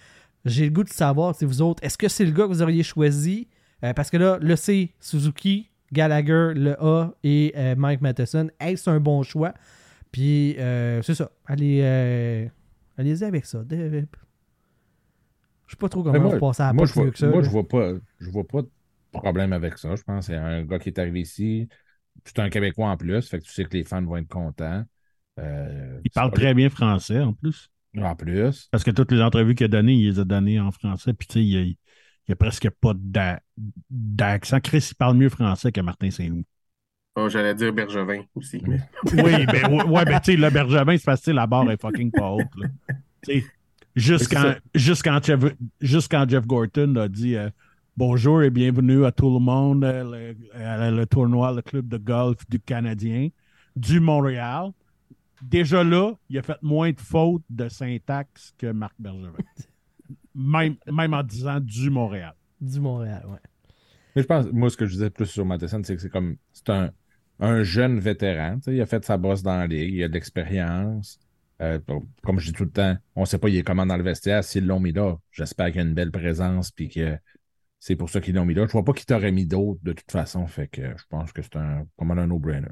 J'ai 0.44 0.64
le 0.64 0.70
goût 0.70 0.84
de 0.84 0.88
savoir, 0.88 1.34
si 1.34 1.44
vous 1.44 1.60
autres, 1.62 1.82
est-ce 1.84 1.98
que 1.98 2.08
c'est 2.08 2.24
le 2.24 2.32
gars 2.32 2.44
que 2.44 2.48
vous 2.48 2.62
auriez 2.62 2.82
choisi? 2.82 3.48
Parce 3.80 4.10
que 4.10 4.18
là, 4.18 4.38
le 4.40 4.56
C, 4.56 4.92
Suzuki, 5.00 5.70
Gallagher, 5.90 6.52
le 6.54 6.76
A 6.82 7.14
et 7.24 7.54
Mike 7.76 8.02
Matheson, 8.02 8.48
est-ce 8.60 8.90
un 8.90 9.00
bon 9.00 9.22
choix? 9.22 9.54
Puis, 10.12 10.56
c'est 10.58 11.14
ça. 11.14 11.30
Allez, 11.46 12.50
allez-y 13.00 13.24
avec 13.24 13.46
ça. 13.46 13.64
Je 13.68 14.06
sais 15.68 15.76
pas 15.78 15.88
trop 15.88 16.02
comment 16.02 16.20
moi, 16.20 16.34
vous 16.34 16.40
passez 16.40 16.62
à 16.62 16.66
la 16.66 16.72
moi, 16.72 16.86
je 16.86 16.92
vois, 16.92 17.10
que 17.10 17.18
ça. 17.18 17.26
moi, 17.28 17.38
là. 17.38 17.42
je 17.44 17.50
vois 17.50 17.66
pas, 17.66 17.92
je 18.18 18.30
vois 18.30 18.46
pas 18.46 18.62
de 18.62 18.68
problème 19.12 19.52
avec 19.52 19.78
ça. 19.78 19.94
Je 19.96 20.02
pense 20.02 20.26
que 20.26 20.32
c'est 20.32 20.38
un 20.38 20.64
gars 20.64 20.78
qui 20.78 20.88
est 20.88 20.98
arrivé 20.98 21.20
ici. 21.20 21.68
C'est 22.24 22.38
un 22.40 22.50
Québécois 22.50 22.88
en 22.88 22.96
plus. 22.96 23.28
Fait 23.28 23.38
que 23.38 23.44
tu 23.44 23.50
sais 23.52 23.64
que 23.64 23.76
les 23.76 23.84
fans 23.84 24.02
vont 24.02 24.16
être 24.16 24.28
contents. 24.28 24.84
Euh, 25.38 26.00
Il 26.04 26.10
parle 26.10 26.30
pas- 26.30 26.36
très 26.36 26.54
bien 26.54 26.68
français 26.68 27.20
en 27.20 27.32
plus. 27.32 27.70
En 27.96 28.14
plus. 28.14 28.68
Parce 28.70 28.84
que 28.84 28.90
toutes 28.90 29.10
les 29.12 29.20
entrevues 29.20 29.54
qu'il 29.54 29.64
a 29.64 29.68
données, 29.68 29.94
il 29.94 30.08
les 30.10 30.18
a 30.20 30.24
données 30.24 30.60
en 30.60 30.70
français. 30.70 31.12
Puis 31.12 31.26
tu 31.28 31.34
sais, 31.34 31.44
il 31.44 31.76
y 32.28 32.32
a, 32.32 32.36
presque 32.36 32.68
pas 32.70 32.92
d'a- 32.96 33.40
d'accent. 33.88 34.60
Chris, 34.60 34.86
il 34.90 34.94
parle 34.96 35.16
mieux 35.16 35.28
français 35.28 35.72
que 35.72 35.80
Martin 35.80 36.10
Saint-Louis. 36.10 36.46
Oh, 37.16 37.28
J'allais 37.28 37.54
dire 37.54 37.72
Bergevin 37.72 38.22
aussi. 38.34 38.62
mais- 38.66 38.80
Oui, 39.22 39.44
ben, 39.46 39.72
ouais, 39.72 39.84
ouais, 39.84 40.04
ben, 40.04 40.20
tu 40.20 40.32
sais, 40.32 40.36
le 40.36 40.48
Bergevin, 40.50 40.96
c'est 40.96 41.04
parce 41.04 41.22
que 41.22 41.30
la 41.32 41.46
barre 41.46 41.70
est 41.70 41.80
fucking 41.80 42.10
pas 42.12 42.30
haute. 42.30 42.46
juste 43.96 44.28
quand 44.30 44.54
Jeff, 44.74 45.40
juste 45.80 46.10
quand 46.10 46.28
Jeff 46.28 46.46
Gorton 46.46 46.94
a 46.96 47.08
dit 47.08 47.36
euh, 47.36 47.50
Bonjour 47.96 48.42
et 48.42 48.50
bienvenue 48.50 49.04
à 49.04 49.12
tout 49.12 49.32
le 49.32 49.40
monde, 49.40 49.84
euh, 49.84 50.34
le, 50.54 50.62
à 50.64 50.90
le 50.90 51.04
tournoi, 51.06 51.52
le 51.52 51.62
club 51.62 51.88
de 51.88 51.98
golf 51.98 52.48
du 52.48 52.60
Canadien, 52.60 53.28
du 53.74 53.98
Montréal. 54.00 54.70
Déjà 55.42 55.82
là, 55.82 56.12
il 56.28 56.38
a 56.38 56.42
fait 56.42 56.62
moins 56.62 56.92
de 56.92 57.00
fautes 57.00 57.42
de 57.50 57.68
syntaxe 57.68 58.54
que 58.56 58.70
Marc 58.72 58.94
Bergevin. 58.98 59.32
Même, 60.34 60.76
même 60.86 61.12
en 61.12 61.24
disant 61.24 61.58
du 61.58 61.90
Montréal. 61.90 62.34
Du 62.60 62.78
Montréal, 62.78 63.24
ouais. 63.28 63.38
Mais 64.14 64.22
je 64.22 64.26
pense, 64.28 64.46
moi, 64.52 64.70
ce 64.70 64.76
que 64.76 64.86
je 64.86 64.92
disais 64.92 65.10
plus 65.10 65.26
sur 65.26 65.44
Matheson, 65.44 65.82
c'est 65.82 65.96
que 65.96 66.00
c'est 66.00 66.08
comme, 66.08 66.36
c'est 66.52 66.70
un, 66.70 66.90
un 67.40 67.62
jeune 67.62 67.98
vétéran. 67.98 68.58
il 68.66 68.80
a 68.80 68.86
fait 68.86 69.04
sa 69.04 69.16
bosse 69.16 69.42
dans 69.42 69.56
la 69.56 69.66
ligue, 69.66 69.94
il 69.94 70.04
a 70.04 70.08
de 70.08 70.14
l'expérience. 70.14 71.18
Euh, 71.60 71.78
comme 72.22 72.38
je 72.38 72.46
dis 72.46 72.52
tout 72.52 72.64
le 72.64 72.70
temps, 72.70 72.96
on 73.16 73.22
ne 73.22 73.26
sait 73.26 73.38
pas 73.38 73.48
il 73.48 73.56
est 73.56 73.62
comment 73.62 73.84
dans 73.84 73.96
le 73.96 74.02
vestiaire. 74.02 74.44
S'ils 74.44 74.66
l'ont 74.66 74.80
mis 74.80 74.92
là, 74.92 75.16
j'espère 75.30 75.70
qu'il 75.70 75.80
a 75.80 75.84
une 75.84 75.94
belle 75.94 76.10
présence 76.10 76.70
puis 76.70 76.88
que 76.88 77.18
c'est 77.78 77.96
pour 77.96 78.08
ça 78.08 78.20
qu'ils 78.20 78.34
l'ont 78.34 78.46
mis 78.46 78.54
là. 78.54 78.66
Je 78.66 78.72
vois 78.72 78.84
pas 78.84 78.92
qu'il 78.92 79.06
t'aurait 79.06 79.32
mis 79.32 79.46
d'autres 79.46 79.80
de 79.82 79.92
toute 79.92 80.10
façon. 80.10 80.46
Fait 80.46 80.68
que 80.68 80.82
je 80.82 81.04
pense 81.08 81.32
que 81.32 81.42
c'est 81.42 81.56
un, 81.56 81.86
mal 82.02 82.18
un 82.18 82.26
no-brainer. 82.26 82.68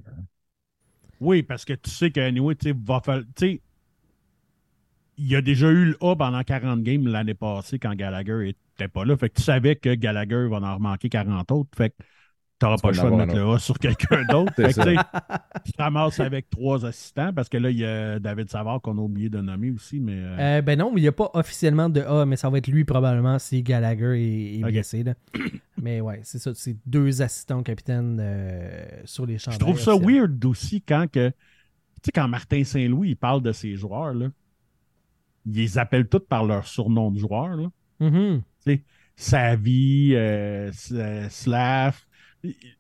Oui, 1.21 1.43
parce 1.43 1.65
que 1.65 1.75
tu 1.75 1.91
sais 1.91 2.11
qu'anyway, 2.11 2.55
tu 2.55 2.71
sais, 2.71 2.77
va 2.79 3.03
il 5.21 5.35
a 5.35 5.43
déjà 5.43 5.69
eu 5.69 5.87
le 5.87 5.97
A 6.01 6.15
pendant 6.15 6.43
40 6.43 6.83
games 6.83 7.07
l'année 7.09 7.35
passée 7.35 7.81
quand 7.81 7.95
Gallagher 7.95 8.51
était 8.51 8.89
pas 8.89 9.05
là. 9.05 9.17
Fait 9.17 9.29
que 9.29 9.35
tu 9.35 9.43
savais 9.43 9.75
que 9.75 9.95
Gallagher 9.95 10.47
va 10.49 10.59
en 10.59 10.75
remanquer 10.77 11.09
40 11.09 11.51
autres. 11.51 11.71
Fait 11.77 11.91
que 11.91 11.97
tu 12.61 12.65
n'auras 12.67 12.79
pas 12.79 12.89
le 12.89 12.95
choix 12.95 13.11
de 13.11 13.17
mettre 13.17 13.35
le 13.35 13.49
A 13.55 13.59
sur 13.59 13.79
quelqu'un 13.79 14.25
d'autre. 14.29 14.53
Tu 15.65 15.73
te 15.73 15.83
ramasses 15.83 16.19
avec 16.21 16.51
trois 16.51 16.85
assistants 16.85 17.33
parce 17.33 17.49
que 17.49 17.57
là, 17.57 17.71
il 17.71 17.79
y 17.79 17.85
a 17.85 18.19
David 18.19 18.51
Savard 18.51 18.81
qu'on 18.81 18.99
a 18.99 19.01
oublié 19.01 19.29
de 19.31 19.41
nommer 19.41 19.71
aussi. 19.71 20.01
Mais 20.01 20.15
euh, 20.17 20.37
Euh, 20.39 20.63
ben 20.63 20.79
non, 20.79 20.91
mais 20.93 21.01
il 21.01 21.05
n'y 21.05 21.09
a 21.09 21.13
pas 21.13 21.31
officiellement 21.35 21.89
de 21.89 22.01
A, 22.01 22.27
mais 22.27 22.37
ça 22.37 22.51
va 22.51 22.59
être 22.59 22.67
lui 22.67 22.85
probablement 22.85 23.39
si 23.39 23.63
Gallagher 23.63 24.21
est, 24.21 24.59
est 24.59 24.63
blessé. 24.63 25.05
là. 25.05 25.15
mais 25.81 26.01
ouais, 26.01 26.21
c'est 26.25 26.39
ça. 26.39 26.53
C'est 26.55 26.77
deux 26.87 27.23
assistants 27.23 27.63
capitaines 27.63 28.19
euh, 28.21 28.87
sur 29.05 29.25
les 29.27 29.39
champs. 29.39 29.53
je 29.53 29.59
trouve 29.59 29.79
ça 29.81 29.95
weird 29.97 30.45
aussi 30.45 30.83
quand 30.83 31.07
que. 31.11 31.29
Tu 31.29 31.35
sais, 32.07 32.13
quand 32.13 32.29
Martin 32.29 32.63
Saint-Louis 32.65 33.11
il 33.11 33.17
parle 33.17 33.43
de 33.43 33.51
ses 33.53 33.75
joueurs, 33.77 34.15
là, 34.15 34.29
il 35.47 35.55
les 35.55 35.79
appelle 35.79 36.07
tous 36.09 36.21
par 36.21 36.45
leur 36.45 36.67
surnom 36.67 37.11
de 37.11 37.19
joueur. 37.19 37.57
Là. 37.57 37.69
Mhm. 38.01 38.43
Savi, 39.17 40.13
euh, 40.15 40.71
euh, 40.93 41.29
Slav. 41.29 41.99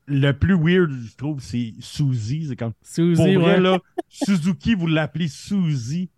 Le 0.07 0.33
plus 0.33 0.55
weird, 0.55 0.91
je 0.93 1.17
trouve, 1.17 1.41
c'est 1.41 1.73
Suzy. 1.81 2.47
C'est 2.49 2.57
comme. 2.57 2.73
Suzy, 2.83 3.17
Pour 3.17 3.43
vrai, 3.43 3.55
ouais. 3.55 3.61
là, 3.61 3.79
Suzuki, 4.09 4.75
vous 4.75 4.87
l'appelez 4.87 5.29
Suzy. 5.29 6.11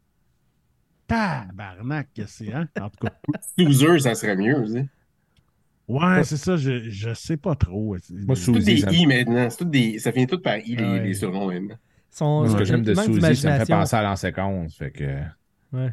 Tabarnak, 1.06 2.08
que 2.14 2.26
c'est, 2.26 2.52
hein? 2.52 2.68
En 2.80 2.88
tout 2.90 3.06
cas. 3.06 3.12
Loser, 3.58 3.98
ça 4.00 4.14
serait 4.14 4.36
mieux 4.36 4.56
aussi. 4.58 4.82
Ouais, 5.88 6.22
c'est 6.22 6.36
ça, 6.36 6.56
je, 6.56 6.88
je 6.88 7.14
sais 7.14 7.36
pas 7.36 7.56
trop. 7.56 7.96
Moi, 8.10 8.36
C'est 8.36 8.52
tout 8.52 8.58
des 8.60 8.76
ça 8.78 8.92
I 8.92 9.06
maintenant. 9.06 9.50
C'est 9.50 9.56
tout 9.56 9.64
des... 9.64 9.98
Ça 9.98 10.12
finit 10.12 10.28
tout 10.28 10.38
par 10.38 10.58
I, 10.58 10.76
les, 10.76 10.84
ouais. 10.84 11.02
les 11.02 11.14
surnoms. 11.14 11.50
Son- 12.10 12.40
Moi, 12.42 12.48
ce 12.50 12.56
que 12.56 12.64
j'aime 12.64 12.82
de 12.82 12.94
Suzy, 12.94 13.36
ça 13.36 13.58
me 13.58 13.64
fait 13.64 13.72
penser 13.72 13.96
à 13.96 14.02
l'an 14.02 14.14
séquence. 14.14 14.76
Fait 14.76 14.92
que. 14.92 15.20
Ouais. 15.72 15.92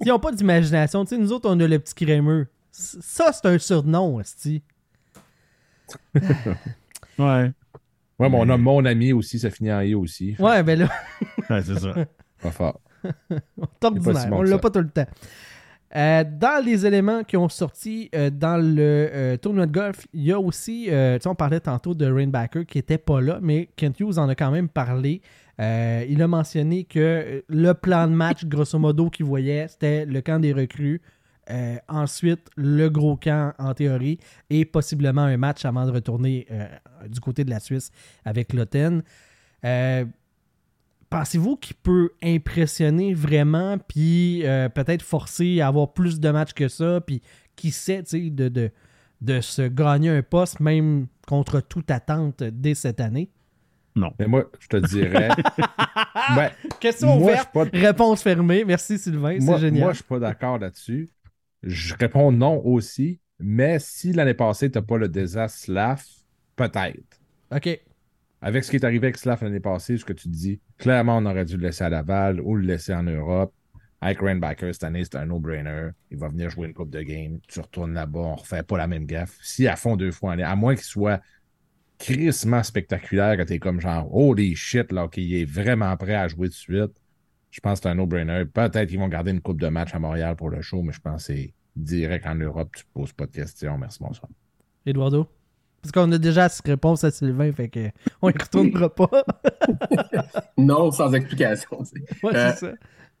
Ils 0.00 0.08
n'ont 0.08 0.18
pas 0.18 0.32
d'imagination. 0.32 1.04
Tu 1.04 1.10
sais, 1.10 1.18
nous 1.20 1.32
autres, 1.32 1.50
on 1.50 1.60
a 1.60 1.66
le 1.66 1.78
petit 1.78 1.94
crémeux. 1.94 2.46
Ça, 2.72 3.30
c'est 3.32 3.46
un 3.46 3.58
surnom, 3.58 4.20
esti. 4.20 4.62
Ouais, 7.18 7.52
Ouais, 8.18 8.28
mais 8.28 8.36
on 8.38 8.48
a 8.48 8.56
mon 8.56 8.84
ami 8.84 9.12
aussi, 9.12 9.38
ça 9.38 9.50
finit 9.50 9.72
en 9.72 9.80
I 9.80 9.94
aussi. 9.94 10.36
Ouais, 10.38 10.62
ben 10.62 10.78
là, 10.78 10.88
ouais 11.50 11.62
c'est 11.62 11.78
ça. 11.78 11.94
Pas 12.42 12.50
fort. 12.50 12.80
ordinaire. 13.82 14.20
si 14.20 14.28
bon 14.28 14.38
on 14.38 14.42
l'a 14.42 14.58
pas 14.58 14.70
tout 14.70 14.80
le 14.80 14.88
temps. 14.88 15.06
Euh, 15.96 16.24
dans 16.24 16.64
les 16.64 16.86
éléments 16.86 17.22
qui 17.22 17.36
ont 17.36 17.48
sorti 17.48 18.10
euh, 18.14 18.28
dans 18.28 18.56
le 18.56 18.80
euh, 18.80 19.36
tournoi 19.36 19.66
de 19.66 19.72
golf, 19.72 20.06
il 20.12 20.24
y 20.24 20.32
a 20.32 20.40
aussi, 20.40 20.84
tu 20.84 20.90
sais, 20.90 21.26
on 21.26 21.34
parlait 21.34 21.60
tantôt 21.60 21.94
de 21.94 22.10
Rainbacker 22.10 22.64
qui 22.66 22.78
était 22.78 22.98
pas 22.98 23.20
là, 23.20 23.38
mais 23.40 23.68
Kent 23.76 24.00
Hughes 24.00 24.18
en 24.18 24.28
a 24.28 24.34
quand 24.34 24.50
même 24.50 24.68
parlé. 24.68 25.22
Il 25.58 26.20
a 26.20 26.26
mentionné 26.26 26.84
que 26.84 27.44
le 27.48 27.72
plan 27.74 28.08
de 28.08 28.12
match, 28.12 28.44
grosso 28.44 28.78
modo, 28.78 29.08
qu'il 29.08 29.26
voyait, 29.26 29.68
c'était 29.68 30.04
le 30.04 30.20
camp 30.20 30.40
des 30.40 30.52
recrues. 30.52 31.00
Euh, 31.50 31.76
ensuite, 31.88 32.48
le 32.56 32.88
gros 32.88 33.16
camp 33.16 33.52
en 33.58 33.74
théorie 33.74 34.18
et 34.50 34.64
possiblement 34.64 35.22
un 35.22 35.36
match 35.36 35.64
avant 35.64 35.84
de 35.86 35.90
retourner 35.90 36.46
euh, 36.50 36.66
du 37.08 37.20
côté 37.20 37.44
de 37.44 37.50
la 37.50 37.60
Suisse 37.60 37.90
avec 38.24 38.52
l'Oten. 38.52 39.02
Euh, 39.64 40.04
Pensez-vous 41.10 41.56
qu'il 41.56 41.76
peut 41.76 42.10
impressionner 42.24 43.14
vraiment, 43.14 43.78
puis 43.78 44.44
euh, 44.44 44.68
peut-être 44.68 45.02
forcer 45.02 45.60
à 45.60 45.68
avoir 45.68 45.92
plus 45.92 46.18
de 46.18 46.28
matchs 46.30 46.54
que 46.54 46.66
ça, 46.66 47.00
puis 47.00 47.22
qui 47.54 47.70
sait, 47.70 48.02
tu 48.02 48.10
sais, 48.24 48.30
de, 48.30 48.48
de, 48.48 48.70
de 49.20 49.40
se 49.40 49.62
gagner 49.62 50.10
un 50.10 50.22
poste, 50.22 50.58
même 50.58 51.06
contre 51.28 51.60
toute 51.60 51.90
attente 51.92 52.42
dès 52.42 52.74
cette 52.74 52.98
année? 53.00 53.30
Mais 54.18 54.26
moi, 54.26 54.50
je 54.58 54.66
te 54.66 54.76
dirais. 54.78 55.28
ben, 56.34 56.50
Question 56.80 57.16
moi, 57.16 57.30
ouverte, 57.30 57.52
pas- 57.52 57.66
réponse 57.72 58.20
fermée. 58.22 58.64
Merci 58.64 58.98
Sylvain, 58.98 59.38
c'est 59.38 59.58
génial. 59.58 59.84
moi, 59.84 59.92
je 59.92 59.96
suis 59.98 60.04
pas 60.04 60.18
d'accord 60.18 60.58
là-dessus. 60.58 61.08
Je 61.64 61.94
réponds 61.94 62.30
non 62.30 62.64
aussi. 62.64 63.20
Mais 63.40 63.78
si 63.78 64.12
l'année 64.12 64.34
passée, 64.34 64.70
tu 64.70 64.78
n'as 64.78 64.84
pas 64.84 64.96
le 64.96 65.08
désastre 65.08 65.58
Slav, 65.58 66.02
peut-être. 66.56 67.20
OK. 67.50 67.80
Avec 68.40 68.64
ce 68.64 68.70
qui 68.70 68.76
est 68.76 68.84
arrivé 68.84 69.06
avec 69.06 69.16
Slav 69.16 69.42
l'année 69.42 69.60
passée, 69.60 69.96
ce 69.96 70.04
que 70.04 70.12
tu 70.12 70.28
dis, 70.28 70.60
clairement, 70.78 71.18
on 71.18 71.26
aurait 71.26 71.44
dû 71.44 71.56
le 71.56 71.62
laisser 71.62 71.84
à 71.84 71.88
Laval 71.88 72.40
ou 72.40 72.54
le 72.56 72.66
laisser 72.66 72.94
en 72.94 73.02
Europe. 73.02 73.52
Avec 74.00 74.20
Rainbacker, 74.20 74.72
cette 74.74 74.84
année, 74.84 75.02
c'est 75.02 75.16
un 75.16 75.24
no-brainer. 75.24 75.88
Il 76.10 76.18
va 76.18 76.28
venir 76.28 76.50
jouer 76.50 76.66
une 76.66 76.74
coupe 76.74 76.90
de 76.90 77.00
game. 77.00 77.40
Tu 77.48 77.58
retournes 77.60 77.94
là-bas, 77.94 78.20
on 78.20 78.34
refait 78.34 78.62
pas 78.62 78.76
la 78.76 78.86
même 78.86 79.06
gaffe. 79.06 79.38
Si 79.42 79.66
à 79.66 79.76
fond 79.76 79.96
deux 79.96 80.12
fois 80.12 80.34
à 80.34 80.56
moins 80.56 80.74
qu'il 80.74 80.84
soit 80.84 81.22
crissement 81.98 82.62
spectaculaire, 82.62 83.38
que 83.38 83.42
t'es 83.42 83.58
comme 83.58 83.80
genre, 83.80 84.14
holy 84.14 84.54
shit, 84.54 84.92
là, 84.92 85.08
qu'il 85.08 85.34
est 85.34 85.46
vraiment 85.46 85.96
prêt 85.96 86.14
à 86.14 86.28
jouer 86.28 86.48
de 86.48 86.52
suite, 86.52 86.92
je 87.54 87.60
pense 87.60 87.78
que 87.78 87.84
c'est 87.84 87.88
un 87.88 87.94
no-brainer. 87.94 88.46
Peut-être 88.46 88.88
qu'ils 88.88 88.98
vont 88.98 89.06
garder 89.06 89.30
une 89.30 89.40
coupe 89.40 89.60
de 89.60 89.68
match 89.68 89.94
à 89.94 90.00
Montréal 90.00 90.34
pour 90.34 90.50
le 90.50 90.60
show, 90.60 90.82
mais 90.82 90.92
je 90.92 91.00
pense 91.00 91.28
que 91.28 91.34
c'est 91.34 91.54
direct 91.76 92.26
en 92.26 92.34
Europe, 92.34 92.68
tu 92.76 92.84
poses 92.92 93.12
pas 93.12 93.26
de 93.26 93.30
questions. 93.30 93.78
Merci, 93.78 94.00
bonsoir. 94.00 94.28
Eduardo? 94.84 95.28
Parce 95.80 95.92
qu'on 95.92 96.10
a 96.10 96.18
déjà 96.18 96.48
cette 96.48 96.66
réponse 96.66 97.04
à 97.04 97.12
Sylvain, 97.12 97.52
fait 97.52 97.68
que 97.68 97.90
on 98.22 98.30
y 98.30 98.32
retournera 98.32 98.92
pas. 98.92 99.08
Non, 100.58 100.90
sans 100.90 101.12
explication. 101.12 101.78
Ouais, 102.24 102.34
Euh, 102.34 102.52
ça. 102.54 102.72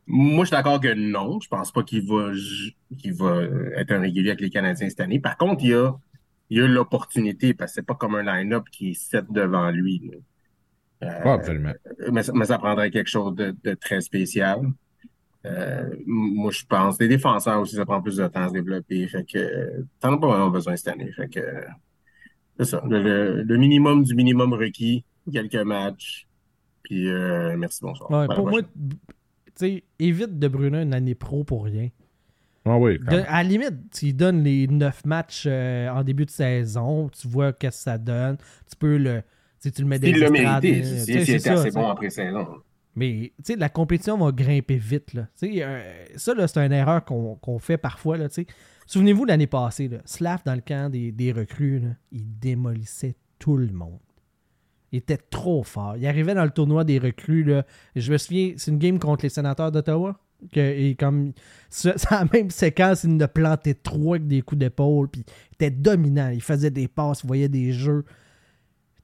Moi, 0.06 0.44
je 0.44 0.48
suis 0.48 0.56
d'accord 0.56 0.80
que 0.80 0.92
non. 0.92 1.38
Je 1.40 1.48
pense 1.48 1.70
pas 1.70 1.84
qu'il 1.84 2.04
va, 2.04 2.32
être 3.76 3.92
un 3.92 4.00
régulier 4.00 4.30
avec 4.30 4.40
les 4.40 4.50
Canadiens 4.50 4.88
cette 4.88 5.00
année. 5.00 5.20
Par 5.20 5.36
contre, 5.36 5.62
il 5.62 5.70
y 5.70 5.74
a, 5.74 5.94
il 6.50 6.58
y 6.58 6.60
a 6.60 6.66
l'opportunité 6.66 7.54
parce 7.54 7.70
que 7.70 7.74
c'est 7.76 7.86
pas 7.86 7.94
comme 7.94 8.16
un 8.16 8.22
line-up 8.24 8.64
qui 8.70 8.90
est 8.90 8.94
set 8.94 9.26
devant 9.30 9.70
lui. 9.70 10.10
Euh, 11.04 11.34
absolument. 11.34 11.72
mais, 12.12 12.22
ça- 12.22 12.32
mais 12.34 12.44
ça 12.46 12.58
prendrait 12.58 12.90
quelque 12.90 13.10
chose 13.10 13.34
de, 13.34 13.54
de 13.64 13.74
très 13.74 14.00
spécial. 14.00 14.60
Euh, 15.46 15.90
moi, 16.06 16.50
je 16.50 16.64
pense. 16.66 16.98
Les 17.00 17.08
défenseurs 17.08 17.60
aussi, 17.60 17.76
ça 17.76 17.84
prend 17.84 18.00
plus 18.00 18.16
de 18.16 18.26
temps 18.28 18.44
à 18.44 18.48
se 18.48 18.52
développer. 18.54 19.06
Fait 19.08 19.24
que 19.24 19.84
t'en 20.00 20.14
as 20.14 20.18
pas 20.18 20.26
vraiment 20.28 20.50
besoin 20.50 20.74
cette 20.76 20.88
année. 20.88 21.12
Fait 21.12 21.28
que 21.28 21.40
c'est 22.58 22.64
ça. 22.64 22.82
Le, 22.88 23.02
le- 23.02 23.42
le 23.42 23.56
minimum 23.58 24.04
du 24.04 24.14
minimum 24.14 24.54
requis, 24.54 25.04
quelques 25.30 25.54
matchs. 25.56 26.26
Puis 26.82 27.08
euh, 27.08 27.56
merci, 27.58 27.80
bonsoir. 27.82 28.10
Ouais, 28.10 28.26
pour 28.34 28.48
moi, 28.48 28.62
prochaine. 28.62 28.68
tu 29.46 29.52
sais, 29.54 29.84
évite 29.98 30.38
de 30.38 30.48
brûler 30.48 30.82
une 30.82 30.94
année 30.94 31.14
pro 31.14 31.44
pour 31.44 31.64
rien. 31.64 31.88
Ah 32.66 32.78
oui, 32.78 32.98
De- 32.98 33.16
à 33.28 33.42
la 33.42 33.42
limite, 33.42 33.90
tu 33.92 34.14
donnes 34.14 34.42
les 34.42 34.66
9 34.66 35.04
matchs 35.04 35.44
euh, 35.46 35.88
en 35.90 36.02
début 36.02 36.24
de 36.24 36.30
saison, 36.30 37.10
tu 37.10 37.28
vois 37.28 37.52
qu'est-ce 37.52 37.76
que 37.76 37.82
ça 37.82 37.98
donne. 37.98 38.38
Tu 38.70 38.76
peux 38.78 38.96
le. 38.96 39.22
Tu 39.64 39.70
sais, 39.70 39.74
tu 39.76 39.82
le 39.82 39.88
mets 39.88 39.96
il 40.02 40.18
l'a 40.18 40.28
mérité. 40.30 40.82
Si 40.82 40.90
tu 40.90 40.98
sais, 40.98 40.98
si 40.98 41.04
c'est 41.06 41.12
il 41.12 41.34
était 41.36 41.38
ça, 41.38 41.52
assez 41.54 41.70
bon 41.70 41.88
après 41.88 42.10
saison. 42.10 42.46
Mais 42.96 43.32
tu 43.38 43.52
sais, 43.52 43.56
la 43.56 43.68
compétition 43.70 44.18
va 44.18 44.30
grimper 44.30 44.76
vite. 44.76 45.14
Là. 45.14 45.26
Euh, 45.42 46.04
ça, 46.16 46.34
là, 46.34 46.46
c'est 46.46 46.60
une 46.64 46.72
erreur 46.72 47.02
qu'on 47.04 47.58
fait 47.58 47.78
parfois. 47.78 48.18
Là. 48.18 48.28
Souvenez-vous 48.86 49.24
l'année 49.24 49.46
passée, 49.46 49.88
là, 49.88 49.98
Slav 50.04 50.40
dans 50.44 50.54
le 50.54 50.60
camp 50.60 50.90
des, 50.90 51.10
des 51.12 51.32
recrues, 51.32 51.78
là, 51.78 51.88
il 52.12 52.38
démolissait 52.38 53.16
tout 53.38 53.56
le 53.56 53.72
monde. 53.72 53.98
Il 54.92 54.98
était 54.98 55.16
trop 55.16 55.62
fort. 55.64 55.96
Il 55.96 56.06
arrivait 56.06 56.34
dans 56.34 56.44
le 56.44 56.50
tournoi 56.50 56.84
des 56.84 56.98
recrues. 56.98 57.42
Là, 57.42 57.64
je 57.96 58.12
me 58.12 58.18
souviens, 58.18 58.52
c'est 58.58 58.70
une 58.70 58.78
game 58.78 58.98
contre 58.98 59.24
les 59.24 59.30
sénateurs 59.30 59.72
d'Ottawa. 59.72 60.20
Et 60.54 60.94
comme 60.94 61.32
ça- 61.70 61.94
c'est 61.96 62.10
la 62.10 62.26
même 62.32 62.50
séquence, 62.50 63.02
il 63.04 63.20
a 63.22 63.28
planté 63.28 63.74
trois 63.74 64.16
avec 64.16 64.28
des 64.28 64.42
coups 64.42 64.58
d'épaule. 64.58 65.08
Puis 65.08 65.24
il 65.26 65.54
était 65.54 65.70
dominant. 65.70 66.28
Il 66.28 66.42
faisait 66.42 66.70
des 66.70 66.86
passes, 66.86 67.22
il 67.24 67.26
voyait 67.26 67.48
des 67.48 67.72
jeux. 67.72 68.04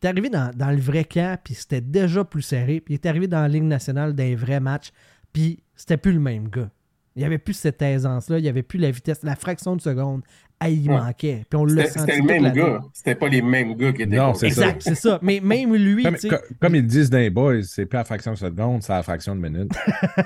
Il 0.03 0.07
est 0.07 0.09
arrivé 0.11 0.31
dans, 0.31 0.51
dans 0.57 0.71
le 0.71 0.79
vrai 0.81 1.05
camp, 1.05 1.39
puis 1.43 1.55
c'était 1.55 1.81
déjà 1.81 2.25
plus 2.25 2.43
serré. 2.43 2.81
Puis 2.81 2.95
il 2.95 2.97
est 2.97 3.07
arrivé 3.07 3.27
dans 3.29 3.41
la 3.41 3.49
Ligue 3.49 3.65
nationale 3.65 4.15
d'un 4.15 4.35
vrai 4.35 4.61
match, 4.61 4.91
puis 5.33 5.63
c'était 5.77 5.97
plus 5.99 6.13
le 6.13 6.21
même 6.21 6.49
gars. 6.49 6.71
Il 7.17 7.21
n'y 7.21 7.25
avait 7.27 7.39
plus 7.39 7.55
cette 7.55 7.83
aisance-là, 7.83 8.39
il 8.39 8.43
n'y 8.43 8.49
avait 8.49 8.63
plus 8.63 8.79
la 8.79 8.91
vitesse, 8.91 9.23
la 9.23 9.37
fraction 9.37 9.77
de 9.77 9.81
seconde. 9.81 10.23
Ah, 10.63 10.69
il 10.71 10.89
Ouais. 10.89 10.97
manquait. 10.97 11.45
Puis 11.49 11.59
on 11.59 11.65
l'a 11.65 11.87
C'était 11.87 12.17
le 12.19 12.23
même 12.23 12.53
gars. 12.53 12.81
C'était 12.93 13.15
pas 13.15 13.29
les 13.29 13.43
mêmes 13.43 13.75
gars 13.75 13.93
qui 13.93 14.03
étaient 14.03 14.17
Non, 14.17 14.35
c'est 14.35 14.51
ça. 14.51 14.63
Exact, 14.69 14.83
c'est 14.83 14.95
ça. 14.95 15.19
Mais 15.23 15.41
même 15.41 15.75
lui, 15.75 16.03
Comme, 16.05 16.17
comme 16.61 16.75
ils 16.77 16.87
disent 16.87 17.09
dans 17.11 17.19
les 17.19 17.31
boys, 17.31 17.63
c'est 17.63 17.87
pas 17.87 17.99
la 17.99 18.05
fraction 18.05 18.33
de 18.33 18.37
seconde, 18.39 18.83
c'est 18.83 18.93
la 18.93 19.03
fraction 19.03 19.35
de 19.35 19.41
minute. 19.41 19.73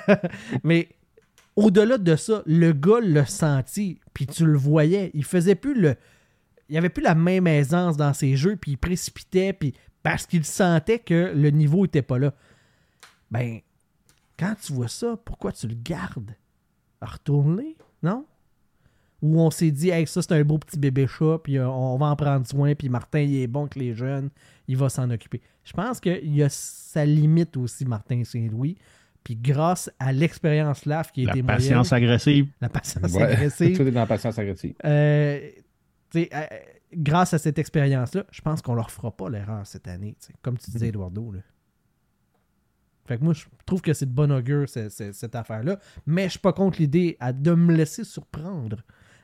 Mais 0.64 0.88
au-delà 1.56 1.98
de 1.98 2.16
ça, 2.16 2.42
le 2.46 2.72
gars 2.72 3.00
l'a 3.02 3.26
senti, 3.26 4.00
puis 4.12 4.26
tu 4.26 4.44
le 4.44 4.56
voyais. 4.58 5.10
Il 5.14 5.24
faisait 5.24 5.54
plus 5.54 5.80
le. 5.80 5.94
Il 6.68 6.76
avait 6.78 6.88
plus 6.88 7.02
la 7.02 7.14
même 7.14 7.46
aisance 7.46 7.96
dans 7.96 8.12
ses 8.14 8.36
jeux, 8.36 8.56
puis 8.56 8.72
il 8.72 8.76
précipitait, 8.78 9.52
puis 9.52 9.74
parce 10.02 10.26
qu'il 10.26 10.44
sentait 10.44 10.98
que 10.98 11.32
le 11.34 11.50
niveau 11.50 11.84
était 11.84 12.02
pas 12.02 12.18
là. 12.18 12.32
Ben, 13.30 13.60
quand 14.38 14.54
tu 14.62 14.72
vois 14.72 14.88
ça, 14.88 15.16
pourquoi 15.24 15.52
tu 15.52 15.66
le 15.68 15.74
gardes? 15.74 16.34
Retourne-les, 17.00 17.76
non? 18.02 18.24
Ou 19.22 19.40
on 19.40 19.50
s'est 19.50 19.70
dit, 19.70 19.88
hey, 19.90 20.06
ça 20.06 20.20
c'est 20.22 20.32
un 20.32 20.42
beau 20.44 20.58
petit 20.58 20.78
bébé 20.78 21.06
chat, 21.06 21.38
puis 21.42 21.56
euh, 21.58 21.68
on 21.68 21.96
va 21.96 22.06
en 22.06 22.16
prendre 22.16 22.46
soin, 22.46 22.74
puis 22.74 22.88
Martin, 22.88 23.20
il 23.20 23.36
est 23.40 23.46
bon 23.46 23.66
que 23.66 23.78
les 23.78 23.94
jeunes, 23.94 24.28
il 24.68 24.76
va 24.76 24.88
s'en 24.88 25.08
occuper. 25.10 25.40
Je 25.64 25.72
pense 25.72 25.98
qu'il 26.00 26.34
y 26.34 26.42
a 26.42 26.48
sa 26.50 27.06
limite 27.06 27.56
aussi, 27.56 27.84
Martin 27.86 28.22
Saint-Louis. 28.24 28.76
Puis 29.22 29.36
grâce 29.36 29.90
à 29.98 30.12
l'expérience 30.12 30.84
LAF 30.84 31.10
qui 31.10 31.22
a 31.22 31.26
La 31.28 31.32
été 31.32 31.42
patience 31.42 31.90
moyenne, 31.90 32.08
agressive. 32.10 32.46
la 32.60 32.68
patience 32.68 33.12
Ouais. 33.14 33.22
agressive, 33.22 33.74
Tout 33.78 33.82
est 33.82 33.90
dans 33.90 34.00
la 34.00 34.06
patience 34.06 34.38
agressive. 34.38 34.74
euh, 34.84 35.48
euh, 36.16 36.46
grâce 36.92 37.34
à 37.34 37.38
cette 37.38 37.58
expérience-là, 37.58 38.24
je 38.30 38.40
pense 38.40 38.62
qu'on 38.62 38.74
leur 38.74 38.90
fera 38.90 39.10
pas 39.16 39.28
l'erreur 39.28 39.66
cette 39.66 39.88
année. 39.88 40.16
Comme 40.42 40.58
tu 40.58 40.70
disais, 40.70 40.88
Eduardo. 40.88 41.32
Là. 41.32 41.40
Fait 43.06 43.18
que 43.18 43.24
moi, 43.24 43.34
je 43.34 43.44
trouve 43.66 43.82
que 43.82 43.92
c'est 43.92 44.06
de 44.06 44.12
bon 44.14 44.32
augure, 44.32 44.68
cette 44.68 45.34
affaire-là. 45.34 45.78
Mais 46.06 46.24
je 46.24 46.30
suis 46.30 46.38
pas 46.38 46.52
contre 46.52 46.80
l'idée 46.80 47.18
de 47.34 47.54
me 47.54 47.74
laisser 47.74 48.04
surprendre 48.04 48.78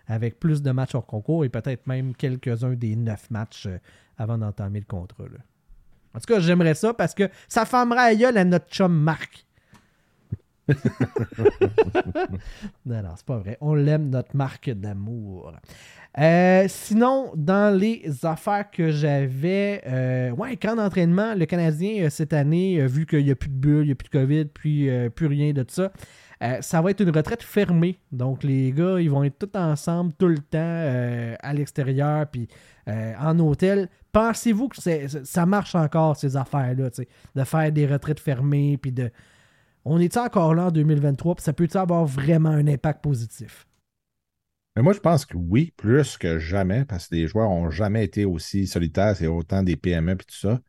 avec 0.07 0.41
plus 0.41 0.61
de 0.63 0.71
matchs 0.73 0.95
hors 0.95 1.07
concours 1.07 1.45
et 1.45 1.49
peut-être 1.49 1.87
même 1.87 2.15
quelques-uns 2.15 2.75
des 2.75 2.97
neuf 2.97 3.31
matchs 3.31 3.67
euh, 3.67 3.79
avant 4.19 4.39
d'entamer 4.39 4.81
le 4.81 4.87
contrat. 4.87 5.25
là. 5.25 5.39
En 6.13 6.19
tout 6.19 6.27
cas, 6.27 6.41
j'aimerais 6.41 6.75
ça 6.75 6.93
parce 6.93 7.15
que 7.15 7.31
ça 7.49 7.65
fermera 7.65 8.03
à 8.03 8.15
gueule 8.15 8.37
à 8.37 8.45
notre 8.45 8.69
chum 8.69 8.93
Marc. 8.93 9.47
Non, 12.87 13.03
non, 13.03 13.11
c'est 13.17 13.27
pas 13.27 13.39
vrai. 13.39 13.59
On 13.61 13.75
l'aime, 13.75 14.11
notre 14.11 14.37
marque 14.37 14.71
d'amour. 14.71 15.53
Euh, 16.19 16.65
sinon, 16.69 17.31
dans 17.37 17.73
les 17.77 18.05
affaires 18.25 18.69
que 18.71 18.91
j'avais, 18.91 19.81
euh, 19.87 20.31
ouais, 20.33 20.57
camp 20.57 20.75
d'entraînement, 20.75 21.35
le 21.35 21.47
Canadien, 21.47 22.05
euh, 22.05 22.11
cette 22.11 22.33
année, 22.33 22.81
euh, 22.81 22.87
vu 22.87 23.07
qu'il 23.07 23.25
n'y 23.25 23.31
a 23.31 23.37
plus 23.37 23.49
de 23.49 23.55
bulle, 23.55 23.85
il 23.85 23.87
n'y 23.87 23.93
a 23.93 23.95
plus 23.95 24.09
de 24.09 24.19
COVID, 24.19 24.45
puis 24.47 24.91
plus 25.15 25.27
rien 25.27 25.53
de 25.53 25.65
ça, 25.69 25.93
euh, 26.43 26.61
ça 26.63 26.81
va 26.81 26.91
être 26.91 27.01
une 27.01 27.11
retraite 27.11 27.45
fermée. 27.45 28.01
Donc, 28.11 28.43
les 28.43 28.73
gars, 28.73 28.99
ils 28.99 29.11
vont 29.11 29.23
être 29.23 29.39
tous 29.39 29.57
ensemble 29.57 30.13
tout 30.19 30.27
le 30.27 30.39
temps 30.39 31.37
à 31.41 31.53
l'extérieur, 31.53 32.27
puis 32.27 32.49
en 32.89 33.39
hôtel. 33.39 33.89
Pensez-vous 34.11 34.69
que 34.69 34.79
ça 35.23 35.47
marche 35.47 35.77
encore, 35.77 36.17
ces 36.17 36.37
affaires-là, 36.37 36.91
de 37.37 37.45
faire 37.45 37.71
des 37.71 37.87
retraites 37.87 38.21
fermées, 38.21 38.77
puis 38.79 38.91
de. 38.91 39.11
On 39.85 39.99
est 39.99 40.17
encore 40.17 40.55
là 40.55 40.67
en 40.67 40.71
2023, 40.71 41.35
puis 41.37 41.45
ça 41.45 41.53
peut 41.53 41.69
avoir 41.75 42.05
vraiment 42.05 42.51
un 42.51 42.67
impact 42.67 43.03
positif? 43.03 43.67
Moi, 44.77 44.93
je 44.93 45.01
pense 45.01 45.27
que 45.27 45.37
oui, 45.37 45.73
plus 45.77 46.17
que 46.17 46.39
jamais, 46.39 46.85
parce 46.85 47.09
que 47.09 47.17
les 47.17 47.27
joueurs 47.27 47.51
n'ont 47.51 47.71
jamais 47.71 48.05
été 48.05 48.25
aussi 48.25 48.67
solitaires, 48.67 49.17
c'est 49.17 49.27
autant 49.27 49.63
des 49.63 49.77
PME 49.77 50.13
et 50.13 50.17
tout 50.17 50.25
ça. 50.31 50.61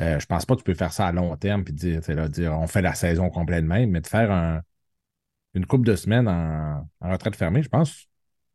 Euh, 0.00 0.18
je 0.18 0.26
pense 0.26 0.46
pas 0.46 0.54
que 0.54 0.60
tu 0.60 0.64
peux 0.64 0.74
faire 0.74 0.92
ça 0.92 1.08
à 1.08 1.12
long 1.12 1.36
terme 1.36 1.64
puis 1.64 1.74
dire, 1.74 2.00
dire 2.30 2.52
on 2.58 2.66
fait 2.66 2.82
la 2.82 2.94
saison 2.94 3.30
complète 3.30 3.64
même, 3.64 3.90
mais 3.90 4.00
de 4.00 4.06
faire 4.06 4.30
un- 4.32 4.62
une 5.54 5.66
couple 5.66 5.86
de 5.86 5.96
semaines 5.96 6.28
en, 6.28 6.88
retraite 7.00 7.36
fermée, 7.36 7.62
je 7.62 7.68
pense, 7.68 8.08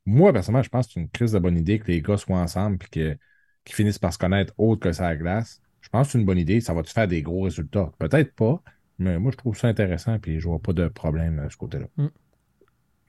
moi, 0.06 0.34
personnellement, 0.34 0.64
je 0.64 0.70
pense 0.70 0.88
que 0.88 0.94
c'est 0.94 1.00
une 1.02 1.10
crise 1.10 1.34
de 1.34 1.40
bonne 1.40 1.58
idée 1.58 1.80
que 1.80 1.88
les 1.88 2.02
gars 2.02 2.18
soient 2.18 2.40
ensemble 2.40 2.78
et 2.84 2.88
que, 2.90 3.18
qu'ils 3.66 3.76
finissent 3.76 4.00
par 4.00 4.14
se 4.14 4.18
connaître 4.20 4.54
autre 4.58 4.82
que 4.82 4.92
ça 4.92 5.08
à 5.08 5.10
la 5.12 5.18
glace. 5.18 5.62
Je 5.82 5.90
pense 5.90 6.08
que 6.08 6.14
c'est 6.14 6.20
une 6.20 6.26
bonne 6.26 6.38
idée, 6.40 6.62
ça 6.62 6.74
va 6.74 6.84
te 6.84 6.90
faire 6.90 7.08
des 7.08 7.22
gros 7.22 7.42
résultats? 7.44 7.92
Peut-être 8.00 8.34
pas, 8.36 8.62
mais 8.98 9.20
moi, 9.20 9.32
je 9.32 9.38
trouve 9.38 9.58
ça 9.58 9.68
intéressant 9.68 10.20
puis 10.20 10.40
je 10.40 10.48
vois 10.48 10.60
pas 10.60 10.74
de 10.74 10.88
problème 10.88 11.44
de 11.44 11.50
ce 11.52 11.58
côté-là. 11.58 11.88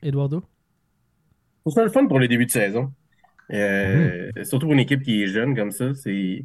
Eduardo? 0.03 0.41
Je 0.41 1.61
trouve 1.63 1.75
ça 1.75 1.85
le 1.85 1.91
fun 1.91 2.07
pour 2.07 2.19
le 2.19 2.29
début 2.29 2.47
de 2.47 2.51
saison. 2.51 2.93
Euh, 3.53 4.31
Surtout 4.43 4.67
pour 4.67 4.73
une 4.73 4.81
équipe 4.81 5.03
qui 5.03 5.23
est 5.23 5.29
jeune 5.29 5.55
comme 5.55 5.71
ça, 5.71 5.95
c'est 5.95 6.45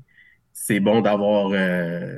c'est 0.54 0.80
bon 0.82 1.02
d'avoir 1.02 1.52
euh, 1.54 2.18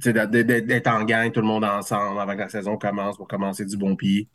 tu 0.00 0.12
sais, 0.12 0.26
d'être 0.44 0.88
en 0.88 1.04
gang, 1.04 1.30
tout 1.30 1.40
le 1.40 1.46
monde 1.46 1.64
ensemble 1.64 2.20
avant 2.20 2.34
que 2.34 2.40
la 2.40 2.48
saison 2.48 2.76
commence 2.76 3.16
pour 3.16 3.28
commencer 3.28 3.64
du 3.64 3.76
bon 3.76 3.96
pied. 3.96 4.28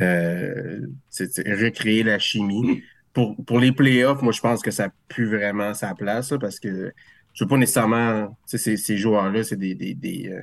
Euh, 0.00 0.80
c'est 1.08 1.32
c'est 1.32 1.52
recréer 1.52 2.02
la 2.02 2.18
chimie. 2.18 2.82
Pour, 3.12 3.36
pour 3.44 3.58
les 3.58 3.72
playoffs, 3.72 4.22
moi 4.22 4.32
je 4.32 4.40
pense 4.40 4.62
que 4.62 4.70
ça 4.70 4.88
pue 5.08 5.26
vraiment 5.26 5.74
sa 5.74 5.94
place 5.94 6.30
là, 6.32 6.38
parce 6.38 6.60
que 6.60 6.92
je 7.34 7.44
veux 7.44 7.48
pas 7.48 7.56
nécessairement 7.56 8.38
ces, 8.46 8.76
ces 8.76 8.96
joueurs-là, 8.96 9.42
c'est 9.44 9.56
des, 9.56 9.74
des, 9.74 9.94
des, 9.94 10.28
euh, 10.30 10.42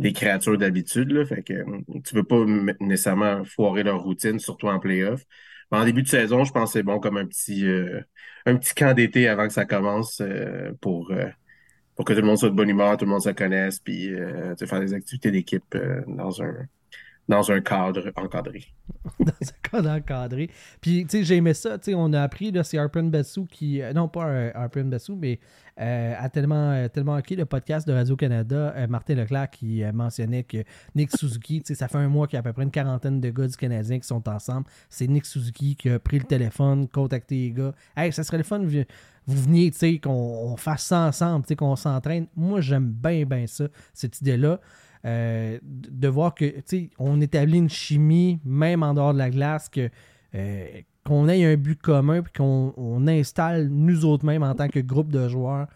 des 0.00 0.12
créatures 0.12 0.58
d'habitude. 0.58 1.24
Fait 1.26 1.42
que 1.42 1.52
euh, 1.52 2.00
tu 2.04 2.16
veux 2.16 2.24
pas 2.24 2.44
nécessairement 2.80 3.44
foirer 3.44 3.84
leur 3.84 4.02
routine, 4.02 4.40
surtout 4.40 4.66
en 4.66 4.80
playoff. 4.80 5.24
En 5.70 5.84
début 5.84 6.02
de 6.02 6.08
saison, 6.08 6.44
je 6.44 6.52
pense 6.52 6.72
que 6.72 6.78
c'est 6.78 6.82
bon 6.82 6.98
comme 6.98 7.16
un 7.16 7.26
petit 7.26 7.66
euh, 7.66 8.00
un 8.44 8.56
petit 8.56 8.74
camp 8.74 8.92
d'été 8.92 9.28
avant 9.28 9.46
que 9.46 9.52
ça 9.52 9.64
commence 9.64 10.20
euh, 10.20 10.72
pour, 10.80 11.12
euh, 11.12 11.26
pour 11.94 12.04
que 12.04 12.12
tout 12.12 12.20
le 12.20 12.26
monde 12.26 12.38
soit 12.38 12.50
de 12.50 12.54
bonne 12.56 12.68
humeur, 12.68 12.96
tout 12.96 13.04
le 13.04 13.10
monde 13.10 13.22
se 13.22 13.30
connaisse, 13.30 13.78
puis 13.78 14.10
faire 14.58 14.80
des 14.80 14.94
activités 14.94 15.30
d'équipe 15.30 15.76
dans 16.08 16.42
un 16.42 16.54
dans 17.28 17.52
un 17.52 17.60
cadre 17.60 18.10
encadré. 18.16 18.64
dans 19.20 19.26
un 19.26 19.70
cadre 19.70 19.90
encadré. 19.90 20.50
Puis, 20.80 21.04
tu 21.04 21.18
sais, 21.18 21.22
j'ai 21.22 21.36
aimé 21.36 21.54
ça. 21.54 21.78
Tu 21.78 21.92
sais, 21.92 21.94
on 21.94 22.12
a 22.12 22.22
appris, 22.22 22.50
là, 22.50 22.64
c'est 22.64 22.76
Harpen 22.76 23.08
Bassou 23.08 23.46
qui. 23.46 23.80
non, 23.94 24.08
pas 24.08 24.50
Harpen 24.52 24.90
Bassou, 24.90 25.14
mais 25.14 25.38
euh, 25.80 26.14
à 26.18 26.28
tellement, 26.28 26.72
euh, 26.72 26.88
tellement 26.88 27.16
OK, 27.16 27.30
le 27.30 27.46
podcast 27.46 27.88
de 27.88 27.94
Radio-Canada, 27.94 28.74
euh, 28.76 28.86
Martin 28.86 29.14
Leclerc 29.14 29.50
qui 29.50 29.82
mentionnait 29.94 30.42
que 30.42 30.58
Nick 30.94 31.16
Suzuki, 31.16 31.62
ça 31.64 31.88
fait 31.88 31.96
un 31.96 32.08
mois 32.08 32.26
qu'il 32.26 32.34
y 32.34 32.36
a 32.36 32.40
à 32.40 32.42
peu 32.42 32.52
près 32.52 32.64
une 32.64 32.70
quarantaine 32.70 33.20
de 33.20 33.30
gars 33.30 33.46
du 33.46 33.56
Canadien 33.56 33.98
qui 33.98 34.06
sont 34.06 34.28
ensemble. 34.28 34.66
C'est 34.90 35.06
Nick 35.06 35.24
Suzuki 35.24 35.76
qui 35.76 35.88
a 35.88 35.98
pris 35.98 36.18
le 36.18 36.24
téléphone, 36.24 36.86
contacté 36.86 37.36
les 37.36 37.52
gars. 37.52 37.72
Hey, 37.96 38.12
ça 38.12 38.24
serait 38.24 38.36
le 38.36 38.44
fun, 38.44 38.58
vous 38.58 38.82
vous 39.26 39.42
veniez, 39.42 39.70
qu'on 40.00 40.10
on 40.10 40.56
fasse 40.56 40.84
ça 40.84 41.06
ensemble, 41.06 41.46
qu'on 41.56 41.76
s'entraîne. 41.76 42.26
Moi, 42.36 42.60
j'aime 42.60 42.90
bien, 42.90 43.24
bien 43.24 43.46
ça, 43.46 43.68
cette 43.94 44.20
idée-là. 44.20 44.60
De 45.04 46.08
voir 46.08 46.34
que, 46.34 46.52
on 46.98 47.20
établit 47.20 47.58
une 47.58 47.70
chimie, 47.70 48.38
même 48.44 48.82
en 48.82 48.92
dehors 48.92 49.14
de 49.14 49.18
la 49.18 49.30
glace, 49.30 49.68
que 49.68 49.88
qu'on 51.04 51.28
ait 51.28 51.44
un 51.44 51.56
but 51.56 51.80
commun, 51.80 52.22
puis 52.22 52.32
qu'on 52.32 52.74
on 52.76 53.06
installe 53.06 53.68
nous 53.68 54.04
autres 54.04 54.24
mêmes 54.24 54.42
en 54.42 54.54
tant 54.54 54.68
que 54.68 54.80
groupe 54.80 55.10
de 55.10 55.28
joueurs, 55.28 55.66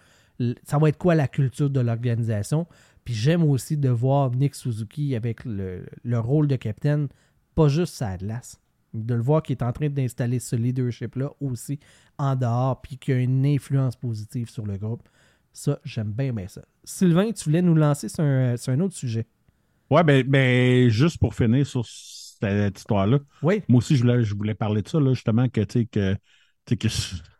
ça 0.64 0.78
va 0.78 0.88
être 0.88 0.98
quoi 0.98 1.14
la 1.14 1.28
culture 1.28 1.70
de 1.70 1.80
l'organisation? 1.80 2.66
Puis 3.04 3.14
j'aime 3.14 3.42
aussi 3.42 3.76
de 3.76 3.88
voir 3.88 4.30
Nick 4.30 4.54
Suzuki 4.54 5.14
avec 5.14 5.44
le, 5.44 5.86
le 6.02 6.18
rôle 6.18 6.46
de 6.48 6.56
capitaine, 6.56 7.08
pas 7.54 7.68
juste 7.68 7.94
sa 7.94 8.16
glace, 8.16 8.60
de 8.94 9.14
le 9.14 9.20
voir 9.20 9.42
qu'il 9.42 9.56
est 9.56 9.62
en 9.62 9.72
train 9.72 9.88
d'installer 9.88 10.38
ce 10.38 10.56
leadership-là 10.56 11.30
aussi 11.40 11.78
en 12.18 12.36
dehors, 12.36 12.80
puis 12.80 12.96
qu'il 12.96 13.14
a 13.14 13.18
une 13.18 13.44
influence 13.46 13.96
positive 13.96 14.48
sur 14.48 14.66
le 14.66 14.76
groupe. 14.76 15.08
Ça, 15.52 15.78
j'aime 15.84 16.12
bien, 16.12 16.32
bien 16.32 16.48
ça. 16.48 16.62
Sylvain, 16.82 17.30
tu 17.30 17.44
voulais 17.44 17.62
nous 17.62 17.74
lancer 17.74 18.08
sur 18.08 18.24
un, 18.24 18.56
sur 18.56 18.72
un 18.72 18.80
autre 18.80 18.94
sujet. 18.94 19.26
Ouais, 19.90 20.02
ben, 20.02 20.24
ben, 20.26 20.88
juste 20.88 21.18
pour 21.18 21.34
finir 21.34 21.66
sur 21.66 21.84
cette 22.50 22.78
histoire-là, 22.78 23.18
Oui. 23.42 23.62
moi 23.68 23.78
aussi, 23.78 23.96
je 23.96 24.02
voulais, 24.02 24.22
je 24.24 24.34
voulais 24.34 24.54
parler 24.54 24.82
de 24.82 24.88
ça, 24.88 25.00
là, 25.00 25.12
justement, 25.14 25.48
que, 25.48 25.60
que, 25.62 26.16
que 26.74 26.88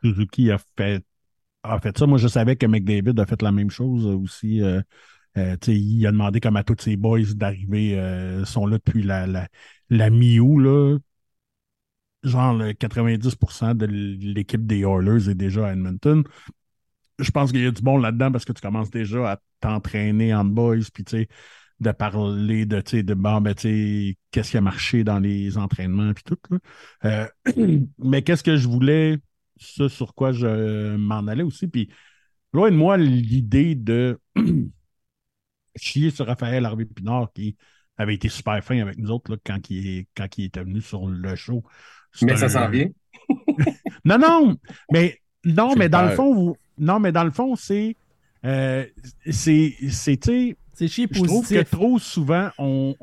Suzuki 0.03 0.51
a 0.51 0.59
fait, 0.77 1.05
a 1.63 1.81
fait 1.81 1.97
ça. 1.99 2.07
Moi, 2.07 2.19
je 2.19 2.29
savais 2.29 2.57
que 2.57 2.67
McDavid 2.67 3.19
a 3.21 3.27
fait 3.27 3.43
la 3.43 3.53
même 3.53 3.71
chose 3.71 4.07
aussi. 4.07 4.63
euh, 4.63 4.83
euh, 5.39 5.57
il 5.69 6.07
a 6.07 6.13
demandé 6.13 6.41
comme 6.41 6.57
à 6.57 6.65
tous 6.65 6.77
ses 6.81 6.97
boys 6.97 7.21
d'arriver, 7.37 7.99
euh, 7.99 8.45
sont 8.45 8.67
là 8.67 8.79
depuis 8.79 9.03
la, 9.03 9.27
la, 9.27 9.49
la 9.91 10.11
mi-août, 10.11 10.59
là. 10.61 10.99
Genre, 12.23 12.55
le 12.55 12.73
90% 12.73 13.75
de 13.75 13.85
l'équipe 13.87 14.67
des 14.67 14.81
Oilers 14.81 15.29
est 15.29 15.35
déjà 15.35 15.69
à 15.69 15.73
Edmonton. 15.73 16.25
Je 17.19 17.31
pense 17.31 17.53
qu'il 17.53 17.63
y 17.63 17.67
a 17.67 17.71
du 17.71 17.83
bon 17.83 17.99
là-dedans 17.99 18.33
parce 18.33 18.45
que 18.45 18.53
tu 18.53 18.63
commences 18.63 18.91
déjà 18.91 19.33
à 19.33 19.39
t'entraîner 19.61 20.35
en 20.35 20.45
boys, 20.45 20.79
puis 20.93 21.05
tu 21.05 21.19
sais, 21.19 21.29
de 21.81 21.91
parler 21.91 22.67
de, 22.67 22.81
tu 22.81 22.99
sais, 22.99 23.03
de 23.03 23.15
bon, 23.15 23.41
ben, 23.41 23.55
qu'est-ce 23.55 24.51
qui 24.51 24.57
a 24.57 24.61
marché 24.61 25.05
dans 25.05 25.19
les 25.19 25.59
entraînements, 25.59 26.13
puis 26.15 26.25
tout. 26.25 26.39
là. 26.51 27.29
Euh, 27.47 27.79
mais 27.99 28.23
qu'est-ce 28.23 28.43
que 28.45 28.57
je 28.57 28.69
voulais, 28.69 29.19
ça 29.59 29.89
sur 29.89 30.15
quoi 30.15 30.33
je 30.33 30.97
m'en 30.97 31.27
allais 31.27 31.43
aussi, 31.43 31.67
puis 31.67 31.91
loin 32.53 32.71
de 32.71 32.77
moi, 32.77 32.97
l'idée 32.97 33.75
de 33.75 34.19
chier 35.77 36.11
sur 36.11 36.27
Raphaël 36.27 36.65
Harvey 36.65 36.85
Pinard 36.85 37.33
qui 37.33 37.57
avait 37.97 38.15
été 38.15 38.29
super 38.29 38.63
fin 38.63 38.81
avec 38.81 38.99
nous 38.99 39.11
autres 39.11 39.33
là, 39.33 39.37
quand, 39.45 39.71
il 39.71 39.99
est, 39.99 40.09
quand 40.17 40.39
il 40.39 40.45
était 40.45 40.63
venu 40.63 40.81
sur 40.81 41.07
le 41.07 41.35
show. 41.37 41.63
Mais 42.23 42.37
ça 42.37 42.49
s'en 42.49 42.69
vient. 42.69 42.89
non, 44.05 44.19
non, 44.19 44.57
mais 44.91 45.21
non, 45.45 45.75
mais 45.77 45.89
dans 45.89 46.03
le 46.03 46.11
fond, 46.11 46.35
vous, 46.35 46.57
non, 46.79 47.01
mais 47.01 47.13
dans 47.13 47.25
le 47.25 47.31
fond, 47.31 47.57
c'est, 47.57 47.97
euh, 48.45 48.85
c'est, 49.31 49.75
c'est, 50.75 50.89
chier 50.89 51.07
je 51.11 51.23
trouve 51.23 51.43
que 51.43 51.55
positif. 51.55 51.71
trop 51.71 51.99
souvent, 51.99 52.49
on, 52.59 52.95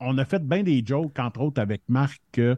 on, 0.00 0.18
a 0.18 0.24
fait 0.24 0.46
bien 0.46 0.62
des 0.62 0.82
jokes, 0.84 1.18
entre 1.18 1.40
autres 1.40 1.60
avec 1.60 1.82
Marc, 1.88 2.20
que 2.32 2.56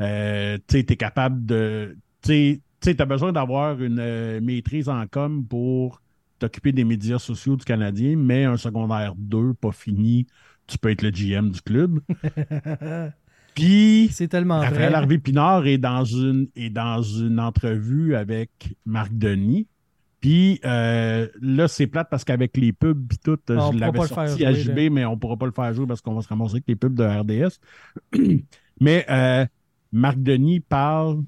euh, 0.00 0.58
tu 0.66 0.78
es 0.78 0.96
capable 0.96 1.44
de. 1.46 1.96
Tu 2.22 2.60
as 2.84 3.06
besoin 3.06 3.32
d'avoir 3.32 3.80
une 3.80 3.98
euh, 3.98 4.40
maîtrise 4.40 4.88
en 4.88 5.06
com 5.06 5.44
pour 5.44 6.02
t'occuper 6.38 6.72
des 6.72 6.84
médias 6.84 7.18
sociaux 7.18 7.56
du 7.56 7.64
Canadien, 7.64 8.16
mais 8.16 8.44
un 8.44 8.56
secondaire 8.56 9.14
2, 9.16 9.54
pas 9.54 9.72
fini, 9.72 10.26
tu 10.66 10.78
peux 10.78 10.90
être 10.90 11.02
le 11.02 11.10
GM 11.10 11.50
du 11.50 11.62
club. 11.62 12.00
Puis. 13.54 14.08
C'est 14.12 14.28
tellement 14.28 14.58
vrai. 14.58 14.92
Harvey 14.92 15.18
Pinard 15.18 15.66
est 15.66 15.78
dans 15.78 16.04
une, 16.04 16.48
est 16.56 16.70
dans 16.70 17.02
une 17.02 17.38
entrevue 17.38 18.16
avec 18.16 18.76
Marc 18.84 19.16
Denis. 19.16 19.68
Puis 20.24 20.58
euh, 20.64 21.28
là, 21.42 21.68
c'est 21.68 21.86
plate 21.86 22.08
parce 22.08 22.24
qu'avec 22.24 22.56
les 22.56 22.72
pubs 22.72 23.12
et 23.12 23.16
tout, 23.22 23.38
Ah, 23.50 23.68
on 23.68 23.72
je 23.72 23.76
l'avais 23.76 24.06
sorti 24.06 24.46
à 24.46 24.54
JB, 24.54 24.90
mais 24.90 25.04
on 25.04 25.10
ne 25.10 25.16
pourra 25.16 25.36
pas 25.36 25.44
le 25.44 25.52
faire 25.52 25.70
jouer 25.74 25.86
parce 25.86 26.00
qu'on 26.00 26.14
va 26.14 26.22
se 26.22 26.28
ramasser 26.28 26.54
avec 26.54 26.64
les 26.66 26.76
pubs 26.76 26.94
de 26.94 27.04
RDS. 27.04 27.60
mais 28.80 29.04
euh, 29.10 29.44
Marc 29.92 30.16
Denis 30.16 30.60
parle, 30.60 31.24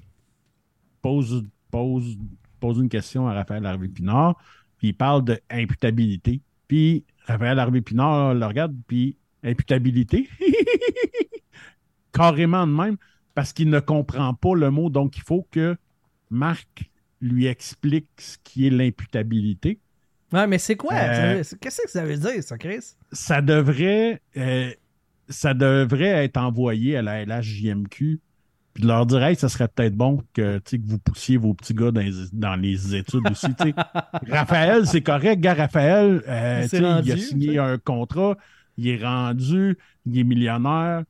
pose, 1.03 1.45
pose, 1.69 2.17
pose 2.59 2.79
une 2.79 2.89
question 2.89 3.27
à 3.27 3.35
Raphaël 3.35 3.67
Harvey 3.67 3.87
Pinard, 3.87 4.35
puis 4.79 4.87
il 4.87 4.93
parle 4.95 5.23
de 5.23 5.39
imputabilité. 5.51 6.41
Puis 6.67 7.05
Raphaël 7.27 7.59
Harvey 7.59 7.81
Pinard 7.81 8.33
le 8.33 8.45
regarde, 8.47 8.75
puis 8.87 9.15
imputabilité? 9.43 10.27
Carrément 12.13 12.65
de 12.65 12.73
même, 12.73 12.97
parce 13.35 13.53
qu'il 13.53 13.69
ne 13.69 13.79
comprend 13.79 14.33
pas 14.33 14.55
le 14.55 14.71
mot. 14.71 14.89
Donc, 14.89 15.17
il 15.17 15.23
faut 15.23 15.47
que 15.51 15.77
Marc 16.31 16.89
lui 17.21 17.47
explique 17.47 18.07
ce 18.17 18.37
qui 18.43 18.67
est 18.67 18.69
l'imputabilité. 18.69 19.79
Ouais, 20.33 20.45
mais 20.47 20.57
c'est 20.57 20.75
quoi? 20.75 20.93
Euh, 20.93 21.43
Qu'est-ce 21.61 21.81
que 21.81 21.89
ça 21.89 22.03
veut 22.03 22.17
dire, 22.17 22.43
ça, 22.43 22.57
Chris? 22.57 22.95
ça 23.11 23.41
devrait 23.41 24.21
euh, 24.35 24.71
ça 25.29 25.53
devrait 25.53 26.25
être 26.25 26.37
envoyé 26.37 26.97
à 26.97 27.01
la 27.01 27.23
LHJMQ 27.25 28.19
puis 28.73 28.83
de 28.83 28.87
leur 28.87 29.07
dire 29.07 29.23
hey, 29.23 29.35
ça 29.35 29.49
serait 29.49 29.67
peut-être 29.67 29.95
bon 29.95 30.23
que, 30.33 30.59
que 30.59 30.77
vous 30.85 30.99
poussiez 30.99 31.37
vos 31.37 31.55
petits 31.55 31.73
gars 31.73 31.89
dans 31.89 32.01
les, 32.01 32.11
dans 32.31 32.55
les 32.55 32.93
études 32.93 33.27
aussi. 33.31 33.47
Raphaël, 34.29 34.85
c'est 34.85 35.01
correct, 35.01 35.39
gars 35.39 35.55
Raphaël, 35.55 36.21
euh, 36.27 36.67
Il 36.71 37.05
il 37.05 37.11
a 37.11 37.17
signé 37.17 37.57
un 37.57 37.79
contrat, 37.79 38.37
il 38.77 38.87
est 38.87 39.03
rendu, 39.03 39.77
il 40.05 40.19
est 40.19 40.23
millionnaire, 40.23 41.03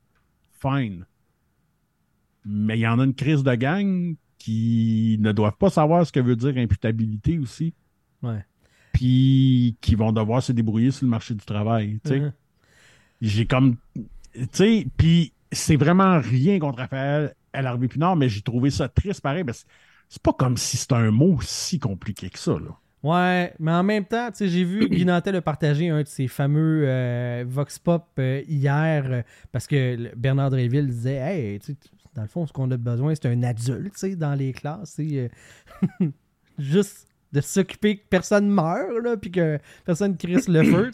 fine. 0.62 1.06
Mais 2.46 2.78
il 2.78 2.82
y 2.82 2.88
en 2.88 3.00
a 3.00 3.04
une 3.04 3.14
crise 3.16 3.44
de 3.44 3.56
gang 3.56 4.16
qui 4.48 5.18
ne 5.20 5.34
doivent 5.34 5.58
pas 5.58 5.70
savoir 5.70 6.08
ce 6.08 6.12
que 6.14 6.22
veut 6.22 6.38
dire 6.38 6.54
imputabilité 6.56 7.38
aussi. 7.38 7.74
Ouais. 8.24 8.46
Puis 8.94 9.76
qui 9.82 9.96
vont 9.96 10.14
devoir 10.14 10.42
se 10.42 10.54
débrouiller 10.54 10.92
sur 10.92 11.04
le 11.06 11.10
marché 11.10 11.34
du 11.34 11.44
travail. 11.44 12.00
Mhm. 12.06 12.32
j'ai 13.20 13.46
comme. 13.46 13.76
Tu 14.34 14.48
sais, 14.54 14.88
puis 14.96 15.34
c'est 15.52 15.76
vraiment 15.76 16.22
rien 16.22 16.60
contre 16.60 16.78
Raphaël 16.78 17.36
à 17.52 17.62
l'Armée 17.62 17.90
Pinard, 17.90 18.16
mais 18.16 18.30
j'ai 18.30 18.42
trouvé 18.42 18.70
ça 18.70 18.88
triste 18.88 19.20
pareil. 19.20 19.44
parce 19.44 19.66
que 19.66 19.70
c'est 20.08 20.22
pas 20.22 20.32
comme 20.32 20.56
si 20.56 20.78
c'était 20.78 20.96
un 20.96 21.12
mot 21.12 21.40
si 21.42 21.78
compliqué 21.78 22.30
que 22.30 22.40
ça, 22.40 22.54
là. 22.54 22.80
Ouais, 23.04 23.54
mais 23.60 23.72
en 23.72 23.84
même 23.84 24.06
temps, 24.06 24.32
tu 24.32 24.38
sais, 24.38 24.48
j'ai 24.48 24.64
vu 24.64 24.90
Guy 24.90 25.06
Nantel 25.06 25.36
a 25.36 25.42
partagé 25.42 25.90
un 25.90 26.04
de 26.04 26.08
ses 26.08 26.28
fameux 26.28 26.84
euh, 26.88 27.46
Vox 27.48 27.80
Pop 27.80 28.08
euh, 28.18 28.42
hier 28.48 29.06
euh, 29.08 29.22
parce 29.52 29.68
que 29.68 30.16
Bernard 30.16 30.50
Dréville 30.50 30.88
disait 30.88 31.16
Hey, 31.16 31.60
tu 31.60 31.74
sais, 31.74 31.78
dans 32.18 32.24
le 32.24 32.28
fond, 32.28 32.48
ce 32.48 32.52
qu'on 32.52 32.70
a 32.72 32.78
besoin, 32.78 33.14
c'est 33.14 33.28
un 33.28 33.44
adulte, 33.44 34.04
dans 34.18 34.34
les 34.34 34.52
classes, 34.52 34.98
euh, 35.00 35.30
juste 36.58 37.08
de 37.32 37.42
s'occuper 37.42 37.98
que 37.98 38.08
personne 38.10 38.50
meurt, 38.50 38.90
là, 39.04 39.16
puis 39.18 39.30
que 39.30 39.60
personne 39.86 40.18
crisse 40.18 40.48
le 40.48 40.64
feu. 40.64 40.92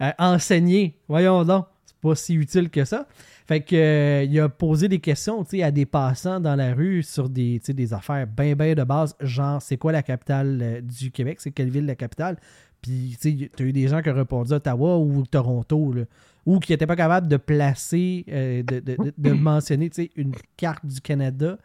Euh, 0.00 0.10
enseigner, 0.18 1.00
voyons 1.08 1.44
donc, 1.44 1.66
c'est 1.84 1.96
pas 1.96 2.14
si 2.14 2.34
utile 2.34 2.70
que 2.70 2.84
ça. 2.84 3.08
Fait 3.48 3.60
que 3.60 3.74
euh, 3.74 4.22
il 4.22 4.38
a 4.38 4.48
posé 4.48 4.86
des 4.86 5.00
questions, 5.00 5.44
à 5.62 5.70
des 5.72 5.84
passants 5.86 6.38
dans 6.38 6.54
la 6.54 6.74
rue 6.74 7.02
sur 7.02 7.28
des, 7.28 7.58
des 7.58 7.92
affaires 7.92 8.28
bien, 8.28 8.54
bien 8.54 8.74
de 8.74 8.84
base, 8.84 9.16
genre, 9.20 9.60
c'est 9.60 9.78
quoi 9.78 9.90
la 9.90 10.04
capitale 10.04 10.80
du 10.84 11.10
Québec? 11.10 11.40
C'est 11.40 11.50
quelle 11.50 11.70
ville 11.70 11.86
la 11.86 11.96
capitale? 11.96 12.36
Puis, 12.80 13.16
tu 13.20 13.50
t'as 13.50 13.64
eu 13.64 13.72
des 13.72 13.88
gens 13.88 14.00
qui 14.00 14.10
ont 14.10 14.14
répondu 14.14 14.52
Ottawa 14.52 14.98
ou 14.98 15.26
Toronto, 15.26 15.94
ou 16.46 16.58
qui 16.58 16.72
n'étaient 16.72 16.86
pas 16.86 16.96
capables 16.96 17.28
de 17.28 17.36
placer, 17.36 18.24
euh, 18.28 18.62
de, 18.62 18.80
de- 18.80 18.96
de- 18.96 19.12
de 19.16 19.30
mentionner, 19.32 19.90
une 20.16 20.32
carte 20.56 20.84
du 20.84 21.00
Canada, 21.00 21.58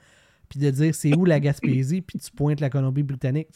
puis 0.50 0.60
de 0.60 0.70
dire 0.70 0.94
c'est 0.96 1.16
où 1.16 1.26
la 1.26 1.40
Gaspésie, 1.40 2.02
puis 2.02 2.20
tu 2.20 2.32
pointes 2.32 2.60
la 2.62 2.70
Colombie-Britannique, 2.70 3.48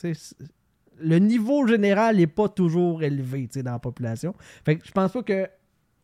Le 1.04 1.18
niveau 1.20 1.66
général 1.68 2.18
n'est 2.18 2.28
pas 2.28 2.50
toujours 2.50 3.02
élevé, 3.04 3.48
dans 3.64 3.72
la 3.72 3.80
population. 3.80 4.34
Fait 4.66 4.76
que 4.78 4.86
je 4.86 4.92
pense 4.92 5.12
pas 5.14 5.24
que 5.24 5.48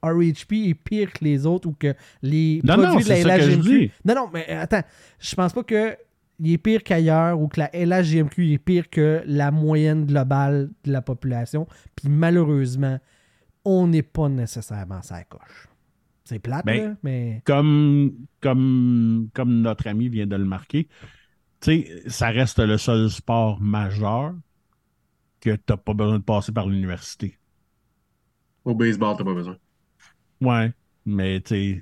RHP 0.04 0.54
est 0.70 0.74
pire 0.76 1.12
que 1.12 1.24
les 1.24 1.46
autres 1.46 1.68
ou 1.68 1.74
que 1.74 1.94
les 2.22 2.62
Non, 2.64 2.76
produits 2.76 3.10
non, 3.10 3.20
de 3.22 3.28
la 3.28 3.38
LHGMQ. 3.38 3.92
Non, 4.06 4.16
non, 4.16 4.30
mais 4.34 4.48
attends. 4.50 4.84
Je 5.20 5.36
pense 5.36 5.54
pas 5.54 5.64
que 5.64 5.96
il 6.40 6.54
est 6.54 6.58
pire 6.60 6.84
qu'ailleurs 6.84 7.40
ou 7.42 7.48
que 7.48 7.60
la 7.60 7.70
LHGMQ 7.74 8.54
est 8.54 8.58
pire 8.60 8.90
que 8.92 9.24
la 9.26 9.50
moyenne 9.50 10.06
globale 10.06 10.70
de 10.84 10.92
la 10.92 11.02
population. 11.02 11.68
Puis 11.96 12.10
malheureusement, 12.10 13.00
on 13.68 13.88
n'est 13.88 14.02
pas 14.02 14.30
nécessairement 14.30 15.02
sa 15.02 15.26
coche. 15.26 15.68
C'est 16.24 16.40
plate, 16.40 16.66
Ben, 16.66 16.92
là, 16.92 16.96
mais. 17.04 17.42
Comme, 17.46 18.28
comme, 18.42 19.30
comme 19.34 19.62
notre 19.62 19.88
ami 19.88 20.08
vient 20.10 20.26
de 20.26 20.36
le 20.38 20.46
marquer, 20.46 20.88
tu 21.60 21.84
sais, 21.84 22.04
ça 22.10 22.30
reste 22.30 22.60
le 22.60 22.78
seul 22.78 23.10
sport 23.10 23.60
majeur 23.62 24.34
que 25.42 25.52
tu 25.52 25.64
n'as 25.70 25.78
pas 25.78 25.94
besoin 25.94 26.20
de 26.20 26.24
passer 26.24 26.52
par 26.54 26.68
l'université. 26.68 27.38
Au 28.66 28.76
baseball, 28.76 29.16
t'as 29.18 29.24
pas 29.26 29.34
besoin. 29.34 29.58
Ouais, 30.42 30.74
mais 31.06 31.42
tu 31.42 31.50
sais, 31.50 31.82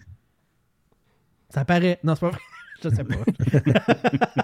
Ça 1.49 1.65
paraît. 1.65 1.99
Non, 2.03 2.15
c'est 2.15 2.21
pas 2.21 2.29
vrai. 2.31 2.39
Je 2.84 2.89
sais 2.89 3.03
pas. 3.03 3.15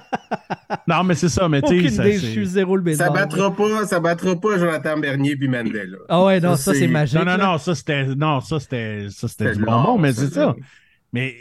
Non, 0.88 1.04
mais 1.04 1.16
c'est 1.16 1.30
ça, 1.30 1.48
mais 1.48 1.62
tu 1.62 1.90
sais, 1.90 2.14
je 2.14 2.18
suis 2.18 2.46
zéro 2.48 2.76
le. 2.76 2.94
Ça 2.94 3.10
battra 3.10 3.54
pas, 3.56 3.86
ça 3.86 4.00
battra 4.00 4.40
pas 4.40 4.58
Jonathan 4.58 4.98
Bernier 4.98 5.36
puis 5.36 5.48
Mandela. 5.48 5.98
Ah 6.10 6.24
ouais, 6.26 6.40
non, 6.40 6.56
ça, 6.56 6.74
Ça, 6.74 6.80
c'est 6.80 6.88
magique. 6.88 7.20
Non, 7.20 7.26
non, 7.26 7.38
là. 7.38 7.46
non, 7.52 7.58
ça 7.58 7.76
c'était. 7.76 8.06
Non, 8.16 8.40
ça 8.40 8.60
c'était. 8.60 9.08
Ça 9.10 9.28
c'était 9.28 9.54
du 9.54 9.64
bonbon, 9.64 9.98
mais 9.98 10.14
c'est 10.14 10.30
ça. 10.30 10.56
Mais 11.14 11.36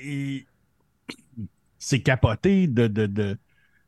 c'est 1.79 2.01
capoté 2.01 2.67
de, 2.67 2.87
de, 2.89 3.07
de- 3.07 3.39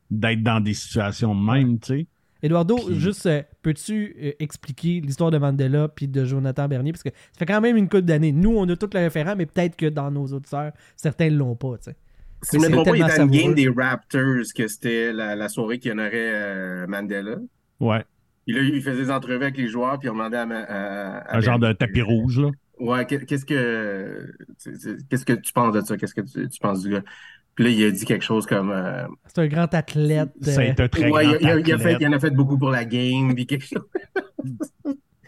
d'être 0.09 0.41
dans 0.43 0.59
des 0.59 0.73
situations 0.73 1.35
de 1.35 1.41
même, 1.51 1.79
tu 1.79 1.99
sais. 1.99 2.07
Eduardo, 2.41 2.75
Puis- 2.77 2.99
juste, 2.99 3.25
euh, 3.25 3.41
peux-tu 3.61 4.15
euh, 4.21 4.31
expliquer 4.39 4.99
l'histoire 5.01 5.31
de 5.31 5.37
Mandela 5.37 5.87
puis 5.87 6.07
de 6.09 6.25
Jonathan 6.25 6.67
Bernier? 6.67 6.91
Parce 6.91 7.03
que 7.03 7.09
ça 7.09 7.39
fait 7.39 7.45
quand 7.45 7.61
même 7.61 7.77
une 7.77 7.87
couple 7.87 8.01
d'années. 8.03 8.31
Nous, 8.33 8.53
on 8.55 8.67
a 8.67 8.75
tous 8.75 8.89
le 8.93 8.99
référent, 8.99 9.35
mais 9.37 9.45
peut-être 9.45 9.75
que 9.77 9.85
dans 9.85 10.11
nos 10.11 10.25
auditeurs, 10.27 10.71
certains 10.97 11.29
ne 11.29 11.37
l'ont 11.37 11.55
pas, 11.55 11.77
tu 11.77 11.85
sais. 11.91 11.95
Si 12.43 12.57
je 12.57 12.61
Mais 12.61 12.69
me 12.69 12.73
trompe 12.75 12.85
c'est 12.85 12.91
pas, 12.91 12.97
il 12.97 13.03
était 13.03 13.19
à 13.19 13.23
une 13.23 13.31
game 13.31 13.53
des 13.55 13.69
Raptors 13.69 14.43
que 14.55 14.67
c'était 14.67 15.11
la, 15.13 15.35
la 15.35 15.49
soirée 15.49 15.79
qui 15.79 15.89
honorait 15.91 16.11
euh, 16.13 16.87
Mandela. 16.87 17.37
Ouais. 17.79 18.03
Puis 18.45 18.55
là, 18.55 18.61
il 18.61 18.81
faisait 18.81 19.03
des 19.03 19.11
entrevues 19.11 19.35
avec 19.35 19.57
les 19.57 19.67
joueurs, 19.67 19.97
puis 19.99 20.09
on 20.09 20.13
demandait 20.13 20.37
à, 20.37 20.41
à- 20.43 21.17
à 21.19 21.37
Un 21.37 21.39
genre 21.39 21.59
de 21.59 21.71
tapis 21.71 22.01
rouge, 22.01 22.39
là. 22.39 22.49
Ouais, 22.79 23.05
qu'est- 23.05 23.25
qu'est-ce 23.25 23.45
que 23.45 24.33
c'est- 24.57 24.75
c'est- 24.75 25.07
qu'est-ce 25.09 25.25
que 25.25 25.33
tu 25.33 25.53
penses 25.53 25.73
de 25.73 25.81
ça? 25.81 25.95
Qu'est-ce 25.95 26.13
que 26.13 26.21
tu, 26.21 26.49
tu 26.49 26.59
penses 26.59 26.81
du 26.83 26.89
gars? 26.91 27.03
Puis 27.55 27.65
là, 27.65 27.69
il 27.69 27.83
a 27.85 27.91
dit 27.91 28.03
quelque 28.03 28.25
chose 28.25 28.45
comme 28.47 28.71
euh, 28.71 29.05
C'est 29.27 29.39
un 29.41 29.47
grand 29.47 29.71
athlète. 29.73 30.29
Ça 30.41 30.59
a 30.61 30.63
été 30.65 30.83
un 30.83 30.87
très 30.89 31.03
Ouais, 31.09 31.23
grand 31.23 31.37
il, 31.39 31.47
a, 31.47 31.59
il 31.59 31.71
a 31.73 31.77
fait, 31.77 31.83
athlète. 31.93 31.97
il 32.01 32.07
en 32.07 32.13
a 32.13 32.19
fait 32.19 32.31
beaucoup 32.31 32.57
pour 32.57 32.71
la 32.71 32.83
game, 32.83 33.33
puis 33.35 33.45
quelque 33.45 33.65
chose. 33.65 33.87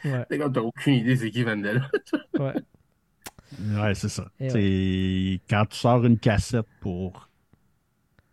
ouais, 0.03 0.25
T'as 0.53 0.61
aucune 0.61 0.93
idée 0.95 1.15
c'est 1.15 1.31
qui 1.31 1.43
Mandela. 1.45 1.89
ouais. 2.39 2.53
Ouais, 3.77 3.93
c'est 3.95 4.09
ça. 4.09 4.29
C'est 4.39 5.39
quand 5.49 5.65
tu 5.69 5.77
sors 5.77 6.05
une 6.05 6.17
cassette 6.17 6.65
pour 6.81 7.29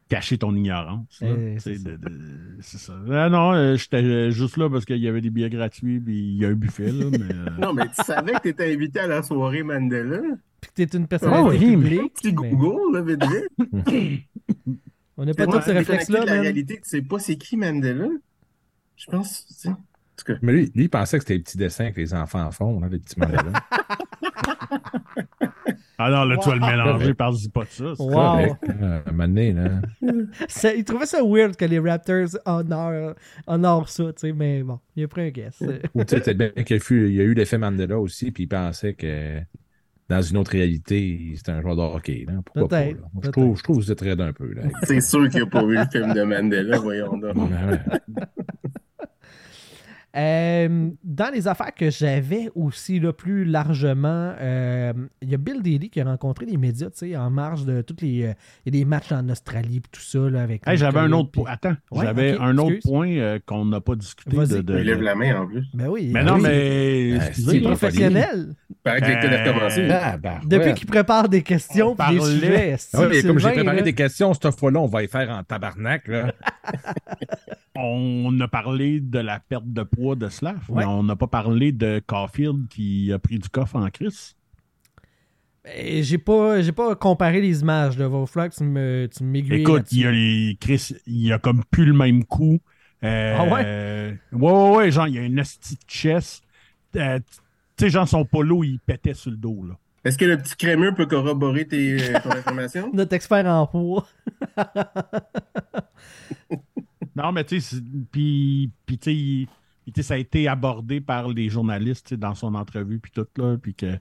cacher 0.09 0.37
ton 0.37 0.55
ignorance. 0.55 1.21
Eh, 1.23 1.55
tu 1.55 1.61
c'est 1.61 1.77
ça. 1.79 1.91
de- 1.91 1.97
de- 1.97 2.57
C'est 2.61 2.79
ça. 2.79 2.93
Ah 3.11 3.31
non, 3.31 3.53
euh, 3.55 3.77
j'étais 3.77 4.03
euh, 4.03 4.31
juste 4.31 4.59
là 4.59 4.69
parce 4.69 4.85
qu'il 4.85 4.99
y 4.99 5.09
avait 5.09 5.23
des 5.23 5.31
billets 5.31 5.49
gratuits 5.49 6.01
puis 6.01 6.19
il 6.19 6.37
y 6.37 6.45
a 6.45 6.49
un 6.49 6.55
buffet, 6.55 6.93
là, 6.93 7.07
mais... 7.11 7.35
euh, 7.35 7.47
Non, 7.61 7.73
mais 7.73 7.89
tu 7.89 8.03
savais 8.05 8.33
que 8.33 8.41
t'étais 8.41 8.75
invité 8.75 9.01
à 9.01 9.07
la 9.07 9.23
soirée 9.23 9.63
Mandela. 9.63 10.21
Puis 10.61 10.71
que 10.71 10.75
t'es 10.87 10.97
une 10.99 11.07
personnalité 11.09 11.49
Oh, 11.49 11.51
oui, 11.51 11.77
mais- 11.77 11.83
publique. 11.91 12.15
Petit 12.15 12.33
mais 12.35 12.51
Google, 12.51 12.95
là, 12.97 13.03
vite 13.03 13.25
vite. 13.25 14.27
on 15.17 15.25
n'a 15.25 15.33
pas 15.35 15.47
tous 15.47 15.53
ces 15.53 15.59
déconnecté 15.59 15.73
réflexes-là, 15.79 16.21
de 16.21 16.27
la 16.27 16.41
réalité, 16.43 16.75
tu 16.77 16.89
sais 16.89 17.03
pas 17.03 17.19
c'est 17.19 17.37
qui 17.37 17.57
Mandela. 17.57 18.07
Je 18.97 19.07
pense, 19.11 19.47
tu 19.47 19.55
sais. 19.55 19.69
En 19.71 19.75
tout 20.17 20.25
cas, 20.27 20.35
Mais 20.43 20.53
lui, 20.53 20.73
lui, 20.75 20.85
il 20.85 20.91
pensait 20.91 21.17
que 21.17 21.25
c'était 21.25 21.35
les 21.35 21.41
petits 21.41 21.57
dessins 21.57 21.91
que 21.91 21.99
les 22.01 22.13
enfants 22.13 22.51
font, 22.51 22.79
là, 22.81 22.89
les 22.89 22.99
petits 22.99 23.19
Mandela. 23.19 23.53
Ah 25.99 26.11
non, 26.11 26.25
là, 26.25 26.37
tu 26.37 26.49
vas 26.49 26.57
le 26.57 26.61
Wow. 26.63 26.67
mélanger, 26.71 27.15
parle-y 27.15 27.49
pas 27.49 27.61
de 27.65 27.69
ça. 27.69 27.85
c'est 27.97 28.03
Wow. 28.03 28.13
Correct, 28.13 28.55
à 28.69 28.85
un 29.09 29.13
moment 29.13 29.29
donné, 29.29 29.53
là. 29.53 29.69
Ça- 30.49 30.75
il 30.75 30.85
trouvait 30.85 31.07
ça 31.07 31.23
weird 31.25 31.55
que 31.57 31.65
les 31.65 31.79
Raptors 31.79 32.29
honorent, 32.45 33.15
honorent 33.47 33.89
ça, 33.89 34.05
tu 34.13 34.13
sais, 34.17 34.33
mais 34.33 34.63
bon, 34.63 34.81
il 34.97 35.05
a 35.05 35.09
pris 35.09 35.23
un 35.23 35.29
guess. 35.31 35.63
Ou 35.95 36.03
tu 36.05 36.17
sais, 36.17 36.21
peut-être 36.21 36.39
bien 36.39 36.65
qu'il 36.65 36.77
y 36.77 36.81
a 36.81 36.83
eu- 36.91 37.09
il 37.09 37.15
y 37.15 37.21
a 37.21 37.25
eu 37.25 37.35
l'effet 37.35 37.59
Mandela 37.59 37.99
aussi, 38.01 38.33
puis 38.33 38.45
il 38.45 38.49
pensait 38.49 38.95
que 38.95 39.39
dans 40.09 40.21
une 40.23 40.37
autre 40.39 40.51
réalité, 40.51 41.33
c'était 41.37 41.53
un 41.53 41.63
joueur 41.63 41.77
de 41.77 41.83
hockey. 41.83 42.25
Là. 42.27 42.35
Pourquoi 42.45 42.69
pas? 42.69 42.85
Là? 42.87 42.93
Je, 43.23 43.31
trouve, 43.31 43.57
je 43.57 43.63
trouve 43.63 43.79
que 43.79 43.83
vous 43.85 43.93
êtes 43.93 44.01
raide 44.01 44.21
un 44.21 44.33
peu. 44.33 44.53
Là. 44.53 44.63
c'est 44.83 45.01
sûr 45.01 45.29
qu'il 45.29 45.41
n'y 45.41 45.47
a 45.47 45.47
pas 45.47 45.63
eu 45.63 45.75
le 45.77 45.85
film 45.91 46.13
de 46.13 46.23
Mandela, 46.25 46.79
voyons 46.79 47.17
donc. 47.17 47.37
Euh, 50.15 50.91
dans 51.03 51.33
les 51.33 51.49
affaires 51.49 51.75
que 51.75 51.91
j'avais 51.91 52.51
aussi 52.55 53.01
là, 53.01 53.13
plus 53.15 53.45
largement, 53.47 54.35
euh, 54.39 54.93
il 55.23 55.31
y 55.31 55.35
a 55.35 55.39
Bill 55.39 55.63
Daly 55.63 55.89
qui 55.89 56.01
a 56.01 56.05
rencontré 56.05 56.45
les 56.45 56.59
médias, 56.59 56.91
tu 56.91 56.99
sais, 57.11 57.17
en 57.17 57.31
marge 57.31 57.65
de 57.65 57.81
toutes 57.81 58.03
les. 58.03 58.25
euh, 58.25 58.33
Il 58.67 58.75
y 58.75 58.79
a 58.79 58.81
des 58.81 58.85
matchs 58.85 59.11
en 59.13 59.27
Australie 59.31 59.79
et 59.79 59.81
tout 59.91 60.03
ça, 60.03 60.19
là, 60.19 60.43
avec. 60.43 60.67
Hey, 60.69 60.77
j'avais 60.77 61.01
un 61.01 61.13
autre 61.13 61.31
point. 61.31 61.51
Attends, 61.51 61.77
Ouais, 61.91 62.05
j'avais 62.05 62.37
un 62.39 62.59
autre 62.59 62.77
point 62.85 63.09
euh, 63.09 63.39
qu'on 63.47 63.65
n'a 63.65 63.81
pas 63.81 63.95
discuté. 63.95 64.37
De, 64.37 64.61
de- 64.61 64.79
Il 64.79 64.85
lève 64.85 65.01
la 65.01 65.15
main 65.15 65.41
en 65.43 65.47
plus. 65.47 65.65
Ben 65.73 65.89
oui. 65.89 66.11
Mais 66.13 66.23
ben 66.23 66.27
non, 66.27 66.35
oui. 66.37 66.43
mais. 66.43 67.11
Excusez, 67.13 67.51
C'est 67.51 67.57
il 67.57 67.63
est 67.63 67.67
professionnel. 67.67 68.55
Paraît 68.83 69.01
que 69.01 69.07
l'école 69.07 69.35
a 69.35 69.45
recommencé. 69.45 69.89
Ah, 69.91 70.17
ben, 70.19 70.41
Depuis 70.45 70.75
qu'il 70.75 70.87
prépare 70.89 71.29
des 71.29 71.43
questions 71.43 71.93
On 71.93 71.97
puis 71.97 72.19
des 72.19 72.25
sujets. 72.25 72.77
Ah 72.93 73.01
ouais, 73.01 73.09
mais 73.09 73.15
Sylvain, 73.15 73.29
comme 73.29 73.39
j'ai 73.39 73.53
préparé 73.53 73.83
des 73.83 73.95
questions, 73.95 74.35
cette 74.35 74.59
fois-là, 74.59 74.81
on 74.81 74.87
va 74.87 75.03
y 75.05 75.09
faire 75.09 75.31
en 75.31 75.43
tabarnak. 75.43 76.07
Là. 76.09 76.33
On 77.75 78.39
a 78.41 78.49
parlé 78.49 79.01
de 79.01 79.19
la 79.19 79.41
perte 79.41 79.67
de 79.67 79.83
poids 79.83 80.15
de 80.15 80.29
Slav, 80.29 80.59
Ouais. 80.69 80.81
mais 80.81 80.85
on 80.85 81.03
n'a 81.03 81.17
pas 81.17 81.27
parlé 81.27 81.73
de 81.73 82.03
Caulfield 82.07 82.69
qui 82.69 83.11
a 83.13 83.19
pris 83.19 83.39
du 83.39 83.49
coffre 83.49 83.77
en 83.77 83.89
crise. 83.91 84.37
J'ai 85.65 86.19
pas, 86.19 86.61
j'ai 86.61 86.73
pas 86.73 86.95
comparé 86.97 87.41
les 87.41 87.61
images. 87.61 87.97
Là. 87.97 88.09
Va 88.09 88.27
falloir 88.27 88.51
que 88.51 88.57
tu 88.57 88.65
me- 88.65 89.07
tu 89.07 89.23
m'aiguilles. 89.25 89.61
Écoute, 89.61 89.91
il 89.93 90.01
y 90.01 90.07
a 90.07 90.11
les 90.11 90.57
Chris, 90.61 90.93
il 91.07 91.27
y 91.27 91.33
a 91.33 91.39
comme 91.39 91.63
plus 91.71 91.85
le 91.87 91.93
même 91.95 92.25
coup. 92.25 92.59
Euh, 93.05 93.37
Ah 93.39 93.45
ouais? 93.45 93.63
euh, 93.65 94.13
ouais, 94.33 94.51
ouais, 94.53 94.77
ouais, 94.77 94.91
genre, 94.91 95.07
il 95.09 95.15
y 95.15 95.19
a 95.19 95.23
une 95.23 95.39
esti 95.39 95.75
de 95.77 95.81
chest. 95.89 96.45
Euh, 96.97 97.19
tu 97.77 97.85
sais, 97.85 97.91
genre, 97.91 98.07
son 98.09 98.25
polo, 98.25 98.65
il 98.65 98.79
pétait 98.81 99.15
sur 99.15 99.31
le 99.31 99.37
dos, 99.37 99.65
là. 99.67 99.75
Est-ce 100.05 100.19
que 100.19 100.25
le 100.25 100.37
petit 100.37 100.57
crémeux 100.57 100.93
peut 100.95 101.07
corroborer 101.07 101.65
tes, 101.67 102.13
euh, 102.15 102.19
ton 102.23 102.31
information? 102.33 102.91
Notre 102.93 103.15
expert 103.15 103.47
en 103.47 103.67
poids. 103.69 104.07
Non, 107.15 107.33
mais 107.33 107.45
tu 107.45 107.61
sais, 107.61 107.77
puis, 108.11 108.73
puis 108.87 108.99
tu 108.99 109.47
sais, 109.97 110.03
ça 110.03 110.15
a 110.15 110.17
été 110.17 110.49
abordé 110.49 111.01
par 111.01 111.29
les 111.29 111.49
journalistes 111.51 112.15
dans 112.15 112.35
son 112.35 112.55
entrevue, 112.55 112.99
puis 113.01 113.13
tout, 113.13 113.27
là. 113.37 113.59
Puis 113.59 113.75
que. 113.75 113.99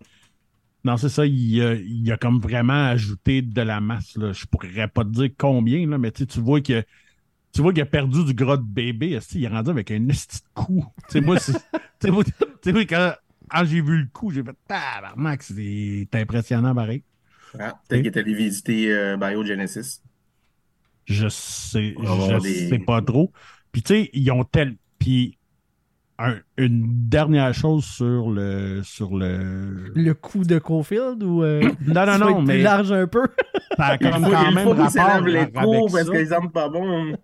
Non, 0.85 0.97
c'est 0.97 1.09
ça, 1.09 1.25
il 1.25 1.61
a, 1.61 1.75
il 1.75 2.11
a 2.11 2.17
comme 2.17 2.39
vraiment 2.39 2.73
ajouté 2.89 3.41
de 3.43 3.61
la 3.61 3.81
masse, 3.81 4.17
là. 4.17 4.33
Je 4.33 4.45
pourrais 4.47 4.87
pas 4.89 5.03
te 5.05 5.09
dire 5.09 5.29
combien, 5.37 5.87
là, 5.87 5.97
mais 5.97 6.11
tu 6.11 6.21
sais, 6.23 6.27
tu 6.27 6.39
vois 6.41 6.61
que. 6.61 6.83
Tu 7.53 7.61
vois 7.61 7.73
qu'il 7.73 7.83
a 7.83 7.87
perdu 7.87 8.25
du 8.25 8.33
gras 8.33 8.57
de 8.57 8.63
bébé, 8.63 9.19
il 9.35 9.43
est 9.45 9.47
rendu 9.49 9.71
avec 9.71 9.91
un 9.91 10.07
esti 10.09 10.39
de 10.39 10.49
cou. 10.53 10.85
Tu 11.09 11.13
sais, 11.13 11.21
moi, 11.21 11.39
c'est- 11.39 11.53
tu 12.01 12.09
sais, 12.63 12.85
quand, 12.87 13.13
quand 13.49 13.65
j'ai 13.65 13.81
vu 13.81 14.01
le 14.03 14.07
coup, 14.13 14.31
j'ai 14.31 14.43
fait 14.43 14.55
tabarnak, 14.67 15.43
c'est 15.43 16.07
impressionnant, 16.13 16.75
pareil. 16.75 17.03
Ah, 17.59 17.81
Peut-être 17.87 18.01
qu'il 18.01 18.11
est 18.11 18.17
allé 18.17 18.33
visiter 18.33 18.91
euh, 18.91 19.17
Biogenesis. 19.17 20.01
Je 21.11 21.27
sais, 21.29 21.95
je 22.01 22.39
des- 22.41 22.69
sais 22.69 22.79
pas 22.79 23.01
trop. 23.01 23.31
Puis 23.71 23.81
tu 23.83 23.93
sais, 23.93 24.09
ils 24.13 24.31
ont 24.31 24.43
tel. 24.43 24.75
Puis 24.99 25.37
un- 26.19 26.37
une 26.57 26.83
dernière 27.09 27.53
chose 27.53 27.83
sur 27.85 28.29
le 28.29 28.81
sur 28.83 29.15
le. 29.17 29.91
Le 29.95 30.13
coup 30.13 30.43
de 30.43 30.59
Cofield 30.59 31.23
ou. 31.23 31.43
euh, 31.43 31.61
Non 31.87 32.05
non 32.05 32.17
non, 32.19 32.35
plus 32.37 32.45
mais 32.45 32.61
large 32.61 32.91
un 32.91 33.07
peu? 33.07 33.27
ça 33.77 33.85
a 33.85 33.95
Il 33.95 33.99
comme 34.11 34.23
faut, 34.25 34.31
quand 34.31 34.49
il 34.49 34.55
même 34.55 34.63
faut 34.63 34.73
rapport 34.73 35.25
les 35.27 35.37
avec 35.39 35.53
coups 35.53 35.91
parce 35.93 36.05
ça. 36.07 36.11
qu'ils 36.17 36.27
sentent 36.27 36.53
pas 36.53 36.69
bon. 36.69 37.15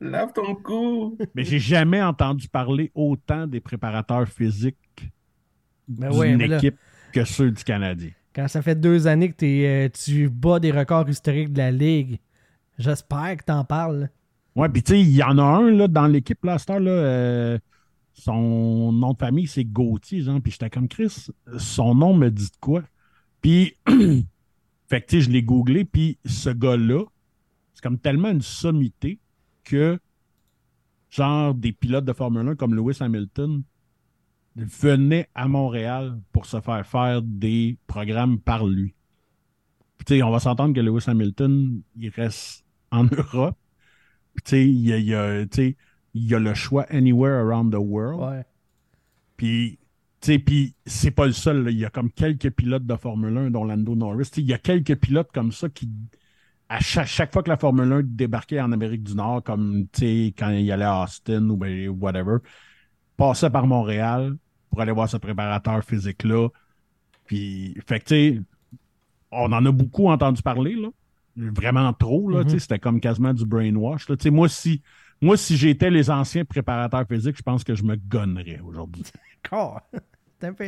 Lave 0.00 0.32
ton 0.32 0.54
cou. 0.54 1.18
Mais 1.34 1.44
j'ai 1.44 1.58
jamais 1.58 2.02
entendu 2.02 2.48
parler 2.48 2.90
autant 2.94 3.46
des 3.46 3.60
préparateurs 3.60 4.26
physiques 4.28 4.76
Ben 5.88 6.08
d'une 6.10 6.18
ouais, 6.18 6.36
mais 6.36 6.46
là, 6.46 6.56
équipe 6.56 6.76
que 7.12 7.24
ceux 7.24 7.50
du 7.50 7.64
Canadien. 7.64 8.10
quand 8.34 8.48
ça 8.48 8.62
fait 8.62 8.74
deux 8.80 9.06
années 9.06 9.30
que 9.32 9.44
euh, 9.44 9.88
tu 9.90 10.28
bats 10.30 10.60
des 10.60 10.70
records 10.70 11.08
historiques 11.10 11.52
de 11.52 11.58
la 11.58 11.70
Ligue, 11.70 12.18
j'espère 12.78 13.36
que 13.36 13.44
t'en 13.44 13.64
parles. 13.64 14.10
Ouais, 14.56 14.68
puis 14.68 14.82
tu 14.82 14.92
sais, 14.92 15.00
il 15.00 15.14
y 15.14 15.22
en 15.22 15.38
a 15.38 15.42
un 15.42 15.70
là, 15.70 15.88
dans 15.88 16.06
l'équipe 16.06 16.44
heure, 16.44 16.58
là, 16.80 16.90
euh, 16.90 17.58
son 18.12 18.92
nom 18.92 19.12
de 19.12 19.18
famille, 19.18 19.46
c'est 19.46 19.64
Gauthier, 19.64 20.22
genre, 20.22 20.40
puis 20.40 20.52
j'étais 20.52 20.70
comme 20.70 20.88
Chris, 20.88 21.28
son 21.58 21.94
nom 21.94 22.14
me 22.14 22.30
dit 22.30 22.50
de 22.50 22.56
quoi? 22.60 22.82
Puis, 23.40 23.74
fait 23.86 25.00
que 25.00 25.06
tu 25.06 25.16
sais, 25.16 25.20
je 25.20 25.30
l'ai 25.30 25.42
googlé, 25.42 25.84
puis 25.84 26.18
ce 26.24 26.50
gars-là, 26.50 27.04
c'est 27.74 27.82
comme 27.82 27.98
tellement 27.98 28.30
une 28.30 28.42
sommité 28.42 29.20
que, 29.62 30.00
genre, 31.10 31.54
des 31.54 31.72
pilotes 31.72 32.04
de 32.04 32.12
Formule 32.12 32.48
1 32.48 32.56
comme 32.56 32.74
Lewis 32.74 32.98
Hamilton 33.00 33.62
venaient 34.56 35.28
à 35.36 35.46
Montréal 35.46 36.20
pour 36.32 36.46
se 36.46 36.60
faire 36.60 36.84
faire 36.84 37.22
des 37.22 37.78
programmes 37.86 38.40
par 38.40 38.66
lui. 38.66 38.94
Puis, 39.98 40.04
tu 40.04 40.14
sais, 40.16 40.22
on 40.22 40.30
va 40.30 40.40
s'entendre 40.40 40.74
que 40.74 40.80
Lewis 40.80 41.04
Hamilton, 41.06 41.80
il 41.96 42.08
reste 42.10 42.64
en 42.90 43.04
Europe. 43.04 43.56
Puis, 44.34 44.42
tu 44.44 44.50
sais, 44.50 44.66
il 44.66 44.80
y 44.80 44.92
a, 44.92 45.44
y 46.14 46.34
a, 46.34 46.38
le 46.38 46.54
choix 46.54 46.84
anywhere 46.90 47.40
around 47.40 47.72
the 47.72 47.78
world. 47.78 48.20
Ouais. 48.20 48.44
Puis, 49.36 49.78
tu 50.20 50.32
sais, 50.32 50.38
puis 50.38 50.74
c'est 50.86 51.10
pas 51.10 51.26
le 51.26 51.32
seul. 51.32 51.68
Il 51.70 51.78
y 51.78 51.84
a 51.84 51.90
comme 51.90 52.10
quelques 52.10 52.50
pilotes 52.50 52.86
de 52.86 52.96
Formule 52.96 53.36
1, 53.36 53.50
dont 53.50 53.64
Lando 53.64 53.94
Norris. 53.94 54.30
Il 54.36 54.44
y 54.44 54.52
a 54.52 54.58
quelques 54.58 54.96
pilotes 54.96 55.30
comme 55.32 55.52
ça 55.52 55.68
qui, 55.68 55.88
à 56.68 56.80
chaque, 56.80 57.06
chaque 57.06 57.32
fois 57.32 57.42
que 57.42 57.48
la 57.48 57.56
Formule 57.56 57.92
1 57.92 58.02
débarquait 58.04 58.60
en 58.60 58.72
Amérique 58.72 59.02
du 59.02 59.14
Nord, 59.14 59.42
comme, 59.42 59.86
quand 60.00 60.50
il 60.50 60.72
allait 60.72 60.84
à 60.84 61.02
Austin 61.02 61.48
ou 61.48 61.56
ben, 61.56 61.88
whatever, 61.88 62.38
passait 63.16 63.50
par 63.50 63.66
Montréal 63.66 64.36
pour 64.70 64.80
aller 64.80 64.92
voir 64.92 65.08
ce 65.08 65.16
préparateur 65.16 65.82
physique-là. 65.84 66.48
Puis, 67.24 67.74
fait 67.86 68.00
que, 68.00 68.04
tu 68.04 68.14
sais, 68.14 68.42
on 69.30 69.52
en 69.52 69.64
a 69.64 69.72
beaucoup 69.72 70.08
entendu 70.08 70.42
parler, 70.42 70.74
là. 70.74 70.88
Vraiment 71.38 71.92
trop, 71.92 72.28
là. 72.28 72.44
Mhm. 72.44 72.58
C'était 72.58 72.78
comme 72.78 73.00
quasiment 73.00 73.32
du 73.32 73.46
brainwash. 73.46 74.08
Là. 74.08 74.16
Tu 74.16 74.24
sais, 74.24 74.30
Moi, 74.30 74.48
si, 74.48 74.82
moi, 75.20 75.36
si 75.36 75.56
j'étais 75.56 75.90
les 75.90 76.10
anciens 76.10 76.44
préparateurs 76.44 77.06
physiques, 77.08 77.36
je 77.36 77.42
pense 77.42 77.64
que 77.64 77.74
je 77.74 77.82
me 77.82 77.96
gonnerais 77.96 78.60
aujourd'hui. 78.64 79.04
Étrange. 79.44 79.80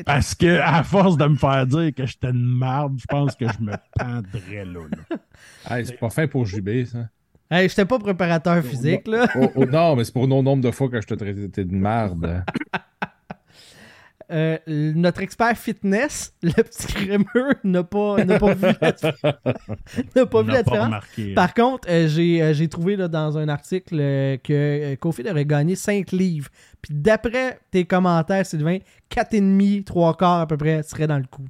Parce 0.05 0.35
que, 0.35 0.59
à 0.61 0.83
force 0.83 1.17
de 1.17 1.27
me 1.27 1.37
faire 1.37 1.67
dire 1.67 1.95
que 1.95 2.05
j'étais 2.05 2.31
une 2.31 2.45
marde, 2.45 2.99
je 2.99 3.07
pense 3.07 3.37
que 3.37 3.47
je 3.47 3.63
me 3.65 3.73
pendrais 3.97 4.65
là. 4.65 4.81
là. 4.91 5.17
Hey, 5.77 5.87
c'est 5.87 5.99
pas 5.99 6.11
fin 6.11 6.27
pour 6.27 6.45
JB, 6.45 6.85
ça. 6.87 7.09
Hey, 7.51 7.69
j'étais 7.69 7.85
pas 7.85 7.99
préparateur 7.99 8.63
physique, 8.65 9.07
là. 9.07 9.29
Oh, 9.37 9.51
oh, 9.55 9.65
non, 9.67 9.97
mais 9.97 10.05
c'est 10.05 10.13
pour 10.13 10.27
non 10.27 10.43
nombre 10.43 10.63
de 10.63 10.71
fois 10.71 10.89
que 10.89 11.01
je 11.01 11.07
te 11.07 11.15
traitais 11.15 11.65
de 11.65 11.75
merde. 11.75 12.45
Euh, 14.31 14.59
notre 14.69 15.23
expert 15.23 15.57
fitness, 15.57 16.35
le 16.43 16.53
petit 16.53 16.87
crémeux, 16.87 17.55
n'a 17.65 17.83
pas, 17.83 18.25
n'a 18.25 18.39
pas 18.39 18.55
vu 18.55 18.67
la, 18.81 18.93
n'a 20.17 20.27
pas 20.27 20.43
vu 20.43 20.53
la 20.53 20.63
pas 20.63 20.85
remarqué. 20.85 21.35
Par 21.35 21.53
contre, 21.53 21.89
euh, 21.91 22.07
j'ai, 22.07 22.41
euh, 22.41 22.53
j'ai 22.55 22.69
trouvé 22.69 22.95
là, 22.95 23.09
dans 23.09 23.39
un 23.39 23.49
article 23.49 23.97
que 24.45 24.95
Kofi 24.97 25.29
aurait 25.29 25.47
gagné 25.47 25.75
5 25.75 26.13
livres. 26.13 26.49
Puis 26.81 26.95
d'après 26.95 27.61
tes 27.71 27.85
commentaires, 27.85 28.47
Sylvain, 28.47 28.79
4,5, 29.11 29.85
3 29.85 30.17
quarts 30.17 30.41
à 30.41 30.47
peu 30.47 30.57
près 30.57 30.83
serait 30.85 31.07
dans 31.07 31.19
le 31.19 31.27
coup. 31.27 31.47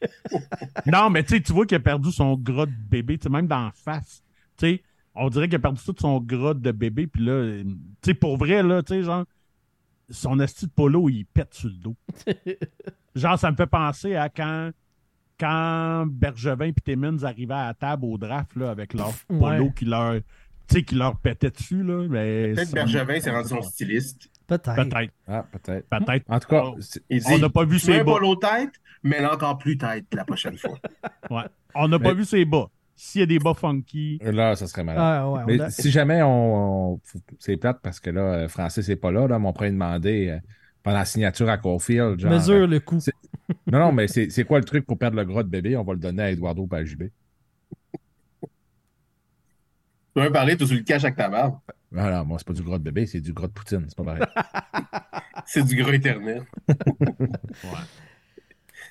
Non, 0.86 1.10
mais 1.10 1.24
tu 1.24 1.40
vois 1.48 1.66
qu'il 1.66 1.76
a 1.76 1.80
perdu 1.80 2.12
son 2.12 2.36
gras 2.36 2.66
de 2.66 2.72
bébé, 2.72 3.18
tu 3.18 3.24
sais, 3.24 3.28
même 3.28 3.48
dans 3.48 3.64
la 3.64 3.72
face. 3.72 4.22
On 5.14 5.28
dirait 5.28 5.48
qu'il 5.48 5.56
a 5.56 5.60
perdu 5.60 5.80
tout 5.84 5.94
son 5.98 6.20
gras 6.20 6.54
de 6.54 6.70
bébé, 6.70 7.08
puis 7.08 7.24
là, 7.24 7.62
tu 7.64 7.76
sais, 8.04 8.14
pour 8.14 8.36
vrai, 8.36 8.62
là, 8.62 8.82
tu 8.82 8.94
sais, 8.94 9.02
genre, 9.02 9.24
son 10.10 10.40
esti 10.40 10.66
de 10.66 10.70
polo, 10.70 11.08
il 11.08 11.24
pète 11.26 11.54
sur 11.54 11.68
le 11.68 11.74
dos. 11.76 11.96
genre, 13.14 13.38
ça 13.38 13.50
me 13.50 13.56
fait 13.56 13.66
penser 13.66 14.14
à 14.16 14.28
quand, 14.28 14.70
quand 15.38 16.06
Bergevin 16.08 16.66
et 16.66 16.72
Timmins 16.74 17.22
arrivaient 17.24 17.54
à 17.54 17.66
la 17.68 17.74
table 17.74 18.04
au 18.06 18.18
draft, 18.18 18.56
là, 18.56 18.70
avec 18.70 18.94
leur 18.94 19.12
polo 19.28 19.64
Ouais. 19.66 19.72
qui 19.76 19.84
leur, 19.84 20.14
tu 20.14 20.22
sais, 20.68 20.82
qui 20.82 20.94
leur 20.94 21.16
pétait 21.18 21.50
dessus, 21.50 21.82
là. 21.82 22.06
mais 22.08 22.52
Peut-être 22.54 22.68
ça- 22.68 22.74
Bergevin 22.74 23.20
s'est 23.20 23.30
rendu 23.30 23.48
son 23.48 23.62
styliste. 23.62 24.28
Peut-être. 24.46 24.76
Peut-être, 24.76 25.12
Ah, 25.26 25.44
peut-être. 25.52 25.86
peut-être. 25.88 26.24
En 26.30 26.38
tout 26.40 26.48
cas, 26.48 26.62
Oh. 26.64 26.76
c'est- 26.80 27.02
Il 27.10 27.20
dit, 27.20 27.26
On 27.30 27.38
n'a 27.38 27.50
pas 27.50 27.64
vu 27.64 27.78
ses 27.78 27.94
un 28.00 28.04
bas. 28.04 28.12
polo 28.12 28.34
tête, 28.36 28.70
mais 29.02 29.20
là 29.20 29.34
encore 29.34 29.58
plus 29.58 29.76
tête 29.76 30.06
la 30.14 30.24
prochaine 30.24 30.56
fois. 30.56 30.78
Ouais. 31.30 31.42
On 31.74 31.86
n'a 31.88 31.98
pas 31.98 32.14
vu 32.14 32.24
ses 32.24 32.44
bas. 32.46 32.70
S'il 33.00 33.20
y 33.20 33.22
a 33.22 33.26
des 33.26 33.38
bas 33.38 33.54
funky, 33.54 34.20
là, 34.20 34.56
ça 34.56 34.66
serait 34.66 34.84
malade. 34.84 35.00
Ah, 35.02 35.30
ouais, 35.30 35.44
Mais 35.46 35.60
a- 35.60 35.70
si 35.70 35.90
jamais 35.90 36.22
on. 36.22 36.94
on- 36.94 37.00
c'est 37.38 37.56
plate 37.56 37.78
parce 37.82 38.00
que 38.00 38.10
là, 38.10 38.20
euh, 38.44 38.48
Francis 38.48 38.88
n'est 38.88 38.96
pas 38.96 39.12
là, 39.12 39.26
là, 39.28 39.38
mais 39.38 39.46
on 39.48 39.52
pourrait 39.52 39.68
lui 39.68 39.74
demander 39.74 40.28
euh, 40.28 40.38
pendant 40.82 40.98
la 40.98 41.04
signature 41.04 41.48
à 41.48 41.58
Caulfield. 41.58 42.18
Genre, 42.20 42.30
mesure 42.30 42.54
euh, 42.54 42.66
le 42.66 42.80
coup. 42.80 42.98
c'est- 42.98 43.12
non, 43.70 43.78
non, 43.80 43.92
mais 43.92 44.08
c'est 44.08 44.44
quoi 44.44 44.58
le 44.58 44.64
truc 44.64 44.86
pour 44.86 44.98
perdre 44.98 45.16
le 45.16 45.24
gras 45.24 45.42
de 45.44 45.48
bébé? 45.48 45.76
On 45.76 45.84
va 45.84 45.94
le 45.94 46.00
donner 46.00 46.22
à 46.24 46.30
Eduardo 46.32 46.66
Pajibé. 46.66 47.12
Tu 50.14 50.22
veux 50.22 50.32
parler, 50.32 50.56
tu 50.56 50.64
le 50.66 50.82
caches 50.82 51.04
avec 51.04 51.16
ta 51.16 51.28
barbe? 51.28 51.58
Voilà, 51.90 52.24
moi, 52.24 52.38
c'est 52.38 52.46
pas 52.46 52.52
du 52.52 52.62
gras 52.62 52.78
de 52.78 52.82
bébé, 52.84 53.06
c'est 53.06 53.20
du 53.20 53.32
gras 53.32 53.46
de 53.48 53.52
poutine. 53.52 53.84
C'est 53.88 53.96
pas 53.96 54.04
pareil. 54.04 54.24
C'est 55.46 55.64
du 55.64 55.76
gros 55.82 55.92
éternel. 55.92 56.44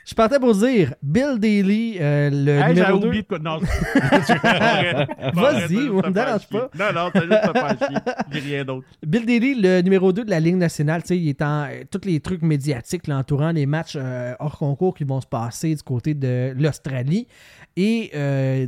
Je 0.07 0.15
partais 0.15 0.39
pour 0.39 0.55
dire 0.55 0.93
Bill 1.03 1.37
Daly, 1.37 1.97
euh, 1.99 2.29
le 2.29 2.51
Hey, 2.61 2.75
numéro 2.75 2.97
2. 2.97 3.07
oublié 3.07 3.23
de 3.23 3.27
quoi. 3.27 3.39
Non, 3.39 3.59
Arrête. 4.43 5.09
Vas-y, 5.33 5.89
on 5.89 5.95
me 5.97 6.01
faire 6.01 6.11
dérange 6.13 6.47
pas. 6.47 6.69
Non, 6.79 6.93
non, 6.95 7.11
t'as 7.13 7.21
juste 7.25 7.53
te 7.53 7.59
faire 7.59 7.77
chier. 7.77 7.97
J'ai 8.31 8.39
rien 8.39 8.63
d'autre. 8.63 8.87
Bill 9.05 9.25
Daly, 9.25 9.55
le 9.55 9.81
numéro 9.81 10.13
2 10.13 10.23
de 10.23 10.29
la 10.29 10.39
Ligue 10.39 10.55
nationale, 10.55 11.01
tu 11.01 11.09
sais, 11.09 11.17
il 11.19 11.27
est 11.27 11.41
en 11.41 11.63
euh, 11.65 11.83
tous 11.91 12.07
les 12.07 12.21
trucs 12.21 12.41
médiatiques 12.41 13.07
l'entourant 13.07 13.51
les 13.51 13.65
matchs 13.65 13.97
euh, 13.97 14.33
hors 14.39 14.57
concours 14.57 14.95
qui 14.95 15.03
vont 15.03 15.19
se 15.19 15.27
passer 15.27 15.75
du 15.75 15.83
côté 15.83 16.13
de 16.13 16.53
l'Australie. 16.57 17.27
Et 17.75 18.11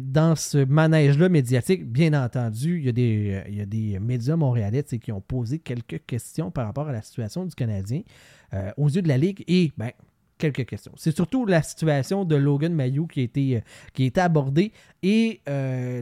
dans 0.03 0.35
ce 0.35 0.57
manège-là 0.65 1.29
médiatique, 1.29 1.89
bien 1.89 2.13
entendu, 2.21 2.79
il 2.79 2.85
y 2.85 2.89
a 2.89 2.91
des, 2.91 3.43
il 3.47 3.55
y 3.55 3.61
a 3.61 3.65
des 3.65 3.97
médias 3.99 4.35
montréalais 4.35 4.83
qui 4.83 5.11
ont 5.13 5.21
posé 5.21 5.57
quelques 5.59 6.05
questions 6.05 6.51
par 6.51 6.65
rapport 6.65 6.89
à 6.89 6.91
la 6.91 7.01
situation 7.01 7.45
du 7.45 7.55
Canadien 7.55 8.01
aux 8.77 8.89
yeux 8.89 9.01
de 9.01 9.07
la 9.07 9.17
Ligue. 9.17 9.43
Et, 9.47 9.71
ben, 9.77 9.91
quelques 10.39 10.65
questions. 10.65 10.91
C'est 10.95 11.15
surtout 11.15 11.45
la 11.45 11.61
situation 11.61 12.25
de 12.25 12.35
Logan 12.35 12.73
Mayou 12.73 13.05
qui 13.05 13.19
a 13.19 13.23
été, 13.23 13.57
euh, 13.57 13.61
qui 13.93 14.03
a 14.03 14.05
été 14.07 14.21
abordée. 14.21 14.71
Et 15.03 15.41
euh, 15.47 16.01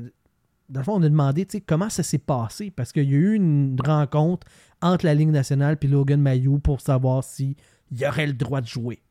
dans 0.70 0.80
le 0.80 0.84
fond, 0.86 0.94
on 0.94 1.04
a 1.04 1.09
demandé 1.09 1.46
comment 1.66 1.89
ça 1.89 2.04
s'est 2.04 2.18
passé? 2.18 2.72
Parce 2.72 2.93
qu'il 2.93 3.12
y 3.12 3.16
a 3.16 3.18
eu 3.18 3.34
une 3.34 3.76
rencontre 3.84 4.47
entre 4.82 5.05
la 5.05 5.14
Ligue 5.14 5.32
nationale 5.32 5.78
et 5.82 5.88
Logan 5.88 6.22
Mayou 6.22 6.59
pour 6.59 6.80
savoir 6.80 7.24
s'il 7.24 7.55
y 7.92 8.05
aurait 8.05 8.28
le 8.28 8.34
droit 8.34 8.62
de 8.62 8.68
jouer. 8.68 9.01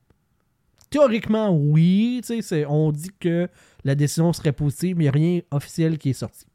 Théoriquement, 0.89 1.51
oui. 1.51 2.23
On 2.69 2.93
dit 2.93 3.11
que 3.19 3.49
la 3.85 3.95
décision 3.95 4.33
serait 4.33 4.53
positive, 4.53 4.97
mais 4.97 5.05
il 5.05 5.07
n'y 5.07 5.09
a 5.09 5.13
rien 5.13 5.41
officiel 5.51 5.99
qui 5.99 6.11
est 6.11 6.15
sorti. 6.15 6.47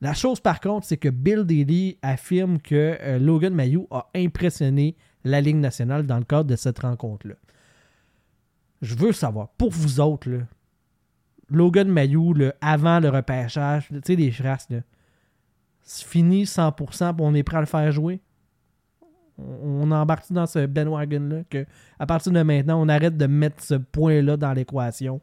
La 0.00 0.14
chose, 0.14 0.40
par 0.40 0.60
contre, 0.60 0.86
c'est 0.86 0.96
que 0.96 1.08
Bill 1.08 1.44
Daly 1.44 1.98
affirme 2.02 2.60
que 2.60 2.96
euh, 3.00 3.18
Logan 3.18 3.52
Mayou 3.52 3.86
a 3.90 4.08
impressionné 4.14 4.96
la 5.24 5.40
Ligue 5.40 5.56
nationale 5.56 6.06
dans 6.06 6.18
le 6.18 6.24
cadre 6.24 6.48
de 6.48 6.56
cette 6.56 6.78
rencontre-là. 6.78 7.34
Je 8.82 8.94
veux 8.94 9.12
savoir, 9.12 9.48
pour 9.50 9.70
vous 9.70 10.00
autres, 10.00 10.30
là, 10.30 10.38
Logan 11.50 11.88
Mayou, 11.88 12.34
là, 12.34 12.54
avant 12.60 13.00
le 13.00 13.08
repêchage, 13.08 13.88
tu 13.88 14.00
sais, 14.04 14.16
les 14.16 14.30
frasses, 14.30 14.68
là, 14.70 14.80
c'est 15.82 16.06
fini 16.06 16.44
100%, 16.44 17.14
puis 17.14 17.24
on 17.26 17.34
est 17.34 17.42
prêt 17.42 17.56
à 17.56 17.60
le 17.60 17.66
faire 17.66 17.90
jouer? 17.92 18.20
On, 19.38 19.90
embarque 19.92 20.32
dans 20.32 20.46
ce 20.46 20.66
bandwagon-là, 20.66 21.44
que 21.48 21.64
à 21.98 22.06
partir 22.06 22.32
de 22.32 22.42
maintenant, 22.42 22.82
on 22.82 22.88
arrête 22.88 23.16
de 23.16 23.26
mettre 23.26 23.62
ce 23.62 23.74
point-là 23.74 24.36
dans 24.36 24.52
l'équation 24.52 25.20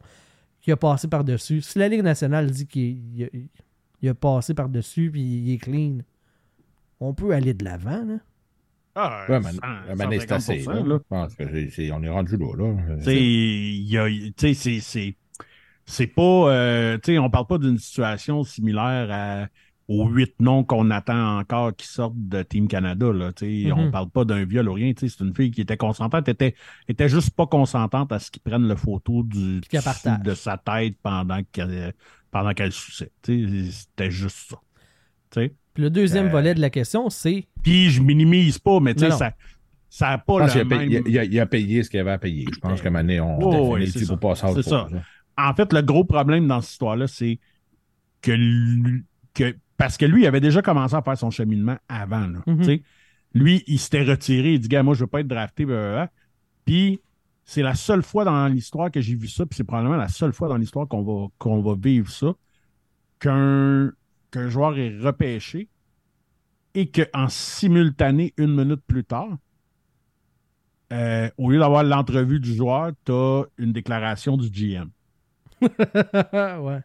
qui 0.62 0.72
a 0.72 0.76
passé 0.76 1.06
par-dessus? 1.06 1.60
Si 1.60 1.78
la 1.78 1.86
Ligue 1.86 2.02
nationale 2.02 2.50
dit 2.50 2.66
qu'il 2.66 3.14
il 3.14 3.24
a, 3.24 3.28
il 4.00 4.08
a 4.08 4.14
passé 4.14 4.54
par-dessus, 4.54 5.10
puis 5.10 5.20
il 5.20 5.52
est 5.52 5.58
clean, 5.58 5.98
on 6.98 7.12
peut 7.12 7.32
aller 7.32 7.54
de 7.54 7.64
l'avant, 7.64 8.04
là. 8.04 8.16
Ah, 8.96 9.26
Ouais, 9.28 9.40
mais, 9.40 10.18
c'est 10.20 10.32
assez. 10.32 10.60
150%, 10.62 10.72
là. 10.72 10.82
là. 10.82 10.98
Je 10.98 11.08
pense 11.08 11.34
que 11.34 11.44
c'est- 11.48 11.70
c'est- 11.70 11.92
on 11.92 12.02
est 12.02 12.08
rendu 12.08 12.36
là. 12.36 12.46
là. 12.56 12.96
C'est- 13.00 14.80
c'est. 14.80 15.16
C'est 15.84 16.06
pas. 16.08 16.22
euh, 16.50 16.98
on 17.20 17.30
parle 17.30 17.46
pas 17.46 17.58
d'une 17.58 17.78
situation 17.78 18.42
similaire 18.42 19.08
à- 19.10 19.46
aux 19.88 20.08
huit 20.08 20.34
noms 20.40 20.64
qu'on 20.64 20.90
attend 20.90 21.38
encore 21.38 21.76
qui 21.76 21.86
sortent 21.86 22.16
de 22.16 22.42
Team 22.42 22.66
Canada. 22.66 23.12
Là, 23.12 23.32
tu 23.32 23.64
sais. 23.66 23.70
On 23.72 23.84
Mhm. 23.84 23.90
parle 23.92 24.10
pas 24.10 24.24
d'un 24.24 24.44
viol 24.44 24.68
ou 24.68 24.72
rien. 24.72 24.92
C'est 24.96 25.20
une 25.20 25.32
fille 25.32 25.52
qui 25.52 25.60
était 25.60 25.76
consentante. 25.76 26.26
Elle 26.26 26.32
était, 26.32 26.54
était 26.88 27.08
juste 27.08 27.30
pas 27.36 27.46
consentante 27.46 28.10
à 28.10 28.18
ce 28.18 28.32
qu'ils 28.32 28.42
prennent 28.42 28.66
la 28.66 28.74
photo 28.74 29.22
du 29.22 29.60
de 29.60 30.34
sa 30.34 30.56
tête 30.58 30.96
pendant 31.02 31.40
qu'elle 31.52 31.94
pendant 32.32 32.52
qu'elle 32.52 32.72
suçait. 32.72 33.12
C'était 33.22 34.10
juste 34.10 34.50
ça. 34.50 34.56
Tu 35.30 35.40
sais. 35.40 35.54
Puis 35.76 35.82
le 35.84 35.90
deuxième 35.90 36.26
Euh, 36.26 36.30
volet 36.30 36.54
de 36.54 36.60
la 36.60 36.70
question, 36.70 37.08
c'est 37.10 37.46
Puis 37.62 37.90
je 37.90 38.02
minimise 38.02 38.58
pas, 38.58 38.80
mais 38.80 38.94
tu 38.94 39.00
sais, 39.00 39.10
ça 39.12 39.32
ça 39.88 40.08
a 40.08 40.18
pas 40.18 40.34
Je 40.34 40.38
pense 40.40 40.54
le 40.56 40.62
qu'il 40.64 40.72
a, 40.72 40.78
même... 40.78 40.88
payé- 40.88 41.02
il 41.06 41.18
a- 41.18 41.24
il 41.24 41.40
a 41.40 41.46
payé 41.46 41.82
ce 41.82 41.88
qu'il 41.90 42.00
avait 42.00 42.10
à 42.10 42.18
payer. 42.18 42.44
Je 42.52 42.58
pense 42.58 42.80
qu'à 42.82 42.88
un 42.88 42.90
moment 42.90 43.02
donné, 43.04 43.20
on, 43.20 43.38
Oh, 43.40 43.74
oui, 43.76 43.86
c'est 43.88 44.18
passage 44.18 44.50
C'est 44.56 44.62
pour 44.62 44.70
ça. 44.70 44.88
En 45.38 45.54
fait, 45.54 45.72
le 45.72 45.82
gros 45.82 46.04
problème 46.04 46.46
dans 46.48 46.60
cette 46.60 46.72
histoire-là, 46.72 47.06
c'est 47.06 47.38
que. 48.22 48.32
Parce 49.76 49.96
que 49.98 50.06
lui, 50.06 50.22
il 50.22 50.26
avait 50.26 50.40
déjà 50.40 50.62
commencé 50.62 50.94
à 50.94 51.02
faire 51.02 51.18
son 51.18 51.30
cheminement 51.30 51.76
avant. 51.88 52.26
là, 52.26 52.38
tu 52.46 52.64
sais. 52.64 52.82
Lui, 53.34 53.62
il 53.66 53.78
s'était 53.78 54.02
retiré. 54.02 54.54
Il 54.54 54.60
dit 54.60 54.68
Gars, 54.68 54.82
moi, 54.82 54.94
je 54.94 55.00
veux 55.00 55.06
pas 55.06 55.20
être 55.20 55.28
drafté. 55.28 55.66
blablabla. 55.66 56.10
Puis, 56.64 57.00
c'est 57.44 57.60
la 57.62 57.74
seule 57.74 58.02
fois 58.02 58.24
dans 58.24 58.48
l'histoire 58.48 58.90
que 58.90 59.00
j'ai 59.02 59.14
vu 59.14 59.28
ça. 59.28 59.44
Puis, 59.44 59.58
c'est 59.58 59.64
probablement 59.64 59.96
la 59.96 60.08
seule 60.08 60.32
fois 60.32 60.48
dans 60.48 60.56
l'histoire 60.56 60.88
qu'on 60.88 61.02
va, 61.02 61.28
qu'on 61.38 61.60
va 61.60 61.74
vivre 61.78 62.10
ça. 62.10 62.32
Qu'un 63.20 63.92
qu'un 64.30 64.48
joueur 64.48 64.78
est 64.78 64.96
repêché 64.98 65.68
et 66.74 66.90
qu'en 66.90 67.28
simultané, 67.28 68.34
une 68.36 68.54
minute 68.54 68.82
plus 68.86 69.04
tard, 69.04 69.36
euh, 70.92 71.28
au 71.38 71.50
lieu 71.50 71.58
d'avoir 71.58 71.82
l'entrevue 71.84 72.38
du 72.38 72.54
joueur, 72.54 72.92
tu 73.04 73.12
as 73.12 73.44
une 73.58 73.72
déclaration 73.72 74.36
du 74.36 74.48
GM 74.50 74.88
ouais. 75.62 76.80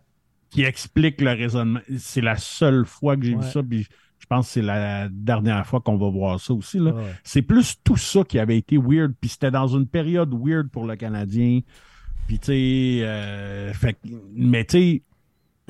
qui 0.49 0.63
explique 0.63 1.22
le 1.22 1.31
raisonnement. 1.31 1.81
C'est 1.97 2.22
la 2.22 2.38
seule 2.38 2.85
fois 2.85 3.15
que 3.18 3.23
j'ai 3.23 3.35
Ouais. 3.35 3.43
vu 3.45 3.51
ça, 3.51 3.61
puis 3.61 3.88
je 4.18 4.26
pense 4.27 4.47
que 4.47 4.53
c'est 4.53 4.61
la 4.61 5.07
dernière 5.09 5.65
fois 5.65 5.81
qu'on 5.81 5.97
va 5.97 6.09
voir 6.09 6.39
ça 6.39 6.53
aussi. 6.53 6.80
Là. 6.80 6.93
Ouais. 6.93 7.13
C'est 7.23 7.41
plus 7.41 7.76
tout 7.84 7.97
ça 7.97 8.23
qui 8.23 8.39
avait 8.39 8.57
été 8.57 8.77
weird, 8.77 9.13
puis 9.19 9.30
c'était 9.30 9.51
dans 9.51 9.68
une 9.68 9.88
période 9.88 10.34
weird 10.34 10.69
pour 10.69 10.85
le 10.85 10.95
Canadien. 10.95 11.59
Puis, 12.27 12.39
tu 12.39 12.45
sais, 12.45 12.99
euh, 13.03 13.73
mais 14.34 14.63
tu 14.65 14.77
sais, 14.77 15.03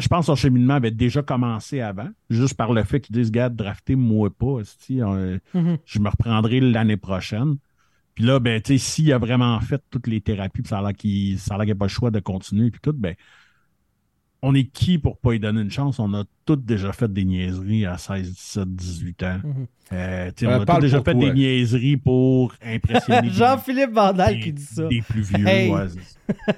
je 0.02 0.08
pense 0.08 0.22
que 0.22 0.26
son 0.28 0.36
cheminement 0.36 0.74
avait 0.76 0.92
déjà 0.92 1.22
commencé 1.22 1.80
avant, 1.82 2.10
juste 2.30 2.56
par 2.56 2.74
le 2.74 2.84
fait 2.84 3.00
qu'ils 3.00 3.16
disent, 3.16 3.32
gars, 3.32 3.50
draftez-moi 3.50 4.30
pas, 4.38 4.58
Mhm. 4.90 5.78
je 5.86 6.00
me 6.00 6.10
reprendrai 6.10 6.60
l'année 6.60 6.98
prochaine. 6.98 7.56
Puis 8.16 8.26
là, 8.26 8.40
ben, 8.40 8.62
tu 8.62 8.74
sais, 8.74 8.78
s'il 8.78 9.14
a 9.14 9.18
vraiment 9.18 9.58
fait 9.62 9.82
toutes 9.90 10.08
les 10.08 10.20
thérapies, 10.20 10.62
puis 10.62 10.70
ça 10.70 10.80
a 10.80 10.82
l'air 10.82 10.94
qu'il 10.94 11.36
n'y 11.66 11.72
a 11.72 11.76
pas 11.76 11.86
le 11.86 11.90
choix 11.90 12.12
de 12.12 12.20
continuer, 12.20 12.70
puis 12.70 12.82
tout, 12.82 12.94
ben, 12.94 13.16
on 14.44 14.56
est 14.56 14.64
qui 14.66 14.98
pour 14.98 15.18
pas 15.20 15.32
lui 15.34 15.40
donner 15.40 15.62
une 15.62 15.70
chance? 15.70 16.00
On 16.00 16.14
a 16.16 16.24
tous 16.46 16.56
déjà 16.56 16.92
fait 16.94 17.12
des 17.14 17.24
niaiseries 17.26 17.86
à 17.86 17.98
16, 18.00 18.32
17, 18.34 18.76
18 18.76 19.24
ans. 19.24 19.40
Euh, 19.94 20.32
tu 20.36 20.46
sais, 20.46 20.52
Euh, 20.52 20.58
on 20.58 20.62
a 20.62 20.66
tous 20.66 20.80
déjà 20.82 21.02
fait 21.04 21.14
toi. 21.14 21.26
des 21.26 21.32
niaiseries 21.34 21.98
pour 21.98 22.52
impressionner 22.66 23.30
Jean-Philippe 23.32 23.92
Vandal 23.94 24.34
des, 24.34 24.40
qui 24.42 24.54
dit 24.54 24.64
ça. 24.64 24.88
des 24.88 25.02
plus 25.04 25.22
vieux. 25.22 25.48
Hey. 25.48 25.70
ouais, 25.72 25.86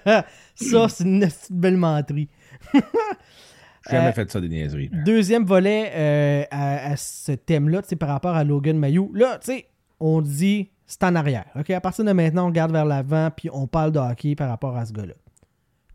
Ça, 0.55 0.87
c'est 0.87 1.03
une 1.03 1.19
petite 1.19 1.51
belle 1.51 1.77
menterie. 1.77 2.29
J'ai 2.73 2.81
jamais 3.91 4.07
Euh, 4.09 4.13
fait 4.13 4.31
ça 4.31 4.39
des 4.41 4.49
niaiseries. 4.49 4.89
Deuxième 5.05 5.45
volet 5.45 5.91
euh, 5.93 6.43
à, 6.51 6.91
à 6.91 6.95
ce 6.95 7.31
thème-là, 7.33 7.81
par 7.99 8.09
rapport 8.09 8.35
à 8.35 8.43
Logan 8.43 8.77
Mayou. 8.77 9.11
Là, 9.13 9.37
tu 9.39 9.51
sais, 9.51 9.65
on 9.99 10.21
dit 10.21 10.69
c'est 10.85 11.03
en 11.03 11.15
arrière. 11.15 11.45
OK? 11.55 11.69
À 11.71 11.81
partir 11.81 12.05
de 12.05 12.11
maintenant, 12.11 12.45
on 12.45 12.47
regarde 12.47 12.71
vers 12.71 12.85
l'avant 12.85 13.29
puis 13.35 13.49
on 13.51 13.67
parle 13.67 13.91
de 13.91 13.99
hockey 13.99 14.35
par 14.35 14.49
rapport 14.49 14.75
à 14.77 14.85
ce 14.85 14.93
gars-là. 14.93 15.13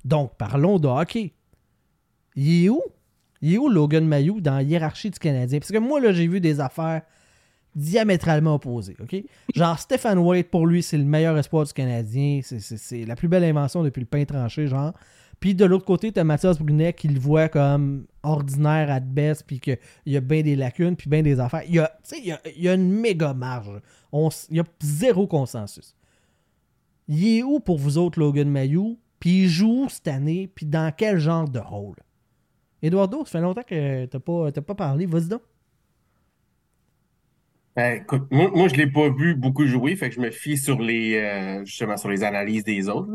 Donc, 0.05 0.33
parlons 0.37 0.79
de 0.79 0.89
hockey. 0.89 1.33
Il 2.35 2.65
est 2.65 2.69
où? 2.69 2.81
Il 3.41 3.55
est 3.55 3.59
où 3.59 3.69
Logan 3.69 4.07
Mayou 4.07 4.41
dans 4.41 4.55
la 4.57 4.63
hiérarchie 4.63 5.11
du 5.11 5.19
Canadien? 5.19 5.59
Parce 5.61 5.71
que 5.71 5.79
moi, 5.79 6.01
là, 6.01 6.13
j'ai 6.13 6.27
vu 6.27 6.41
des 6.41 6.59
affaires 6.61 7.03
diamétralement 7.75 8.55
opposées. 8.55 8.97
OK? 9.01 9.17
Genre, 9.55 9.79
Stéphane 9.79 10.19
White, 10.19 10.51
pour 10.51 10.67
lui, 10.67 10.83
c'est 10.83 10.99
le 10.99 11.05
meilleur 11.05 11.37
espoir 11.39 11.65
du 11.65 11.73
Canadien. 11.73 12.41
C'est 12.43 13.05
la 13.05 13.15
plus 13.15 13.29
belle 13.29 13.45
invention 13.45 13.83
depuis 13.85 14.01
le 14.01 14.07
pain 14.07 14.25
tranché, 14.25 14.67
genre. 14.67 14.93
Puis 15.41 15.55
de 15.55 15.65
l'autre 15.65 15.85
côté, 15.85 16.11
t'as 16.11 16.25
Mathias 16.25 16.59
Brunet 16.59 16.93
qui 16.93 17.09
le 17.09 17.21
voit 17.21 17.49
comme 17.49 18.07
ordinaire 18.23 18.91
à 18.91 19.01
best, 19.01 19.45
puis 19.47 19.61
qu'il 19.61 19.79
y 20.07 20.17
a 20.17 20.21
bien 20.21 20.43
des 20.43 20.57
lacunes, 20.57 20.97
puis 20.97 21.09
bien 21.09 21.23
des 21.23 21.39
affaires. 21.39 21.63
Il 21.67 21.75
y 21.75 21.79
a, 21.79 21.93
tu 22.03 22.31
a, 22.31 22.71
a 22.71 22.75
une 22.75 22.91
méga 22.91 23.35
marge. 23.35 23.81
Il 24.13 24.57
y 24.57 24.61
a 24.61 24.65
zéro 24.83 25.27
consensus. 25.27 25.95
Il 27.09 27.39
est 27.39 27.43
où 27.43 27.61
pour 27.61 27.79
vous 27.79 27.99
autres, 27.99 28.19
Logan 28.19 28.51
Mayou? 28.51 28.99
Puis 29.21 29.45
il 29.45 29.49
joue 29.49 29.85
où 29.85 29.89
cette 29.89 30.09
année, 30.09 30.51
puis 30.55 30.67
dans 30.67 30.93
quel 30.97 31.19
genre 31.19 31.49
de 31.49 31.59
rôle? 31.59 31.97
Eduardo, 32.83 33.25
ça 33.25 33.33
fait 33.33 33.41
longtemps 33.41 33.63
que 33.63 34.07
t'as 34.07 34.21
pas, 34.21 34.53
pas 34.53 34.75
parlé. 34.75 35.07
Vas-y 35.07 35.29
donc. 35.29 35.43
Ben, 37.77 38.03
écoute, 38.03 38.27
moi, 38.31 38.69
je 38.69 38.75
l'ai 38.75 38.91
pas 38.91 39.09
vu 39.09 39.35
beaucoup 39.37 39.65
jouer, 39.67 39.95
fait 39.95 40.09
que 40.09 40.15
je 40.17 40.21
me 40.21 40.31
fie 40.31 40.57
sur 40.57 40.81
les 40.81 41.15
euh, 41.17 41.65
justement 41.65 41.97
sur 41.97 42.09
les 42.09 42.25
analyses 42.25 42.65
des 42.65 42.89
autres. 42.89 43.09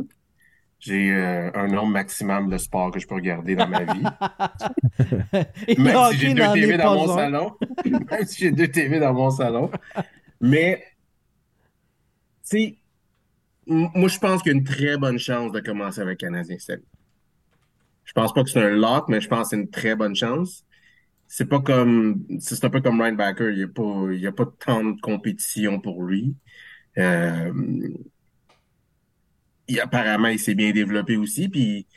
J'ai 0.86 1.14
euh, 1.14 1.50
un 1.56 1.68
nombre 1.68 1.94
maximum 1.94 2.50
de 2.50 2.58
sports 2.58 2.92
que 2.92 3.00
je 3.00 3.08
peux 3.08 3.16
regarder 3.16 3.56
dans 3.56 3.70
ma 3.70 3.84
vie. 3.94 4.04
Même 5.78 6.12
si 6.12 6.18
j'ai 6.18 6.34
deux 6.34 6.52
TV 6.54 6.78
dans 6.78 6.96
mon 6.96 7.16
salon. 7.16 7.54
Même 7.86 8.26
si 8.26 8.44
j'ai 8.44 8.52
deux 8.52 8.68
TV 8.68 9.00
dans 9.00 9.14
mon 9.14 9.30
salon. 9.32 9.72
Mais, 10.42 10.84
tu 12.50 12.76
moi, 13.66 14.10
je 14.10 14.20
pense 14.20 14.44
qu'il 14.44 14.52
y 14.52 14.56
a 14.56 14.58
une 14.58 14.66
très 14.66 14.98
bonne 14.98 15.18
chance 15.18 15.54
de 15.54 15.62
commencer 15.62 16.02
avec 16.02 16.20
Canadien 16.20 16.58
année. 16.68 16.84
Je 18.04 18.12
pense 18.12 18.34
pas 18.34 18.44
que 18.44 18.50
c'est 18.50 18.62
un 18.62 18.76
lock, 18.76 19.08
mais 19.08 19.22
je 19.22 19.30
pense 19.30 19.44
que 19.44 19.50
c'est 19.52 19.62
une 19.62 19.70
très 19.70 19.96
bonne 19.96 20.18
chance. 20.18 20.66
C'est 21.30 21.46
pas 21.46 21.62
comme, 21.62 22.26
c'est 22.42 22.62
un 22.66 22.70
peu 22.70 22.82
comme 22.82 23.00
Ryan 23.00 23.14
Backer. 23.14 23.52
Il 23.52 23.58
n'y 23.58 23.64
a 23.64 23.68
pas, 23.70 24.12
il 24.12 24.20
y 24.20 24.28
a 24.28 24.34
pas 24.34 24.48
tant 24.60 24.84
de 24.84 25.00
compétition 25.00 25.80
pour 25.80 26.04
lui. 26.04 26.36
Euh, 26.98 27.54
apparemment, 29.82 30.28
il 30.30 30.40
s'est 30.40 30.56
bien 30.56 30.72
développé 30.72 31.18
aussi. 31.18 31.50
Puis, 31.50 31.88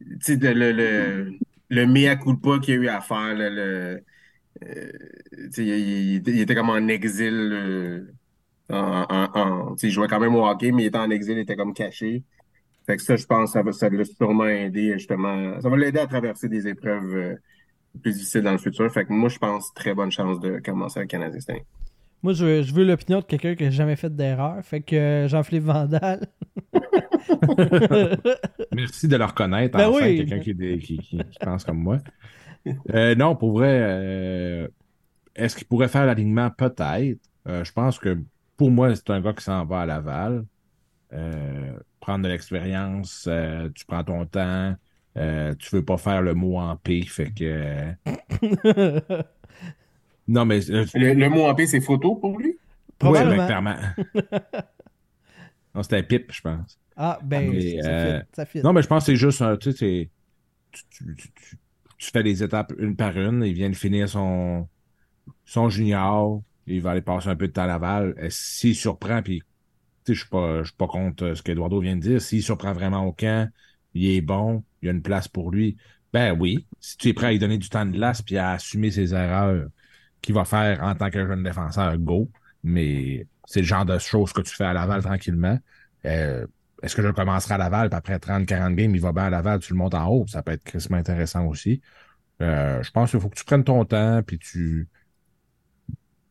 tu 0.00 0.16
sais, 0.20 0.36
le, 0.36 0.72
le, 0.72 1.32
le, 1.70 1.86
mea 1.86 2.16
culpa 2.16 2.58
qu'il 2.60 2.74
a 2.74 2.76
eu 2.76 2.88
à 2.88 3.00
faire, 3.00 3.34
le, 3.34 4.02
euh, 4.64 4.92
il, 5.56 6.40
était 6.40 6.54
comme 6.54 6.70
en 6.70 6.88
exil. 6.88 7.50
euh, 7.52 8.12
en, 8.70 9.74
il 9.82 9.90
jouait 9.90 10.08
quand 10.08 10.20
même 10.20 10.34
au 10.34 10.46
hockey, 10.46 10.72
mais 10.72 10.84
il 10.84 10.86
était 10.86 10.98
en 10.98 11.10
exil, 11.10 11.38
il 11.38 11.40
était 11.40 11.56
comme 11.56 11.74
caché. 11.74 12.22
Fait 12.86 12.96
que 12.96 13.02
ça, 13.02 13.16
je 13.16 13.26
pense, 13.26 13.52
ça 13.52 13.62
va, 13.62 13.72
ça 13.72 13.88
l'a 13.90 14.04
sûrement 14.04 14.46
aidé, 14.46 14.94
justement. 14.94 15.60
Ça 15.60 15.68
va 15.68 15.76
l'aider 15.76 16.00
à 16.00 16.06
traverser 16.06 16.48
des 16.48 16.66
épreuves 16.68 17.14
euh, 17.14 17.34
plus 18.02 18.14
difficiles 18.14 18.42
dans 18.42 18.52
le 18.52 18.58
futur. 18.58 18.90
Fait 18.92 19.04
que 19.04 19.12
moi, 19.12 19.28
je 19.28 19.38
pense 19.38 19.72
très 19.74 19.94
bonne 19.94 20.10
chance 20.10 20.40
de 20.40 20.58
commencer 20.64 21.00
avec 21.00 21.10
Canadien. 21.10 21.40
Moi, 22.22 22.32
je 22.32 22.44
veux, 22.44 22.62
je 22.62 22.74
veux 22.74 22.84
l'opinion 22.84 23.20
de 23.20 23.24
quelqu'un 23.24 23.54
qui 23.54 23.64
n'a 23.64 23.70
jamais 23.70 23.96
fait 23.96 24.14
d'erreur. 24.14 24.64
Fait 24.64 24.80
que 24.80 25.26
Jean-Philippe 25.28 25.64
Vandal. 25.64 26.26
Merci 28.74 29.08
de 29.08 29.16
le 29.16 29.24
reconnaître, 29.24 29.76
Ben 29.78 29.88
enfin, 29.88 30.06
oui. 30.06 30.16
quelqu'un 30.18 30.40
qui, 30.40 30.50
est- 30.50 30.78
qui- 30.78 30.98
qui- 30.98 31.18
qui 31.18 31.38
pense 31.40 31.64
comme 31.64 31.78
moi. 31.78 31.98
Euh, 32.94 33.14
non, 33.14 33.36
pour 33.36 33.52
vrai, 33.52 33.78
euh, 33.82 34.68
est-ce 35.34 35.56
qu'il 35.56 35.66
pourrait 35.66 35.88
faire 35.88 36.06
l'alignement? 36.06 36.50
Peut-être. 36.50 37.18
Euh, 37.48 37.64
je 37.64 37.72
pense 37.72 37.98
que 37.98 38.18
pour 38.56 38.70
moi, 38.70 38.94
c'est 38.94 39.10
un 39.10 39.20
gars 39.20 39.32
qui 39.32 39.44
s'en 39.44 39.64
va 39.64 39.82
à 39.82 39.86
Laval. 39.86 40.44
Euh, 41.12 41.72
prendre 42.00 42.24
de 42.24 42.28
l'expérience, 42.28 43.26
euh, 43.28 43.68
tu 43.74 43.86
prends 43.86 44.04
ton 44.04 44.26
temps, 44.26 44.74
euh, 45.16 45.54
tu 45.58 45.74
veux 45.76 45.84
pas 45.84 45.96
faire 45.96 46.22
le 46.22 46.34
mot 46.34 46.58
en 46.58 46.76
P, 46.76 47.02
fait 47.02 47.30
que... 47.32 47.92
Non, 50.28 50.44
mais... 50.44 50.60
Le, 50.68 51.14
le 51.14 51.28
mot 51.30 51.46
en 51.46 51.54
P, 51.54 51.66
c'est 51.66 51.80
photo 51.80 52.14
pour 52.16 52.38
lui? 52.38 52.58
Probablement. 52.98 53.36
ben, 53.36 53.46
clairement. 53.46 53.76
non, 55.74 55.82
c'était 55.82 56.02
Pip, 56.02 56.32
je 56.32 56.40
pense. 56.40 56.78
Ah, 57.00 57.20
ben, 57.22 57.52
Mais, 57.52 57.80
ça 57.80 57.88
euh, 57.88 58.20
fit. 58.20 58.26
Ça 58.34 58.44
fit. 58.44 58.60
Non, 58.60 58.72
mais 58.72 58.82
je 58.82 58.88
pense 58.88 59.04
que 59.04 59.12
c'est 59.12 59.16
juste, 59.16 59.40
un- 59.40 59.56
tu 59.56 59.70
sais, 59.70 60.10
tu, 60.90 62.10
fais 62.12 62.24
les 62.24 62.42
étapes 62.42 62.72
une 62.76 62.96
par 62.96 63.16
une. 63.16 63.44
Il 63.44 63.54
vient 63.54 63.70
de 63.70 63.76
finir 63.76 64.08
son, 64.08 64.68
son 65.44 65.70
junior. 65.70 66.42
Il 66.66 66.82
va 66.82 66.90
aller 66.90 67.00
passer 67.00 67.28
un 67.28 67.36
peu 67.36 67.46
de 67.46 67.52
temps 67.52 67.62
à 67.62 67.66
Laval. 67.68 68.16
S'il 68.30 68.74
surprend, 68.74 69.22
puis, 69.22 69.42
tu 70.04 70.12
sais, 70.12 70.14
je 70.14 70.20
suis 70.20 70.28
pas, 70.28 70.58
je 70.58 70.68
suis 70.68 70.76
pas 70.76 70.88
contre 70.88 71.24
euh, 71.24 71.34
ce 71.36 71.42
qu'Eduardo 71.42 71.80
vient 71.80 71.94
de 71.94 72.02
dire. 72.02 72.20
S'il 72.20 72.42
surprend 72.42 72.72
vraiment 72.72 73.04
au 73.06 73.12
camp, 73.12 73.48
il 73.94 74.10
est 74.10 74.20
bon, 74.20 74.64
il 74.82 74.86
y 74.86 74.88
a 74.88 74.92
une 74.92 75.02
place 75.02 75.28
pour 75.28 75.52
lui. 75.52 75.76
Ben 76.12 76.36
oui, 76.38 76.66
si 76.80 76.96
tu 76.96 77.08
es 77.08 77.12
prêt 77.12 77.28
à 77.28 77.30
lui 77.30 77.38
donner 77.38 77.58
du 77.58 77.68
temps 77.68 77.86
de 77.86 77.92
glace 77.92 78.22
puis 78.22 78.38
à 78.38 78.52
assumer 78.52 78.90
ses 78.90 79.14
erreurs 79.14 79.68
qu'il 80.20 80.34
va 80.34 80.44
faire 80.44 80.82
en 80.82 80.96
tant 80.96 81.10
que 81.10 81.24
jeune 81.24 81.44
défenseur, 81.44 81.96
go. 81.98 82.28
Mais 82.64 83.26
c'est 83.46 83.60
le 83.60 83.66
genre 83.66 83.84
de 83.84 83.98
choses 83.98 84.32
que 84.32 84.40
tu 84.40 84.52
fais 84.52 84.64
à 84.64 84.72
Laval 84.72 85.02
tranquillement. 85.02 85.58
Euh, 86.04 86.46
est-ce 86.82 86.96
que 86.96 87.02
je 87.02 87.08
commencerai 87.10 87.54
à 87.54 87.58
Laval, 87.58 87.90
puis 87.90 87.96
après 87.98 88.18
30-40 88.18 88.74
games, 88.76 88.94
il 88.94 89.00
va 89.00 89.12
bien 89.12 89.24
à 89.24 89.30
Laval, 89.30 89.60
tu 89.60 89.72
le 89.72 89.78
montes 89.78 89.94
en 89.94 90.06
haut, 90.08 90.26
ça 90.28 90.42
peut 90.42 90.52
être 90.52 90.64
crissement 90.64 90.96
intéressant 90.98 91.46
aussi. 91.46 91.80
Euh, 92.42 92.82
je 92.82 92.90
pense 92.92 93.10
qu'il 93.10 93.20
faut 93.20 93.28
que 93.30 93.36
tu 93.38 93.44
prennes 93.44 93.64
ton 93.64 93.84
temps, 93.84 94.22
puis 94.24 94.38
tu 94.38 94.88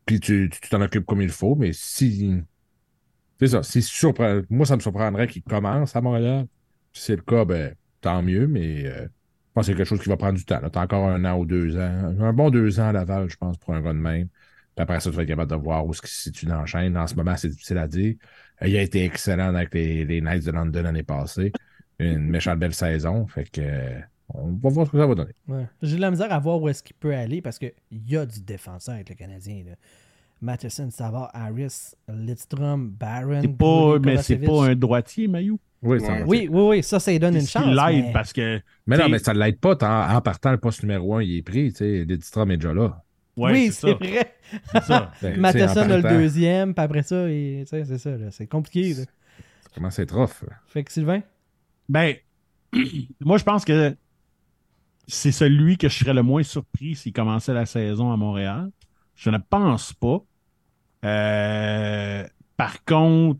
puis 0.06 0.20
tu 0.20 0.50
t'en 0.70 0.82
occupes 0.82 1.06
comme 1.06 1.22
il 1.22 1.30
faut, 1.30 1.56
mais 1.56 1.74
si. 1.74 2.42
C'est 3.40 3.48
ça. 3.48 3.64
Si 3.64 3.82
surpre- 3.82 4.46
Moi, 4.50 4.66
ça 4.66 4.76
me 4.76 4.82
surprendrait 4.82 5.28
qu'il 5.28 5.44
commence 5.44 5.96
à 5.96 6.02
Montréal. 6.02 6.48
Si 6.94 7.04
c'est 7.04 7.16
le 7.16 7.22
cas, 7.22 7.46
ben, 7.46 7.76
tant 8.02 8.22
mieux, 8.24 8.48
mais 8.48 8.86
euh, 8.88 9.04
je 9.06 9.10
pense 9.54 9.68
que 9.68 9.74
c'est 9.74 9.78
quelque 9.78 9.88
chose 9.88 10.02
qui 10.02 10.10
va 10.10 10.18
prendre 10.18 10.38
du 10.38 10.46
temps. 10.46 10.60
Tu 10.72 10.78
as 10.80 10.82
encore 10.82 11.08
un 11.08 11.24
an 11.26 11.38
ou 11.38 11.46
deux 11.46 11.78
ans. 11.78 12.16
Un 12.20 12.34
bon 12.34 12.50
deux 12.50 12.80
ans 12.80 12.90
à 12.90 12.92
Laval, 12.94 13.30
je 13.30 13.38
pense, 13.38 13.58
pour 13.58 13.74
un 13.76 13.82
gars 13.82 13.94
de 13.94 14.00
même. 14.00 14.28
Puis 14.30 14.84
après 14.84 15.00
ça, 15.00 15.10
tu 15.10 15.16
vas 15.16 15.24
être 15.24 15.30
capable 15.30 15.52
de 15.52 15.56
voir 15.56 15.86
où 15.86 15.92
qu'il 15.92 16.10
se 16.10 16.22
situe 16.24 16.46
dans. 16.48 16.62
En 16.64 17.08
ce 17.08 17.16
moment, 17.16 17.38
c'est 17.38 17.50
difficile 17.50 17.78
à 17.78 17.88
dire. 17.88 18.16
Il 18.66 18.76
a 18.78 18.82
été 18.82 19.04
excellent 19.06 19.54
avec 19.54 19.74
les, 19.74 20.04
les 20.06 20.22
Knights 20.22 20.46
de 20.46 20.52
London 20.52 20.82
l'année 20.84 21.04
passée. 21.04 21.52
Une 22.00 22.30
méchante 22.30 22.60
belle 22.60 22.74
saison. 22.74 23.28
Fait 23.28 23.50
que 23.50 23.62
on 24.34 24.52
va 24.54 24.70
voir 24.70 24.86
ce 24.88 24.92
que 24.92 24.98
ça 24.98 25.08
va 25.08 25.16
donner. 25.16 25.32
Ouais. 25.48 25.66
J'ai 25.82 25.96
de 25.96 26.02
la 26.02 26.12
misère 26.12 26.32
à 26.32 26.40
voir 26.40 26.62
où 26.62 26.68
est-ce 26.68 26.84
qu'il 26.84 26.96
peut 26.96 27.14
aller 27.14 27.42
parce 27.42 27.60
qu'il 27.60 27.72
y 27.92 28.18
a 28.18 28.26
du 28.26 28.42
défenseur 28.42 28.96
avec 28.96 29.10
le 29.10 29.16
Canadien. 29.16 29.64
Là. 29.66 29.76
Matheson, 30.42 30.90
Savard, 30.92 31.32
Harris, 31.34 31.94
Lidstrom, 32.10 32.90
Barron. 32.90 33.42
C'est 33.42 33.48
pas, 33.58 34.00
mais 34.00 34.18
c'est 34.22 34.38
pas 34.38 34.66
un 34.70 34.76
droitier, 34.76 35.28
Mayou? 35.28 35.60
Oui, 35.82 36.00
Ouais. 36.00 36.24
Oui, 36.26 36.48
oui, 36.52 36.62
oui, 36.78 36.84
ça, 36.84 37.00
ça 37.00 37.12
lui 37.12 37.20
donne 37.20 37.36
une 37.36 37.46
chance. 37.46 37.66
l'aide 37.66 38.06
mais- 38.06 38.12
parce 38.12 38.34
que. 38.34 38.60
Mais 38.88 38.98
non, 38.98 39.10
mais 39.10 39.20
ça 39.20 39.34
ne 39.34 39.40
l'aide 39.40 39.60
pas. 39.60 39.76
En, 39.84 40.16
en 40.18 40.22
partant, 40.22 40.52
le 40.52 40.58
poste 40.58 40.82
numéro 40.84 41.16
un, 41.16 41.24
il 41.24 41.38
est 41.38 41.42
pris. 41.44 41.72
tu 41.72 41.78
sais, 41.78 42.04
Lidstrom 42.06 42.52
est 42.52 42.58
déjà 42.58 42.74
là. 42.74 43.04
Ouais, 43.38 43.52
oui, 43.52 43.72
c'est 43.72 43.94
vrai. 43.94 44.36
c'est 44.72 44.84
ça. 44.84 45.12
Matheson 45.38 45.90
a 45.90 45.98
le 45.98 46.02
deuxième, 46.04 46.74
puis 46.74 46.84
après 46.84 47.04
ça, 47.04 47.26
c'est 47.28 47.98
ça. 47.98 48.10
là, 48.18 48.32
C'est 48.32 48.48
compliqué. 48.48 48.94
là. 48.94 49.04
Ça 49.04 49.70
commence 49.74 50.00
à 50.00 50.04
être 50.04 50.16
rough. 50.16 50.42
là. 50.50 50.56
Fait 50.68 50.84
que 50.84 50.92
Sylvain, 50.92 51.22
Ben, 51.90 52.16
moi, 53.22 53.38
je 53.38 53.44
pense 53.44 53.64
que 53.66 53.96
c'est 55.08 55.32
celui 55.32 55.78
que 55.78 55.88
je 55.88 55.98
serais 56.00 56.14
le 56.14 56.24
moins 56.24 56.44
surpris 56.44 56.96
s'il 56.96 57.14
commençait 57.14 57.54
la 57.54 57.66
saison 57.66 58.12
à 58.12 58.18
Montréal. 58.18 58.70
Je 59.16 59.30
ne 59.30 59.38
pense 59.38 59.94
pas. 59.94 60.20
Euh, 61.06 62.28
par 62.58 62.84
contre, 62.86 63.40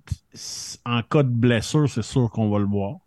en 0.86 1.02
cas 1.02 1.24
de 1.24 1.30
blessure, 1.30 1.90
c'est 1.90 2.04
sûr 2.04 2.30
qu'on 2.32 2.50
va 2.50 2.60
le 2.60 2.66
voir. 2.66 2.98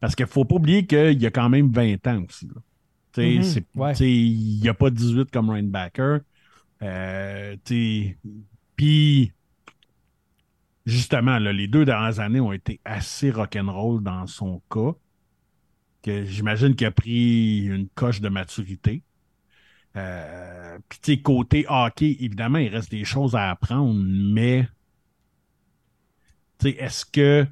Parce 0.00 0.14
qu'il 0.16 0.26
ne 0.26 0.30
faut 0.30 0.44
pas 0.44 0.56
oublier 0.56 0.84
qu'il 0.86 1.22
y 1.22 1.26
a 1.26 1.30
quand 1.30 1.48
même 1.48 1.70
20 1.70 2.06
ans 2.08 2.24
aussi. 2.28 2.46
là. 2.46 2.60
Ouais. 3.74 3.94
Il 3.94 4.60
n'y 4.60 4.68
a 4.68 4.74
pas 4.74 4.90
18 4.90 5.30
comme 5.30 5.50
Rainbacker. 5.50 6.20
Euh, 6.82 7.56
Puis, 8.76 9.32
justement, 10.86 11.38
là, 11.38 11.52
les 11.52 11.68
deux 11.68 11.84
dernières 11.84 12.20
années 12.20 12.40
ont 12.40 12.52
été 12.52 12.80
assez 12.84 13.30
rock'n'roll 13.30 14.02
dans 14.02 14.26
son 14.26 14.62
cas. 14.70 14.92
Que 16.02 16.24
j'imagine 16.24 16.74
qu'il 16.74 16.86
a 16.86 16.90
pris 16.90 17.66
une 17.66 17.88
coche 17.90 18.20
de 18.20 18.28
maturité. 18.28 19.02
Euh, 19.96 20.78
Puis, 20.88 21.22
côté 21.22 21.66
hockey, 21.68 22.16
évidemment, 22.20 22.58
il 22.58 22.68
reste 22.68 22.90
des 22.90 23.04
choses 23.04 23.36
à 23.36 23.50
apprendre, 23.50 23.94
mais 23.94 24.66
est-ce 26.64 27.04
que, 27.04 27.46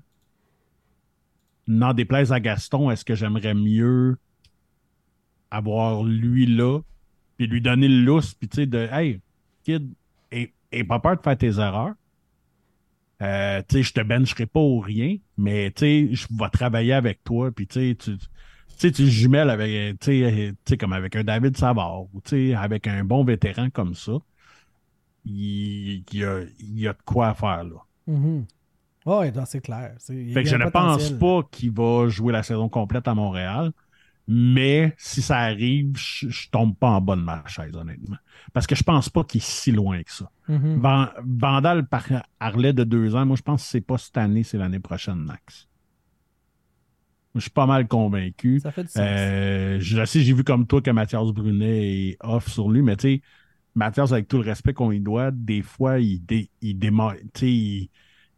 n'en 1.66 1.92
déplaise 1.94 2.32
à 2.32 2.40
Gaston, 2.40 2.90
est-ce 2.90 3.04
que 3.04 3.14
j'aimerais 3.14 3.54
mieux 3.54 4.16
avoir 5.50 6.02
lui 6.04 6.46
là, 6.46 6.80
puis 7.36 7.46
lui 7.46 7.60
donner 7.60 7.88
le 7.88 8.02
lousse, 8.02 8.34
puis 8.34 8.48
tu 8.48 8.56
sais, 8.56 8.66
de 8.66 8.88
Hey, 8.90 9.20
kid, 9.64 9.92
et, 10.30 10.84
pas 10.84 11.00
peur 11.00 11.16
de 11.16 11.22
faire 11.22 11.36
tes 11.36 11.58
erreurs. 11.58 11.94
Euh, 13.22 13.62
tu 13.68 13.76
sais, 13.76 13.82
je 13.82 13.92
te 13.92 14.00
bencherai 14.00 14.46
pas 14.46 14.60
ou 14.60 14.78
rien, 14.78 15.16
mais 15.36 15.70
tu 15.72 15.80
sais, 15.80 16.08
je 16.12 16.26
vais 16.30 16.48
travailler 16.50 16.92
avec 16.92 17.22
toi, 17.24 17.50
puis 17.50 17.66
tu 17.66 17.80
sais, 17.80 17.94
tu 17.94 18.16
tu 18.16 18.86
sais, 18.86 18.92
tu 18.92 19.08
jumelles 19.08 19.50
avec, 19.50 20.00
tu 20.00 20.06
sais, 20.06 20.54
tu 20.64 20.70
sais, 20.70 20.76
comme 20.78 20.94
avec 20.94 21.14
un 21.14 21.24
David 21.24 21.56
Savard, 21.56 22.02
ou 22.14 22.20
tu 22.24 22.50
sais, 22.50 22.54
avec 22.54 22.86
un 22.86 23.04
bon 23.04 23.24
vétéran 23.24 23.68
comme 23.68 23.94
ça. 23.94 24.12
Il, 25.26 26.02
il 26.12 26.18
y, 26.18 26.24
a, 26.24 26.40
il 26.60 26.80
y 26.80 26.88
a 26.88 26.94
de 26.94 27.02
quoi 27.04 27.34
faire, 27.34 27.64
là. 27.64 27.76
Mhm. 28.06 28.46
Ouais, 29.06 29.30
non, 29.32 29.44
c'est 29.44 29.60
clair. 29.60 29.94
Fait 29.98 30.42
que 30.42 30.48
je 30.48 30.56
ne 30.56 30.68
pense 30.68 31.10
pas 31.10 31.42
qu'il 31.50 31.72
va 31.72 32.08
jouer 32.08 32.32
la 32.32 32.42
saison 32.42 32.68
complète 32.68 33.08
à 33.08 33.14
Montréal. 33.14 33.72
Mais 34.32 34.94
si 34.96 35.22
ça 35.22 35.38
arrive, 35.38 35.96
je, 35.96 36.28
je 36.28 36.48
tombe 36.50 36.76
pas 36.76 36.88
en 36.90 37.00
bas 37.00 37.16
de 37.16 37.20
ma 37.22 37.44
chaise, 37.48 37.74
honnêtement. 37.74 38.16
Parce 38.52 38.66
que 38.68 38.76
je 38.76 38.84
pense 38.84 39.08
pas 39.08 39.24
qu'il 39.24 39.40
est 39.40 39.44
si 39.44 39.72
loin 39.72 40.00
que 40.04 40.12
ça. 40.12 40.30
Van- 40.78 41.08
Vandal 41.24 41.88
parlait 41.88 42.72
de 42.72 42.84
deux 42.84 43.16
ans. 43.16 43.26
Moi, 43.26 43.34
je 43.36 43.42
pense 43.42 43.64
que 43.64 43.68
c'est 43.68 43.80
pas 43.80 43.98
cette 43.98 44.16
année, 44.18 44.44
c'est 44.44 44.56
l'année 44.58 44.78
prochaine, 44.78 45.16
Max. 45.16 45.66
Je 47.34 47.40
suis 47.40 47.50
pas 47.50 47.66
mal 47.66 47.86
convaincu. 47.88 48.60
Ça 48.60 48.70
fait 48.72 48.82
du 48.84 48.88
sens. 48.88 49.02
Euh, 49.02 49.78
je 49.80 50.04
sais, 50.04 50.20
j'ai 50.20 50.32
vu 50.32 50.44
comme 50.44 50.66
toi 50.66 50.80
que 50.80 50.90
Mathias 50.90 51.30
Brunet 51.32 52.10
est 52.10 52.16
off 52.20 52.48
sur 52.48 52.68
lui, 52.70 52.82
mais 52.82 52.96
tu 52.96 53.02
sais, 53.16 53.22
Mathias, 53.74 54.12
avec 54.12 54.28
tout 54.28 54.38
le 54.38 54.44
respect 54.44 54.74
qu'on 54.74 54.90
lui 54.90 55.00
doit, 55.00 55.30
des 55.30 55.62
fois, 55.62 56.00
il, 56.00 56.24
dé, 56.24 56.50
il 56.60 56.78
démarre, 56.78 57.14
tu 57.34 57.40
sais, 57.40 57.52
il, 57.52 57.90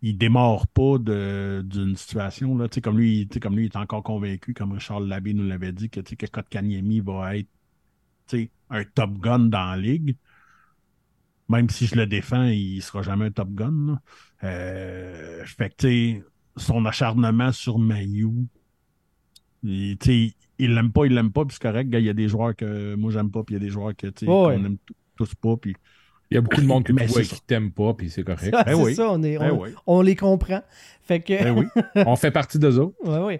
il 0.02 0.18
démarre 0.18 0.66
pas 0.66 0.98
d'une 0.98 1.96
situation, 1.96 2.56
là, 2.58 2.68
tu 2.68 2.74
sais, 2.74 2.80
comme 2.80 2.98
lui, 2.98 3.28
comme 3.40 3.56
lui, 3.56 3.66
il 3.66 3.66
est 3.66 3.76
encore 3.76 4.02
convaincu, 4.02 4.52
comme 4.52 4.72
Richard 4.72 5.00
Labbé 5.00 5.32
nous 5.32 5.46
l'avait 5.46 5.72
dit, 5.72 5.88
que, 5.88 6.00
que 6.00 6.26
Kotkaniemi 6.26 7.00
va 7.00 7.36
être, 7.36 7.48
un 8.70 8.84
top 8.84 9.18
gun 9.18 9.38
dans 9.40 9.70
la 9.70 9.76
ligue. 9.76 10.16
Même 11.48 11.68
si 11.68 11.86
je 11.86 11.94
le 11.96 12.06
défends, 12.06 12.46
il 12.46 12.80
sera 12.80 13.02
jamais 13.02 13.26
un 13.26 13.30
top 13.30 13.50
gun. 13.50 14.00
Euh, 14.42 15.44
fait 15.44 15.74
que, 15.76 16.22
son 16.56 16.84
acharnement 16.86 17.52
sur 17.52 17.78
Mayu, 17.78 18.48
il, 19.62 19.98
l'aime 20.58 20.92
pas, 20.92 21.04
il 21.06 21.14
l'aime 21.14 21.30
pas, 21.30 21.44
puis 21.44 21.54
c'est 21.54 21.62
correct. 21.62 21.90
Il 21.92 22.04
y 22.04 22.08
a 22.08 22.14
des 22.14 22.28
joueurs 22.28 22.56
que 22.56 22.94
moi 22.94 23.12
j'aime 23.12 23.30
pas, 23.30 23.44
puis 23.44 23.54
il 23.54 23.58
y 23.58 23.62
a 23.62 23.64
des 23.64 23.70
joueurs 23.70 23.94
que 23.94 24.06
tu 24.08 24.24
sais, 24.24 24.32
Ouais. 24.32 24.56
qu'on 24.56 24.64
aime 24.64 24.78
tous 25.16 25.34
pas. 25.34 25.56
Puis... 25.56 25.76
Il 26.32 26.34
y 26.36 26.38
a 26.38 26.40
beaucoup 26.40 26.60
de 26.60 26.66
monde 26.66 26.84
que 26.84 26.92
tu 26.92 27.04
vois 27.06 27.22
qui 27.22 27.40
t'aime 27.42 27.70
pas, 27.70 27.92
puis 27.94 28.08
c'est 28.10 28.22
correct. 28.24 28.50
Ben 28.52 28.62
c'est 28.66 28.74
oui. 28.74 28.94
ça, 28.94 29.10
on, 29.10 29.22
est, 29.22 29.38
Ben 29.38 29.52
on, 29.52 29.62
oui. 29.62 29.70
on 29.86 30.00
les 30.00 30.16
comprend. 30.16 30.60
Fait 31.02 31.20
que, 31.20 31.42
Ben 31.42 31.50
oui, 31.58 31.66
On 32.06 32.16
fait 32.16 32.30
partie 32.30 32.58
d'eux 32.58 32.78
autres. 32.78 32.94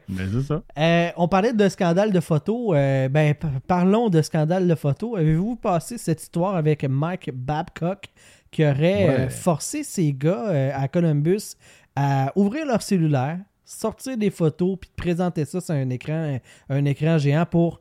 mais 0.08 0.24
c'est 0.32 0.42
ça. 0.42 0.62
Euh, 0.78 1.08
on 1.16 1.28
parlait 1.28 1.52
de 1.52 1.68
scandale 1.68 2.12
de 2.12 2.20
photos. 2.20 2.72
Euh, 2.74 3.08
ben, 3.08 3.34
p- 3.34 3.46
parlons 3.66 4.08
de 4.08 4.20
scandale 4.20 4.66
de 4.68 4.74
photos. 4.74 5.18
Avez-vous 5.18 5.56
passé 5.56 5.96
cette 5.96 6.22
histoire 6.22 6.56
avec 6.56 6.84
Mike 6.84 7.30
Babcock 7.32 8.06
qui 8.50 8.64
aurait 8.64 9.08
Ouais. 9.08 9.20
euh, 9.20 9.28
forcé 9.30 9.82
ses 9.84 10.12
gars 10.12 10.48
euh, 10.48 10.70
à 10.74 10.88
Columbus 10.88 11.54
à 11.96 12.32
ouvrir 12.36 12.66
leur 12.66 12.82
cellulaire, 12.82 13.38
sortir 13.64 14.16
des 14.18 14.30
photos 14.30 14.76
puis 14.80 14.90
de 14.90 14.94
présenter 15.02 15.44
ça 15.44 15.60
sur 15.60 15.74
un 15.74 15.88
écran, 15.90 16.38
un 16.68 16.84
écran 16.84 17.16
géant 17.18 17.46
pour, 17.46 17.80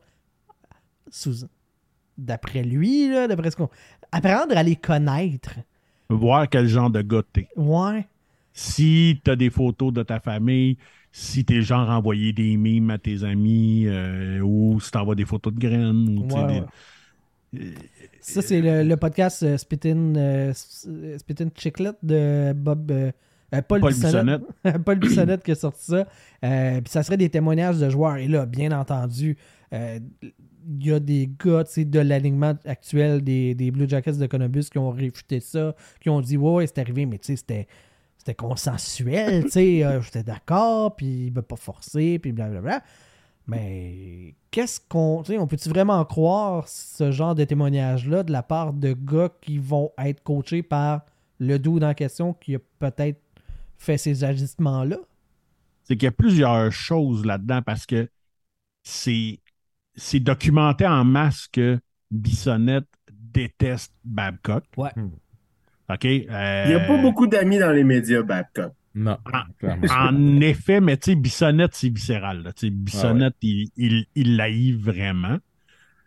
sous, 1.10 1.44
d'après 2.18 2.62
lui, 2.62 3.08
là, 3.08 3.26
d'après 3.28 3.50
ce 3.50 3.56
qu'on, 3.56 3.68
apprendre 4.10 4.56
à 4.56 4.62
les 4.62 4.76
connaître. 4.76 5.54
Voir 6.08 6.48
quel 6.48 6.66
genre 6.68 6.90
de 6.90 7.02
gars 7.02 7.22
t'es. 7.32 7.48
Ouais. 7.56 8.06
Si 8.52 9.20
t'as 9.24 9.36
des 9.36 9.48
photos 9.50 9.92
de 9.92 10.02
ta 10.02 10.20
famille, 10.20 10.76
si 11.10 11.44
t'es 11.44 11.62
genre 11.62 11.88
envoyer 11.88 12.32
des 12.32 12.56
mimes 12.56 12.90
à 12.90 12.98
tes 12.98 13.24
amis, 13.24 13.84
euh, 13.86 14.40
ou 14.40 14.78
si 14.80 14.90
t'envoies 14.90 15.14
des 15.14 15.24
photos 15.24 15.54
de 15.54 15.58
graines, 15.58 16.18
ou 16.18 16.34
Ouais, 16.34 16.62
des-. 17.52 17.74
Ça, 18.20 18.40
c'est 18.40 18.60
le, 18.60 18.82
le 18.82 18.96
podcast 18.96 19.42
euh, 19.42 19.56
Spittin' 19.58 20.14
euh, 20.16 20.52
Chiclet 21.54 21.90
de 22.02 22.52
Bob. 22.54 22.90
euh, 22.90 23.10
Paul, 23.68 23.80
Paul 23.80 23.92
Bissonnette. 23.92 24.42
Paul 24.84 24.98
Bissonnette 24.98 25.42
qui 25.42 25.50
a 25.50 25.54
sorti 25.54 25.84
ça. 25.84 26.06
Puis 26.40 26.90
ça 26.90 27.02
serait 27.02 27.18
des 27.18 27.28
témoignages 27.28 27.78
de 27.78 27.90
joueurs. 27.90 28.16
Et 28.16 28.28
là, 28.28 28.46
bien 28.46 28.72
entendu, 28.72 29.36
il 30.66 30.86
y 30.86 30.92
a 30.92 31.00
des 31.00 31.30
gars 31.42 31.64
de 31.64 31.98
l'alignement 32.00 32.54
actuel 32.64 33.22
des, 33.22 33.54
des 33.54 33.70
Blue 33.70 33.88
Jackets 33.88 34.12
de 34.12 34.26
Columbus 34.26 34.64
qui 34.70 34.78
ont 34.78 34.90
réfuté 34.90 35.40
ça, 35.40 35.74
qui 36.00 36.10
ont 36.10 36.20
dit 36.20 36.36
Ouais, 36.36 36.66
c'est 36.66 36.78
arrivé, 36.78 37.06
mais 37.06 37.18
tu 37.18 37.26
sais, 37.28 37.36
c'était. 37.36 37.66
C'était 38.18 38.36
consensuel, 38.36 39.42
tu 39.46 39.50
sais, 39.50 39.84
euh, 39.84 40.00
j'étais 40.00 40.22
d'accord, 40.22 40.94
puis 40.94 41.26
il 41.26 41.32
m'a 41.32 41.42
pas 41.42 41.56
forcé, 41.56 42.20
puis 42.20 42.30
blablabla. 42.30 42.80
Mais 43.48 44.36
qu'est-ce 44.52 44.78
qu'on. 44.88 45.24
tu 45.24 45.32
sais, 45.32 45.38
On 45.38 45.48
peut-tu 45.48 45.68
vraiment 45.68 46.04
croire 46.04 46.68
ce 46.68 47.10
genre 47.10 47.34
de 47.34 47.42
témoignage-là 47.42 48.22
de 48.22 48.30
la 48.30 48.44
part 48.44 48.74
de 48.74 48.92
gars 48.92 49.28
qui 49.40 49.58
vont 49.58 49.90
être 49.98 50.22
coachés 50.22 50.62
par 50.62 51.00
le 51.40 51.58
dude 51.58 51.82
en 51.82 51.94
question 51.94 52.32
qui 52.32 52.54
a 52.54 52.58
peut-être 52.78 53.20
fait 53.76 53.98
ces 53.98 54.22
agissements-là? 54.22 54.98
c'est 55.84 55.96
qu'il 55.96 56.06
y 56.06 56.08
a 56.08 56.12
plusieurs 56.12 56.72
choses 56.72 57.24
là-dedans 57.24 57.62
parce 57.62 57.86
que 57.86 58.08
c'est 58.82 59.40
c'est 59.94 60.20
documenté 60.20 60.86
en 60.86 61.04
masse 61.04 61.48
que 61.52 61.78
Bissonnette 62.10 62.86
déteste 63.10 63.92
Babcock. 64.04 64.64
Ouais. 64.76 64.90
OK? 65.90 66.04
euh, 66.04 66.62
Il 66.66 66.68
n'y 66.70 66.74
a 66.74 66.80
pas 66.86 67.00
beaucoup 67.00 67.26
d'amis 67.26 67.58
dans 67.58 67.72
les 67.72 67.84
médias, 67.84 68.22
Babcock. 68.22 68.72
Non, 68.94 69.16
Ah. 69.32 69.46
En 70.10 70.40
effet, 70.42 70.80
mais 70.80 70.96
tu 70.98 71.12
sais, 71.12 71.16
Bissonnette, 71.16 71.74
c'est 71.74 71.88
viscéral. 71.88 72.42
là. 72.42 72.52
Tu 72.52 72.66
sais, 72.66 72.70
Bissonnette, 72.70 73.36
il, 73.42 73.68
il, 73.76 74.04
il 74.14 74.36
l'haït 74.36 74.72
vraiment. 74.78 75.38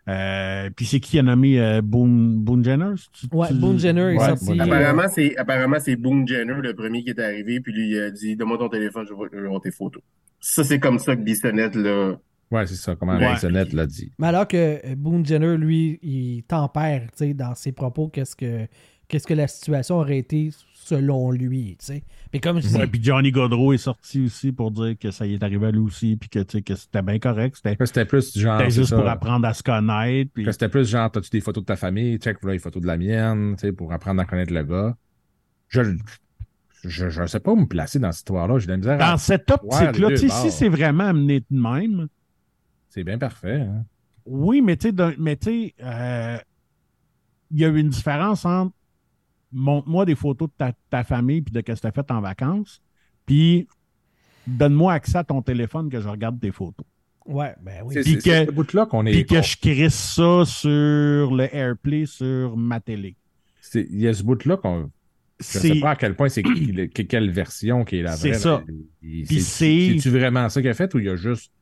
Euh, 0.08 0.70
puis 0.70 0.84
c'est 0.86 1.00
qui 1.00 1.18
a 1.18 1.22
nommé 1.24 1.60
euh, 1.60 1.82
Boone, 1.82 2.36
Boone 2.38 2.62
Jenner? 2.64 2.92
Tu- 3.12 3.26
Ouais, 3.32 3.48
tu- 3.48 3.54
Boone 3.54 3.76
Jenner 3.80 4.12
est 4.14 4.18
Ouais, 4.18 4.26
sorti. 4.26 4.46
Jenner. 4.46 4.62
Apparemment, 4.62 5.08
c'est 5.12 5.36
apparemment 5.36 5.78
c'est 5.80 5.96
Boone 5.96 6.28
Jenner, 6.28 6.54
le 6.62 6.74
premier 6.74 7.02
qui 7.02 7.10
est 7.10 7.18
arrivé, 7.18 7.58
puis 7.60 7.72
lui 7.72 7.88
il 7.90 7.98
a 8.00 8.10
dit 8.12 8.36
Donne-moi 8.36 8.56
ton 8.58 8.68
téléphone, 8.68 9.04
je 9.08 9.12
vais 9.14 9.28
je 9.32 9.40
vais 9.40 9.48
voir 9.48 9.60
tes 9.60 9.72
photos. 9.72 10.00
Ça, 10.38 10.62
c'est 10.62 10.78
comme 10.78 11.00
ça 11.00 11.16
que 11.16 11.22
Bissonnette, 11.22 11.74
là. 11.74 12.14
Ouais, 12.50 12.66
c'est 12.66 12.76
ça, 12.76 12.94
comment 12.94 13.16
Ouais. 13.16 13.34
Bissonnette 13.34 13.72
l'a 13.72 13.86
dit. 13.86 14.12
Mais 14.18 14.28
alors 14.28 14.46
que 14.46 14.56
euh, 14.56 14.94
Boone 14.96 15.26
Jenner, 15.26 15.56
lui, 15.56 15.98
il 16.02 16.44
tempère 16.44 17.02
tu 17.10 17.18
sais, 17.18 17.34
dans 17.34 17.54
ses 17.54 17.72
propos 17.72 18.08
qu'est-ce 18.08 18.36
que 18.36 18.66
qu'est-ce 19.08 19.26
que 19.26 19.34
la 19.34 19.48
situation 19.48 19.96
aurait 19.96 20.18
été 20.18 20.50
selon 20.74 21.32
lui, 21.32 21.76
tu 21.78 21.86
sais. 21.86 22.04
Mais 22.32 22.38
comme 22.38 22.60
je 22.60 22.68
dis, 22.68 22.76
Ouais, 22.76 22.86
puis 22.86 23.02
Johnny 23.02 23.32
Godreau 23.32 23.72
est 23.72 23.78
sorti 23.78 24.24
aussi 24.24 24.52
pour 24.52 24.70
dire 24.70 24.96
que 24.98 25.10
ça 25.10 25.26
y 25.26 25.34
est 25.34 25.42
arrivé 25.42 25.66
à 25.66 25.70
lui 25.72 25.80
aussi, 25.80 26.16
puis 26.16 26.28
que, 26.28 26.38
tu 26.40 26.58
sais, 26.58 26.62
que 26.62 26.76
c'était 26.76 27.02
bien 27.02 27.18
correct. 27.18 27.56
C'était 27.56 28.04
plus 28.04 28.36
genre. 28.38 28.58
c'était 28.58 28.70
juste 28.70 28.90
ça. 28.90 28.96
pour 28.96 29.08
apprendre 29.08 29.46
à 29.46 29.54
se 29.54 29.62
connaître. 29.62 30.30
Puis... 30.32 30.46
C'était 30.52 30.68
plus 30.68 30.88
genre, 30.88 31.10
t'as-tu 31.10 31.30
des 31.30 31.40
photos 31.40 31.62
de 31.62 31.66
ta 31.66 31.76
famille? 31.76 32.18
Check, 32.18 32.38
voilà 32.40 32.54
les 32.54 32.60
photos 32.60 32.82
de 32.82 32.86
la 32.86 32.96
mienne, 32.96 33.56
tu 33.56 33.62
sais, 33.62 33.72
pour 33.72 33.92
apprendre 33.92 34.20
à 34.20 34.24
connaître 34.24 34.52
le 34.52 34.62
gars. 34.62 34.96
Je 35.68 35.82
je, 36.84 37.08
je 37.08 37.26
sais 37.26 37.40
pas 37.40 37.50
où 37.50 37.56
me 37.56 37.66
placer 37.66 37.98
dans 37.98 38.12
cette 38.12 38.20
histoire-là. 38.20 38.58
J'ai 38.58 38.66
de 38.66 38.70
la 38.72 38.76
misère 38.76 38.98
Dans 38.98 39.16
cette 39.16 39.50
optique-là, 39.50 40.16
si 40.16 40.50
c'est 40.52 40.68
vraiment 40.68 41.04
amené 41.04 41.40
de 41.40 41.46
même, 41.50 42.06
C'est 42.96 43.04
bien 43.04 43.18
parfait. 43.18 43.60
Hein? 43.60 43.84
oui, 44.24 44.60
mais 44.62 44.76
tu 44.76 44.90
sais, 44.90 45.74
euh, 45.82 46.38
il 47.50 47.58
y 47.60 47.64
a 47.64 47.68
une 47.68 47.90
différence 47.90 48.44
entre 48.44 48.72
montre-moi 49.52 50.04
des 50.06 50.14
photos 50.16 50.48
de 50.48 50.54
ta, 50.58 50.72
ta 50.90 51.04
famille 51.04 51.42
puis 51.42 51.52
de 51.52 51.58
ce 51.60 51.62
que 51.62 51.78
tu 51.80 51.86
as 51.86 51.92
fait 51.92 52.10
en 52.10 52.20
vacances, 52.20 52.80
puis 53.26 53.68
donne-moi 54.46 54.92
accès 54.94 55.18
à 55.18 55.24
ton 55.24 55.42
téléphone 55.42 55.88
que 55.90 56.00
je 56.00 56.08
regarde 56.08 56.40
tes 56.40 56.50
photos. 56.52 56.86
ouais, 57.26 57.54
ben 57.62 57.82
oui. 57.84 57.94
C'est 57.94 58.02
Puis 58.02 58.16
que- 58.18 58.46
ce 58.46 58.50
bout-là 58.50 58.86
qu'on 58.86 59.04
est. 59.06 59.12
Puis 59.12 59.26
que 59.26 59.42
je 59.42 59.56
crisse 59.58 59.94
ça 60.14 60.44
sur 60.44 61.34
le 61.34 61.48
AirPlay 61.54 62.06
sur 62.06 62.56
ma 62.56 62.80
télé. 62.80 63.16
c'est- 63.60 63.86
Il 63.90 64.00
y 64.00 64.08
a 64.08 64.14
ce 64.14 64.22
bout-là 64.22 64.56
qu'on. 64.56 64.90
Je 65.38 65.44
C'est 65.44 65.58
sais 65.74 65.80
pas 65.80 65.90
à 65.90 65.96
quel 65.96 66.16
point 66.16 66.28
c'est 66.30 66.42
quelle 66.42 67.30
version 67.30 67.84
qui 67.84 67.96
est 67.98 68.02
la 68.02 68.16
vraie. 68.16 68.32
C'est 68.32 68.38
ça. 68.38 68.64
C'est-tu 69.02 70.08
vraiment 70.10 70.48
ça 70.48 70.60
qu'il 70.62 70.70
a 70.70 70.74
fait 70.74 70.92
ou 70.94 70.98
il 70.98 71.08
a 71.10 71.16
juste 71.16 71.52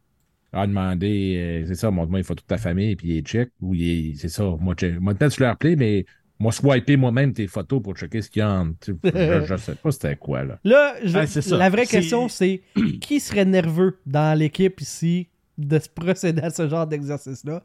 a 0.55 0.67
demandé, 0.67 1.63
euh, 1.65 1.67
c'est 1.67 1.75
ça, 1.75 1.91
montre-moi 1.91 2.19
les 2.21 2.25
photos 2.25 2.45
de 2.45 2.49
ta 2.49 2.59
famille, 2.59 2.97
puis 2.97 3.09
il 3.09 3.17
est 3.19 3.23
check, 3.23 3.51
ou 3.61 3.75
il 3.75 4.13
est, 4.13 4.15
c'est 4.17 4.29
ça, 4.29 4.45
moi, 4.61 4.75
check. 4.75 4.99
Moi, 5.01 5.15
peut-être 5.15 5.33
sur 5.33 5.45
leur 5.45 5.57
play, 5.57 5.77
mais 5.77 6.05
moi, 6.39 6.53
swiper 6.53 6.97
moi-même 6.97 7.33
tes 7.33 7.47
photos 7.47 7.83
pour 7.83 7.97
checker 7.97 8.23
ce 8.23 8.31
qu'il 8.31 8.41
y 8.41 8.43
a 8.43 8.51
en. 8.51 8.73
tu 8.81 8.95
Je, 9.05 9.45
je 9.47 9.57
sais 9.57 9.75
pas 9.77 9.91
c'était 9.93 10.17
quoi, 10.17 10.45
là. 10.45 10.59
Là, 10.65 10.95
je- 11.05 11.19
Ouais, 11.19 11.27
c'est 11.27 11.43
ça. 11.43 11.57
la 11.57 11.71
vraie 11.71 11.87
question, 11.87 12.29
c'est 12.29 12.63
qui 13.01 13.21
serait 13.21 13.45
nerveux 13.45 13.99
dans 14.07 14.37
l'équipe 14.39 14.81
ici 14.81 15.29
de 15.57 15.79
se 15.79 15.89
procéder 15.89 16.43
à 16.43 16.51
ce 16.51 16.69
genre 16.69 16.87
d'exercice-là? 16.87 17.63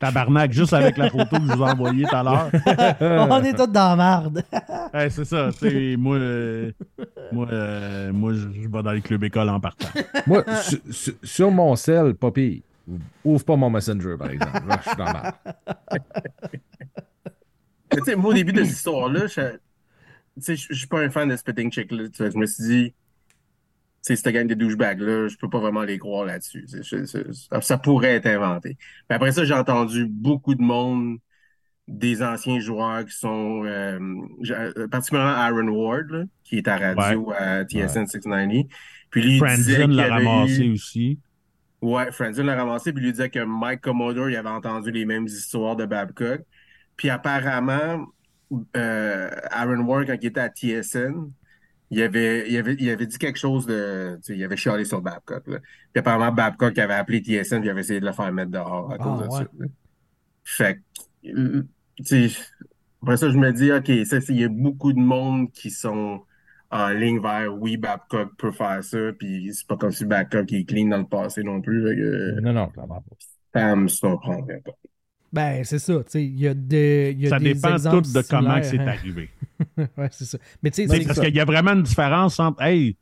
Tabarnak, 0.00 0.50
juste 0.50 0.72
avec 0.72 0.96
la 0.96 1.10
photo 1.10 1.36
que 1.36 1.46
je 1.46 1.52
vous 1.52 1.62
ai 1.62 1.70
envoyée 1.70 2.04
tout 2.04 2.16
à 2.16 2.22
l'heure. 2.22 2.50
On 3.30 3.44
est 3.44 3.52
tous 3.52 3.66
dans 3.66 3.90
la 3.90 3.96
marde. 3.96 4.42
Ouais, 4.92 5.08
c'est 5.08 5.24
ça. 5.24 5.50
moi, 5.98 6.16
euh, 6.16 6.72
moi, 7.30 7.46
euh, 7.52 8.12
moi 8.12 8.32
je 8.32 8.40
je 8.40 8.68
vais 8.68 8.82
dans 8.82 8.90
les 8.90 9.02
clubs 9.02 9.22
écoles 9.22 9.48
en 9.48 9.60
partant. 9.60 9.86
Moi, 10.26 10.44
sur, 11.22 11.50
mon 11.52 11.76
cell, 11.76 12.14
pas 12.14 12.32
pire. 12.32 12.62
Ouvre 13.24 13.44
pas 13.44 13.54
mon 13.54 13.70
Messenger, 13.70 14.16
par 14.18 14.30
exemple. 14.30 14.66
Là, 14.66 14.80
je 14.82 14.88
suis 14.88 14.96
dans 14.96 15.04
la 15.04 15.12
merde. 15.12 15.34
Mais 17.92 17.98
tu 17.98 18.04
sais, 18.04 18.16
moi, 18.16 18.30
au 18.30 18.34
début 18.34 18.52
de 18.52 18.64
cette 18.64 18.72
histoire-là, 18.72 19.26
je 19.28 19.40
tu 19.42 19.58
sais, 20.40 20.56
je 20.56 20.66
je 20.70 20.74
suis 20.74 20.88
pas 20.88 21.00
un 21.00 21.10
fan 21.10 21.28
de 21.28 21.36
Spitting 21.36 21.70
Chick, 21.70 21.92
là. 21.92 22.08
Tu 22.08 22.14
sais, 22.14 22.30
Je 22.32 22.38
me 22.38 22.46
suis 22.46 22.64
dit, 22.64 22.94
sais, 24.02 24.16
cette 24.16 24.32
gang 24.32 24.46
de 24.46 24.54
douchebags-là, 24.54 25.28
je 25.28 25.36
peux 25.36 25.48
pas 25.48 25.58
vraiment 25.58 25.82
les 25.82 25.98
croire 25.98 26.24
là-dessus. 26.24 26.66
Ça, 27.60 27.78
pourrait 27.78 28.14
être 28.14 28.26
inventé. 28.26 28.76
Mais 29.08 29.16
après 29.16 29.32
ça, 29.32 29.44
j'ai 29.44 29.54
entendu 29.54 30.06
beaucoup 30.06 30.54
de 30.54 30.62
monde, 30.62 31.18
des 31.88 32.22
anciens 32.22 32.60
joueurs 32.60 33.04
qui 33.04 33.16
sont, 33.16 33.64
euh, 33.64 33.98
euh, 34.50 34.86
particulièrement 34.88 35.32
Aaron 35.32 35.68
Ward, 35.68 36.10
là, 36.10 36.22
qui 36.44 36.58
est 36.58 36.68
à 36.68 36.76
radio 36.76 37.32
à 37.36 37.64
TSN 37.64 38.06
690. 38.06 38.68
Puis 39.10 39.22
lui, 39.22 39.38
Franzen 39.38 39.90
l'a 39.90 40.08
ramassé 40.08 40.64
eu- 40.66 40.72
aussi. 40.72 41.18
Ouais, 41.82 42.12
Franzen 42.12 42.46
l'a 42.46 42.54
ramassé, 42.54 42.92
puis 42.92 43.02
lui 43.02 43.10
disait 43.10 43.30
que 43.30 43.40
Mike 43.40 43.80
Commodore, 43.80 44.30
il 44.30 44.36
avait 44.36 44.48
entendu 44.50 44.90
les 44.92 45.04
mêmes 45.04 45.26
histoires 45.26 45.74
de 45.76 45.84
Babcock. 45.86 46.42
Puis 46.96 47.10
apparemment, 47.10 48.06
euh, 48.76 49.30
Aaron 49.50 49.80
Ward, 49.80 50.06
quand 50.06 50.16
il 50.20 50.26
était 50.26 50.40
à 50.40 50.48
TSN, 50.48 51.32
il 51.90 52.02
avait, 52.02 52.50
il 52.50 52.56
avait, 52.56 52.76
il 52.78 52.88
avait 52.90 53.06
dit 53.06 53.18
quelque 53.18 53.38
chose 53.38 53.66
de. 53.66 54.16
tu 54.16 54.32
sais, 54.32 54.36
Il 54.38 54.44
avait 54.44 54.56
chialé 54.56 54.84
sur 54.84 55.02
Babcock. 55.02 55.46
Là. 55.48 55.58
Puis 55.92 56.00
apparemment, 56.00 56.32
Babcock 56.32 56.78
avait 56.78 56.94
appelé 56.94 57.20
TSN, 57.20 57.58
puis 57.58 57.66
il 57.68 57.70
avait 57.70 57.80
essayé 57.80 58.00
de 58.00 58.06
le 58.06 58.12
faire 58.12 58.32
mettre 58.32 58.50
dehors 58.52 58.92
à 58.92 58.96
Ah, 58.98 59.02
cause 59.02 59.18
de 59.20 59.24
ouais. 59.26 59.30
ça. 59.38 59.46
là. 59.58 59.66
Fait 60.44 60.80
que, 61.22 61.60
tu 61.96 62.04
sais, 62.04 62.30
après 63.02 63.16
ça, 63.16 63.30
je 63.30 63.36
me 63.38 63.52
dis, 63.52 63.72
OK, 63.72 63.90
ça, 64.06 64.18
il 64.28 64.40
y 64.40 64.44
a 64.44 64.48
beaucoup 64.48 64.92
de 64.92 64.98
monde 64.98 65.50
qui 65.52 65.70
sont 65.70 66.22
en 66.70 66.88
ligne 66.90 67.20
vers 67.20 67.52
oui, 67.58 67.76
Babcock 67.76 68.36
peut 68.36 68.52
faire 68.52 68.82
ça, 68.84 68.98
puis 69.18 69.52
c'est 69.54 69.66
pas 69.66 69.76
comme 69.76 69.90
si 69.92 70.04
Babcock 70.04 70.52
est 70.52 70.64
clean 70.64 70.88
dans 70.88 70.98
le 70.98 71.06
passé 71.06 71.42
non 71.42 71.60
plus. 71.60 71.82
Que, 71.82 72.40
Non, 72.40 72.52
non, 72.52 72.68
clairement 72.68 73.02
pas. 73.02 73.16
ça 73.60 73.74
me 73.76 73.88
surprendrait 73.88 74.60
pas. 74.64 74.72
Ben, 75.32 75.62
c'est 75.64 75.78
ça. 75.78 75.94
tu 76.04 76.10
sais, 76.10 76.24
Il 76.24 76.38
y 76.38 76.48
a 76.48 76.54
des, 76.54 77.14
il 77.16 77.22
y 77.22 77.26
a 77.26 77.30
Ça 77.30 77.38
des 77.38 77.54
dépend 77.54 77.72
exemples 77.74 78.02
tout 78.04 78.12
de 78.12 78.22
comment 78.28 78.62
c'est 78.62 78.78
hein. 78.80 78.88
arrivé. 78.88 79.30
ouais, 79.76 80.08
c'est 80.10 80.24
ça. 80.24 80.38
Mais 80.62 80.70
tu 80.70 80.86
sais, 80.88 81.04
parce 81.04 81.20
qu'il 81.20 81.34
y 81.34 81.40
a 81.40 81.44
vraiment 81.44 81.72
une 81.72 81.82
différence 81.84 82.40
entre 82.40 82.60
Hey, 82.62 82.96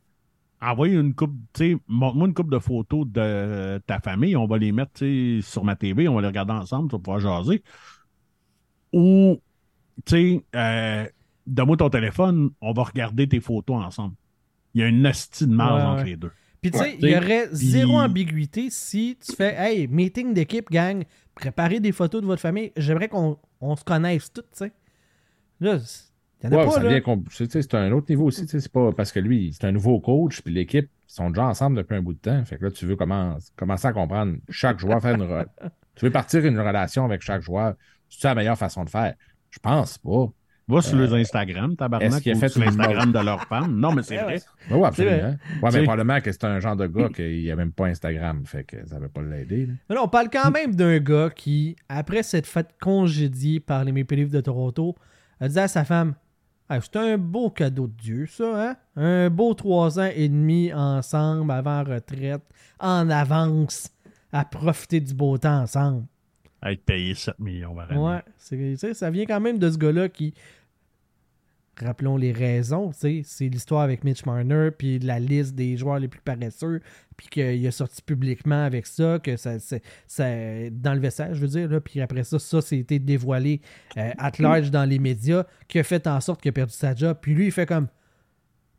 envoie 0.61 0.89
une 0.89 1.13
coupe, 1.15 1.33
tu 1.53 1.71
sais, 1.73 1.77
montre-moi 1.87 2.27
une 2.27 2.33
coupe 2.33 2.51
de 2.51 2.59
photos 2.59 3.07
de 3.07 3.79
ta 3.87 3.99
famille, 3.99 4.35
on 4.35 4.45
va 4.45 4.57
les 4.57 4.71
mettre 4.71 4.91
tu 4.93 5.41
sais, 5.41 5.49
sur 5.49 5.63
ma 5.63 5.75
TV, 5.75 6.07
on 6.07 6.15
va 6.15 6.21
les 6.21 6.27
regarder 6.27 6.51
ensemble, 6.53 6.89
tu 6.89 6.95
vas 6.97 6.99
pouvoir 6.99 7.19
jaser. 7.19 7.63
Ou, 8.93 9.39
tu 10.05 10.11
sais, 10.11 10.45
euh, 10.55 11.05
donne-moi 11.47 11.77
ton 11.77 11.89
téléphone, 11.89 12.49
on 12.61 12.73
va 12.73 12.83
regarder 12.83 13.27
tes 13.27 13.39
photos 13.39 13.83
ensemble. 13.83 14.15
Il 14.73 14.81
y 14.81 14.83
a 14.83 14.87
une 14.87 15.05
hostie 15.07 15.47
de 15.47 15.53
marge 15.53 15.81
Ouais, 15.81 15.87
entre 15.87 16.03
ouais. 16.03 16.09
les 16.11 16.15
deux. 16.17 16.31
Puis 16.61 16.71
tu 16.71 16.77
sais, 16.77 16.83
Ouais. 16.83 16.97
il 17.01 17.09
y 17.09 17.15
aurait 17.17 17.47
zéro 17.53 17.99
ambiguïté 17.99 18.67
si 18.69 19.17
tu 19.25 19.33
fais 19.35 19.55
Hey, 19.57 19.87
meeting 19.87 20.33
d'équipe, 20.33 20.69
gang, 20.69 21.03
préparez 21.39 21.79
des 21.79 21.91
photos 21.91 22.21
de 22.21 22.25
votre 22.27 22.41
famille. 22.41 22.71
J'aimerais 22.77 23.07
qu'on 23.09 23.37
on 23.61 23.75
se 23.75 23.83
connaisse 23.83 24.31
toutes, 24.31 24.51
tu 24.51 24.57
sais. 24.65 24.71
Là, 25.59 25.77
il 26.41 26.45
y 26.45 26.47
en 26.47 26.51
a 26.53 26.57
Ouais, 26.59 26.65
pas, 26.65 26.71
ça 26.71 26.83
là. 26.83 26.89
c'est 27.49 27.73
un 27.75 27.91
autre 27.91 28.05
niveau 28.09 28.25
aussi. 28.25 28.41
tu 28.43 28.47
sais, 28.47 28.59
C'est 28.61 28.71
pas 28.71 28.91
parce 28.93 29.11
que 29.11 29.19
lui, 29.19 29.51
c'est 29.53 29.65
un 29.67 29.71
nouveau 29.71 29.99
coach, 29.99 30.41
puis 30.41 30.53
l'équipe 30.53 30.89
ils 31.09 31.13
sont 31.13 31.29
déjà 31.29 31.45
ensemble 31.47 31.77
depuis 31.77 31.95
un 31.95 32.01
bout 32.01 32.13
de 32.13 32.19
temps. 32.19 32.45
Fait 32.45 32.57
que 32.57 32.65
là, 32.65 32.71
tu 32.71 32.85
veux 32.85 32.95
comment- 32.95 33.37
commencer 33.55 33.87
à 33.87 33.93
comprendre 33.93 34.37
chaque 34.49 34.79
joueur, 34.79 35.01
faire 35.01 35.15
une 35.15 35.45
Tu 35.95 36.05
veux 36.05 36.11
partir 36.11 36.45
une 36.45 36.59
relation 36.59 37.03
avec 37.03 37.21
chaque 37.21 37.41
joueur. 37.41 37.73
C'est 38.09 38.27
la 38.27 38.35
meilleure 38.35 38.57
façon 38.57 38.85
de 38.85 38.89
faire? 38.89 39.15
Je 39.49 39.59
pense 39.59 39.97
pas. 39.97 40.27
Va 40.69 40.81
sur 40.81 40.97
les 40.97 41.13
Instagram, 41.13 41.75
tabarnak, 41.75 42.07
est-ce 42.09 42.21
qu'il 42.21 42.31
a 42.31 42.35
ou 42.35 42.39
fait 42.39 42.49
sur 42.49 42.61
l'Instagram 42.61 43.11
de 43.11 43.19
leurs 43.19 43.43
femmes. 43.45 43.75
Non, 43.79 43.91
mais 43.91 44.03
c'est 44.03 44.17
vrai. 44.17 44.35
ouais. 44.35 44.41
Oui, 44.71 44.77
ouais, 44.77 44.87
absolument. 44.87 45.35
Ouais, 45.61 45.69
mais 45.73 45.83
probablement 45.83 46.21
que 46.21 46.31
c'est 46.31 46.43
un 46.45 46.59
genre 46.59 46.75
de 46.75 46.87
gars 46.87 47.09
qu'il 47.09 47.41
n'y 47.41 47.49
a 47.51 47.55
même 47.55 47.71
pas 47.71 47.87
Instagram. 47.87 48.43
Fait 48.45 48.63
que 48.63 48.85
ça 48.87 48.95
ne 48.97 49.01
va 49.01 49.09
pas 49.09 49.21
l'aider. 49.21 49.65
là. 49.65 49.73
Mais 49.89 49.95
là, 49.95 50.03
on 50.03 50.07
parle 50.07 50.29
quand 50.31 50.51
même 50.51 50.75
d'un 50.75 50.99
gars 50.99 51.29
qui, 51.35 51.75
après 51.89 52.23
s'être 52.23 52.45
fait 52.47 52.67
congédier 52.79 53.59
par 53.59 53.83
les 53.83 53.91
Maple 53.91 54.15
Leafs 54.15 54.31
de 54.31 54.41
Toronto, 54.41 54.95
a 55.41 55.47
dit 55.47 55.59
à 55.59 55.67
sa 55.67 55.83
femme 55.85 56.13
Ah, 56.69 56.79
C'est 56.81 56.95
un 56.97 57.17
beau 57.17 57.49
cadeau 57.49 57.87
de 57.87 57.93
Dieu, 57.93 58.25
ça, 58.27 58.69
hein? 58.69 58.75
Un 58.95 59.29
beau 59.29 59.53
trois 59.55 59.99
ans 59.99 60.09
et 60.15 60.29
demi 60.29 60.71
ensemble 60.73 61.51
avant 61.51 61.83
retraite, 61.83 62.43
en 62.79 63.09
avance, 63.09 63.89
à 64.31 64.45
profiter 64.45 64.99
du 64.99 65.13
beau 65.15 65.37
temps 65.39 65.61
ensemble. 65.61 66.05
À 66.61 66.73
être 66.73 66.83
payé 66.83 67.15
7 67.15 67.39
millions 67.39 67.73
par 67.73 67.89
année. 67.89 67.99
Ouais, 67.99 68.93
ça 68.93 69.09
vient 69.09 69.25
quand 69.25 69.39
même 69.39 69.57
de 69.57 69.69
ce 69.71 69.77
gars-là 69.77 70.09
qui. 70.09 70.33
Rappelons 71.81 72.17
les 72.17 72.31
raisons, 72.31 72.91
tu 72.91 72.97
sais, 72.99 73.21
c'est 73.23 73.47
l'histoire 73.47 73.81
avec 73.81 74.03
Mitch 74.03 74.25
Marner, 74.25 74.69
puis 74.77 74.99
la 74.99 75.19
liste 75.19 75.55
des 75.55 75.77
joueurs 75.77 75.99
les 75.99 76.07
plus 76.07 76.21
paresseux, 76.21 76.81
puis 77.15 77.27
qu'il 77.27 77.65
a 77.67 77.71
sorti 77.71 78.01
publiquement 78.01 78.63
avec 78.65 78.85
ça, 78.85 79.19
que 79.21 79.37
ça, 79.37 79.59
c'est- 79.59 79.81
ça 80.07 80.25
dans 80.71 80.93
le 80.93 80.99
vestiaire, 80.99 81.33
je 81.33 81.39
veux 81.41 81.47
dire, 81.47 81.69
là, 81.69 81.79
puis 81.81 82.01
après 82.01 82.23
ça, 82.23 82.37
ça 82.39 82.59
été 82.75 82.99
dévoilé 82.99 83.61
euh, 83.97 84.11
at 84.17 84.31
large 84.39 84.71
dans 84.71 84.85
les 84.85 84.99
médias, 84.99 85.45
qui 85.67 85.79
a 85.79 85.83
fait 85.83 86.05
en 86.07 86.19
sorte 86.21 86.41
qu'il 86.41 86.49
a 86.49 86.53
perdu 86.53 86.73
sa 86.73 86.93
job, 86.95 87.17
puis 87.21 87.33
lui, 87.33 87.45
il 87.45 87.51
fait 87.51 87.65
comme, 87.65 87.87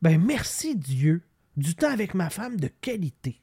ben 0.03 0.21
merci 0.23 0.77
Dieu, 0.77 1.23
du 1.57 1.75
temps 1.75 1.93
avec 1.93 2.15
ma 2.15 2.31
femme 2.31 2.59
de 2.59 2.69
qualité. 2.81 3.41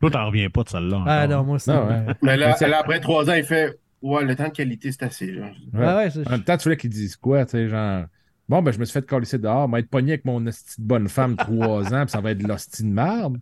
Toi, 0.00 0.10
t'en 0.10 0.26
reviens 0.26 0.50
pas 0.50 0.64
de 0.64 0.68
celle-là. 0.68 1.04
Ah 1.06 1.26
non, 1.28 1.44
moi, 1.44 1.58
c'est... 1.60 1.70
Ouais. 1.72 2.06
Mais 2.22 2.36
là, 2.36 2.56
là, 2.60 2.78
après 2.80 2.98
trois 2.98 3.30
ans, 3.30 3.34
il 3.34 3.44
fait 3.44 3.78
Ouais, 4.02 4.24
le 4.24 4.34
temps 4.36 4.48
de 4.48 4.52
qualité, 4.52 4.90
c'est 4.92 5.02
assez. 5.04 5.30
Là. 5.32 5.46
Ouais. 5.72 5.84
Ah 5.86 5.96
ouais, 5.98 6.10
c'est- 6.10 6.26
En 6.26 6.32
même 6.32 6.44
temps, 6.44 6.56
tu 6.56 6.64
voulais 6.64 6.76
qu'ils 6.76 6.90
disent 6.90 7.16
quoi, 7.16 7.44
tu 7.44 7.52
sais, 7.52 7.68
genre. 7.68 8.04
Bon, 8.48 8.60
ben, 8.60 8.72
je 8.72 8.78
me 8.78 8.84
suis 8.84 8.92
fait 8.92 9.06
coller 9.06 9.26
dehors, 9.38 9.68
mais 9.68 9.78
être 9.80 9.88
pogné 9.88 10.12
avec 10.12 10.24
mon 10.24 10.44
hostie 10.46 10.80
de 10.82 10.86
bonne 10.86 11.08
femme 11.08 11.36
trois 11.36 11.94
ans, 11.94 12.04
puis 12.04 12.10
ça 12.10 12.20
va 12.20 12.32
être 12.32 12.38
de 12.38 12.46
l'hostie 12.46 12.82
de 12.82 12.88
merde. 12.88 13.38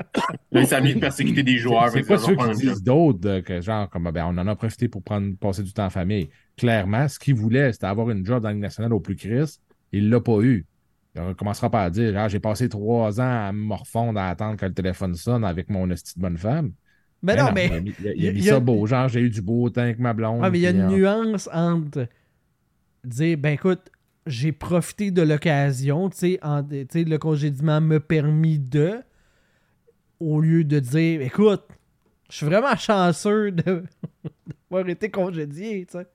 Là, 0.52 0.60
il 0.60 0.66
s'est 0.66 0.80
mis 0.82 0.94
de 0.94 1.00
persécuter 1.00 1.42
des 1.42 1.56
joueurs. 1.56 1.88
C'est 1.90 2.02
quoi 2.04 2.18
ça 2.18 2.26
ceux 2.26 2.36
qui 2.36 2.50
disent 2.60 2.82
d'autres, 2.82 3.26
euh, 3.28 3.40
que 3.42 3.60
genre, 3.60 3.88
comme, 3.88 4.08
ben, 4.12 4.26
on 4.26 4.38
en 4.38 4.46
a 4.46 4.54
profité 4.54 4.88
pour 4.88 5.02
prendre, 5.02 5.34
passer 5.36 5.62
du 5.62 5.72
temps 5.72 5.86
en 5.86 5.90
famille. 5.90 6.28
Clairement, 6.56 7.08
ce 7.08 7.18
qu'il 7.18 7.34
voulait, 7.34 7.72
c'était 7.72 7.86
avoir 7.86 8.10
une 8.10 8.24
job 8.24 8.42
dans 8.42 8.50
la 8.50 8.52
Ligue 8.52 8.62
nationale 8.62 8.92
au 8.92 9.00
plus 9.00 9.16
Christ. 9.16 9.60
Il 9.90 10.10
l'a 10.10 10.20
pas 10.20 10.38
eu. 10.42 10.66
On 11.16 11.34
commencera 11.34 11.70
par 11.70 11.90
dire, 11.90 12.14
ah, 12.16 12.28
j'ai 12.28 12.38
passé 12.38 12.68
trois 12.68 13.20
ans 13.20 13.48
à 13.48 13.52
me 13.52 13.58
morfondre, 13.58 14.20
à 14.20 14.28
attendre 14.28 14.56
que 14.56 14.66
le 14.66 14.74
téléphone 14.74 15.14
sonne 15.16 15.44
avec 15.44 15.68
mon 15.70 15.90
hostie 15.90 16.14
de 16.14 16.20
bonne 16.22 16.38
femme. 16.38 16.72
Ben 17.22 17.36
non, 17.36 17.52
mais... 17.52 17.66
Il 17.66 17.72
a 17.74 17.80
mis, 17.80 17.94
il 18.00 18.08
a- 18.08 18.12
il 18.12 18.12
a 18.12 18.14
il 18.14 18.24
y 18.24 18.28
a- 18.28 18.32
mis 18.32 18.38
il 18.38 18.44
y 18.44 18.48
a- 18.48 18.52
ça 18.54 18.60
beau. 18.60 18.86
Genre, 18.86 19.08
j'ai 19.08 19.20
eu 19.20 19.30
du 19.30 19.42
beau 19.42 19.68
temps 19.70 19.82
avec 19.82 19.98
ma 19.98 20.12
blonde. 20.12 20.40
Ouais, 20.42 20.50
mais 20.50 20.58
il 20.58 20.62
y 20.62 20.66
a 20.66 20.70
une 20.70 20.80
euh, 20.80 20.88
nuance 20.88 21.48
entre 21.52 22.06
dire, 23.04 23.36
ben 23.38 23.52
écoute, 23.54 23.90
j'ai 24.26 24.52
profité 24.52 25.10
de 25.10 25.22
l'occasion, 25.22 26.08
tu 26.10 26.16
sais, 26.18 26.38
le 26.42 27.16
congédiement 27.16 27.80
me 27.80 27.98
permis 28.00 28.58
de, 28.58 29.00
au 30.18 30.40
lieu 30.40 30.64
de 30.64 30.78
dire, 30.78 31.20
écoute, 31.22 31.62
je 32.30 32.36
suis 32.36 32.46
vraiment 32.46 32.76
chanceux 32.76 33.50
d'avoir 34.70 34.88
été 34.88 35.10
congédié, 35.10 35.84
tu 35.86 35.98
sais. 35.98 36.06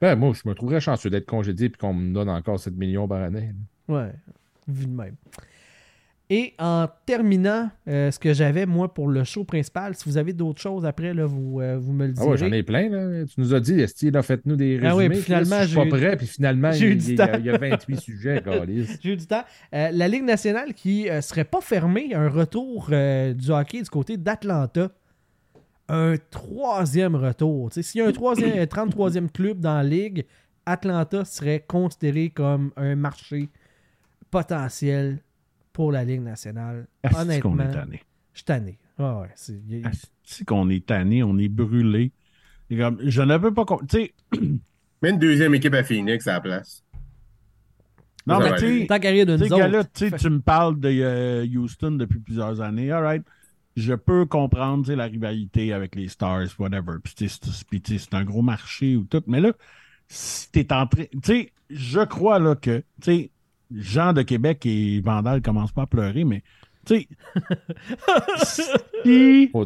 Ben, 0.00 0.14
moi, 0.14 0.32
je 0.34 0.46
me 0.48 0.54
trouverais 0.54 0.80
chanceux 0.80 1.08
d'être 1.08 1.26
congédié 1.26 1.70
puis 1.70 1.78
qu'on 1.78 1.94
me 1.94 2.12
donne 2.12 2.28
encore 2.28 2.60
7 2.60 2.74
millions 2.76 3.08
par 3.08 3.22
année. 3.22 3.52
Ouais, 3.88 4.12
vu 4.68 4.84
de 4.86 4.90
même. 4.92 5.16
Et 6.28 6.54
en 6.58 6.88
terminant, 7.06 7.70
euh, 7.86 8.10
ce 8.10 8.18
que 8.18 8.34
j'avais, 8.34 8.66
moi, 8.66 8.92
pour 8.92 9.06
le 9.06 9.22
show 9.22 9.44
principal, 9.44 9.94
si 9.94 10.08
vous 10.08 10.16
avez 10.18 10.32
d'autres 10.32 10.60
choses 10.60 10.84
après, 10.84 11.14
là, 11.14 11.24
vous, 11.24 11.60
euh, 11.60 11.78
vous 11.78 11.92
me 11.92 12.06
le 12.06 12.14
Ah 12.16 12.20
direz. 12.20 12.30
ouais, 12.30 12.36
j'en 12.36 12.50
ai 12.52 12.62
plein, 12.64 12.88
là. 12.88 13.24
Tu 13.26 13.40
nous 13.40 13.54
as 13.54 13.60
dit, 13.60 13.78
Esti, 13.80 14.10
faites-nous 14.22 14.56
des 14.56 14.72
résumés. 14.78 14.88
Ah 14.88 14.96
oui, 14.96 15.08
puis 15.08 15.18
finalement, 15.18 15.62
je 15.62 15.66
suis 15.68 15.76
pas 15.76 15.86
prêt, 15.86 16.16
puis 16.16 16.26
finalement, 16.26 16.72
il, 16.72 16.98
du 16.98 17.12
il 17.12 17.16
y 17.16 17.20
a, 17.20 17.28
temps. 17.28 17.38
il 17.38 17.46
y 17.46 17.50
a 17.50 17.58
28 17.58 17.96
sujets. 18.00 18.42
J'ai 19.00 19.12
eu 19.12 19.16
du 19.16 19.26
temps. 19.26 19.44
Euh, 19.72 19.90
la 19.92 20.08
Ligue 20.08 20.24
nationale 20.24 20.74
qui 20.74 21.08
euh, 21.08 21.20
serait 21.20 21.44
pas 21.44 21.60
fermée, 21.60 22.12
un 22.12 22.28
retour 22.28 22.88
du 22.90 23.50
hockey 23.50 23.82
du 23.82 23.88
côté 23.90 24.16
d'Atlanta. 24.16 24.90
Un 25.88 26.16
troisième 26.32 27.14
retour. 27.14 27.72
S'il 27.72 28.00
y 28.00 28.02
a 28.02 28.08
un 28.08 28.12
troisième, 28.12 28.58
un 28.58 28.64
33e 28.64 29.30
club 29.30 29.60
dans 29.60 29.74
la 29.76 29.84
Ligue, 29.84 30.24
Atlanta 30.66 31.24
serait 31.24 31.64
considéré 31.64 32.30
comme 32.30 32.72
un 32.76 32.96
marché 32.96 33.48
potentiel 34.32 35.18
pour 35.76 35.92
la 35.92 36.04
Ligue 36.04 36.22
nationale. 36.22 36.86
Est-ce 37.02 37.12
qu'on 37.12 37.20
Honnêtement, 37.20 37.58
est 37.64 37.70
tanné? 37.70 38.02
je 38.32 38.38
suis 38.38 38.44
tanné. 38.46 38.78
Ah 38.98 39.20
ouais, 39.20 39.28
c'est- 39.34 39.60
a- 39.84 40.44
qu'on 40.46 40.70
est 40.70 40.86
tanné? 40.86 41.22
On 41.22 41.36
est 41.36 41.50
brûlé. 41.50 42.12
Je 42.70 43.20
ne 43.22 43.36
peux 43.36 43.52
pas. 43.52 43.66
Tu 43.86 43.86
sais, 43.90 44.14
Mets 45.02 45.10
une 45.10 45.18
deuxième 45.18 45.54
équipe 45.54 45.74
à 45.74 45.84
Phoenix 45.84 46.26
à 46.26 46.32
la 46.32 46.40
place. 46.40 46.82
non, 48.26 48.38
mais 48.40 48.54
tu 48.56 48.86
sais, 48.88 50.10
Tu 50.16 50.30
me 50.30 50.40
parles 50.40 50.80
de 50.80 50.88
euh, 50.88 51.46
Houston 51.46 51.90
depuis 51.92 52.20
plusieurs 52.20 52.62
années. 52.62 52.90
All 52.90 53.02
right. 53.04 53.22
Je 53.76 53.92
peux 53.92 54.24
comprendre 54.24 54.90
la 54.94 55.04
rivalité 55.04 55.74
avec 55.74 55.94
les 55.94 56.08
Stars, 56.08 56.48
whatever. 56.58 56.94
Puis, 57.04 57.14
c'est 57.98 58.14
un 58.14 58.24
gros 58.24 58.40
marché 58.40 58.96
ou 58.96 59.04
tout. 59.04 59.22
Mais 59.26 59.40
là, 59.42 59.52
si 60.08 60.50
t'es 60.50 60.72
en 60.72 60.86
train. 60.86 61.04
Tu 61.12 61.18
sais, 61.22 61.52
je 61.68 62.00
crois 62.00 62.38
là 62.38 62.54
que. 62.54 62.78
Tu 62.78 62.84
sais, 63.02 63.30
Jean 63.74 64.12
de 64.12 64.22
Québec 64.22 64.64
et 64.66 65.00
Vandal 65.00 65.42
commencent 65.42 65.72
pas 65.72 65.82
à 65.82 65.86
pleurer, 65.86 66.24
mais. 66.24 66.42
Tu 66.84 67.08
sais. 68.44 68.44
si. 68.44 68.62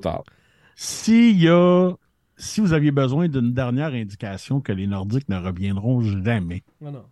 S'il 0.76 1.38
y 1.42 1.48
a. 1.48 1.92
Si 2.36 2.60
vous 2.62 2.72
aviez 2.72 2.90
besoin 2.90 3.28
d'une 3.28 3.52
dernière 3.52 3.92
indication 3.92 4.62
que 4.62 4.72
les 4.72 4.86
Nordiques 4.86 5.28
ne 5.28 5.36
reviendront 5.36 6.00
jamais, 6.00 6.62
Non, 6.80 6.90
non. 6.90 7.04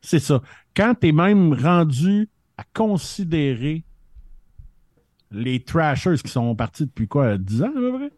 c'est 0.00 0.20
ça. 0.20 0.40
Quand 0.76 0.94
tu 1.00 1.08
es 1.08 1.12
même 1.12 1.52
rendu 1.52 2.28
à 2.56 2.62
considérer 2.72 3.82
les 5.32 5.64
Trashers 5.64 6.18
qui 6.24 6.30
sont 6.30 6.54
partis 6.54 6.86
depuis 6.86 7.08
quoi, 7.08 7.36
10 7.38 7.62
ans 7.64 7.70
à 7.70 7.72
peu 7.72 7.92
près? 7.98 8.12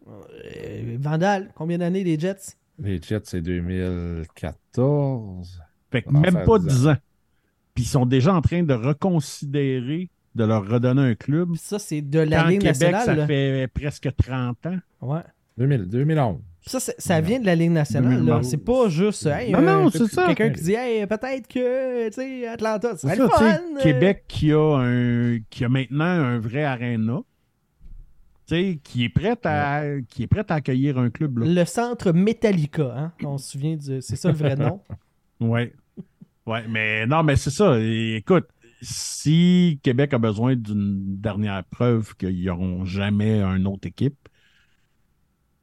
Euh, 0.61 0.97
Vandal, 0.99 1.51
combien 1.55 1.79
d'années 1.79 2.03
les 2.03 2.19
Jets? 2.19 2.55
Les 2.77 3.01
Jets, 3.01 3.21
c'est 3.23 3.41
2014. 3.41 5.63
Fait 5.91 6.03
que 6.03 6.11
même 6.11 6.43
pas 6.45 6.59
10 6.59 6.67
10 6.67 6.87
ans. 6.89 6.97
Puis 7.75 7.83
ils 7.85 7.87
sont 7.87 8.05
déjà 8.05 8.33
en 8.33 8.41
train 8.41 8.63
de 8.63 8.73
reconsidérer 8.73 10.09
de 10.35 10.43
leur 10.43 10.67
redonner 10.67 11.01
un 11.01 11.15
club. 11.15 11.49
Puis 11.51 11.61
ça, 11.63 11.79
c'est 11.79 12.01
de 12.01 12.19
la 12.19 12.43
Quand 12.43 12.47
Ligue 12.49 12.61
Québec, 12.61 12.73
nationale. 12.81 13.05
ça 13.05 13.15
là. 13.15 13.27
fait 13.27 13.67
presque 13.73 14.09
30 14.15 14.65
ans. 14.67 14.77
Ouais. 15.01 15.21
2000, 15.57 15.85
2011. 15.87 16.37
Puis 16.61 16.69
Ça, 16.69 16.79
ça 16.97 17.21
vient 17.21 17.39
de 17.39 17.45
la 17.45 17.55
Ligue 17.55 17.71
nationale. 17.71 18.11
là. 18.13 18.17
2011. 18.19 18.47
C'est 18.49 18.57
pas 18.57 18.89
juste. 18.89 19.25
Hey, 19.25 19.51
Non, 19.51 19.61
non, 19.61 19.89
c'est 19.89 20.05
ça. 20.07 20.27
Quelqu'un 20.27 20.49
qui 20.51 20.61
dit 20.63 20.73
Hey, 20.73 21.05
peut-être 21.07 21.47
que 21.47 22.07
tu 22.09 22.13
sais, 22.13 22.47
Atlanta, 22.47 22.95
c'est 22.97 23.15
le 23.15 23.27
ça, 23.27 23.33
tu 23.37 23.43
sais, 23.43 23.51
fun. 23.53 23.61
euh. 23.77 23.81
Québec 23.81 24.23
qui 24.27 24.51
a, 24.53 24.77
un, 24.77 25.39
qui 25.49 25.65
a 25.65 25.69
maintenant 25.69 26.05
un 26.05 26.37
vrai 26.39 26.63
aréna. 26.63 27.21
tu 28.47 28.55
sais, 28.55 28.79
Qui 28.83 29.05
est 29.05 29.09
prêt 29.09 29.37
à 29.45 29.83
qui 30.09 30.23
est 30.23 30.27
prêt 30.27 30.45
à 30.49 30.55
accueillir 30.55 30.97
un 30.99 31.09
club. 31.09 31.39
Là. 31.39 31.45
Le 31.47 31.65
centre 31.65 32.11
Metallica, 32.11 32.93
hein? 32.95 33.11
On 33.23 33.37
se 33.37 33.51
souvient 33.51 33.75
du. 33.75 34.01
C'est 34.01 34.15
ça 34.15 34.29
le 34.31 34.37
vrai 34.37 34.55
nom? 34.55 34.81
Ouais. 35.41 35.71
Ouais, 36.45 36.67
mais 36.67 37.05
non, 37.05 37.23
mais 37.23 37.35
c'est 37.35 37.51
ça. 37.51 37.79
Écoute, 37.79 38.47
si 38.81 39.79
Québec 39.83 40.13
a 40.13 40.17
besoin 40.17 40.55
d'une 40.55 41.17
dernière 41.19 41.63
preuve 41.65 42.15
qu'ils 42.15 42.43
n'auront 42.45 42.85
jamais 42.85 43.41
une 43.41 43.67
autre 43.67 43.87
équipe, 43.87 44.17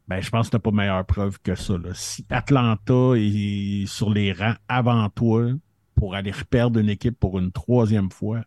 ben 0.08 0.20
je 0.20 0.30
pense 0.30 0.46
que 0.48 0.52
t'as 0.52 0.58
pas 0.60 0.70
meilleure 0.70 1.04
preuve 1.06 1.40
que 1.40 1.54
ça. 1.54 1.76
là. 1.78 1.92
Si 1.94 2.24
Atlanta 2.30 3.12
est 3.16 3.86
sur 3.86 4.10
les 4.10 4.32
rangs 4.32 4.54
avant 4.68 5.08
toi 5.10 5.50
pour 5.94 6.14
aller 6.14 6.30
reperdre 6.30 6.78
une 6.80 6.88
équipe 6.90 7.18
pour 7.18 7.38
une 7.38 7.50
troisième 7.52 8.10
fois, 8.10 8.42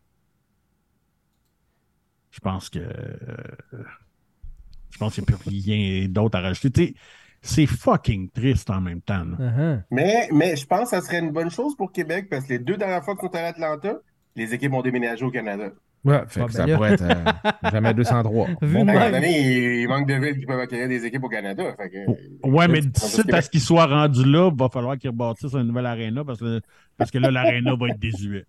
je 2.31 2.39
pense 2.39 2.69
que 2.69 2.79
je 4.91 4.97
pense 4.97 5.15
qu'il 5.15 5.23
n'y 5.27 5.33
a 5.33 5.37
plus 5.37 5.49
rien 5.49 6.07
d'autre 6.09 6.37
à 6.37 6.41
rajouter. 6.41 6.71
Tu 6.71 6.83
sais, 6.93 6.95
c'est 7.41 7.65
fucking 7.65 8.29
triste 8.31 8.69
en 8.69 8.81
même 8.81 9.01
temps. 9.01 9.25
Uh-huh. 9.25 9.81
Mais, 9.91 10.27
mais 10.31 10.55
je 10.55 10.65
pense 10.65 10.89
que 10.91 10.97
ça 10.97 11.01
serait 11.01 11.19
une 11.19 11.31
bonne 11.31 11.49
chose 11.51 11.75
pour 11.75 11.91
Québec 11.91 12.27
parce 12.29 12.45
que 12.45 12.53
les 12.53 12.59
deux 12.59 12.77
dernières 12.77 13.03
fois 13.03 13.15
qu'on 13.15 13.29
est 13.29 13.37
à 13.37 13.47
Atlanta, 13.47 13.95
les 14.35 14.53
équipes 14.53 14.73
ont 14.73 14.81
déménagé 14.81 15.23
au 15.23 15.31
Canada. 15.31 15.69
Ouais, 16.05 16.21
fait 16.27 16.41
Ah, 16.41 16.45
que 16.47 16.51
ben 16.53 16.67
ça 16.67 16.75
pourrait 16.75 16.93
être 16.93 17.03
euh, 17.03 17.69
jamais 17.71 17.93
203. 17.93 18.47
Vu 18.61 18.73
Bon, 18.73 18.87
À 18.87 19.05
un 19.05 19.11
donné, 19.11 19.41
il, 19.41 19.81
il 19.81 19.87
manque 19.89 20.07
de 20.07 20.13
villes 20.13 20.39
qui 20.39 20.45
peuvent 20.45 20.59
accueillir 20.59 20.87
des 20.87 21.05
équipes 21.05 21.23
au 21.23 21.29
Canada. 21.29 21.75
Fait 21.75 21.89
que, 21.89 22.47
Ouais, 22.47 22.67
mais 22.69 22.79
Là, 22.79 22.81
tu 22.81 22.89
d'ici 22.89 23.21
à 23.33 23.41
ce 23.41 23.49
qu'ils 23.49 23.59
soient 23.61 23.85
rendus 23.85 24.23
là, 24.23 24.49
il 24.49 24.57
va 24.57 24.69
falloir 24.69 24.97
qu'ils 24.97 25.09
rebâtissent 25.09 25.53
une 25.53 25.63
nouvelle 25.63 25.85
aréna 25.87 26.23
parce 26.23 26.39
que, 26.39 26.61
parce 26.97 27.11
que 27.11 27.17
là, 27.17 27.31
l'aréna 27.31 27.75
va 27.75 27.87
être 27.89 27.99
désuet. 27.99 28.45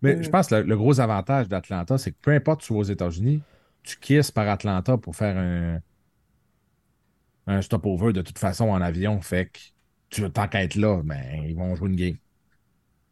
Mais 0.00 0.22
je 0.22 0.28
pense 0.30 0.48
que 0.48 0.56
le, 0.56 0.62
le 0.62 0.76
gros 0.76 0.98
avantage 1.00 1.48
d'Atlanta, 1.48 1.98
c'est 1.98 2.12
que 2.12 2.16
peu 2.20 2.32
importe 2.32 2.62
où 2.62 2.66
tu 2.66 2.72
vas 2.72 2.78
aux 2.80 2.84
États-Unis, 2.84 3.42
tu 3.82 3.98
kisses 3.98 4.30
par 4.30 4.48
Atlanta 4.48 4.96
pour 4.96 5.14
faire 5.14 5.36
un, 5.36 5.80
un 7.46 7.62
stopover 7.62 8.12
de 8.12 8.22
toute 8.22 8.38
façon 8.38 8.68
en 8.68 8.80
avion. 8.80 9.20
Fait 9.20 9.46
que 9.46 9.58
tu 10.10 10.30
tant 10.30 10.48
qu'à 10.48 10.62
être 10.62 10.74
là, 10.76 11.00
ben, 11.02 11.42
ils 11.44 11.56
vont 11.56 11.74
jouer 11.74 11.88
une 11.88 11.96
game. 11.96 12.16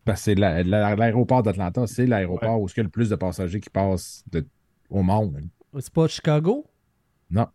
Parce 0.05 0.21
que 0.21 0.25
c'est 0.25 0.35
la- 0.35 0.63
la- 0.63 0.97
l'aéroport 0.97 1.43
d'Atlanta, 1.43 1.87
c'est 1.87 2.07
l'aéroport 2.07 2.61
où 2.61 2.69
il 2.69 2.77
y 2.77 2.81
a 2.81 2.83
le 2.83 2.89
plus 2.89 3.09
de 3.11 3.17
passagers 3.17 3.61
qui 3.61 3.71
passent 3.71 4.25
de- 4.31 4.47
au 4.89 5.03
monde. 5.03 5.41
C'est 5.79 5.93
pas 5.93 6.09
Chicago? 6.09 6.67
Non, 7.31 7.47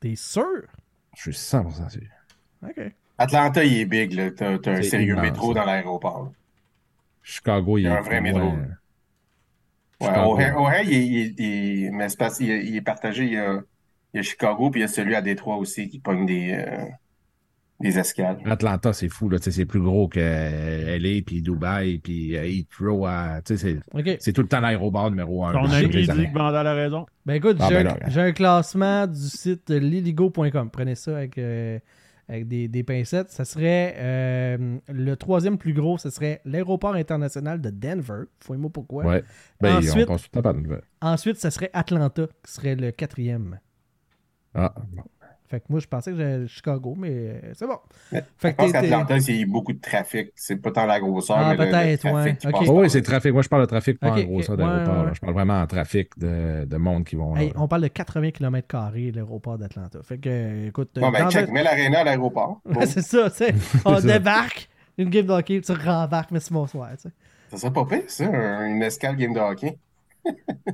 T'es 0.00 0.14
sûr? 0.16 0.44
je 1.16 1.22
suis 1.22 1.34
100% 1.34 1.88
sûr. 1.88 2.02
OK. 2.62 2.80
Atlanta, 3.18 3.64
il 3.64 3.78
est 3.78 3.84
big. 3.84 4.12
là. 4.12 4.30
T'as 4.30 4.58
t'as 4.58 4.72
un 4.78 4.82
sérieux 4.82 5.12
immense, 5.14 5.22
métro 5.24 5.54
ça. 5.54 5.60
dans 5.60 5.66
l'aéroport. 5.66 6.24
là. 6.24 6.30
Chicago, 7.22 7.78
il 7.78 7.82
Il 7.82 7.84
y 7.84 7.86
est 7.86 7.90
a 7.90 7.98
un 7.98 8.00
vrai 8.02 8.20
métro. 8.20 8.40
Ouais. 10.00 10.18
O'Hare, 10.18 10.82
il, 10.82 10.92
il 10.92 11.18
est- 11.18 11.34
il 11.38 11.84
est- 11.86 11.90
mais 11.90 12.08
c'est 12.08 12.18
parce 12.18 12.38
qu'il 12.38 12.50
est, 12.50 12.64
il 12.66 12.74
est 12.76 12.80
partagé. 12.82 13.24
Il 13.24 13.32
y, 13.32 13.36
a, 13.38 13.62
il 14.14 14.18
y 14.18 14.20
a 14.20 14.22
Chicago, 14.22 14.70
puis 14.70 14.80
il 14.80 14.82
y 14.82 14.84
a 14.84 14.88
celui 14.88 15.14
à 15.14 15.22
Détroit 15.22 15.56
aussi 15.56 15.88
qui 15.88 15.98
pogne 15.98 16.26
des, 16.26 16.52
euh, 16.52 16.84
des 17.80 17.98
escales. 17.98 18.38
Atlanta, 18.44 18.92
c'est 18.92 19.08
fou, 19.08 19.28
là. 19.28 19.38
C'est 19.40 19.64
plus 19.66 19.80
gros 19.80 20.06
que 20.08 20.20
euh, 20.20 20.98
LA, 20.98 21.22
puis 21.26 21.42
Dubaï, 21.42 21.98
puis 21.98 22.36
euh, 22.36 22.44
Heathrow. 22.46 23.06
C'est 23.44 24.32
tout 24.32 24.42
le 24.42 24.48
temps 24.48 24.60
l'aéroport 24.60 25.10
numéro 25.10 25.44
un. 25.44 25.54
Ami 25.54 25.88
des 25.88 26.02
dit 26.02 26.06
que 26.06 26.38
Vandal 26.38 26.66
a 26.66 26.74
raison. 26.74 27.06
Ben 27.26 27.34
écoute, 27.34 27.56
Ah, 27.60 27.68
j'ai 27.68 27.82
ben 27.82 27.96
un, 28.02 28.08
j'ai 28.10 28.20
un 28.20 28.32
classement 28.32 29.06
du 29.06 29.18
site 29.20 29.70
liligo.com. 29.70 30.70
Prenez 30.70 30.94
ça 30.94 31.16
avec, 31.16 31.38
euh, 31.38 31.78
avec 32.28 32.46
des, 32.48 32.68
des 32.68 32.82
pincettes. 32.84 33.30
Ça 33.30 33.44
serait 33.44 33.94
euh, 33.96 34.76
le 34.88 35.14
troisième 35.16 35.58
plus 35.58 35.72
gros, 35.72 35.98
ce 35.98 36.10
serait 36.10 36.40
l'aéroport 36.44 36.94
international 36.94 37.60
de 37.60 37.70
Denver. 37.70 38.24
Fouille-moi 38.40 38.70
pourquoi. 38.70 39.04
Ouais. 39.06 39.24
Ben, 39.60 39.76
Ensuite- 39.78 40.08
on 40.08 40.16
tout. 40.18 40.68
Ensuite, 41.00 41.36
ça 41.36 41.50
serait 41.50 41.70
Atlanta, 41.72 42.26
qui 42.44 42.52
serait 42.52 42.76
le 42.76 42.90
quatrième. 42.92 43.58
Ah, 44.54 44.74
bon. 44.92 45.02
Fait 45.48 45.60
que 45.60 45.66
moi, 45.68 45.80
je 45.80 45.86
pensais 45.86 46.12
que 46.12 46.16
j'allais 46.16 46.46
Chicago, 46.48 46.94
mais 46.96 47.42
c'est 47.52 47.66
bon. 47.66 47.76
Fait 48.10 48.24
je 48.42 48.48
que 48.48 48.54
pense 48.56 48.72
qu'Atlanta, 48.72 49.20
c'est 49.20 49.32
il 49.34 49.40
y 49.40 49.42
a 49.42 49.46
beaucoup 49.46 49.74
de 49.74 49.80
trafic. 49.80 50.30
C'est 50.34 50.56
pas 50.56 50.70
tant 50.70 50.86
la 50.86 50.98
grosseur, 50.98 51.36
Ah, 51.38 51.50
mais 51.50 51.56
le- 51.58 51.64
le, 51.66 51.70
peut-être, 51.70 52.00
trafic 52.00 52.44
ouais. 52.44 52.66
Oh, 52.68 52.80
oui, 52.80 52.88
c'est 52.88 53.02
trafic. 53.02 53.32
Moi, 53.34 53.42
je 53.42 53.48
parle 53.50 53.60
de 53.62 53.66
trafic, 53.66 54.00
pas 54.00 54.12
Ok, 54.12 54.18
en 54.20 54.22
grosseur 54.24 54.56
d'aéroport. 54.56 54.94
Ouais, 54.94 55.00
là. 55.02 55.08
ouais. 55.08 55.14
Je 55.14 55.20
parle 55.20 55.34
vraiment 55.34 55.60
en 55.60 55.66
trafic 55.66 56.18
de, 56.18 56.64
de 56.64 56.76
monde 56.78 57.04
qui 57.04 57.16
vont. 57.16 57.36
Hey, 57.36 57.48
là. 57.48 57.54
on 57.58 57.68
parle 57.68 57.82
de 57.82 57.88
80 57.88 58.30
km 58.30 58.76
l'aéroport 58.94 59.58
d'Atlanta. 59.58 59.98
Fait 60.02 60.16
que, 60.16 60.68
écoute, 60.68 60.92
Bon, 60.98 61.10
ben, 61.10 61.28
check, 61.28 61.50
mets 61.50 61.62
l'aréna 61.62 62.00
à 62.00 62.04
l'aéroport. 62.04 62.62
Bon, 62.64 62.80
c'est 62.86 63.02
ça, 63.02 63.28
tu 63.28 63.36
sais. 63.36 63.54
On 63.84 64.00
débarque, 64.00 64.70
une 64.96 65.10
game 65.10 65.26
de 65.26 65.32
hockey, 65.32 65.60
tu 65.60 65.72
rembarques, 65.72 66.30
mais 66.30 66.40
c'est 66.40 66.54
bonsoir, 66.54 66.88
tu 66.92 67.02
sais. 67.02 67.10
ça 67.50 67.58
serait 67.58 67.72
pas 67.74 67.84
pire, 67.84 68.04
ça, 68.08 68.24
un- 68.24 68.66
une 68.74 68.82
escale 68.82 69.16
game 69.16 69.34
de 69.34 69.38
hockey. 69.40 69.76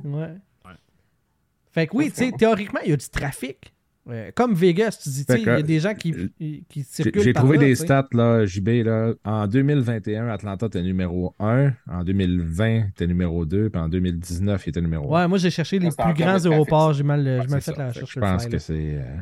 Ouais. 0.05 0.35
Fait 1.71 1.87
que 1.87 1.95
oui, 1.95 2.11
théoriquement, 2.11 2.79
il 2.83 2.89
y 2.91 2.93
a 2.93 2.97
du 2.97 3.09
trafic. 3.09 3.73
Euh, 4.09 4.31
comme 4.33 4.55
Vegas, 4.55 4.97
tu 5.03 5.09
dis, 5.09 5.23
tu 5.25 5.33
sais, 5.33 5.37
Fait 5.39 5.43
il 5.43 5.45
y 5.45 5.49
a 5.49 5.61
des 5.61 5.79
gens 5.79 5.93
qui, 5.93 6.13
euh, 6.13 6.29
qui 6.39 6.65
J'ai 6.77 6.83
circulent 6.83 7.21
j'ai 7.21 7.33
par 7.33 7.43
trouvé 7.43 7.57
là, 7.57 7.63
des 7.65 7.75
stats, 7.75 8.07
là, 8.13 8.43
JB. 8.43 8.67
Là. 8.83 9.13
En 9.23 9.45
2021, 9.45 10.29
Atlanta 10.29 10.65
était 10.65 10.81
numéro 10.81 11.35
1. 11.39 11.73
En 11.87 12.03
2020, 12.03 12.69
il 12.69 12.85
était 12.89 13.05
numéro 13.05 13.45
2. 13.45 13.69
Puis 13.69 13.79
en 13.79 13.87
2019, 13.87 14.65
il 14.65 14.69
était 14.69 14.81
numéro 14.81 15.13
1. 15.15 15.21
Ouais, 15.21 15.27
moi, 15.27 15.37
j'ai 15.37 15.51
cherché 15.51 15.77
les 15.77 15.89
plus 15.89 16.13
grands 16.15 16.43
aéroports. 16.43 16.93
J'ai 16.93 17.03
mal, 17.03 17.21
Ouais, 17.23 17.47
fait 17.47 17.61
ça. 17.61 17.73
la 17.77 17.87
recherche 17.89 18.13
Je 18.15 18.19
pense 18.19 18.47
que 18.47 18.57
c'est. 18.57 18.95
euh, 18.95 19.17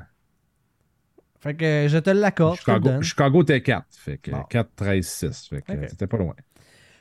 Fait 1.41 1.53
que 1.55 1.87
je 1.89 1.97
te 1.97 2.09
l'accorde, 2.09 2.55
je 2.57 2.63
te 2.63 2.71
Chicago. 2.71 3.01
Chicago 3.01 3.41
était 3.43 3.61
4. 3.61 3.85
Fait 3.91 4.17
que 4.19 4.31
Bon. 4.31 4.43
4, 4.49 4.69
13, 4.75 5.05
6. 5.05 5.47
Fait 5.49 5.61
que 5.63 5.71
Ok. 5.73 5.79
c'était 5.89 6.07
pas 6.07 6.17
loin. 6.17 6.33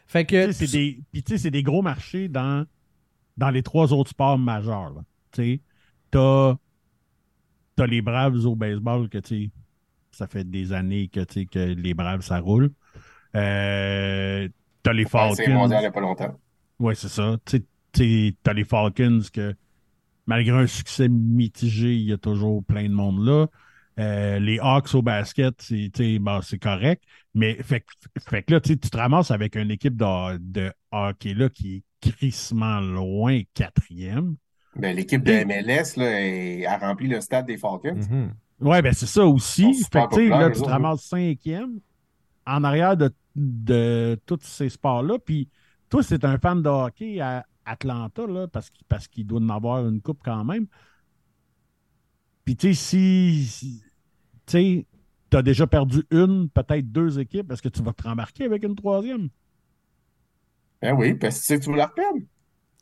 Fait 0.09 0.25
que... 0.25 0.47
Tu 0.47 0.53
sais, 0.53 0.67
C'est 0.67 0.77
des, 0.77 1.01
puis 1.13 1.23
tu 1.23 1.33
sais, 1.33 1.39
c'est 1.39 1.51
des 1.53 1.63
gros 1.63 1.83
marchés 1.83 2.27
dans, 2.29 2.67
dans 3.37 3.51
les 3.51 3.63
trois 3.63 3.93
autres 3.93 4.11
sports 4.11 4.39
majeurs. 4.39 4.91
là. 4.91 5.03
Tu 5.37 5.63
t'as, 6.11 6.57
t'as 7.77 7.87
les 7.87 8.03
Braves 8.03 8.45
au 8.47 8.57
baseball 8.57 9.09
que 9.09 9.19
tu 9.19 9.51
Ça 10.13 10.27
fait 10.29 10.45
des 10.51 10.73
années 10.73 11.09
que, 11.09 11.21
que 11.47 11.59
les 11.75 11.95
Braves, 11.95 12.23
ça 12.23 12.41
roule. 12.41 12.73
Euh, 13.37 14.49
t'as 14.83 14.93
les 14.93 15.07
Ouais, 15.13 15.31
C'est 15.33 15.49
mondial 15.49 15.81
il 15.81 15.81
Falcons. 15.81 15.81
n'y 15.83 15.87
a 15.87 15.91
pas 15.93 16.01
longtemps. 16.01 16.41
Ouais, 16.79 16.95
c'est 16.95 17.09
ça. 17.09 17.39
T'as 17.93 18.53
les 18.53 18.65
Falcons 18.65 19.21
que, 19.33 19.55
malgré 20.27 20.53
un 20.57 20.67
succès 20.67 21.09
mitigé, 21.09 21.95
il 21.97 22.03
y 22.05 22.13
a 22.13 22.19
toujours 22.19 22.65
plein 22.65 22.85
de 22.89 22.95
monde 22.95 23.25
là. 23.27 23.49
Euh, 24.01 24.39
les 24.41 24.59
Hawks 24.61 24.95
au 24.95 25.03
basket, 25.03 25.61
c'est 25.63 25.91
c'est 26.43 26.59
correct. 26.59 27.05
Mais 27.35 27.63
fait, 27.63 27.81
que- 27.83 28.21
fait 28.31 28.43
que 28.45 28.55
là, 28.55 28.61
tu 28.61 28.79
te 28.79 28.97
ramasses 28.97 29.31
avec 29.31 29.57
une 29.57 29.71
équipe 29.71 29.97
de, 29.97 30.39
de 30.39 30.73
hockey 30.93 31.35
là, 31.35 31.49
qui 31.51 31.77
est 32.03 32.11
crissement 32.13 32.81
loin 32.81 33.43
quatrième. 33.55 34.37
Ben, 34.79 34.95
L'équipe 34.95 35.23
de 35.23 35.33
MLS 35.33 35.97
là, 35.97 36.21
est- 36.21 36.67
a 36.67 36.79
rempli 36.79 37.09
le 37.09 37.21
stade 37.21 37.47
des 37.47 37.57
Falcons. 37.57 37.95
Mhm. 37.95 38.35
Ouais, 38.61 38.81
ben 38.83 38.93
c'est 38.93 39.07
ça 39.07 39.27
aussi. 39.27 39.75
Fait 39.93 40.07
que, 40.09 40.15
tu 40.15 40.29
là, 40.29 40.51
te 40.51 40.63
ramasses 40.65 41.05
cinquième 41.05 41.81
en 42.47 42.65
arrière 42.65 42.97
de, 42.97 43.13
de 43.35 44.19
tous 44.27 44.41
ces 44.43 44.69
sports-là. 44.69 45.19
Puis 45.19 45.49
toi, 45.91 46.03
c'est 46.03 46.25
un 46.25 46.39
fan 46.39 46.63
de 46.63 46.69
hockey 46.69 47.21
à 47.21 47.45
Atlanta, 47.65 48.27
là, 48.27 48.49
parce 48.49 48.71
qu'il 48.71 48.85
parce 48.89 49.09
qu'il 49.09 49.27
doit 49.27 49.41
en 49.41 49.49
avoir 49.51 49.87
une 49.87 50.01
coupe 50.01 50.21
quand 50.25 50.45
même. 50.45 50.67
Puis 52.45 52.57
tu 52.57 52.75
sais, 52.75 53.45
si, 53.45 53.83
tu 54.47 54.87
t'as 55.31 55.43
déjà 55.43 55.67
perdu 55.67 56.05
une, 56.11 56.49
peut-être 56.51 56.91
deux 56.93 57.19
équipes, 57.19 57.51
est-ce 57.53 57.63
que 57.63 57.69
tu 57.69 57.83
vas 57.83 57.93
te 57.93 58.05
rembarquer 58.05 58.45
avec 58.45 58.65
une 58.65 58.77
troisième? 58.77 59.29
Ben 60.81 60.93
oui, 60.95 61.15
parce 61.15 61.37
que 61.37 61.41
tu 61.41 61.47
sais 61.47 61.61
tu 61.61 61.71
veux 61.71 61.77
la 61.77 61.87
reperdre. 61.87 62.21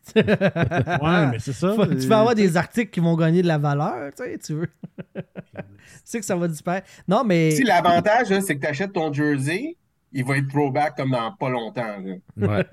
Ouais, 0.16 1.26
mais 1.30 1.38
c'est 1.38 1.52
ça. 1.52 1.74
Faut- 1.74 1.86
tu 1.86 2.06
vas 2.06 2.20
avoir 2.20 2.34
des 2.34 2.56
articles 2.56 2.90
qui 2.90 3.00
vont 3.00 3.16
gagner 3.16 3.42
de 3.42 3.46
la 3.48 3.58
valeur, 3.58 4.10
tu 4.16 4.22
sais, 4.24 4.38
tu 4.38 4.54
veux. 4.54 4.68
tu 5.14 5.22
sais 6.04 6.20
que 6.20 6.26
ça 6.26 6.36
va 6.36 6.48
disparaître. 6.48 6.86
Non, 7.08 7.24
mais. 7.24 7.52
Si 7.52 7.64
l'avantage, 7.64 8.26
c'est 8.40 8.56
que 8.56 8.60
tu 8.60 8.66
achètes 8.66 8.92
ton 8.92 9.12
jersey, 9.12 9.76
il 10.12 10.24
va 10.24 10.36
être 10.36 10.48
throwback 10.48 10.96
comme 10.96 11.10
dans 11.10 11.32
pas 11.32 11.48
longtemps. 11.48 11.96
là. 12.36 12.56
Ouais. 12.58 12.66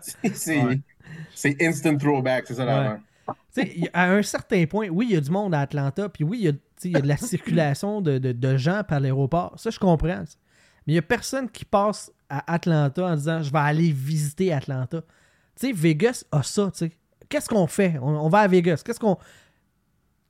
C'est- 0.32 0.62
Ouais. 0.62 1.56
instant 1.60 1.96
throwback, 1.96 2.44
c'est 2.48 2.54
ça 2.54 2.64
l'avant. 2.64 2.98
Tu 3.28 3.62
sais, 3.62 3.72
il 3.76 3.84
y 3.84 3.88
a- 3.88 3.90
à 3.94 4.10
un 4.10 4.22
certain 4.22 4.64
point, 4.66 4.88
oui, 4.88 5.06
il 5.10 5.14
y 5.14 5.16
a 5.16 5.20
du 5.20 5.30
monde 5.30 5.54
à 5.54 5.60
Atlanta, 5.60 6.08
puis 6.08 6.24
oui, 6.24 6.38
il 6.40 6.44
y 6.44 6.48
a, 6.48 6.98
y 6.98 7.02
de 7.02 7.06
la 7.08 7.16
circulation 7.16 8.00
de, 8.00 8.18
de- 8.18 8.32
de 8.32 8.56
gens 8.56 8.82
par 8.86 9.00
l'aéroport. 9.00 9.54
Ça, 9.58 9.70
je 9.70 9.78
comprends. 9.78 10.06
Mais 10.06 10.24
il 10.86 10.92
n'y 10.94 10.98
a 10.98 11.02
personne 11.02 11.48
qui 11.50 11.64
passe 11.64 12.10
à 12.30 12.52
Atlanta 12.52 13.04
en 13.04 13.14
disant 13.14 13.42
je 13.42 13.52
vais 13.52 13.58
aller 13.58 13.92
visiter 13.92 14.52
Atlanta. 14.52 15.02
Tu 15.58 15.66
sais, 15.66 15.72
Vegas 15.72 16.24
a 16.32 16.42
ça, 16.42 16.70
tu 16.72 16.78
sais. 16.86 16.92
Qu'est-ce 17.28 17.48
qu'on 17.48 17.66
fait? 17.66 17.96
On, 18.00 18.08
on 18.08 18.28
va 18.28 18.40
à 18.40 18.48
Vegas. 18.48 18.82
Qu'est-ce 18.84 19.00
qu'on. 19.00 19.18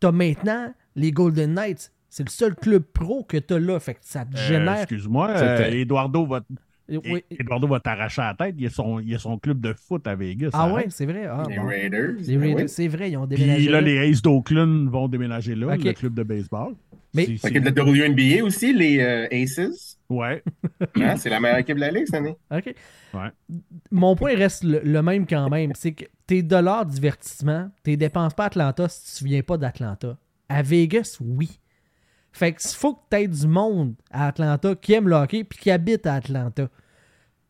T'as 0.00 0.12
maintenant 0.12 0.72
les 0.96 1.10
Golden 1.12 1.55
Knights. 1.55 1.92
C'est 2.09 2.24
le 2.24 2.30
seul 2.30 2.55
club 2.55 2.82
pro 2.84 3.22
que 3.24 3.36
t'as 3.36 3.59
là. 3.59 3.78
Fait 3.80 3.94
que 3.94 4.00
ça 4.02 4.24
te 4.24 4.34
Euh, 4.36 4.40
génère. 4.48 4.78
Excuse-moi, 4.82 5.28
euh, 5.30 5.70
Eduardo 5.70 6.24
va, 6.26 6.40
Oui. 6.88 7.22
Eduardo 7.30 7.68
va 7.68 7.80
t'arracher 7.80 8.22
la 8.22 8.34
tête. 8.34 8.55
Il 8.59 8.66
a, 8.66 8.70
son, 8.70 8.98
il 9.00 9.14
a 9.14 9.18
son 9.18 9.38
club 9.38 9.60
de 9.60 9.74
foot 9.74 10.06
à 10.06 10.14
Vegas. 10.14 10.48
Ah 10.55 10.62
arrête. 10.62 10.74
ouais, 10.74 10.86
c'est 10.88 11.05
vrai. 11.05 11.26
Ah, 11.26 11.42
Les 11.48 11.56
bon. 11.56 11.66
Raiders. 11.66 12.14
Les 12.18 12.36
ben 12.38 12.55
oui. 12.56 12.68
c'est 12.68 12.88
vrai, 12.88 13.10
ils 13.10 13.16
ont 13.18 13.26
déménagé. 13.26 13.56
Puis 13.64 13.66
là, 13.66 13.80
là. 13.82 13.86
les 13.86 14.10
Aces 14.10 14.22
d'Oakland 14.22 14.88
vont 14.88 15.06
déménager 15.09 15.55
là, 15.55 15.74
Ok. 15.74 15.84
le 15.84 15.92
club 15.92 16.14
de 16.14 16.22
baseball. 16.22 16.74
Mais- 17.14 17.36
c'est- 17.36 17.50
que 17.52 17.59
de 17.59 17.64
la 17.66 17.84
WNBA 17.84 18.42
aussi, 18.42 18.72
les 18.72 19.00
euh, 19.00 19.26
Aces. 19.30 19.98
Ouais. 20.09 20.43
Hein, 20.97 21.16
c'est 21.16 21.28
la 21.30 21.39
meilleure 21.40 21.59
équipe 21.59 21.76
de 21.76 21.80
la 21.80 21.90
Ligue 21.90 22.06
cette 22.06 22.14
année. 22.16 22.36
OK. 22.51 22.74
Ouais. 23.14 23.28
Mon 23.90 24.14
point 24.16 24.35
reste 24.35 24.64
le, 24.64 24.80
le 24.82 25.02
même 25.02 25.26
quand 25.26 25.48
même. 25.51 25.72
C'est 25.74 25.93
que 25.93 26.05
tes 26.26 26.43
dollars 26.43 26.86
de 26.86 26.93
divertissement, 26.93 27.70
tes 27.82 27.97
dépenses 27.97 28.35
pas 28.35 28.44
à 28.44 28.47
Atlanta 28.47 28.89
si 28.89 29.18
tu 29.18 29.24
viens 29.24 29.43
pas 29.43 29.56
d'Atlanta. 29.56 30.16
À 30.48 30.62
Vegas, 30.62 31.18
oui. 31.20 31.60
Fait 32.32 32.52
que 32.52 32.62
faut 32.62 32.94
que 32.94 33.01
tu 33.10 33.16
aies 33.16 33.28
du 33.28 33.47
monde 33.48 33.94
à 34.10 34.28
Atlanta 34.28 34.74
qui 34.74 34.93
aime 34.94 35.09
le 35.09 35.16
hockey 35.16 35.44
puis 35.44 35.59
qui 35.59 35.70
habite 35.70 36.06
à 36.06 36.14
Atlanta. 36.14 36.68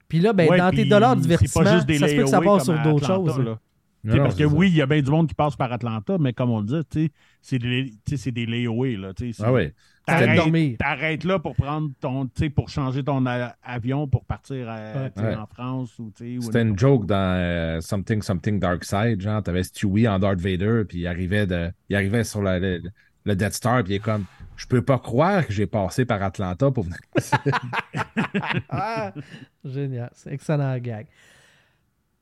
Puis 0.09 0.21
là, 0.21 0.33
ben, 0.33 0.49
Ouais, 0.49 0.59
dans 0.59 0.71
tes 0.71 0.85
dollars 0.87 1.17
de 1.17 1.23
c'est 1.23 1.29
pas 1.29 1.35
divertissement, 1.37 1.75
juste 1.75 1.87
des 1.87 1.99
ça 1.99 2.09
se 2.09 2.15
peut 2.17 2.23
que 2.23 2.29
ça 2.31 2.41
passe 2.41 2.65
sur 2.65 2.83
d'autres 2.83 3.07
choses. 3.07 3.39
là. 3.39 3.55
Tu 3.55 3.68
non, 4.05 4.17
parce 4.19 4.37
que 4.37 4.45
oui, 4.45 4.69
il 4.69 4.77
y 4.77 4.83
a 4.83 4.87
bien 4.87 5.03
du 5.03 5.11
monde 5.11 5.27
qui 5.29 5.35
passe 5.35 5.57
par 5.57 5.73
Atlanta, 5.73 6.17
mais 6.19 6.33
comme 6.33 6.51
on 6.51 6.61
le 6.61 6.83
dit, 6.91 7.11
c'est 7.43 7.59
des, 7.59 7.93
des 8.33 8.47
layaway. 8.47 8.97
Là, 8.97 9.13
Ah 9.43 9.53
oui. 9.53 9.71
T'arrêtes 10.07 10.23
de 10.23 10.27
T'arrêtes 10.27 10.37
dormir. 10.37 10.77
t'arrêtes 10.79 11.25
là 11.25 11.39
pour 11.39 11.55
prendre 11.55 11.91
ton, 12.01 12.31
pour 12.55 12.69
changer 12.71 13.05
ton 13.05 13.25
avion 13.63 14.09
pour 14.09 14.25
partir 14.25 14.69
à- 14.71 15.11
Ouais. 15.17 15.35
en 15.37 15.47
France 15.47 15.99
ou, 15.99 16.11
C'était 16.17 16.63
une 16.63 16.79
joke 16.79 17.05
dans 17.07 17.37
euh, 17.39 17.81
Something 17.83 18.23
Something 18.23 18.59
Dark 18.59 18.85
Side, 18.85 19.21
genre, 19.21 19.43
t'avais 19.43 19.63
Stewie 19.65 20.09
en 20.09 20.19
Darth 20.19 20.41
Vader, 20.41 20.85
puis 20.89 21.01
il 21.01 21.07
arrivait, 21.07 21.47
de, 21.47 21.71
il 21.91 21.97
arrivait 21.97 22.25
sur 22.25 22.41
la- 22.41 22.59
le, 22.59 22.81
le 23.25 23.37
Death 23.37 23.53
Star, 23.53 23.83
puis 23.85 23.95
il 23.95 23.97
est 23.97 24.01
comme, 24.01 24.25
je 24.57 24.67
peux 24.67 24.81
pas 24.81 24.99
croire 24.99 25.47
que 25.47 25.53
j'ai 25.53 25.67
passé 25.67 26.07
par 26.07 26.23
Atlanta 26.23 26.71
pour 26.71 26.85
venir. 26.85 26.99
Ah, 28.71 29.13
génial. 29.65 30.11
C'est 30.15 30.33
excellent 30.33 30.77
gag. 30.79 31.07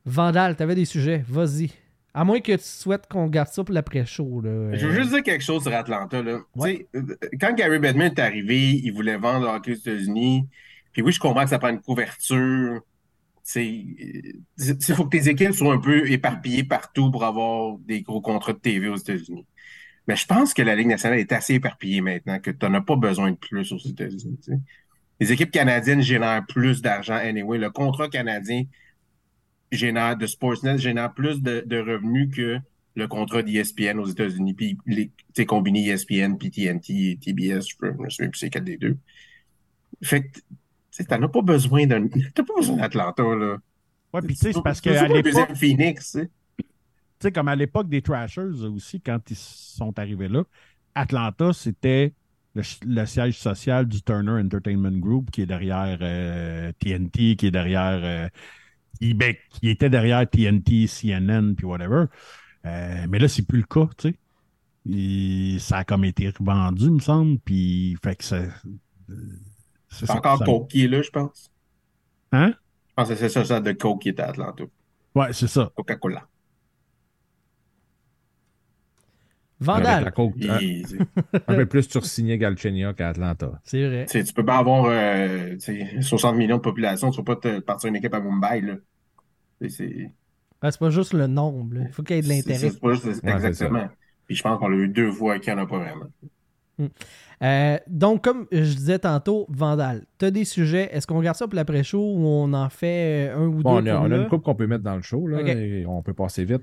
Vandal, 0.06 0.56
t'avais 0.56 0.74
des 0.76 0.84
sujets. 0.84 1.24
Vas-y. 1.28 1.70
À 2.14 2.24
moins 2.24 2.40
que 2.40 2.52
tu 2.52 2.62
souhaites 2.62 3.06
qu'on 3.08 3.26
garde 3.26 3.48
ça 3.48 3.62
pour 3.62 3.74
l'après-show. 3.74 4.40
Je 4.42 4.86
veux 4.86 4.94
juste 4.94 5.10
dire 5.10 5.22
quelque 5.22 5.44
chose 5.44 5.62
sur 5.62 5.74
Atlanta. 5.74 6.22
Là. 6.22 6.38
Euh, 6.60 6.78
Quand 7.38 7.52
Gary 7.54 7.78
Bettman 7.78 8.12
est 8.12 8.18
arrivé, 8.18 8.70
il 8.70 8.90
voulait 8.92 9.18
vendre 9.18 9.46
le 9.46 9.52
hockey 9.52 9.72
aux 9.72 9.74
États-Unis. 9.74 10.48
Puis 10.92 11.02
oui, 11.02 11.12
je 11.12 11.20
comprends 11.20 11.44
que 11.44 11.50
ça 11.50 11.58
prend 11.58 11.68
une 11.68 11.82
couverture. 11.82 12.80
Il 13.54 14.42
faut 14.94 15.04
que 15.04 15.10
tes 15.10 15.28
équipes 15.28 15.52
soient 15.52 15.74
un 15.74 15.78
peu 15.78 16.10
éparpillées 16.10 16.64
partout 16.64 17.10
pour 17.10 17.24
avoir 17.24 17.76
des 17.78 18.00
gros 18.00 18.22
contrats 18.22 18.54
de 18.54 18.58
TV 18.58 18.88
aux 18.88 18.96
États-Unis. 18.96 19.44
Mais 20.08 20.16
je 20.16 20.24
pense 20.24 20.54
que 20.54 20.62
la 20.62 20.74
Ligue 20.74 20.86
nationale 20.88 21.18
est 21.18 21.32
assez 21.32 21.54
éparpillée 21.54 22.00
maintenant 22.00 22.38
que 22.38 22.50
tu 22.50 22.64
n'en 22.64 22.74
as 22.74 22.80
pas 22.80 22.96
besoin 22.96 23.32
de 23.32 23.36
plus 23.36 23.72
aux 23.72 23.78
États-Unis. 23.78 24.38
Les 25.20 25.32
équipes 25.32 25.50
canadiennes 25.50 26.00
génèrent 26.00 26.46
plus 26.46 26.80
d'argent 26.80 27.14
anyway. 27.16 27.58
Le 27.58 27.70
contrat 27.70 28.08
canadien 28.08 28.64
génère 29.72 30.16
de 30.16 30.26
Sportsnet 30.26 30.78
génère 30.78 31.12
plus 31.14 31.42
de, 31.42 31.62
de 31.66 31.78
revenus 31.78 32.30
que 32.34 32.58
le 32.94 33.08
contrat 33.08 33.42
d'ESPN 33.42 33.98
aux 33.98 34.06
États-Unis. 34.06 34.54
Puis 34.54 34.78
les, 34.86 35.08
tu 35.08 35.14
sais, 35.34 35.46
combiné 35.46 35.86
ESPN, 35.88 36.36
puis 36.38 36.50
TNT 36.50 37.10
et 37.12 37.18
TBS, 37.18 37.66
je 37.80 37.86
me 37.86 38.08
souviens 38.10 38.30
plus 38.30 38.38
c'est 38.38 38.50
quel 38.50 38.64
des 38.64 38.76
deux. 38.78 38.96
Fait 40.02 40.22
que, 40.28 40.38
tu 40.38 40.42
sais, 40.90 41.04
t'en 41.04 41.22
as 41.22 41.28
pas 41.28 41.42
besoin 41.42 41.86
d'un, 41.86 42.08
t'as 42.34 42.42
pas 42.44 42.54
besoin 42.56 42.76
d'Atlanta, 42.76 43.22
là. 43.22 43.58
Ouais, 44.12 44.22
puis 44.22 44.34
tu 44.36 44.42
sais, 44.42 44.52
c'est 44.52 44.62
parce 44.62 44.80
un 44.86 45.08
l'époque, 45.08 45.24
deuxième 45.24 45.56
Phoenix, 45.56 46.12
tu 46.12 46.18
sais. 46.20 46.26
tu 46.26 46.64
sais, 47.20 47.32
comme 47.32 47.48
à 47.48 47.56
l'époque 47.56 47.88
des 47.88 48.02
Trashers 48.02 48.64
aussi, 48.64 49.00
quand 49.00 49.20
ils 49.30 49.36
sont 49.36 49.98
arrivés 49.98 50.28
là, 50.28 50.44
Atlanta, 50.94 51.52
c'était 51.52 52.14
le, 52.54 52.62
le 52.86 53.04
siège 53.06 53.38
social 53.38 53.86
du 53.86 54.02
Turner 54.02 54.40
Entertainment 54.42 54.98
Group 54.98 55.30
qui 55.30 55.42
est 55.42 55.46
derrière 55.46 55.98
euh, 56.00 56.72
TNT, 56.78 57.36
qui 57.36 57.46
est 57.48 57.50
derrière. 57.50 58.00
euh, 58.02 58.28
ben, 59.00 59.34
qui 59.50 59.68
était 59.68 59.90
derrière 59.90 60.28
TNT, 60.28 60.86
CNN, 60.86 61.54
puis 61.54 61.66
whatever. 61.66 62.06
Euh, 62.64 63.06
mais 63.08 63.18
là, 63.18 63.28
c'est 63.28 63.46
plus 63.46 63.58
le 63.58 63.64
cas, 63.66 63.88
tu 63.98 64.08
sais. 64.10 64.14
Et 64.88 65.58
ça 65.58 65.78
a 65.78 65.84
comme 65.84 66.04
été 66.04 66.28
revendu, 66.30 66.90
me 66.90 67.00
semble, 67.00 67.38
puis 67.40 67.96
fait 68.02 68.16
que 68.16 68.24
ça. 68.24 68.36
euh, 68.36 68.46
c'est 69.88 70.10
encore 70.10 70.38
ça- 70.38 70.44
Coke 70.44 70.68
qui 70.70 70.84
est 70.84 70.88
là, 70.88 71.02
je 71.02 71.10
pense. 71.10 71.50
Hein? 72.32 72.54
Je 72.88 72.92
pense 72.94 73.08
que 73.08 73.14
c'est 73.16 73.28
ça, 73.28 73.44
ça 73.44 73.60
de 73.60 73.72
Coke 73.72 74.02
qui 74.02 74.08
est 74.10 74.20
à 74.20 74.28
Atlanta. 74.28 74.64
Ouais, 75.14 75.32
c'est 75.32 75.48
ça. 75.48 75.70
Coca-Cola. 75.74 76.18
Avec 76.18 76.28
Vandal, 79.58 80.12
un, 80.16 80.58
Il- 80.60 80.84
un 81.48 81.54
peu 81.54 81.64
plus 81.66 81.88
sursigné 81.88 82.36
Galchenyuk 82.36 82.96
qu'à 82.96 83.08
Atlanta. 83.08 83.52
c'est 83.64 83.86
vrai. 83.86 84.04
Tu 84.06 84.18
sais, 84.18 84.24
tu 84.24 84.32
peux 84.34 84.44
pas 84.44 84.58
avoir 84.58 84.84
euh, 84.88 85.52
tu 85.54 85.60
sais, 85.60 86.02
60 86.02 86.36
millions 86.36 86.56
de 86.58 86.62
population, 86.62 87.10
tu 87.10 87.22
peux 87.22 87.34
pas 87.34 87.40
te 87.48 87.60
partir 87.60 87.88
une 87.88 87.96
équipe 87.96 88.12
à 88.14 88.20
Mumbai. 88.20 88.60
Là. 88.60 88.74
C'est- 89.68 90.10
Ah, 90.60 90.70
c'est 90.70 90.80
pas 90.80 90.90
juste 90.90 91.14
le 91.14 91.26
nombre. 91.26 91.74
là. 91.76 91.80
Il 91.86 91.92
faut 91.92 92.02
qu'il 92.02 92.16
y 92.16 92.18
ait 92.18 92.22
de 92.22 92.28
l'intérêt. 92.28 92.58
c'est 92.70 92.80
pas 92.80 92.92
juste- 92.92 93.04
c'est 93.22 93.30
exactement. 93.30 93.88
Puis 94.26 94.34
je 94.36 94.42
pense 94.42 94.58
qu'on 94.58 94.68
l'a 94.68 94.76
eu 94.76 94.88
deux 94.88 95.10
fois 95.12 95.38
qu'il 95.38 95.54
n'y 95.54 95.60
en 95.60 95.62
a 95.62 95.66
pas 95.66 95.78
vraiment. 95.78 96.06
Euh, 97.42 97.78
donc, 97.86 98.22
comme 98.24 98.46
je 98.52 98.58
disais 98.74 98.98
tantôt, 98.98 99.46
Vandal, 99.48 100.04
t'as 100.18 100.30
des 100.30 100.44
sujets. 100.44 100.88
Est-ce 100.92 101.06
qu'on 101.06 101.16
regarde 101.18 101.36
ça 101.36 101.46
pour 101.46 101.54
l'après-show 101.54 101.98
ou 102.00 102.26
on 102.26 102.52
en 102.52 102.68
fait 102.68 103.30
euh, 103.30 103.36
un 103.38 103.46
ou 103.46 103.62
Bon, 103.62 103.76
on 103.78 103.82
deux 103.82 103.90
a, 103.90 104.00
on 104.00 104.04
a 104.04 104.16
une 104.16 104.28
coupe 104.28 104.42
qu'on 104.42 104.54
peut 104.54 104.66
mettre 104.66 104.84
dans 104.84 104.96
le 104.96 105.02
show, 105.02 105.26
là, 105.26 105.38
et 105.54 105.86
on 105.86 106.02
peut 106.02 106.12
passer 106.14 106.44
vite. 106.44 106.62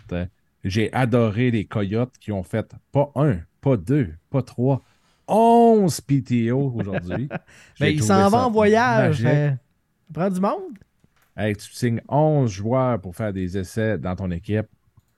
J'ai 0.63 0.91
adoré 0.93 1.51
les 1.51 1.65
Coyotes 1.65 2.17
qui 2.19 2.31
ont 2.31 2.43
fait 2.43 2.73
pas 2.91 3.11
un, 3.15 3.39
pas 3.61 3.77
deux, 3.77 4.13
pas 4.29 4.41
trois, 4.41 4.81
11 5.27 6.01
PTO 6.01 6.73
aujourd'hui. 6.75 7.27
Ben, 7.79 7.87
J'ai 7.87 7.91
il 7.93 7.97
trouvé 7.99 8.07
s'en 8.13 8.29
va 8.29 8.29
ça 8.29 8.47
en 8.47 8.51
voyage. 8.51 9.23
magique. 9.23 9.37
euh, 9.37 9.49
ça 9.51 10.13
prend 10.13 10.29
du 10.29 10.39
monde. 10.39 10.77
Hey, 11.35 11.55
tu 11.55 11.71
signes 11.73 12.01
11 12.07 12.51
joueurs 12.51 13.01
pour 13.01 13.15
faire 13.15 13.33
des 13.33 13.57
essais 13.57 13.97
dans 13.97 14.15
ton 14.15 14.29
équipe. 14.31 14.67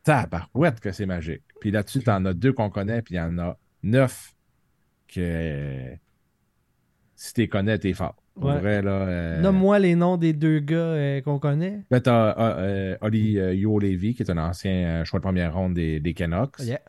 Tabarouette 0.03 0.79
que 0.79 0.91
c'est 0.91 1.05
magique. 1.05 1.41
Puis 1.59 1.71
là-dessus, 1.71 1.99
tu 2.01 2.09
en 2.09 2.23
as 2.25 2.33
deux 2.33 2.53
qu'on 2.53 2.69
connaît, 2.69 3.01
puis 3.01 3.15
il 3.15 3.17
y 3.17 3.21
en 3.21 3.37
a 3.39 3.57
neuf 3.83 4.35
que 5.07 5.95
si 7.15 7.33
tu 7.33 7.41
les 7.41 7.47
connais, 7.47 7.77
t'es 7.79 7.93
fort. 7.93 8.15
Pour 8.35 8.49
Ouais. 8.49 8.59
vrai, 8.59 8.81
là. 8.81 8.91
euh, 8.91 9.41
Nomme-moi 9.41 9.79
les 9.79 9.95
noms 9.95 10.17
des 10.17 10.33
deux 10.33 10.59
gars 10.59 10.75
euh, 10.75 11.21
qu'on 11.21 11.39
connaît. 11.39 11.79
Ben, 11.89 12.01
t'as 12.01 12.35
euh, 12.59 12.97
Oli 13.01 13.31
Yo 13.33 13.79
Levy, 13.79 14.13
qui 14.13 14.23
est 14.23 14.29
un 14.31 14.37
ancien 14.37 15.03
choix 15.05 15.19
de 15.19 15.23
première 15.23 15.53
ronde 15.55 15.73
des, 15.73 15.99
des 16.01 16.13
Canucks. 16.13 16.59
Yeah. 16.59 16.79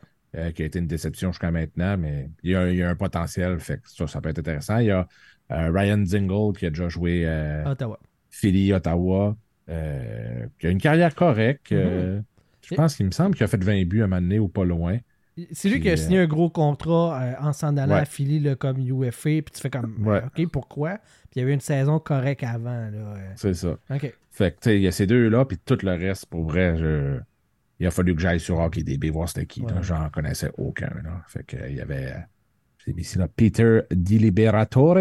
qui 0.53 0.61
a 0.61 0.65
été 0.65 0.77
une 0.79 0.87
déception 0.87 1.31
jusqu'à 1.31 1.49
maintenant, 1.51 1.97
mais 1.97 2.29
il 2.43 2.51
y 2.51 2.55
a, 2.55 2.69
il 2.69 2.77
y 2.77 2.83
a 2.83 2.89
un 2.89 2.95
potentiel, 2.95 3.59
fait 3.59 3.77
que 3.77 3.89
ça, 3.89 4.07
ça 4.07 4.19
peut 4.21 4.29
être 4.29 4.39
intéressant. 4.39 4.77
Il 4.79 4.87
y 4.87 4.91
a 4.91 5.07
Ryan 5.49 6.03
Zingle 6.05 6.55
qui 6.57 6.65
a 6.65 6.69
déjà 6.69 6.89
joué 6.89 7.25
Ottawa. 7.65 7.97
Philly, 8.29 8.73
Ottawa, 8.73 9.35
qui 9.67 10.67
a 10.67 10.69
une 10.69 10.81
carrière 10.81 11.15
correcte. 11.15 11.71
euh, 11.71 12.19
je 12.61 12.75
pense 12.75 12.95
qu'il 12.97 13.05
me 13.05 13.11
semble 13.11 13.35
qu'il 13.35 13.45
a 13.45 13.47
fait 13.47 13.63
20 13.63 13.85
buts 13.87 14.01
à 14.01 14.03
un 14.03 14.07
moment 14.07 14.21
donné 14.21 14.39
ou 14.39 14.49
pas 14.49 14.65
loin. 14.65 14.97
C'est 15.51 15.69
lui 15.69 15.79
qui 15.79 15.89
a 15.89 15.93
euh, 15.93 15.95
signé 15.97 16.19
un 16.19 16.27
gros 16.27 16.49
contrat 16.49 17.21
euh, 17.21 17.33
en 17.39 17.53
s'en 17.53 17.77
allant 17.77 17.93
Ouais. 17.95 18.01
à 18.01 18.05
Philly 18.05 18.39
là, 18.39 18.55
comme 18.55 18.79
UFA, 18.79 19.21
puis 19.21 19.43
tu 19.53 19.61
fais 19.61 19.69
comme, 19.69 19.95
Ouais. 20.05 20.17
euh, 20.23 20.27
OK, 20.45 20.51
pourquoi? 20.51 20.97
Puis 21.29 21.37
il 21.37 21.39
y 21.39 21.43
avait 21.43 21.53
une 21.53 21.59
saison 21.59 21.99
correcte 21.99 22.43
avant. 22.43 22.69
Euh. 22.91 23.15
C'est 23.35 23.53
ça. 23.53 23.77
OK. 23.89 24.13
Fait 24.31 24.51
que, 24.51 24.55
tu 24.59 24.69
sais, 24.69 24.75
il 24.77 24.81
y 24.83 24.87
a 24.87 24.91
ces 24.91 25.05
deux-là, 25.07 25.45
puis 25.45 25.57
tout 25.63 25.77
le 25.83 25.91
reste, 25.91 26.25
pour 26.27 26.43
vrai, 26.45 26.75
je- 26.77 27.19
il 27.79 27.85
a 27.85 27.91
fallu 27.91 28.15
que 28.15 28.21
j'aille 28.21 28.39
sur 28.39 28.59
HockeyDB 28.59 29.09
voir 29.11 29.29
c'était 29.29 29.45
qui. 29.45 29.61
Ouais. 29.61 29.71
J'en 29.81 30.09
connaissais 30.09 30.51
aucun. 30.57 30.89
Là. 31.03 31.21
Fait 31.27 31.43
que, 31.45 31.57
il 31.69 31.75
y 31.75 31.81
avait, 31.81 32.07
euh, 32.07 32.17
j'ai 32.85 32.93
mis 32.93 33.01
ici, 33.01 33.17
là, 33.19 33.27
Peter 33.27 33.81
Diliberatore, 33.91 34.97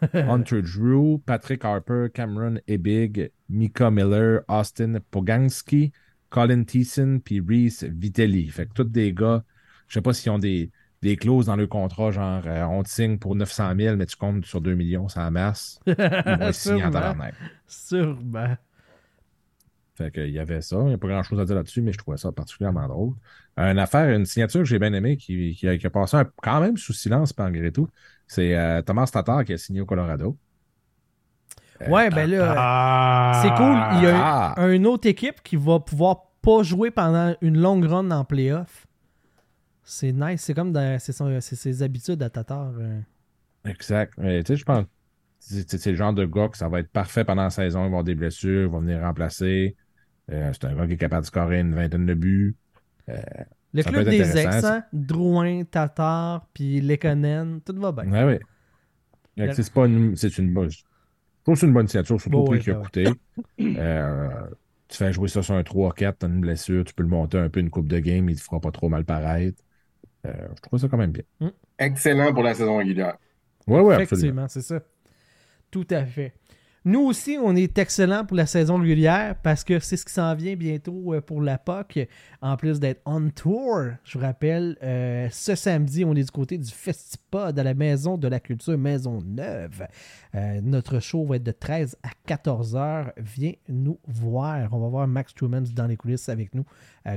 Hunter 0.14 0.62
Drew, 0.62 1.18
Patrick 1.24 1.64
Harper, 1.64 2.06
Cameron 2.12 2.56
Ebig, 2.68 3.30
Mika 3.48 3.90
Miller, 3.90 4.42
Austin 4.48 4.98
Poganski, 5.10 5.92
Colin 6.30 6.64
Thiessen, 6.64 7.20
puis 7.20 7.40
Reese 7.40 7.84
Vitelli. 7.84 8.48
Fait 8.48 8.66
que 8.66 8.72
tous 8.74 8.84
des 8.84 9.12
gars, 9.12 9.44
je 9.94 10.00
sais 10.00 10.02
pas 10.02 10.12
s'ils 10.12 10.32
ont 10.32 10.38
des, 10.40 10.72
des 11.02 11.16
clauses 11.16 11.46
dans 11.46 11.54
le 11.56 11.68
contrat, 11.68 12.10
genre 12.10 12.42
euh, 12.46 12.64
on 12.64 12.82
te 12.82 12.88
signe 12.88 13.16
pour 13.18 13.36
900 13.36 13.74
000, 13.76 13.96
mais 13.96 14.06
tu 14.06 14.16
comptes 14.16 14.44
sur 14.44 14.60
2 14.60 14.74
millions, 14.74 15.08
c'est 15.08 15.20
en 15.20 15.30
masse. 15.30 15.78
Ils 15.86 16.36
vont 16.36 16.52
signés 16.52 16.82
en 16.84 16.90
Sûrement. 16.90 16.90
tabarnak. 16.90 17.34
Sûrement. 17.68 18.56
Fait 19.94 20.10
qu'il 20.12 20.30
y 20.30 20.40
avait 20.40 20.60
ça. 20.60 20.76
Il 20.80 20.86
n'y 20.86 20.94
a 20.94 20.98
pas 20.98 21.06
grand 21.06 21.22
chose 21.22 21.38
à 21.38 21.44
dire 21.44 21.54
là-dessus, 21.54 21.80
mais 21.80 21.92
je 21.92 21.98
trouvais 21.98 22.16
ça 22.16 22.32
particulièrement 22.32 22.88
drôle. 22.88 23.14
Une 23.56 23.78
affaire, 23.78 24.08
une 24.16 24.26
signature 24.26 24.60
que 24.60 24.64
j'ai 24.66 24.80
bien 24.80 24.92
aimée 24.92 25.16
qui, 25.16 25.54
qui 25.54 25.68
a, 25.68 25.78
qui 25.78 25.86
a 25.86 25.90
passé 25.90 26.16
un- 26.16 26.26
quand 26.42 26.60
même 26.60 26.76
sous 26.76 26.92
silence 26.92 27.32
malgré 27.38 27.70
tout, 27.70 27.88
c'est 28.26 28.56
euh, 28.56 28.82
Thomas 28.82 29.06
Tatar 29.06 29.44
qui 29.44 29.52
a 29.52 29.58
signé 29.58 29.80
au 29.80 29.86
Colorado. 29.86 30.36
Euh, 31.82 31.88
Ouais, 31.88 32.10
ben 32.10 32.28
là, 32.28 32.54
Ah! 32.56 33.40
c'est 33.42 33.50
cool. 33.54 33.76
Il 33.98 34.02
y 34.04 34.06
a 34.10 34.54
Ah! 34.56 34.66
une 34.68 34.86
autre 34.86 35.06
équipe 35.08 35.42
qui 35.44 35.54
va 35.56 35.78
pouvoir 35.78 36.22
pas 36.42 36.62
jouer 36.64 36.90
pendant 36.90 37.34
une 37.40 37.58
longue 37.58 37.84
run 37.84 38.10
en 38.10 38.24
playoff. 38.24 38.86
C'est 39.84 40.12
nice. 40.12 40.42
C'est 40.42 40.54
comme 40.54 40.74
c'est 40.98 41.12
son- 41.12 41.40
ses 41.40 41.82
habitudes 41.82 42.22
à 42.22 42.30
Tatar. 42.30 42.72
euh. 42.78 43.00
Exact. 43.64 44.14
Mais 44.18 44.42
tu 44.42 44.52
sais, 44.52 44.56
je 44.56 44.64
pense 44.64 44.86
c'est 45.38 45.86
le 45.90 45.96
genre 45.96 46.14
de 46.14 46.24
gars 46.24 46.48
que 46.48 46.56
ça 46.56 46.68
va 46.70 46.80
être 46.80 46.90
parfait 46.90 47.22
pendant 47.24 47.42
la 47.42 47.50
saison. 47.50 47.80
Il 47.80 47.82
va 47.82 47.86
avoir 47.86 48.04
des 48.04 48.14
blessures, 48.14 48.62
il 48.62 48.72
va 48.72 48.78
venir 48.78 49.00
remplacer. 49.02 49.76
Euh, 50.30 50.50
c'est 50.54 50.64
un 50.64 50.74
gars 50.74 50.86
qui 50.86 50.94
est 50.94 50.96
capable 50.96 51.22
de 51.22 51.26
scorer 51.26 51.60
une 51.60 51.74
vingtaine 51.74 52.06
de 52.06 52.14
buts. 52.14 52.56
Le 53.74 53.82
Ça 53.82 53.90
club 53.90 54.08
des 54.08 54.36
ex, 54.38 54.64
hein? 54.64 54.84
Drouin, 54.92 55.64
Tatar, 55.64 56.46
puis 56.54 56.80
Lekonen, 56.80 57.60
tout 57.60 57.74
va 57.78 57.92
bien. 57.92 58.10
Ouais, 58.10 58.40
ouais. 59.36 59.52
C'est 59.52 59.72
pas 59.72 59.86
une, 59.86 60.16
c'est 60.16 60.38
une 60.38 60.52
bonne. 60.54 60.70
Je 60.70 60.78
trouve 61.42 61.54
que 61.54 61.60
c'est 61.60 61.66
une 61.66 61.72
bonne 61.74 61.88
signature, 61.88 62.20
surtout 62.20 62.38
au 62.38 62.44
prix 62.44 62.58
ouais, 62.58 62.60
qu'il 62.60 62.72
a 62.72 62.78
ouais. 62.78 62.84
coûté. 62.84 63.06
Euh, 63.60 64.28
tu 64.88 64.96
fais 64.96 65.12
jouer 65.12 65.28
ça 65.28 65.42
sur 65.42 65.54
un 65.54 65.62
3-4, 65.62 66.18
t'as 66.18 66.28
une 66.28 66.40
blessure, 66.40 66.84
tu 66.84 66.94
peux 66.94 67.02
le 67.02 67.08
monter 67.08 67.38
un 67.38 67.48
peu 67.50 67.60
une 67.60 67.70
coupe 67.70 67.88
de 67.88 67.98
game, 67.98 68.28
il 68.30 68.36
te 68.36 68.42
fera 68.42 68.60
pas 68.60 68.70
trop 68.70 68.88
mal 68.88 69.04
paraître. 69.04 69.60
Euh, 70.26 70.48
je 70.56 70.60
trouve 70.62 70.78
ça 70.80 70.88
quand 70.88 70.96
même 70.96 71.12
bien. 71.12 71.52
Excellent 71.78 72.32
pour 72.32 72.42
la 72.42 72.54
saison 72.54 72.78
régulière. 72.78 73.16
Ouais, 73.66 73.80
ouais, 73.80 73.94
absolument. 73.94 74.02
Effectivement, 74.02 74.48
c'est 74.48 74.62
ça. 74.62 74.80
Tout 75.70 75.86
à 75.90 76.04
fait. 76.04 76.32
Nous 76.86 77.00
aussi, 77.00 77.38
on 77.42 77.56
est 77.56 77.78
excellent 77.78 78.26
pour 78.26 78.36
la 78.36 78.44
saison 78.44 78.76
régulière 78.76 79.36
parce 79.42 79.64
que 79.64 79.78
c'est 79.78 79.96
ce 79.96 80.04
qui 80.04 80.12
s'en 80.12 80.34
vient 80.34 80.54
bientôt 80.54 81.14
euh, 81.14 81.22
pour 81.22 81.40
la 81.40 81.56
POC. 81.56 82.06
En 82.42 82.58
plus 82.58 82.78
d'être 82.78 83.00
on 83.06 83.30
tour, 83.30 83.80
je 84.04 84.18
vous 84.18 84.22
rappelle, 84.22 84.76
euh, 84.82 85.26
ce 85.30 85.54
samedi, 85.54 86.04
on 86.04 86.14
est 86.14 86.24
du 86.24 86.30
côté 86.30 86.58
du 86.58 86.70
Festipod 86.70 87.58
à 87.58 87.62
la 87.62 87.72
Maison 87.72 88.18
de 88.18 88.28
la 88.28 88.38
Culture 88.38 88.76
Maison 88.76 89.22
Neuve. 89.24 89.86
Euh, 90.34 90.60
notre 90.62 91.00
show 91.00 91.24
va 91.24 91.36
être 91.36 91.42
de 91.42 91.52
13 91.52 91.96
à 92.02 92.10
14 92.26 92.76
heures. 92.76 93.12
Viens 93.16 93.54
nous 93.66 93.98
voir. 94.06 94.68
On 94.70 94.78
va 94.80 94.88
voir 94.88 95.08
Max 95.08 95.32
Truman 95.34 95.62
dans 95.74 95.86
les 95.86 95.96
coulisses 95.96 96.28
avec 96.28 96.54
nous 96.54 96.66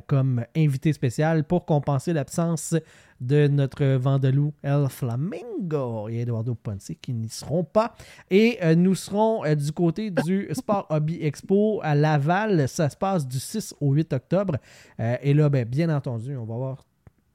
comme 0.06 0.44
invité 0.56 0.92
spécial 0.92 1.46
pour 1.46 1.66
compenser 1.66 2.12
l'absence 2.12 2.76
de 3.22 3.48
notre 3.48 3.84
Vandalou 3.96 4.54
El 4.64 4.88
Flamingo 4.90 6.10
et 6.10 6.22
Eduardo 6.22 6.56
Ponce 6.56 6.92
qui 7.02 7.14
n'y 7.14 7.30
seront 7.30 7.64
pas. 7.64 7.96
Et 8.30 8.58
euh, 8.62 8.76
nous 8.76 8.96
serons 8.96 9.46
euh, 9.46 9.56
du 9.56 9.72
côté 9.72 10.12
du 10.12 10.48
Sport 10.52 10.88
Hobby 10.90 11.20
Expo 11.22 11.80
à 11.84 11.96
Laval. 11.96 12.68
Ça 12.68 12.90
se 12.90 12.98
passe 12.98 13.28
du 13.28 13.40
6 13.40 13.76
au 13.82 13.94
8 13.94 14.14
octobre. 14.14 14.58
Euh, 15.00 15.18
et 15.22 15.34
là, 15.34 15.50
ben, 15.50 15.66
bien 15.66 15.96
entendu, 15.96 16.36
on 16.38 16.46
va 16.46 16.56
voir 16.56 16.86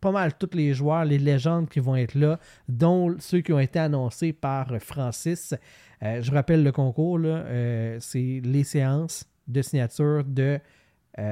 pas 0.00 0.10
mal 0.10 0.36
tous 0.36 0.50
les 0.54 0.74
joueurs, 0.74 1.04
les 1.04 1.18
légendes 1.18 1.68
qui 1.68 1.78
vont 1.78 1.94
être 1.94 2.14
là, 2.16 2.40
dont 2.68 3.14
ceux 3.20 3.40
qui 3.40 3.52
ont 3.52 3.60
été 3.60 3.78
annoncés 3.78 4.32
par 4.32 4.68
Francis. 4.80 5.54
Je 6.00 6.32
rappelle 6.32 6.64
le 6.64 6.72
concours, 6.72 7.20
c'est 8.00 8.40
les 8.42 8.64
séances 8.64 9.24
de 9.46 9.62
signature 9.62 10.24
de... 10.24 10.58
je 11.16 11.22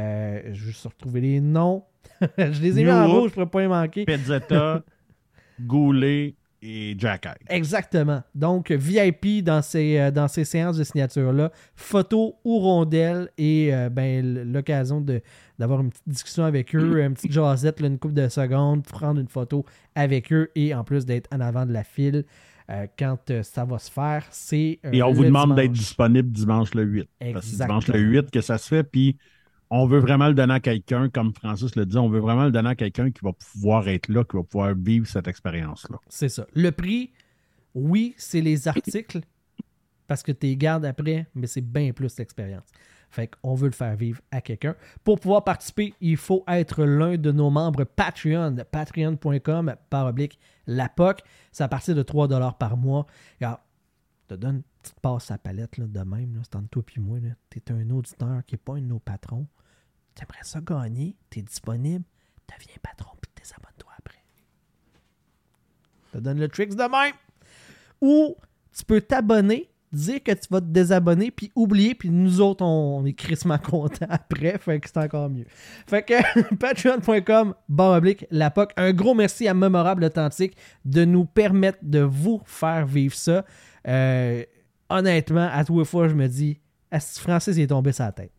vais 0.50 0.88
retrouver 0.88 1.20
les 1.20 1.40
noms. 1.40 1.82
je 2.38 2.60
les 2.60 2.80
ai 2.80 2.84
mis 2.84 2.90
en 2.90 3.08
rouge, 3.08 3.32
je 3.34 3.40
ne 3.40 3.44
pourrais 3.44 3.46
pas 3.46 3.62
y 3.64 3.68
manquer. 3.68 4.04
Pezzetta, 4.04 4.82
Goulet 5.60 6.34
et 6.62 6.94
Jack 6.98 7.24
Hyde. 7.24 7.46
Exactement. 7.48 8.22
Donc, 8.34 8.70
VIP 8.70 9.42
dans 9.42 9.62
ces, 9.62 9.98
euh, 9.98 10.10
dans 10.10 10.28
ces 10.28 10.44
séances 10.44 10.76
de 10.76 10.84
signature-là, 10.84 11.50
photos 11.74 12.34
ou 12.44 12.58
rondelles 12.58 13.30
et 13.38 13.74
euh, 13.74 13.88
ben, 13.88 14.52
l'occasion 14.52 15.04
d'avoir 15.58 15.80
une 15.80 15.90
petite 15.90 16.08
discussion 16.08 16.44
avec 16.44 16.74
eux, 16.74 17.00
une 17.02 17.14
petite 17.14 17.32
jasette, 17.32 17.80
là, 17.80 17.86
une 17.86 17.98
couple 17.98 18.14
de 18.14 18.28
secondes, 18.28 18.84
prendre 18.84 19.20
une 19.20 19.28
photo 19.28 19.64
avec 19.94 20.32
eux 20.32 20.50
et 20.54 20.74
en 20.74 20.84
plus 20.84 21.06
d'être 21.06 21.28
en 21.34 21.40
avant 21.40 21.64
de 21.64 21.72
la 21.72 21.82
file 21.82 22.24
euh, 22.70 22.86
quand 22.96 23.30
euh, 23.30 23.42
ça 23.42 23.64
va 23.64 23.78
se 23.78 23.90
faire. 23.90 24.24
C'est 24.30 24.78
Et 24.92 25.02
on 25.02 25.12
vous 25.12 25.24
demande 25.24 25.56
d'être 25.56 25.72
disponible 25.72 26.30
dimanche 26.30 26.72
le 26.74 26.84
8. 26.84 27.08
Parce 27.18 27.32
que 27.32 27.40
c'est 27.40 27.52
Exactement. 27.54 27.80
dimanche 27.80 27.88
le 27.88 28.00
8 28.00 28.30
que 28.30 28.40
ça 28.40 28.58
se 28.58 28.68
fait. 28.68 28.84
Puis 28.84 29.16
on 29.70 29.86
veut 29.86 30.00
vraiment 30.00 30.28
le 30.28 30.34
donner 30.34 30.54
à 30.54 30.60
quelqu'un, 30.60 31.08
comme 31.08 31.32
Francis 31.32 31.76
le 31.76 31.86
dit, 31.86 31.96
on 31.96 32.08
veut 32.08 32.18
vraiment 32.18 32.44
le 32.44 32.50
donner 32.50 32.70
à 32.70 32.74
quelqu'un 32.74 33.10
qui 33.10 33.20
va 33.22 33.32
pouvoir 33.32 33.88
être 33.88 34.08
là, 34.08 34.24
qui 34.24 34.36
va 34.36 34.42
pouvoir 34.42 34.74
vivre 34.74 35.06
cette 35.06 35.28
expérience-là. 35.28 35.98
C'est 36.08 36.28
ça. 36.28 36.46
Le 36.54 36.72
prix, 36.72 37.12
oui, 37.74 38.14
c'est 38.18 38.40
les 38.40 38.66
articles 38.66 39.20
parce 40.08 40.24
que 40.24 40.32
tu 40.32 40.46
les 40.46 40.56
gardes 40.56 40.84
après, 40.84 41.28
mais 41.36 41.46
c'est 41.46 41.60
bien 41.60 41.92
plus 41.92 42.18
l'expérience. 42.18 42.66
Fait 43.10 43.28
qu'on 43.28 43.54
veut 43.54 43.68
le 43.68 43.74
faire 43.74 43.94
vivre 43.96 44.20
à 44.30 44.40
quelqu'un. 44.40 44.74
Pour 45.02 45.20
pouvoir 45.20 45.44
participer, 45.44 45.94
il 46.00 46.16
faut 46.16 46.44
être 46.48 46.84
l'un 46.84 47.16
de 47.16 47.30
nos 47.32 47.50
membres 47.50 47.84
Patreon, 47.84 48.56
patreon.com 48.70 49.74
par 49.88 50.06
oblique 50.06 50.38
la 50.66 50.88
POC. 50.88 51.20
C'est 51.52 51.64
à 51.64 51.68
partir 51.68 51.94
de 51.94 52.02
3$ 52.02 52.58
par 52.58 52.76
mois. 52.76 53.06
Je 53.40 53.46
te 54.28 54.34
donne 54.34 54.56
une 54.56 54.62
petite 54.82 55.00
passe 55.00 55.30
à 55.30 55.38
palette 55.38 55.80
de 55.80 56.00
même. 56.00 56.40
C'est 56.44 56.56
entre 56.56 56.68
toi 56.68 56.82
et 56.96 57.00
moi. 57.00 57.18
Tu 57.50 57.58
es 57.58 57.72
un 57.72 57.90
auditeur 57.90 58.42
qui 58.46 58.54
n'est 58.54 58.58
pas 58.58 58.74
un 58.74 58.80
de 58.80 58.86
nos 58.86 59.00
patrons. 59.00 59.46
Tu 60.14 60.22
aimerais 60.22 60.42
ça 60.42 60.60
gagner. 60.60 61.16
Tu 61.30 61.40
es 61.40 61.42
disponible. 61.42 62.04
Deviens 62.48 62.76
patron 62.82 63.10
puis 63.20 63.30
désabonne-toi 63.36 63.92
après. 63.98 64.22
Te 66.12 66.18
donne 66.18 66.38
le 66.38 66.48
tricks 66.48 66.74
de 66.74 66.82
même. 66.82 67.14
Ou 68.00 68.36
tu 68.76 68.84
peux 68.84 69.00
t'abonner, 69.00 69.70
dire 69.92 70.22
que 70.22 70.32
tu 70.32 70.46
vas 70.50 70.60
te 70.60 70.66
désabonner, 70.66 71.30
puis 71.30 71.50
oublier, 71.54 71.94
puis 71.94 72.10
nous 72.10 72.40
autres, 72.40 72.64
on, 72.64 73.04
est 73.04 73.12
crissement 73.12 73.58
contents 73.62 74.06
après. 74.08 74.58
Fait 74.58 74.80
que 74.80 74.88
c'est 74.88 74.98
encore 74.98 75.28
mieux. 75.30 75.46
Fait 75.86 76.02
que 76.02 76.54
patreon.com, 76.56 77.54
barre 77.68 77.98
oblique, 77.98 78.26
la 78.30 78.50
POC. 78.50 78.72
Un 78.76 78.92
gros 78.92 79.14
merci 79.14 79.48
à 79.48 79.54
Mémorable 79.54 80.04
Authentique 80.04 80.56
de 80.84 81.04
nous 81.04 81.24
permettre 81.24 81.78
de 81.82 82.00
vous 82.00 82.40
faire 82.44 82.86
vivre 82.86 83.14
ça. 83.14 83.44
Euh, 83.86 84.44
honnêtement, 84.88 85.48
à 85.52 85.64
tous 85.64 85.80
les 85.80 85.84
fois, 85.84 86.08
je 86.08 86.14
me 86.14 86.26
dis, 86.26 86.60
Francis 86.90 87.56
il 87.56 87.62
est 87.62 87.66
tombé 87.68 87.92
la 87.98 88.12
tête. 88.12 88.32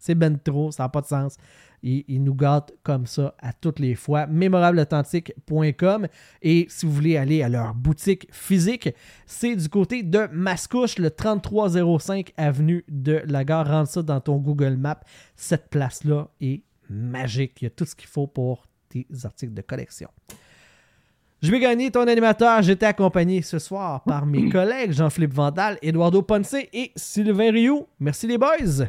C'est 0.00 0.14
ben 0.14 0.38
trop, 0.38 0.72
ça 0.72 0.84
n'a 0.84 0.88
pas 0.88 1.02
de 1.02 1.06
sens. 1.06 1.36
Il, 1.82 2.04
il 2.08 2.24
nous 2.24 2.34
gâte 2.34 2.72
comme 2.82 3.06
ça 3.06 3.34
à 3.38 3.52
toutes 3.52 3.78
les 3.78 3.94
fois. 3.94 4.26
Mémorableauthentique.com. 4.26 6.08
Et 6.42 6.66
si 6.68 6.86
vous 6.86 6.92
voulez 6.92 7.16
aller 7.16 7.42
à 7.42 7.48
leur 7.48 7.74
boutique 7.74 8.26
physique, 8.32 8.90
c'est 9.26 9.54
du 9.54 9.68
côté 9.68 10.02
de 10.02 10.26
Mascouche, 10.32 10.98
le 10.98 11.10
3305 11.10 12.32
avenue 12.36 12.84
de 12.88 13.22
la 13.26 13.44
gare. 13.44 13.68
Rentre 13.68 13.90
ça 13.90 14.02
dans 14.02 14.20
ton 14.20 14.36
Google 14.38 14.76
Maps. 14.76 15.00
Cette 15.36 15.68
place-là 15.68 16.28
est 16.40 16.62
magique. 16.88 17.60
Il 17.60 17.64
y 17.64 17.66
a 17.66 17.70
tout 17.70 17.84
ce 17.84 17.94
qu'il 17.94 18.08
faut 18.08 18.26
pour 18.26 18.66
tes 18.88 19.06
articles 19.24 19.54
de 19.54 19.62
collection. 19.62 20.08
Je 21.42 21.50
vais 21.50 21.60
gagner 21.60 21.90
ton 21.90 22.06
animateur. 22.06 22.60
J'étais 22.62 22.86
accompagné 22.86 23.40
ce 23.40 23.58
soir 23.58 24.02
par 24.04 24.26
mes 24.26 24.48
collègues 24.50 24.92
Jean-Philippe 24.92 25.32
Vandal, 25.32 25.78
Eduardo 25.80 26.20
Ponce 26.22 26.54
et 26.54 26.92
Sylvain 26.96 27.50
Rioux. 27.50 27.86
Merci 27.98 28.26
les 28.26 28.36
boys. 28.36 28.88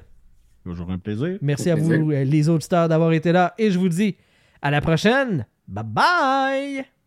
Toujours 0.64 0.92
un 0.92 1.00
plaisir. 1.00 1.38
Merci 1.42 1.70
à 1.70 1.76
plaisir. 1.76 2.00
vous, 2.00 2.12
euh, 2.12 2.24
les 2.24 2.50
auditeurs, 2.50 2.88
d'avoir 2.88 3.12
été 3.14 3.32
là. 3.32 3.54
Et 3.58 3.72
je 3.72 3.80
vous 3.80 3.90
dis 3.90 4.16
à 4.62 4.72
la 4.72 4.82
prochaine. 4.82 5.46
Bye 5.68 5.84
bye! 5.86 7.01